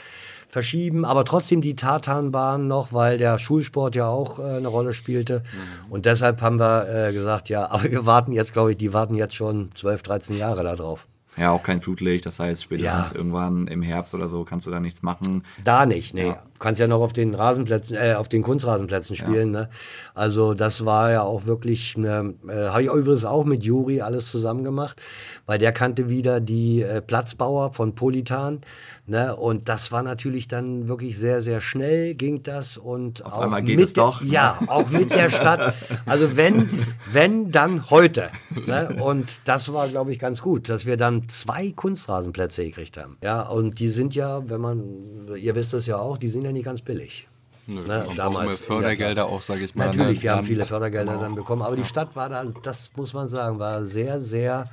verschieben, 0.53 1.03
aber 1.03 1.25
trotzdem 1.25 1.61
die 1.61 1.75
Tatanbahn 1.75 2.67
noch, 2.67 2.93
weil 2.93 3.17
der 3.17 3.39
Schulsport 3.39 3.95
ja 3.95 4.07
auch 4.07 4.39
äh, 4.39 4.43
eine 4.43 4.67
Rolle 4.67 4.93
spielte. 4.93 5.39
Mhm. 5.39 5.91
Und 5.91 6.05
deshalb 6.05 6.41
haben 6.41 6.59
wir 6.59 6.87
äh, 6.87 7.11
gesagt, 7.11 7.49
ja, 7.49 7.65
aber 7.71 7.83
wir 7.83 8.05
warten 8.05 8.31
jetzt, 8.31 8.53
glaube 8.53 8.71
ich, 8.71 8.77
die 8.77 8.93
warten 8.93 9.15
jetzt 9.15 9.33
schon 9.33 9.71
12, 9.75 10.03
13 10.03 10.37
Jahre 10.37 10.63
darauf. 10.63 11.07
Ja, 11.35 11.51
auch 11.51 11.63
kein 11.63 11.81
Flutlicht, 11.81 12.25
das 12.25 12.39
heißt, 12.39 12.63
spätestens 12.63 13.11
ja. 13.11 13.17
irgendwann 13.17 13.65
im 13.67 13.81
Herbst 13.81 14.13
oder 14.13 14.27
so 14.27 14.43
kannst 14.43 14.67
du 14.67 14.71
da 14.71 14.79
nichts 14.79 15.01
machen. 15.01 15.43
Da 15.63 15.85
nicht, 15.87 16.13
nee. 16.13 16.27
Ja. 16.27 16.43
Kannst 16.59 16.79
ja 16.79 16.87
noch 16.87 17.01
auf 17.01 17.13
den 17.13 17.35
Rasenplätzen, 17.35 17.95
äh, 17.95 18.13
auf 18.13 18.29
den 18.29 18.43
Kunstrasenplätzen 18.43 19.15
spielen. 19.15 19.53
Ja. 19.53 19.61
Ne? 19.61 19.69
Also 20.13 20.53
das 20.53 20.85
war 20.85 21.11
ja 21.11 21.23
auch 21.23 21.45
wirklich, 21.45 21.97
ne, 21.97 22.33
äh, 22.47 22.67
habe 22.69 22.83
ich 22.83 22.89
übrigens 22.89 23.25
auch 23.25 23.45
mit 23.45 23.63
Juri 23.63 24.01
alles 24.01 24.31
zusammen 24.31 24.63
gemacht, 24.63 25.01
weil 25.45 25.57
der 25.59 25.71
kannte 25.71 26.09
wieder 26.09 26.39
die 26.39 26.81
äh, 26.81 27.01
Platzbauer 27.01 27.73
von 27.73 27.95
Politan. 27.95 28.61
Ne? 29.05 29.35
Und 29.35 29.67
das 29.67 29.91
war 29.91 30.03
natürlich 30.03 30.47
dann 30.47 30.87
wirklich 30.87 31.17
sehr, 31.17 31.41
sehr 31.41 31.59
schnell 31.59 32.15
ging 32.15 32.43
das 32.43 32.77
und 32.77 33.25
Auf 33.25 33.33
auch 33.33 33.41
einmal 33.41 33.61
geht 33.61 33.79
es 33.79 33.93
doch. 33.93 34.21
Ja, 34.21 34.57
auch 34.67 34.89
mit 34.89 35.13
der 35.13 35.29
Stadt. 35.29 35.73
Also 36.05 36.37
wenn, 36.37 36.69
wenn 37.11 37.51
dann 37.51 37.89
heute. 37.89 38.29
Ne? 38.65 38.95
Und 39.01 39.41
das 39.45 39.73
war, 39.73 39.89
glaube 39.89 40.13
ich, 40.13 40.19
ganz 40.19 40.41
gut, 40.41 40.69
dass 40.69 40.85
wir 40.85 40.95
dann 40.95 41.27
zwei 41.27 41.71
Kunstrasenplätze 41.71 42.63
gekriegt 42.63 42.97
haben. 42.97 43.17
Ja, 43.21 43.41
und 43.41 43.79
die 43.79 43.89
sind 43.89 44.15
ja, 44.15 44.49
wenn 44.49 44.61
man, 44.61 45.27
ihr 45.35 45.55
wisst 45.55 45.73
es 45.73 45.85
ja 45.85 45.97
auch, 45.97 46.17
die 46.17 46.29
sind 46.29 46.42
ja 46.45 46.51
nicht 46.51 46.65
ganz 46.65 46.81
billig. 46.81 47.27
Nö, 47.65 47.81
ne, 47.87 48.05
damals 48.15 48.59
Fördergelder 48.59 49.27
auch, 49.27 49.41
sage 49.41 49.63
ich 49.63 49.75
mal. 49.75 49.87
Natürlich, 49.87 50.17
ne? 50.17 50.23
wir 50.23 50.35
haben 50.35 50.45
viele 50.45 50.65
Fördergelder 50.65 51.17
dann 51.17 51.35
bekommen, 51.35 51.61
aber 51.61 51.77
die 51.77 51.85
Stadt 51.85 52.15
war 52.15 52.29
da, 52.29 52.43
das 52.61 52.91
muss 52.95 53.13
man 53.13 53.29
sagen, 53.29 53.57
war 53.59 53.85
sehr, 53.85 54.19
sehr 54.19 54.69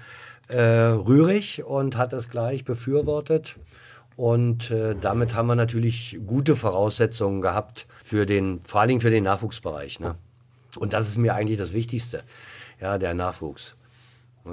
äh, 0.48 0.60
rührig 0.60 1.62
und 1.64 1.96
hat 1.96 2.12
das 2.12 2.28
gleich 2.28 2.64
befürwortet. 2.64 3.56
Und 4.16 4.70
äh, 4.70 4.96
damit 5.00 5.34
haben 5.34 5.46
wir 5.46 5.54
natürlich 5.54 6.18
gute 6.26 6.56
Voraussetzungen 6.56 7.40
gehabt 7.40 7.86
für 8.02 8.26
den, 8.26 8.60
vor 8.62 8.86
Dingen 8.86 9.00
für 9.00 9.10
den 9.10 9.24
Nachwuchsbereich. 9.24 10.00
Ne? 10.00 10.16
Und 10.76 10.92
das 10.92 11.08
ist 11.08 11.16
mir 11.16 11.34
eigentlich 11.34 11.58
das 11.58 11.72
Wichtigste, 11.72 12.22
ja, 12.80 12.98
der 12.98 13.14
Nachwuchs. 13.14 13.76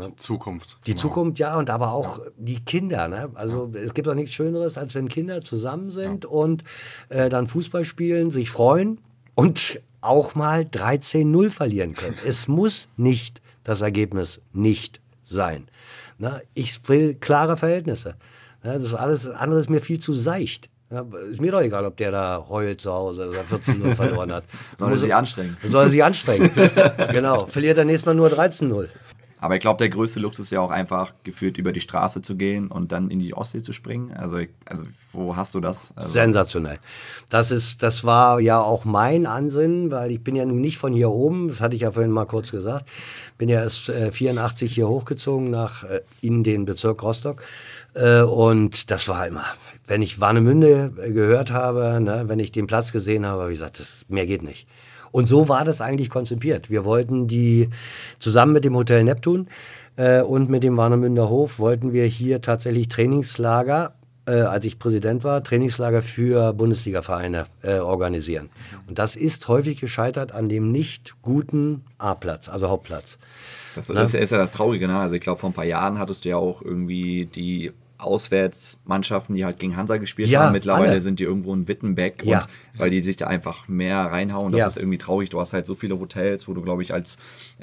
Die 0.06 0.16
Zukunft. 0.16 0.78
Die 0.86 0.91
genau. 0.91 1.02
Zukunft, 1.02 1.39
ja, 1.39 1.58
und 1.58 1.70
aber 1.70 1.93
auch 1.93 2.20
die 2.38 2.64
Kinder. 2.64 3.08
Ne? 3.08 3.30
Also 3.36 3.72
ja. 3.74 3.82
es 3.82 3.93
gibt 3.93 4.08
auch 4.08 4.14
nichts 4.14 4.34
Schöneres, 4.34 4.78
als 4.78 4.95
wenn 4.95 5.10
Kinder 5.10 5.41
zusammen 5.41 5.91
sind 5.91 6.24
ja. 6.24 6.30
und 6.30 6.64
äh, 7.10 7.30
dann 7.30 7.48
Fußball 7.48 7.86
spielen, 7.86 8.32
sich 8.32 8.50
freuen 8.50 9.00
und 9.36 9.82
auch 10.02 10.36
mal 10.36 10.62
13-0 10.62 11.50
verlieren 11.50 11.93
können. 11.93 12.18
es 12.26 12.48
muss 12.48 12.88
nicht 12.98 13.41
das 13.64 13.82
Ergebnis 13.82 14.41
nicht 14.54 15.02
sein. 15.24 15.68
Ne? 16.18 16.41
Ich 16.54 16.88
will 16.88 17.16
klare 17.16 17.58
Verhältnisse. 17.58 18.16
Ja, 18.64 18.78
das 18.80 18.93
alles 18.93 19.28
andere 19.28 19.60
ist 19.60 19.70
mir 19.70 19.82
viel 19.82 20.00
zu 20.00 20.14
seicht. 20.14 20.70
Ja, 20.89 21.06
ist 21.30 21.41
mir 21.41 21.52
doch 21.52 21.62
egal, 21.62 21.84
ob 21.84 21.98
der 21.98 22.12
da 22.12 22.45
heult 22.48 22.80
zu 22.80 22.91
Hause, 22.91 23.28
dass 23.28 23.36
er 23.36 23.43
14 23.43 23.80
0 23.80 23.95
verloren 23.95 24.32
hat. 24.32 24.45
soll 24.80 24.91
er 24.91 24.98
sich 24.98 25.14
anstrengen. 25.14 25.58
Soll 25.70 25.86
er 25.86 25.89
sich 25.89 26.04
anstrengen. 26.04 26.50
genau. 27.12 27.45
Verliert 27.48 27.78
er 27.78 27.84
nächstes 27.84 28.06
Mal 28.06 28.16
nur 28.16 28.30
13 28.30 28.70
0. 28.70 28.89
Aber 29.40 29.56
ich 29.56 29.62
glaube, 29.62 29.78
der 29.78 29.90
größte 29.90 30.20
Luxus 30.20 30.48
ist 30.48 30.52
ja 30.52 30.62
auch 30.62 30.72
einfach, 30.72 31.14
gefühlt 31.24 31.58
über 31.58 31.72
die 31.72 31.80
Straße 31.80 32.22
zu 32.22 32.36
gehen 32.36 32.70
und 32.70 32.92
dann 32.92 33.12
in 33.12 33.20
die 33.20 33.36
Ostsee 33.36 33.62
zu 33.62 33.72
springen. 33.72 34.12
Also, 34.14 34.40
also 34.66 34.86
wo 35.12 35.36
hast 35.36 35.54
du 35.54 35.60
das? 35.60 35.94
Also 35.96 36.10
Sensationell. 36.10 36.80
Das, 37.30 37.52
ist, 37.52 37.84
das 37.84 38.04
war 38.04 38.40
ja 38.40 38.60
auch 38.60 38.84
mein 38.84 39.28
Ansinnen, 39.28 39.92
weil 39.92 40.12
ich 40.12 40.24
bin 40.24 40.36
ja 40.36 40.46
nun 40.46 40.60
nicht 40.60 40.78
von 40.80 40.92
hier 40.92 41.12
oben, 41.12 41.50
das 41.50 41.62
hatte 41.62 41.76
ich 41.76 41.82
ja 41.82 41.92
vorhin 41.92 42.12
mal 42.12 42.26
kurz 42.26 42.52
gesagt, 42.52 42.90
bin 43.38 43.50
ja 43.50 43.62
erst 43.62 43.90
äh, 43.90 44.12
84 44.12 44.74
hier 44.74 44.88
hochgezogen 44.88 45.52
nach 45.52 45.84
äh, 45.84 46.02
in 46.22 46.44
den 46.44 46.66
Bezirk 46.66 47.04
Rostock. 47.04 47.44
Äh, 47.94 48.22
und 48.22 48.90
das 48.90 49.08
war 49.08 49.28
immer, 49.28 49.46
wenn 49.86 50.02
ich 50.02 50.20
Warnemünde 50.20 50.92
gehört 51.14 51.52
habe, 51.52 52.00
ne, 52.02 52.24
wenn 52.28 52.40
ich 52.40 52.52
den 52.52 52.66
Platz 52.66 52.92
gesehen 52.92 53.26
habe, 53.26 53.52
ich 53.52 53.60
gesagt, 53.60 53.80
das, 53.80 54.06
mehr 54.08 54.26
geht 54.26 54.42
nicht. 54.42 54.68
Und 55.18 55.26
so 55.26 55.49
war 55.49 55.65
das 55.65 55.82
eigentlich 55.82 56.11
konzipiert. 56.11 56.70
Wir 56.70 56.86
wollten 56.86 57.26
die 57.28 57.70
zusammen 58.20 58.53
mit 58.53 58.63
dem 58.63 58.76
Hotel 58.76 59.03
Neptun 59.03 59.47
äh, 59.95 60.22
und 60.22 60.47
mit 60.47 60.61
dem 60.61 60.78
Warnemünder 60.78 61.28
Hof 61.28 61.57
wollten 61.57 61.91
wir 61.91 62.05
hier 62.05 62.39
tatsächlich 62.39 62.88
Trainingslager 62.88 63.95
äh, 64.28 64.41
als 64.41 64.63
ich 64.65 64.78
Präsident 64.78 65.24
war, 65.24 65.43
Trainingslager 65.43 66.03
für 66.03 66.53
Bundesliga-Vereine 66.53 67.47
äh, 67.63 67.80
organisieren. 67.80 68.49
Und 68.88 68.99
das 68.99 69.15
ist 69.15 69.47
häufig 69.47 69.82
gescheitert 69.82 70.34
an 70.34 70.49
dem 70.49 70.72
nicht 70.72 71.15
guten 71.24 71.84
A-Platz, 71.97 72.47
also 72.47 72.70
Hauptplatz. 72.70 73.18
Das, 73.74 73.88
das 73.88 74.13
ist 74.13 74.32
ja 74.32 74.38
das 74.38 74.51
Traurige. 74.51 74.88
Ne? 74.88 74.99
Also 74.99 75.15
ich 75.15 75.22
glaube, 75.22 75.39
vor 75.39 75.49
ein 75.49 75.53
paar 75.53 75.65
Jahren 75.65 75.97
hattest 75.97 76.26
du 76.26 76.30
ja 76.30 76.38
auch 76.38 76.61
irgendwie 76.61 77.26
die 77.26 77.72
Auswärtsmannschaften, 77.98 79.36
die 79.36 79.45
halt 79.45 79.60
gegen 79.60 79.76
Hansa 79.76 79.98
gespielt 79.98 80.30
ja, 80.30 80.43
haben. 80.43 80.54
Mittlerweile 80.54 80.91
alle. 80.91 81.02
sind 81.02 81.20
die 81.20 81.24
irgendwo 81.24 81.54
in 81.54 81.68
Wittenbeck 81.68 82.24
ja. 82.26 82.39
und 82.39 82.48
weil 82.78 82.89
die 82.89 83.02
sich 83.02 83.18
da 83.18 83.28
einfach 83.28 83.68
mehr 83.68 83.98
reinhauen. 83.98 84.52
Das 84.52 84.60
ja. 84.60 84.68
ist 84.68 84.78
irgendwie 84.78 84.98
traurig. 84.98 85.30
Du 85.30 85.39
hast 85.39 85.54
halt 85.54 85.66
so 85.66 85.76
viele 85.76 86.00
Hotels, 86.00 86.48
wo 86.48 86.54
du, 86.54 86.62
glaube 86.62 86.84
ich, 86.84 86.93
als 86.93 87.18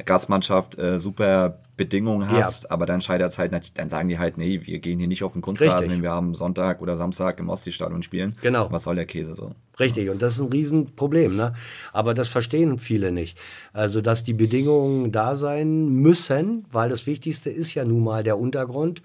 Gastmannschaft 0.05 0.79
äh, 0.79 0.99
super 0.99 1.59
Bedingungen 1.77 2.31
hast, 2.31 2.71
aber 2.71 2.87
dann 2.87 3.01
scheitert 3.01 3.33
es 3.33 3.39
halt, 3.39 3.53
dann 3.75 3.89
sagen 3.89 4.09
die 4.09 4.19
halt, 4.19 4.39
nee, 4.39 4.61
wir 4.63 4.79
gehen 4.79 4.99
hier 5.01 5.09
nicht 5.09 5.25
auf 5.25 5.33
den 5.33 5.43
Kunstrasen, 5.43 5.91
wenn 5.91 6.03
wir 6.03 6.13
am 6.13 6.35
Sonntag 6.35 6.81
oder 6.81 6.97
Samstag 6.97 7.41
im 7.41 7.49
Ostseestadion 7.49 8.05
spielen. 8.05 8.37
Genau. 8.43 8.71
Was 8.71 8.85
soll 8.85 8.95
der 8.95 9.07
Käse 9.07 9.35
so? 9.35 9.53
Richtig, 9.81 10.09
und 10.09 10.23
das 10.23 10.35
ist 10.35 10.41
ein 10.41 10.53
Riesenproblem, 10.53 11.35
ne? 11.35 11.55
Aber 11.93 12.15
das 12.15 12.29
verstehen 12.29 12.79
viele 12.79 13.11
nicht. 13.11 13.37
Also, 13.73 14.01
dass 14.01 14.23
die 14.23 14.33
Bedingungen 14.33 15.11
da 15.11 15.35
sein 15.35 15.89
müssen, 15.89 16.65
weil 16.71 16.91
das 16.91 17.09
Wichtigste 17.09 17.51
ist 17.51 17.75
ja 17.75 17.85
nun 17.85 18.05
mal 18.05 18.23
der 18.23 18.39
Untergrund, 18.39 19.03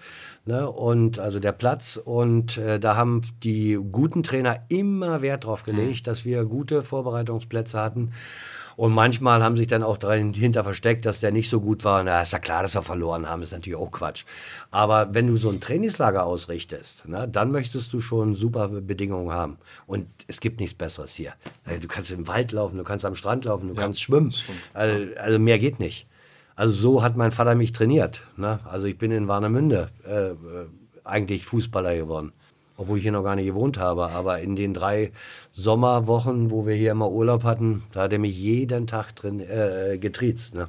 ne? 0.50 0.70
Und 0.70 1.18
also 1.18 1.38
der 1.38 1.52
Platz. 1.52 1.96
Und 1.96 2.56
äh, 2.56 2.78
da 2.78 2.96
haben 2.96 3.22
die 3.42 3.78
guten 3.90 4.22
Trainer 4.22 4.64
immer 4.68 5.22
Wert 5.22 5.44
drauf 5.44 5.62
gelegt, 5.62 6.06
mhm. 6.06 6.10
dass 6.10 6.24
wir 6.24 6.44
gute 6.44 6.82
Vorbereitungsplätze 6.82 7.78
hatten. 7.78 8.12
Und 8.76 8.92
manchmal 8.92 9.42
haben 9.42 9.58
sich 9.58 9.66
dann 9.66 9.82
auch 9.82 9.98
dahinter 9.98 10.64
versteckt, 10.64 11.04
dass 11.04 11.20
der 11.20 11.32
nicht 11.32 11.50
so 11.50 11.60
gut 11.60 11.84
war. 11.84 12.02
Na, 12.02 12.22
ist 12.22 12.32
ja 12.32 12.38
klar, 12.38 12.62
dass 12.62 12.74
wir 12.74 12.82
verloren 12.82 13.28
haben, 13.28 13.42
ist 13.42 13.52
natürlich 13.52 13.78
auch 13.78 13.90
Quatsch. 13.90 14.24
Aber 14.70 15.12
wenn 15.12 15.26
du 15.26 15.36
so 15.36 15.50
ein 15.50 15.60
Trainingslager 15.60 16.24
ausrichtest, 16.24 17.02
na, 17.06 17.26
dann 17.26 17.50
möchtest 17.52 17.92
du 17.92 18.00
schon 18.00 18.36
super 18.36 18.68
Bedingungen 18.68 19.32
haben. 19.32 19.58
Und 19.86 20.06
es 20.28 20.40
gibt 20.40 20.60
nichts 20.60 20.74
Besseres 20.74 21.14
hier. 21.14 21.34
Äh, 21.66 21.78
du 21.78 21.88
kannst 21.88 22.10
im 22.10 22.26
Wald 22.26 22.52
laufen, 22.52 22.78
du 22.78 22.84
kannst 22.84 23.04
am 23.04 23.16
Strand 23.16 23.44
laufen, 23.44 23.68
du 23.68 23.74
ja, 23.74 23.82
kannst 23.82 24.00
schwimmen. 24.00 24.32
Also, 24.72 25.14
also, 25.16 25.38
mehr 25.38 25.58
geht 25.58 25.78
nicht. 25.78 26.06
Also 26.60 26.74
so 26.74 27.02
hat 27.02 27.16
mein 27.16 27.32
Vater 27.32 27.54
mich 27.54 27.72
trainiert. 27.72 28.22
Ne? 28.36 28.60
Also 28.64 28.86
ich 28.86 28.98
bin 28.98 29.10
in 29.10 29.28
Warnemünde 29.28 29.88
äh, 30.06 30.30
äh 30.30 30.36
eigentlich 31.04 31.46
Fußballer 31.46 31.96
geworden 31.96 32.32
obwohl 32.80 32.96
ich 32.96 33.02
hier 33.02 33.12
noch 33.12 33.22
gar 33.22 33.36
nicht 33.36 33.46
gewohnt 33.46 33.78
habe. 33.78 34.08
Aber 34.08 34.40
in 34.40 34.56
den 34.56 34.72
drei 34.72 35.12
Sommerwochen, 35.52 36.50
wo 36.50 36.66
wir 36.66 36.74
hier 36.74 36.92
immer 36.92 37.10
Urlaub 37.10 37.44
hatten, 37.44 37.82
da 37.92 38.02
hat 38.02 38.12
er 38.12 38.18
mich 38.18 38.36
jeden 38.36 38.86
Tag 38.86 39.12
drin 39.12 39.40
äh, 39.40 39.98
getriezt. 39.98 40.54
Ne? 40.54 40.68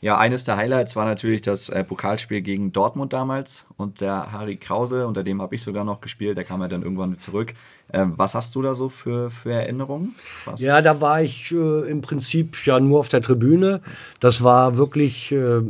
Ja, 0.00 0.18
eines 0.18 0.44
der 0.44 0.56
Highlights 0.56 0.96
war 0.96 1.04
natürlich 1.04 1.42
das 1.42 1.68
äh, 1.68 1.84
Pokalspiel 1.84 2.40
gegen 2.40 2.72
Dortmund 2.72 3.12
damals 3.12 3.66
und 3.76 4.00
der 4.00 4.32
Harry 4.32 4.56
Krause, 4.56 5.06
unter 5.06 5.22
dem 5.22 5.42
habe 5.42 5.54
ich 5.54 5.62
sogar 5.62 5.84
noch 5.84 6.00
gespielt, 6.00 6.36
der 6.36 6.44
kam 6.44 6.62
ja 6.62 6.68
dann 6.68 6.82
irgendwann 6.82 7.18
zurück. 7.18 7.54
Ähm, 7.92 8.14
was 8.16 8.34
hast 8.34 8.54
du 8.54 8.62
da 8.62 8.72
so 8.72 8.88
für, 8.88 9.30
für 9.30 9.52
Erinnerungen? 9.52 10.14
Was? 10.44 10.60
Ja, 10.60 10.80
da 10.80 11.00
war 11.00 11.22
ich 11.22 11.52
äh, 11.52 11.90
im 11.90 12.00
Prinzip 12.00 12.56
ja 12.64 12.80
nur 12.80 13.00
auf 13.00 13.08
der 13.08 13.20
Tribüne. 13.20 13.80
Das 14.18 14.42
war 14.42 14.78
wirklich 14.78 15.30
äh, 15.32 15.60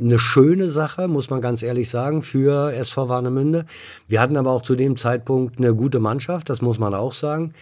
eine 0.00 0.18
schöne 0.18 0.68
Sache, 0.68 1.06
muss 1.06 1.30
man 1.30 1.40
ganz 1.40 1.62
ehrlich 1.62 1.88
sagen, 1.88 2.22
für 2.22 2.72
SV 2.72 3.08
Warnemünde. 3.08 3.66
Wir 4.08 4.20
hatten 4.20 4.36
aber 4.36 4.50
auch 4.50 4.62
zu 4.62 4.74
dem 4.74 4.96
Zeitpunkt 4.96 5.58
eine 5.58 5.74
gute 5.74 6.00
Mannschaft, 6.00 6.50
das 6.50 6.62
muss 6.62 6.78
man 6.78 6.94
auch 6.94 7.12
sagen. 7.12 7.54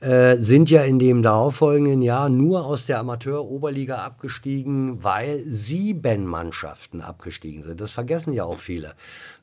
Äh, 0.00 0.36
sind 0.36 0.68
ja 0.68 0.82
in 0.82 0.98
dem 0.98 1.22
darauffolgenden 1.22 2.02
Jahr 2.02 2.28
nur 2.28 2.66
aus 2.66 2.84
der 2.84 2.98
Amateur-Oberliga 2.98 3.96
abgestiegen, 3.96 5.02
weil 5.02 5.42
sieben 5.46 6.26
Mannschaften 6.26 7.00
abgestiegen 7.00 7.62
sind. 7.62 7.80
Das 7.80 7.92
vergessen 7.92 8.34
ja 8.34 8.44
auch 8.44 8.58
viele. 8.58 8.92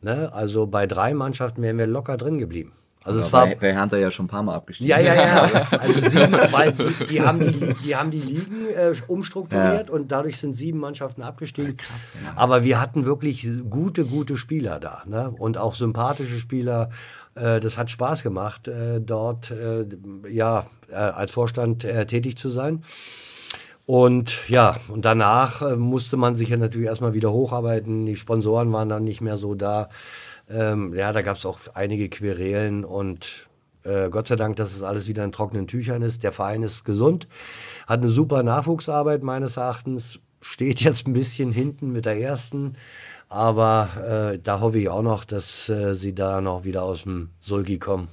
Ne? 0.04 0.32
Also 0.32 0.68
bei 0.68 0.86
drei 0.86 1.16
Mannschaften 1.16 1.64
wären 1.64 1.80
wir 1.80 1.88
locker 1.88 2.16
drin 2.18 2.38
geblieben. 2.38 2.74
Also 3.04 3.20
es 3.20 3.34
war 3.34 3.48
bei, 3.48 3.74
Hertha 3.74 3.98
ja 3.98 4.12
schon 4.12 4.26
ein 4.26 4.30
paar 4.30 4.44
Mal 4.44 4.54
abgestiegen. 4.54 4.90
Ja, 4.90 5.00
ja, 5.00 5.16
ja. 5.16 5.68
Also 5.80 6.08
sieben, 6.08 6.34
weil 6.52 6.72
die, 6.72 7.06
die, 7.08 7.22
haben, 7.22 7.40
die, 7.40 7.74
die 7.84 7.96
haben 7.96 8.12
die 8.12 8.20
Ligen 8.20 8.68
äh, 8.68 8.94
umstrukturiert 9.08 9.88
ja. 9.88 9.94
und 9.94 10.12
dadurch 10.12 10.38
sind 10.38 10.54
sieben 10.54 10.78
Mannschaften 10.78 11.24
abgestiegen. 11.24 11.78
Krass. 11.78 12.18
Ja. 12.24 12.34
Aber 12.36 12.64
wir 12.64 12.80
hatten 12.80 13.06
wirklich 13.06 13.48
gute, 13.70 14.06
gute 14.06 14.38
Spieler 14.38 14.80
da. 14.80 15.02
Ne? 15.08 15.34
Und 15.36 15.58
auch 15.58 15.74
sympathische 15.74 16.40
Spieler. 16.40 16.92
Äh, 17.34 17.60
das 17.60 17.80
hat 17.80 17.90
Spaß 17.90 18.22
gemacht, 18.22 18.68
äh, 18.68 19.02
dort 19.02 19.50
äh, 19.50 19.86
ja, 20.30 20.66
äh, 20.92 20.96
als 20.96 21.32
Vorstand 21.32 21.84
äh, 21.84 22.06
tätig 22.06 22.38
zu 22.38 22.50
sein. 22.50 22.84
Und 23.88 24.48
ja, 24.48 24.78
und 24.90 25.06
danach 25.06 25.76
musste 25.76 26.18
man 26.18 26.36
sich 26.36 26.50
ja 26.50 26.58
natürlich 26.58 26.88
erstmal 26.88 27.14
wieder 27.14 27.32
hocharbeiten. 27.32 28.06
Die 28.06 28.16
Sponsoren 28.16 28.72
waren 28.72 28.90
dann 28.90 29.04
nicht 29.04 29.22
mehr 29.22 29.40
so 29.40 29.56
da. 29.56 29.90
Ähm, 30.52 30.94
ja, 30.94 31.14
da 31.14 31.22
gab 31.22 31.38
es 31.38 31.46
auch 31.46 31.60
einige 31.74 32.10
Querelen 32.10 32.84
und 32.84 33.48
äh, 33.84 34.10
Gott 34.10 34.28
sei 34.28 34.36
Dank, 34.36 34.58
dass 34.58 34.76
es 34.76 34.84
alles 34.84 35.08
wieder 35.08 35.24
in 35.24 35.32
trockenen 35.32 35.68
Tüchern 35.68 36.02
ist. 36.02 36.24
Der 36.24 36.32
Verein 36.32 36.64
ist 36.64 36.84
gesund, 36.84 37.28
hat 37.88 38.02
eine 38.02 38.10
super 38.10 38.44
Nachwuchsarbeit 38.44 39.24
meines 39.24 39.58
Erachtens, 39.58 40.20
steht 40.42 40.82
jetzt 40.82 41.08
ein 41.08 41.14
bisschen 41.14 41.52
hinten 41.52 41.92
mit 41.92 42.06
der 42.06 42.20
ersten. 42.20 42.76
Aber 43.30 44.34
äh, 44.34 44.40
da 44.40 44.60
hoffe 44.60 44.78
ich 44.78 44.90
auch 44.90 45.04
noch, 45.04 45.24
dass 45.24 45.70
äh, 45.70 45.96
sie 45.96 46.14
da 46.14 46.42
noch 46.42 46.66
wieder 46.66 46.84
aus 46.84 47.04
dem 47.04 47.30
Sulki 47.40 47.80
kommen. 47.80 48.10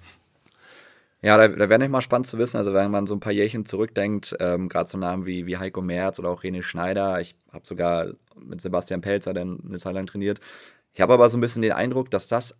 Ja, 1.20 1.36
da, 1.36 1.48
da 1.48 1.68
wäre 1.68 1.80
nicht 1.80 1.90
mal 1.90 2.00
spannend 2.00 2.28
zu 2.28 2.38
wissen, 2.38 2.58
also 2.58 2.72
wenn 2.72 2.92
man 2.92 3.08
so 3.08 3.16
ein 3.16 3.20
paar 3.20 3.32
Jährchen 3.32 3.64
zurückdenkt, 3.64 4.36
ähm, 4.38 4.68
gerade 4.68 4.88
so 4.88 4.96
Namen 4.96 5.26
wie, 5.26 5.46
wie 5.46 5.56
Heiko 5.56 5.82
Merz 5.82 6.20
oder 6.20 6.30
auch 6.30 6.44
René 6.44 6.62
Schneider, 6.62 7.20
ich 7.20 7.34
habe 7.52 7.66
sogar 7.66 8.12
mit 8.40 8.60
Sebastian 8.60 9.00
Pelzer 9.00 9.34
dann 9.34 9.58
eine 9.66 9.78
Zeit 9.78 9.94
lang 9.94 10.06
trainiert, 10.06 10.38
ich 10.98 11.00
habe 11.00 11.14
aber 11.14 11.28
so 11.28 11.38
ein 11.38 11.40
bisschen 11.40 11.62
den 11.62 11.70
Eindruck, 11.70 12.10
dass 12.10 12.26
das 12.26 12.56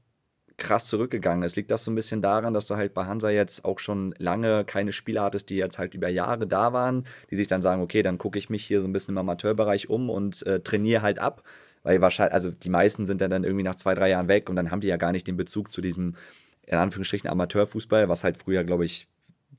krass 0.59 0.84
zurückgegangen 0.84 1.43
ist. 1.43 1.57
Liegt 1.57 1.72
das 1.72 1.82
so 1.82 1.91
ein 1.91 1.97
bisschen 1.97 2.22
daran, 2.22 2.55
dass 2.55 2.66
du 2.66 2.76
halt 2.76 2.95
bei 2.95 3.05
Hansa 3.05 3.30
jetzt 3.30 3.64
auch 3.64 3.80
schon 3.80 4.14
lange 4.18 4.64
keine 4.64 4.93
Spieler 4.93 5.22
hattest, 5.22 5.51
die 5.51 5.57
jetzt 5.57 5.76
halt 5.76 5.93
über 5.93 6.09
Jahre 6.09 6.47
da 6.47 6.72
waren, 6.72 7.05
die 7.32 7.34
sich 7.34 7.49
dann 7.49 7.62
sagen, 7.62 7.82
okay, 7.82 8.05
dann 8.05 8.16
gucke 8.16 8.39
ich 8.39 8.49
mich 8.49 8.64
hier 8.64 8.80
so 8.80 8.86
ein 8.86 8.93
bisschen 8.93 9.14
im 9.14 9.18
Amateurbereich 9.18 9.91
um 9.91 10.09
und 10.09 10.47
äh, 10.47 10.61
trainiere 10.61 11.03
halt 11.03 11.18
ab? 11.18 11.43
Weil 11.82 12.01
wahrscheinlich, 12.01 12.32
also 12.32 12.53
die 12.53 12.70
meisten 12.70 13.07
sind 13.07 13.20
dann, 13.20 13.32
dann 13.32 13.43
irgendwie 13.43 13.64
nach 13.64 13.74
zwei, 13.74 13.97
drei 13.97 14.09
Jahren 14.09 14.28
weg 14.28 14.49
und 14.49 14.55
dann 14.55 14.70
haben 14.70 14.82
die 14.82 14.86
ja 14.86 14.99
gar 14.99 15.11
nicht 15.11 15.26
den 15.26 15.36
Bezug 15.36 15.72
zu 15.72 15.80
diesem, 15.80 16.14
in 16.62 16.78
Anführungsstrichen, 16.78 17.28
Amateurfußball, 17.28 18.09
was 18.09 18.22
halt 18.22 18.36
früher, 18.36 18.62
glaube 18.62 18.84
ich, 18.84 19.09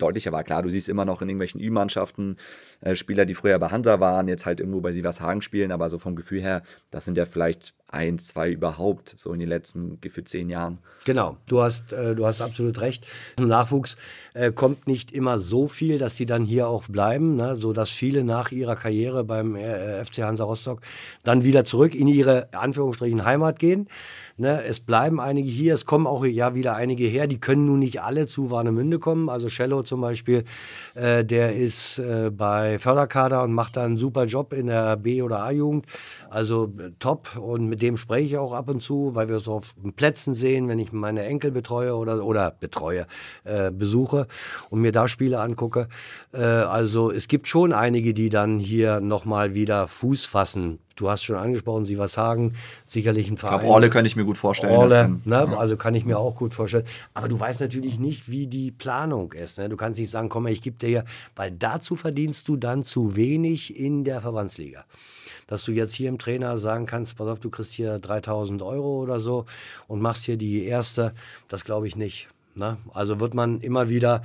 deutlicher 0.02 0.32
war. 0.32 0.44
Klar, 0.44 0.64
du 0.64 0.70
siehst 0.70 0.90
immer 0.90 1.06
noch 1.06 1.22
in 1.22 1.30
irgendwelchen 1.30 1.62
Ü-Mannschaften 1.62 2.38
äh, 2.82 2.96
Spieler, 2.96 3.26
die 3.26 3.36
früher 3.36 3.60
bei 3.60 3.70
Hansa 3.70 4.00
waren, 4.00 4.28
jetzt 4.28 4.46
halt 4.46 4.60
irgendwo 4.60 4.82
bei 4.82 4.92
Sievershagen 4.92 5.42
spielen, 5.42 5.72
aber 5.72 5.90
so 5.90 6.00
vom 6.00 6.16
Gefühl 6.16 6.42
her, 6.42 6.64
das 6.92 7.06
sind 7.06 7.18
ja 7.18 7.26
vielleicht 7.26 7.74
ein, 7.92 8.20
zwei 8.20 8.52
überhaupt, 8.52 9.16
so 9.18 9.34
in 9.34 9.40
den 9.40 9.50
letzten 9.50 10.00
gefühlt 10.00 10.30
zehn 10.30 10.50
Jahren. 10.50 10.78
Genau, 11.06 11.38
du 11.48 11.62
hast, 11.62 11.92
äh, 11.92 12.16
du 12.16 12.26
hast 12.26 12.42
absolut 12.42 12.80
recht. 12.82 13.06
Im 13.38 13.48
Nachwuchs 13.48 13.98
äh, 14.34 14.52
kommt 14.52 14.88
nicht 14.88 15.12
immer 15.12 15.40
so 15.40 15.68
viel, 15.68 15.98
dass 15.98 16.16
sie 16.16 16.26
dann 16.26 16.46
hier 16.46 16.68
auch 16.68 16.84
bleiben, 16.88 17.36
ne? 17.36 17.56
so 17.56 17.74
dass 17.74 17.90
viele 17.90 18.24
nach 18.24 18.52
ihrer 18.52 18.76
Karriere 18.76 19.24
beim 19.24 19.56
äh, 19.56 20.04
FC 20.06 20.20
Hansa 20.20 20.44
Rostock 20.44 20.82
dann 21.24 21.44
wieder 21.44 21.66
zurück 21.66 21.96
in 21.96 22.08
ihre 22.08 22.54
Anführungsstrichen 22.54 23.26
Heimat 23.26 23.60
gehen. 23.60 23.88
Ne? 24.38 24.64
Es 24.64 24.80
bleiben 24.80 25.20
einige 25.20 25.50
hier, 25.50 25.74
es 25.74 25.86
kommen 25.86 26.08
auch 26.08 26.24
ja 26.26 26.54
wieder 26.54 26.76
einige 26.76 27.06
her, 27.06 27.28
die 27.28 27.40
können 27.40 27.66
nun 27.66 27.80
nicht 27.80 28.02
alle 28.02 28.28
zu 28.28 28.52
Warnemünde 28.52 29.00
kommen. 29.00 29.30
Also 29.30 29.48
Cello 29.48 29.82
zum 29.90 30.02
Beispiel, 30.02 30.46
äh, 30.96 31.26
der 31.26 31.56
ist 31.56 32.00
äh, 32.00 32.30
bei 32.32 32.80
Förderkader 32.80 33.44
und 33.44 33.52
macht 33.52 33.76
da 33.76 33.84
einen 33.84 33.98
super 33.98 34.26
Job 34.26 34.54
in 34.54 34.68
der 34.68 34.96
B- 34.96 35.22
oder 35.22 35.44
A-Jugend. 35.44 35.86
Also 36.30 36.72
äh, 36.78 36.92
top 37.00 37.36
und 37.36 37.68
mit 37.68 37.82
dem 37.82 37.98
spreche 37.98 38.26
ich 38.26 38.38
auch 38.38 38.54
ab 38.54 38.70
und 38.70 38.82
zu, 38.82 39.16
weil 39.16 39.28
wir 39.28 39.40
so 39.40 39.56
auf 39.56 39.76
Plätzen 39.96 40.34
sehen, 40.34 40.68
wenn 40.70 40.80
ich 40.80 40.94
meine 40.94 41.26
Enkel 41.26 41.52
betreue 41.52 41.96
oder, 41.96 42.24
oder 42.24 42.52
betreue, 42.52 43.08
äh, 43.44 43.72
besuche 43.72 44.28
und 44.70 44.82
mir 44.82 44.92
da 44.92 45.08
Spiele 45.08 45.40
angucke. 45.42 45.90
Äh, 46.32 46.40
also 46.40 47.12
es 47.12 47.28
gibt 47.28 47.48
schon 47.48 47.74
einige, 47.74 48.14
die 48.14 48.30
dann 48.30 48.60
hier 48.60 49.02
nochmal 49.02 49.54
wieder 49.54 49.88
Fuß 49.88 50.26
fassen. 50.26 50.80
Du 51.00 51.10
hast 51.10 51.24
schon 51.24 51.38
angesprochen, 51.38 51.86
Sie 51.86 51.98
was 51.98 52.14
sagen, 52.14 52.56
sicherlich 52.86 53.30
ein 53.30 53.38
Verein. 53.38 53.56
Ich 53.56 53.62
glaube, 53.62 53.74
Orle 53.74 53.90
könnte 53.90 54.08
ich 54.08 54.18
mir 54.18 54.26
gut 54.26 54.38
vorstellen. 54.38 54.76
Orle, 54.76 55.20
ne? 55.24 55.48
ja. 55.52 55.58
Also 55.58 55.78
kann 55.78 55.96
ich 55.96 56.04
mir 56.04 56.20
auch 56.20 56.36
gut 56.36 56.54
vorstellen. 56.54 56.86
Aber 57.14 57.30
du 57.30 57.40
weißt 57.40 57.62
natürlich 57.62 58.00
nicht, 58.00 58.30
wie 58.30 58.48
die 58.48 58.72
Planung 58.72 59.32
ist. 59.32 59.58
Ne? 59.58 59.70
Du 59.70 59.78
kannst 59.78 59.98
nicht 59.98 60.10
sagen, 60.10 60.28
komm 60.28 60.44
mal, 60.44 60.52
ich 60.52 60.62
gebe 60.62 60.78
dir 60.78 60.88
hier, 60.88 61.06
weil 61.38 61.52
dazu 61.52 61.96
verdienst 61.96 62.50
du 62.50 62.58
dann 62.58 62.84
zu 62.84 63.16
wenig 63.16 63.80
in 63.80 64.04
der 64.04 64.22
Verbandsliga 64.22 64.86
dass 65.48 65.64
du 65.64 65.72
jetzt 65.72 65.96
hier 65.96 66.10
im 66.10 66.20
Trainer 66.20 66.60
sagen 66.60 66.86
kannst, 66.86 67.18
pass 67.18 67.28
auf, 67.28 67.40
du 67.40 67.50
kriegst 67.50 67.74
hier 67.74 67.98
3000 67.98 68.62
Euro 68.62 69.02
oder 69.02 69.20
so 69.20 69.48
und 69.88 70.00
machst 70.00 70.26
hier 70.26 70.38
die 70.38 70.64
erste, 70.64 71.12
das 71.48 71.66
glaube 71.66 71.88
ich 71.88 71.96
nicht. 71.96 72.28
Ne? 72.54 72.78
Also 72.94 73.20
wird 73.20 73.34
man 73.34 73.60
immer 73.60 73.90
wieder 73.90 74.22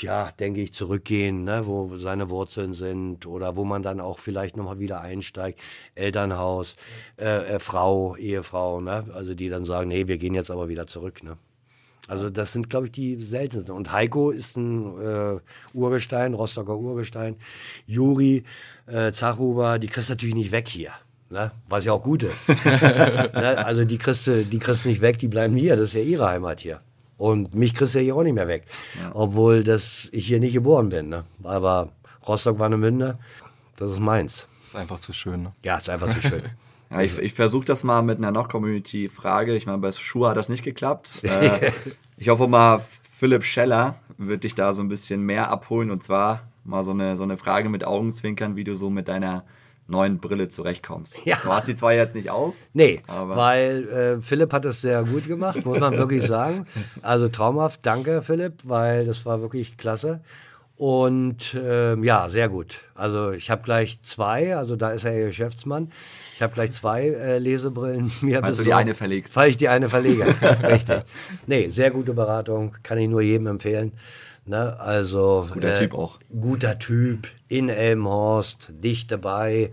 ja, 0.00 0.32
denke 0.32 0.60
ich, 0.60 0.72
zurückgehen, 0.72 1.44
ne, 1.44 1.66
wo 1.66 1.96
seine 1.96 2.30
Wurzeln 2.30 2.72
sind 2.72 3.26
oder 3.26 3.56
wo 3.56 3.64
man 3.64 3.82
dann 3.82 4.00
auch 4.00 4.18
vielleicht 4.18 4.56
nochmal 4.56 4.78
wieder 4.78 5.00
einsteigt. 5.00 5.60
Elternhaus, 5.94 6.76
äh, 7.18 7.54
äh, 7.54 7.58
Frau, 7.58 8.16
Ehefrau, 8.16 8.80
ne, 8.80 9.04
also 9.14 9.34
die 9.34 9.48
dann 9.48 9.64
sagen, 9.64 9.88
nee, 9.88 10.06
wir 10.06 10.18
gehen 10.18 10.34
jetzt 10.34 10.50
aber 10.50 10.68
wieder 10.68 10.86
zurück. 10.86 11.22
Ne. 11.22 11.36
Also 12.08 12.28
das 12.28 12.52
sind, 12.52 12.70
glaube 12.70 12.86
ich, 12.86 12.92
die 12.92 13.22
seltensten. 13.22 13.74
Und 13.74 13.92
Heiko 13.92 14.30
ist 14.30 14.56
ein 14.56 15.00
äh, 15.00 15.40
Urgestein, 15.72 16.34
Rostocker 16.34 16.76
Urgestein. 16.76 17.36
Juri, 17.86 18.44
äh, 18.86 19.12
Zachuber, 19.12 19.78
die 19.78 19.86
kriegst 19.86 20.08
du 20.08 20.14
natürlich 20.14 20.34
nicht 20.34 20.50
weg 20.50 20.68
hier. 20.68 20.92
Ne? 21.28 21.52
Was 21.68 21.84
ja 21.84 21.92
auch 21.92 22.02
gut 22.02 22.24
ist. 22.24 22.48
ne? 22.64 23.64
Also 23.64 23.84
die 23.84 23.98
kriegst, 23.98 24.26
du, 24.26 24.44
die 24.44 24.58
kriegst 24.58 24.84
du 24.84 24.88
nicht 24.88 25.00
weg, 25.00 25.18
die 25.20 25.28
bleiben 25.28 25.54
hier. 25.54 25.76
Das 25.76 25.84
ist 25.84 25.94
ja 25.94 26.00
ihre 26.00 26.28
Heimat 26.28 26.60
hier. 26.60 26.80
Und 27.20 27.54
mich 27.54 27.74
kriegst 27.74 27.94
du 27.94 27.98
ja 27.98 28.04
hier 28.04 28.16
auch 28.16 28.22
nicht 28.22 28.32
mehr 28.32 28.48
weg. 28.48 28.64
Ja. 28.98 29.10
Obwohl 29.12 29.62
das, 29.62 30.08
ich 30.10 30.26
hier 30.26 30.40
nicht 30.40 30.54
geboren 30.54 30.88
bin. 30.88 31.10
Ne? 31.10 31.24
Aber 31.42 31.90
Rostock 32.26 32.58
war 32.58 32.64
eine 32.64 32.78
Münde, 32.78 33.18
das 33.76 33.92
ist 33.92 34.00
meins. 34.00 34.46
Ist 34.64 34.74
einfach 34.74 34.98
zu 35.00 35.12
schön. 35.12 35.42
Ne? 35.42 35.52
Ja, 35.62 35.76
ist 35.76 35.90
einfach 35.90 36.08
zu 36.14 36.22
schön. 36.22 36.42
Ja, 36.92 37.02
ich, 37.02 37.16
ich 37.18 37.34
versuche 37.34 37.64
das 37.64 37.84
mal 37.84 38.02
mit 38.02 38.18
einer 38.18 38.32
Noch-Community-Frage. 38.32 39.54
Ich 39.54 39.64
meine, 39.64 39.78
bei 39.78 39.92
Schuhe 39.92 40.28
hat 40.28 40.36
das 40.36 40.48
nicht 40.48 40.64
geklappt. 40.64 41.22
Äh, 41.22 41.70
ich 42.16 42.30
hoffe 42.30 42.48
mal, 42.48 42.80
Philipp 43.16 43.44
Scheller 43.44 43.94
wird 44.18 44.42
dich 44.42 44.56
da 44.56 44.72
so 44.72 44.82
ein 44.82 44.88
bisschen 44.88 45.22
mehr 45.22 45.50
abholen. 45.50 45.92
Und 45.92 46.02
zwar 46.02 46.48
mal 46.64 46.82
so 46.82 46.90
eine, 46.90 47.16
so 47.16 47.22
eine 47.22 47.36
Frage 47.36 47.68
mit 47.68 47.84
Augenzwinkern, 47.84 48.56
wie 48.56 48.64
du 48.64 48.74
so 48.74 48.90
mit 48.90 49.06
deiner 49.06 49.44
neuen 49.90 50.18
Brille 50.18 50.48
zurechtkommst. 50.48 51.26
Ja. 51.26 51.38
Du 51.42 51.52
hast 51.52 51.68
die 51.68 51.74
zwei 51.74 51.96
jetzt 51.96 52.14
nicht 52.14 52.30
auf? 52.30 52.54
Nee, 52.72 53.02
weil 53.06 53.88
äh, 53.88 54.22
Philipp 54.22 54.52
hat 54.52 54.64
es 54.64 54.80
sehr 54.80 55.02
gut 55.02 55.26
gemacht, 55.26 55.64
muss 55.64 55.80
man 55.80 55.96
wirklich 55.96 56.26
sagen. 56.26 56.66
Also 57.02 57.28
traumhaft, 57.28 57.80
danke 57.84 58.22
Philipp, 58.22 58.54
weil 58.64 59.06
das 59.06 59.26
war 59.26 59.40
wirklich 59.40 59.76
klasse. 59.76 60.20
Und 60.80 61.52
äh, 61.52 61.94
ja, 62.02 62.30
sehr 62.30 62.48
gut. 62.48 62.80
Also 62.94 63.32
ich 63.32 63.50
habe 63.50 63.62
gleich 63.62 64.02
zwei, 64.02 64.56
also 64.56 64.76
da 64.76 64.92
ist 64.92 65.04
er 65.04 65.12
ja 65.12 65.26
Geschäftsmann. 65.26 65.92
Ich 66.36 66.40
habe 66.40 66.54
gleich 66.54 66.72
zwei 66.72 67.08
äh, 67.08 67.38
Lesebrillen 67.38 68.10
mir 68.22 68.42
Weil 68.42 68.54
du 68.54 68.62
die 68.62 68.72
eine 68.72 68.94
verlegst. 68.94 69.36
Weil 69.36 69.50
ich 69.50 69.58
die 69.58 69.68
eine 69.68 69.90
verlege, 69.90 70.24
richtig. 70.62 71.04
Nee, 71.46 71.68
sehr 71.68 71.90
gute 71.90 72.14
Beratung, 72.14 72.76
kann 72.82 72.96
ich 72.96 73.08
nur 73.08 73.20
jedem 73.20 73.46
empfehlen. 73.48 73.92
Ne, 74.50 74.80
also 74.80 75.46
guter 75.52 75.74
äh, 75.74 75.78
Typ 75.78 75.94
auch. 75.94 76.18
Guter 76.28 76.76
Typ 76.80 77.28
in 77.46 77.68
Elmhorst, 77.68 78.70
dicht 78.70 79.12
dabei. 79.12 79.70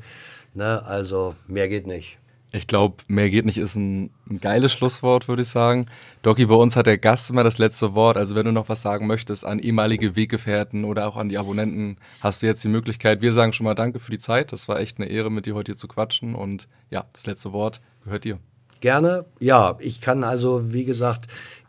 Ne, 0.53 0.85
also 0.85 1.33
mehr 1.47 1.67
geht 1.67 1.87
nicht. 1.87 2.19
Ich 2.51 2.67
glaube, 2.67 2.97
mehr 3.07 3.31
geht 3.31 3.45
nicht 3.45 3.57
ist 3.57 3.75
ein, 3.75 4.11
ein 4.29 4.39
geiles 4.39 4.71
Schlusswort, 4.73 5.27
würde 5.27 5.41
ich 5.41 5.47
sagen. 5.47 5.87
Doki, 6.21 6.45
bei 6.45 6.53
uns 6.53 6.75
hat 6.75 6.85
der 6.85 6.99
Gast 6.99 7.31
immer 7.31 7.43
das 7.43 7.57
letzte 7.57 7.95
Wort. 7.95 8.17
Also 8.17 8.35
wenn 8.35 8.45
du 8.45 8.51
noch 8.51 8.69
was 8.69 8.83
sagen 8.83 9.07
möchtest 9.07 9.47
an 9.47 9.57
ehemalige 9.57 10.15
Weggefährten 10.15 10.85
oder 10.85 11.07
auch 11.07 11.17
an 11.17 11.29
die 11.29 11.39
Abonnenten, 11.39 11.97
hast 12.21 12.43
du 12.43 12.45
jetzt 12.45 12.63
die 12.63 12.67
Möglichkeit. 12.67 13.23
Wir 13.23 13.33
sagen 13.33 13.53
schon 13.53 13.63
mal 13.63 13.73
Danke 13.73 13.99
für 13.99 14.11
die 14.11 14.19
Zeit. 14.19 14.51
Das 14.51 14.67
war 14.67 14.79
echt 14.79 14.99
eine 14.99 15.09
Ehre, 15.09 15.31
mit 15.31 15.47
dir 15.47 15.55
heute 15.55 15.71
hier 15.71 15.77
zu 15.77 15.87
quatschen. 15.87 16.35
Und 16.35 16.67
ja, 16.91 17.07
das 17.13 17.25
letzte 17.25 17.51
Wort 17.51 17.81
gehört 18.03 18.25
dir. 18.25 18.37
Gerne. 18.79 19.25
Ja, 19.39 19.75
ich 19.79 20.01
kann 20.01 20.23
also, 20.23 20.71
wie 20.71 20.85
gesagt, 20.85 21.27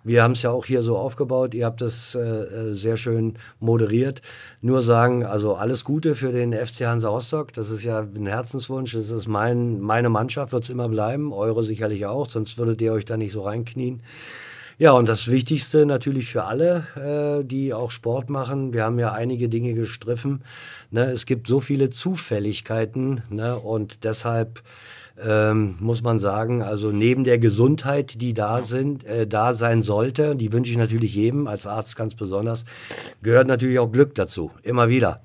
wir 0.09 0.23
haben 0.23 0.33
es 0.33 0.43
ja 0.43 0.51
auch 0.51 0.65
hier 0.65 0.83
so 0.83 0.97
aufgebaut. 0.97 1.55
Ihr 1.55 1.67
habt 1.67 1.83
das 1.83 2.15
äh, 2.15 2.21
äh, 2.21 2.75
sehr 2.75 2.97
schön 2.97 3.35
moderiert. 3.61 4.23
Nur 4.63 4.81
sagen, 4.81 5.25
also 5.25 5.55
alles 5.55 5.85
Gute 5.85 6.15
für 6.15 6.33
den 6.33 6.53
FC 6.55 6.87
Hansa 6.87 7.11
Rostock. 7.11 7.53
Das 7.53 7.71
ist 7.71 7.85
ja 7.85 8.01
ein 8.01 8.27
Herzenswunsch. 8.27 8.95
Das 8.95 9.11
ist 9.11 9.29
mein, 9.29 9.81
meine 9.81 10.09
Mannschaft, 10.09 10.53
wird 10.53 10.65
es 10.65 10.71
immer 10.71 10.89
bleiben. 10.89 11.33
Eure 11.33 11.63
sicherlich 11.63 12.07
auch, 12.07 12.29
sonst 12.29 12.57
würdet 12.57 12.81
ihr 12.81 12.93
euch 12.93 13.05
da 13.05 13.19
nicht 13.19 13.33
so 13.33 13.43
reinknien. 13.43 14.03
Ja, 14.79 14.93
und 14.93 15.09
das 15.09 15.29
Wichtigste 15.29 15.85
natürlich 15.87 16.29
für 16.31 16.45
alle, 16.45 16.87
äh, 16.97 17.45
die 17.45 17.75
auch 17.75 17.91
Sport 17.91 18.31
machen. 18.31 18.73
Wir 18.73 18.85
haben 18.85 18.99
ja 18.99 19.13
einige 19.13 19.49
Dinge 19.49 19.75
gestriffen. 19.75 20.43
Ne? 20.91 21.03
Es 21.05 21.27
gibt 21.27 21.49
so 21.49 21.61
viele 21.61 21.91
Zufälligkeiten 21.91 23.23
ne? 23.29 23.59
und 23.59 24.05
deshalb 24.05 24.63
ähm, 25.23 25.77
muss 25.81 26.03
man 26.03 26.19
sagen. 26.19 26.63
Also 26.63 26.91
neben 26.91 27.25
der 27.25 27.39
Gesundheit, 27.39 28.21
die 28.21 28.35
da 28.35 28.63
sind, 28.63 29.05
äh, 29.05 29.27
da 29.27 29.55
sein 29.55 29.83
sollte, 29.83 30.37
die 30.37 30.53
wünsche 30.53 30.71
ich 30.71 30.79
natürlich 30.79 31.15
jedem, 31.15 31.47
als 31.47 31.67
Arzt 31.67 31.97
ganz 31.97 32.15
besonders, 32.15 32.65
gehört 33.23 33.47
natürlich 33.49 33.79
auch 33.79 33.91
Glück 33.91 34.15
dazu, 34.15 34.51
immer 34.63 34.89
wieder. 34.89 35.23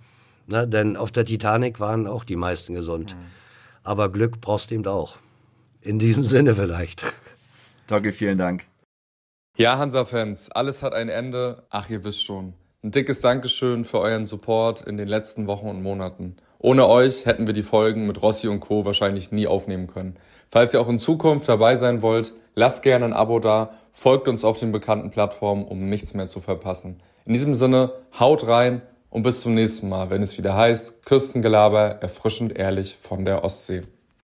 Ne? 0.48 0.68
Denn 0.68 0.98
auf 0.98 1.12
der 1.12 1.26
Titanic 1.26 1.80
waren 1.80 2.08
auch 2.08 2.24
die 2.24 2.36
meisten 2.36 2.74
gesund. 2.74 3.16
Mhm. 3.16 3.26
Aber 3.84 4.12
Glück 4.12 4.42
brauchst 4.42 4.72
du 4.72 4.76
eben 4.76 4.88
auch. 4.88 5.18
In 5.82 6.00
diesem 6.00 6.24
Sinne 6.24 6.56
vielleicht. 6.56 7.06
Doggy, 7.88 8.14
vielen 8.14 8.38
Dank. 8.38 8.64
Ja, 9.58 9.78
Hansa-Fans, 9.78 10.52
alles 10.52 10.82
hat 10.82 10.94
ein 10.94 11.10
Ende. 11.10 11.64
Ach, 11.70 11.90
ihr 11.90 12.04
wisst 12.04 12.24
schon. 12.24 12.54
Ein 12.82 12.92
dickes 12.92 13.22
Dankeschön 13.22 13.86
für 13.86 14.00
euren 14.00 14.26
Support 14.26 14.82
in 14.82 14.98
den 14.98 15.08
letzten 15.08 15.48
Wochen 15.48 15.68
und 15.68 15.82
Monaten. 15.82 16.38
Ohne 16.64 16.88
euch 16.88 17.26
hätten 17.26 17.46
wir 17.46 17.54
die 17.54 17.62
Folgen 17.62 18.08
mit 18.08 18.22
Rossi 18.22 18.48
und 18.48 18.62
Co. 18.62 18.86
wahrscheinlich 18.86 19.34
nie 19.34 19.48
aufnehmen 19.48 19.88
können. 19.88 20.16
Falls 20.48 20.74
ihr 20.74 20.80
auch 20.80 20.88
in 20.88 20.98
Zukunft 20.98 21.50
dabei 21.50 21.76
sein 21.76 22.02
wollt, 22.02 22.32
lasst 22.56 22.84
gerne 22.84 23.04
ein 23.04 23.12
Abo 23.12 23.40
da, 23.40 23.72
folgt 23.92 24.30
uns 24.30 24.46
auf 24.46 24.60
den 24.60 24.72
bekannten 24.72 25.12
Plattformen, 25.12 25.66
um 25.66 25.90
nichts 25.90 26.14
mehr 26.14 26.30
zu 26.30 26.40
verpassen. 26.40 27.02
In 27.26 27.34
diesem 27.34 27.54
Sinne, 27.54 27.92
haut 28.18 28.48
rein 28.48 28.82
und 29.10 29.24
bis 29.24 29.42
zum 29.42 29.56
nächsten 29.56 29.90
Mal, 29.90 30.10
wenn 30.10 30.22
es 30.22 30.38
wieder 30.38 30.56
heißt, 30.56 31.06
Küstengelaber, 31.06 31.98
erfrischend 32.00 32.58
ehrlich 32.58 32.96
von 32.96 33.26
der 33.26 33.44
Ostsee. 33.44 33.82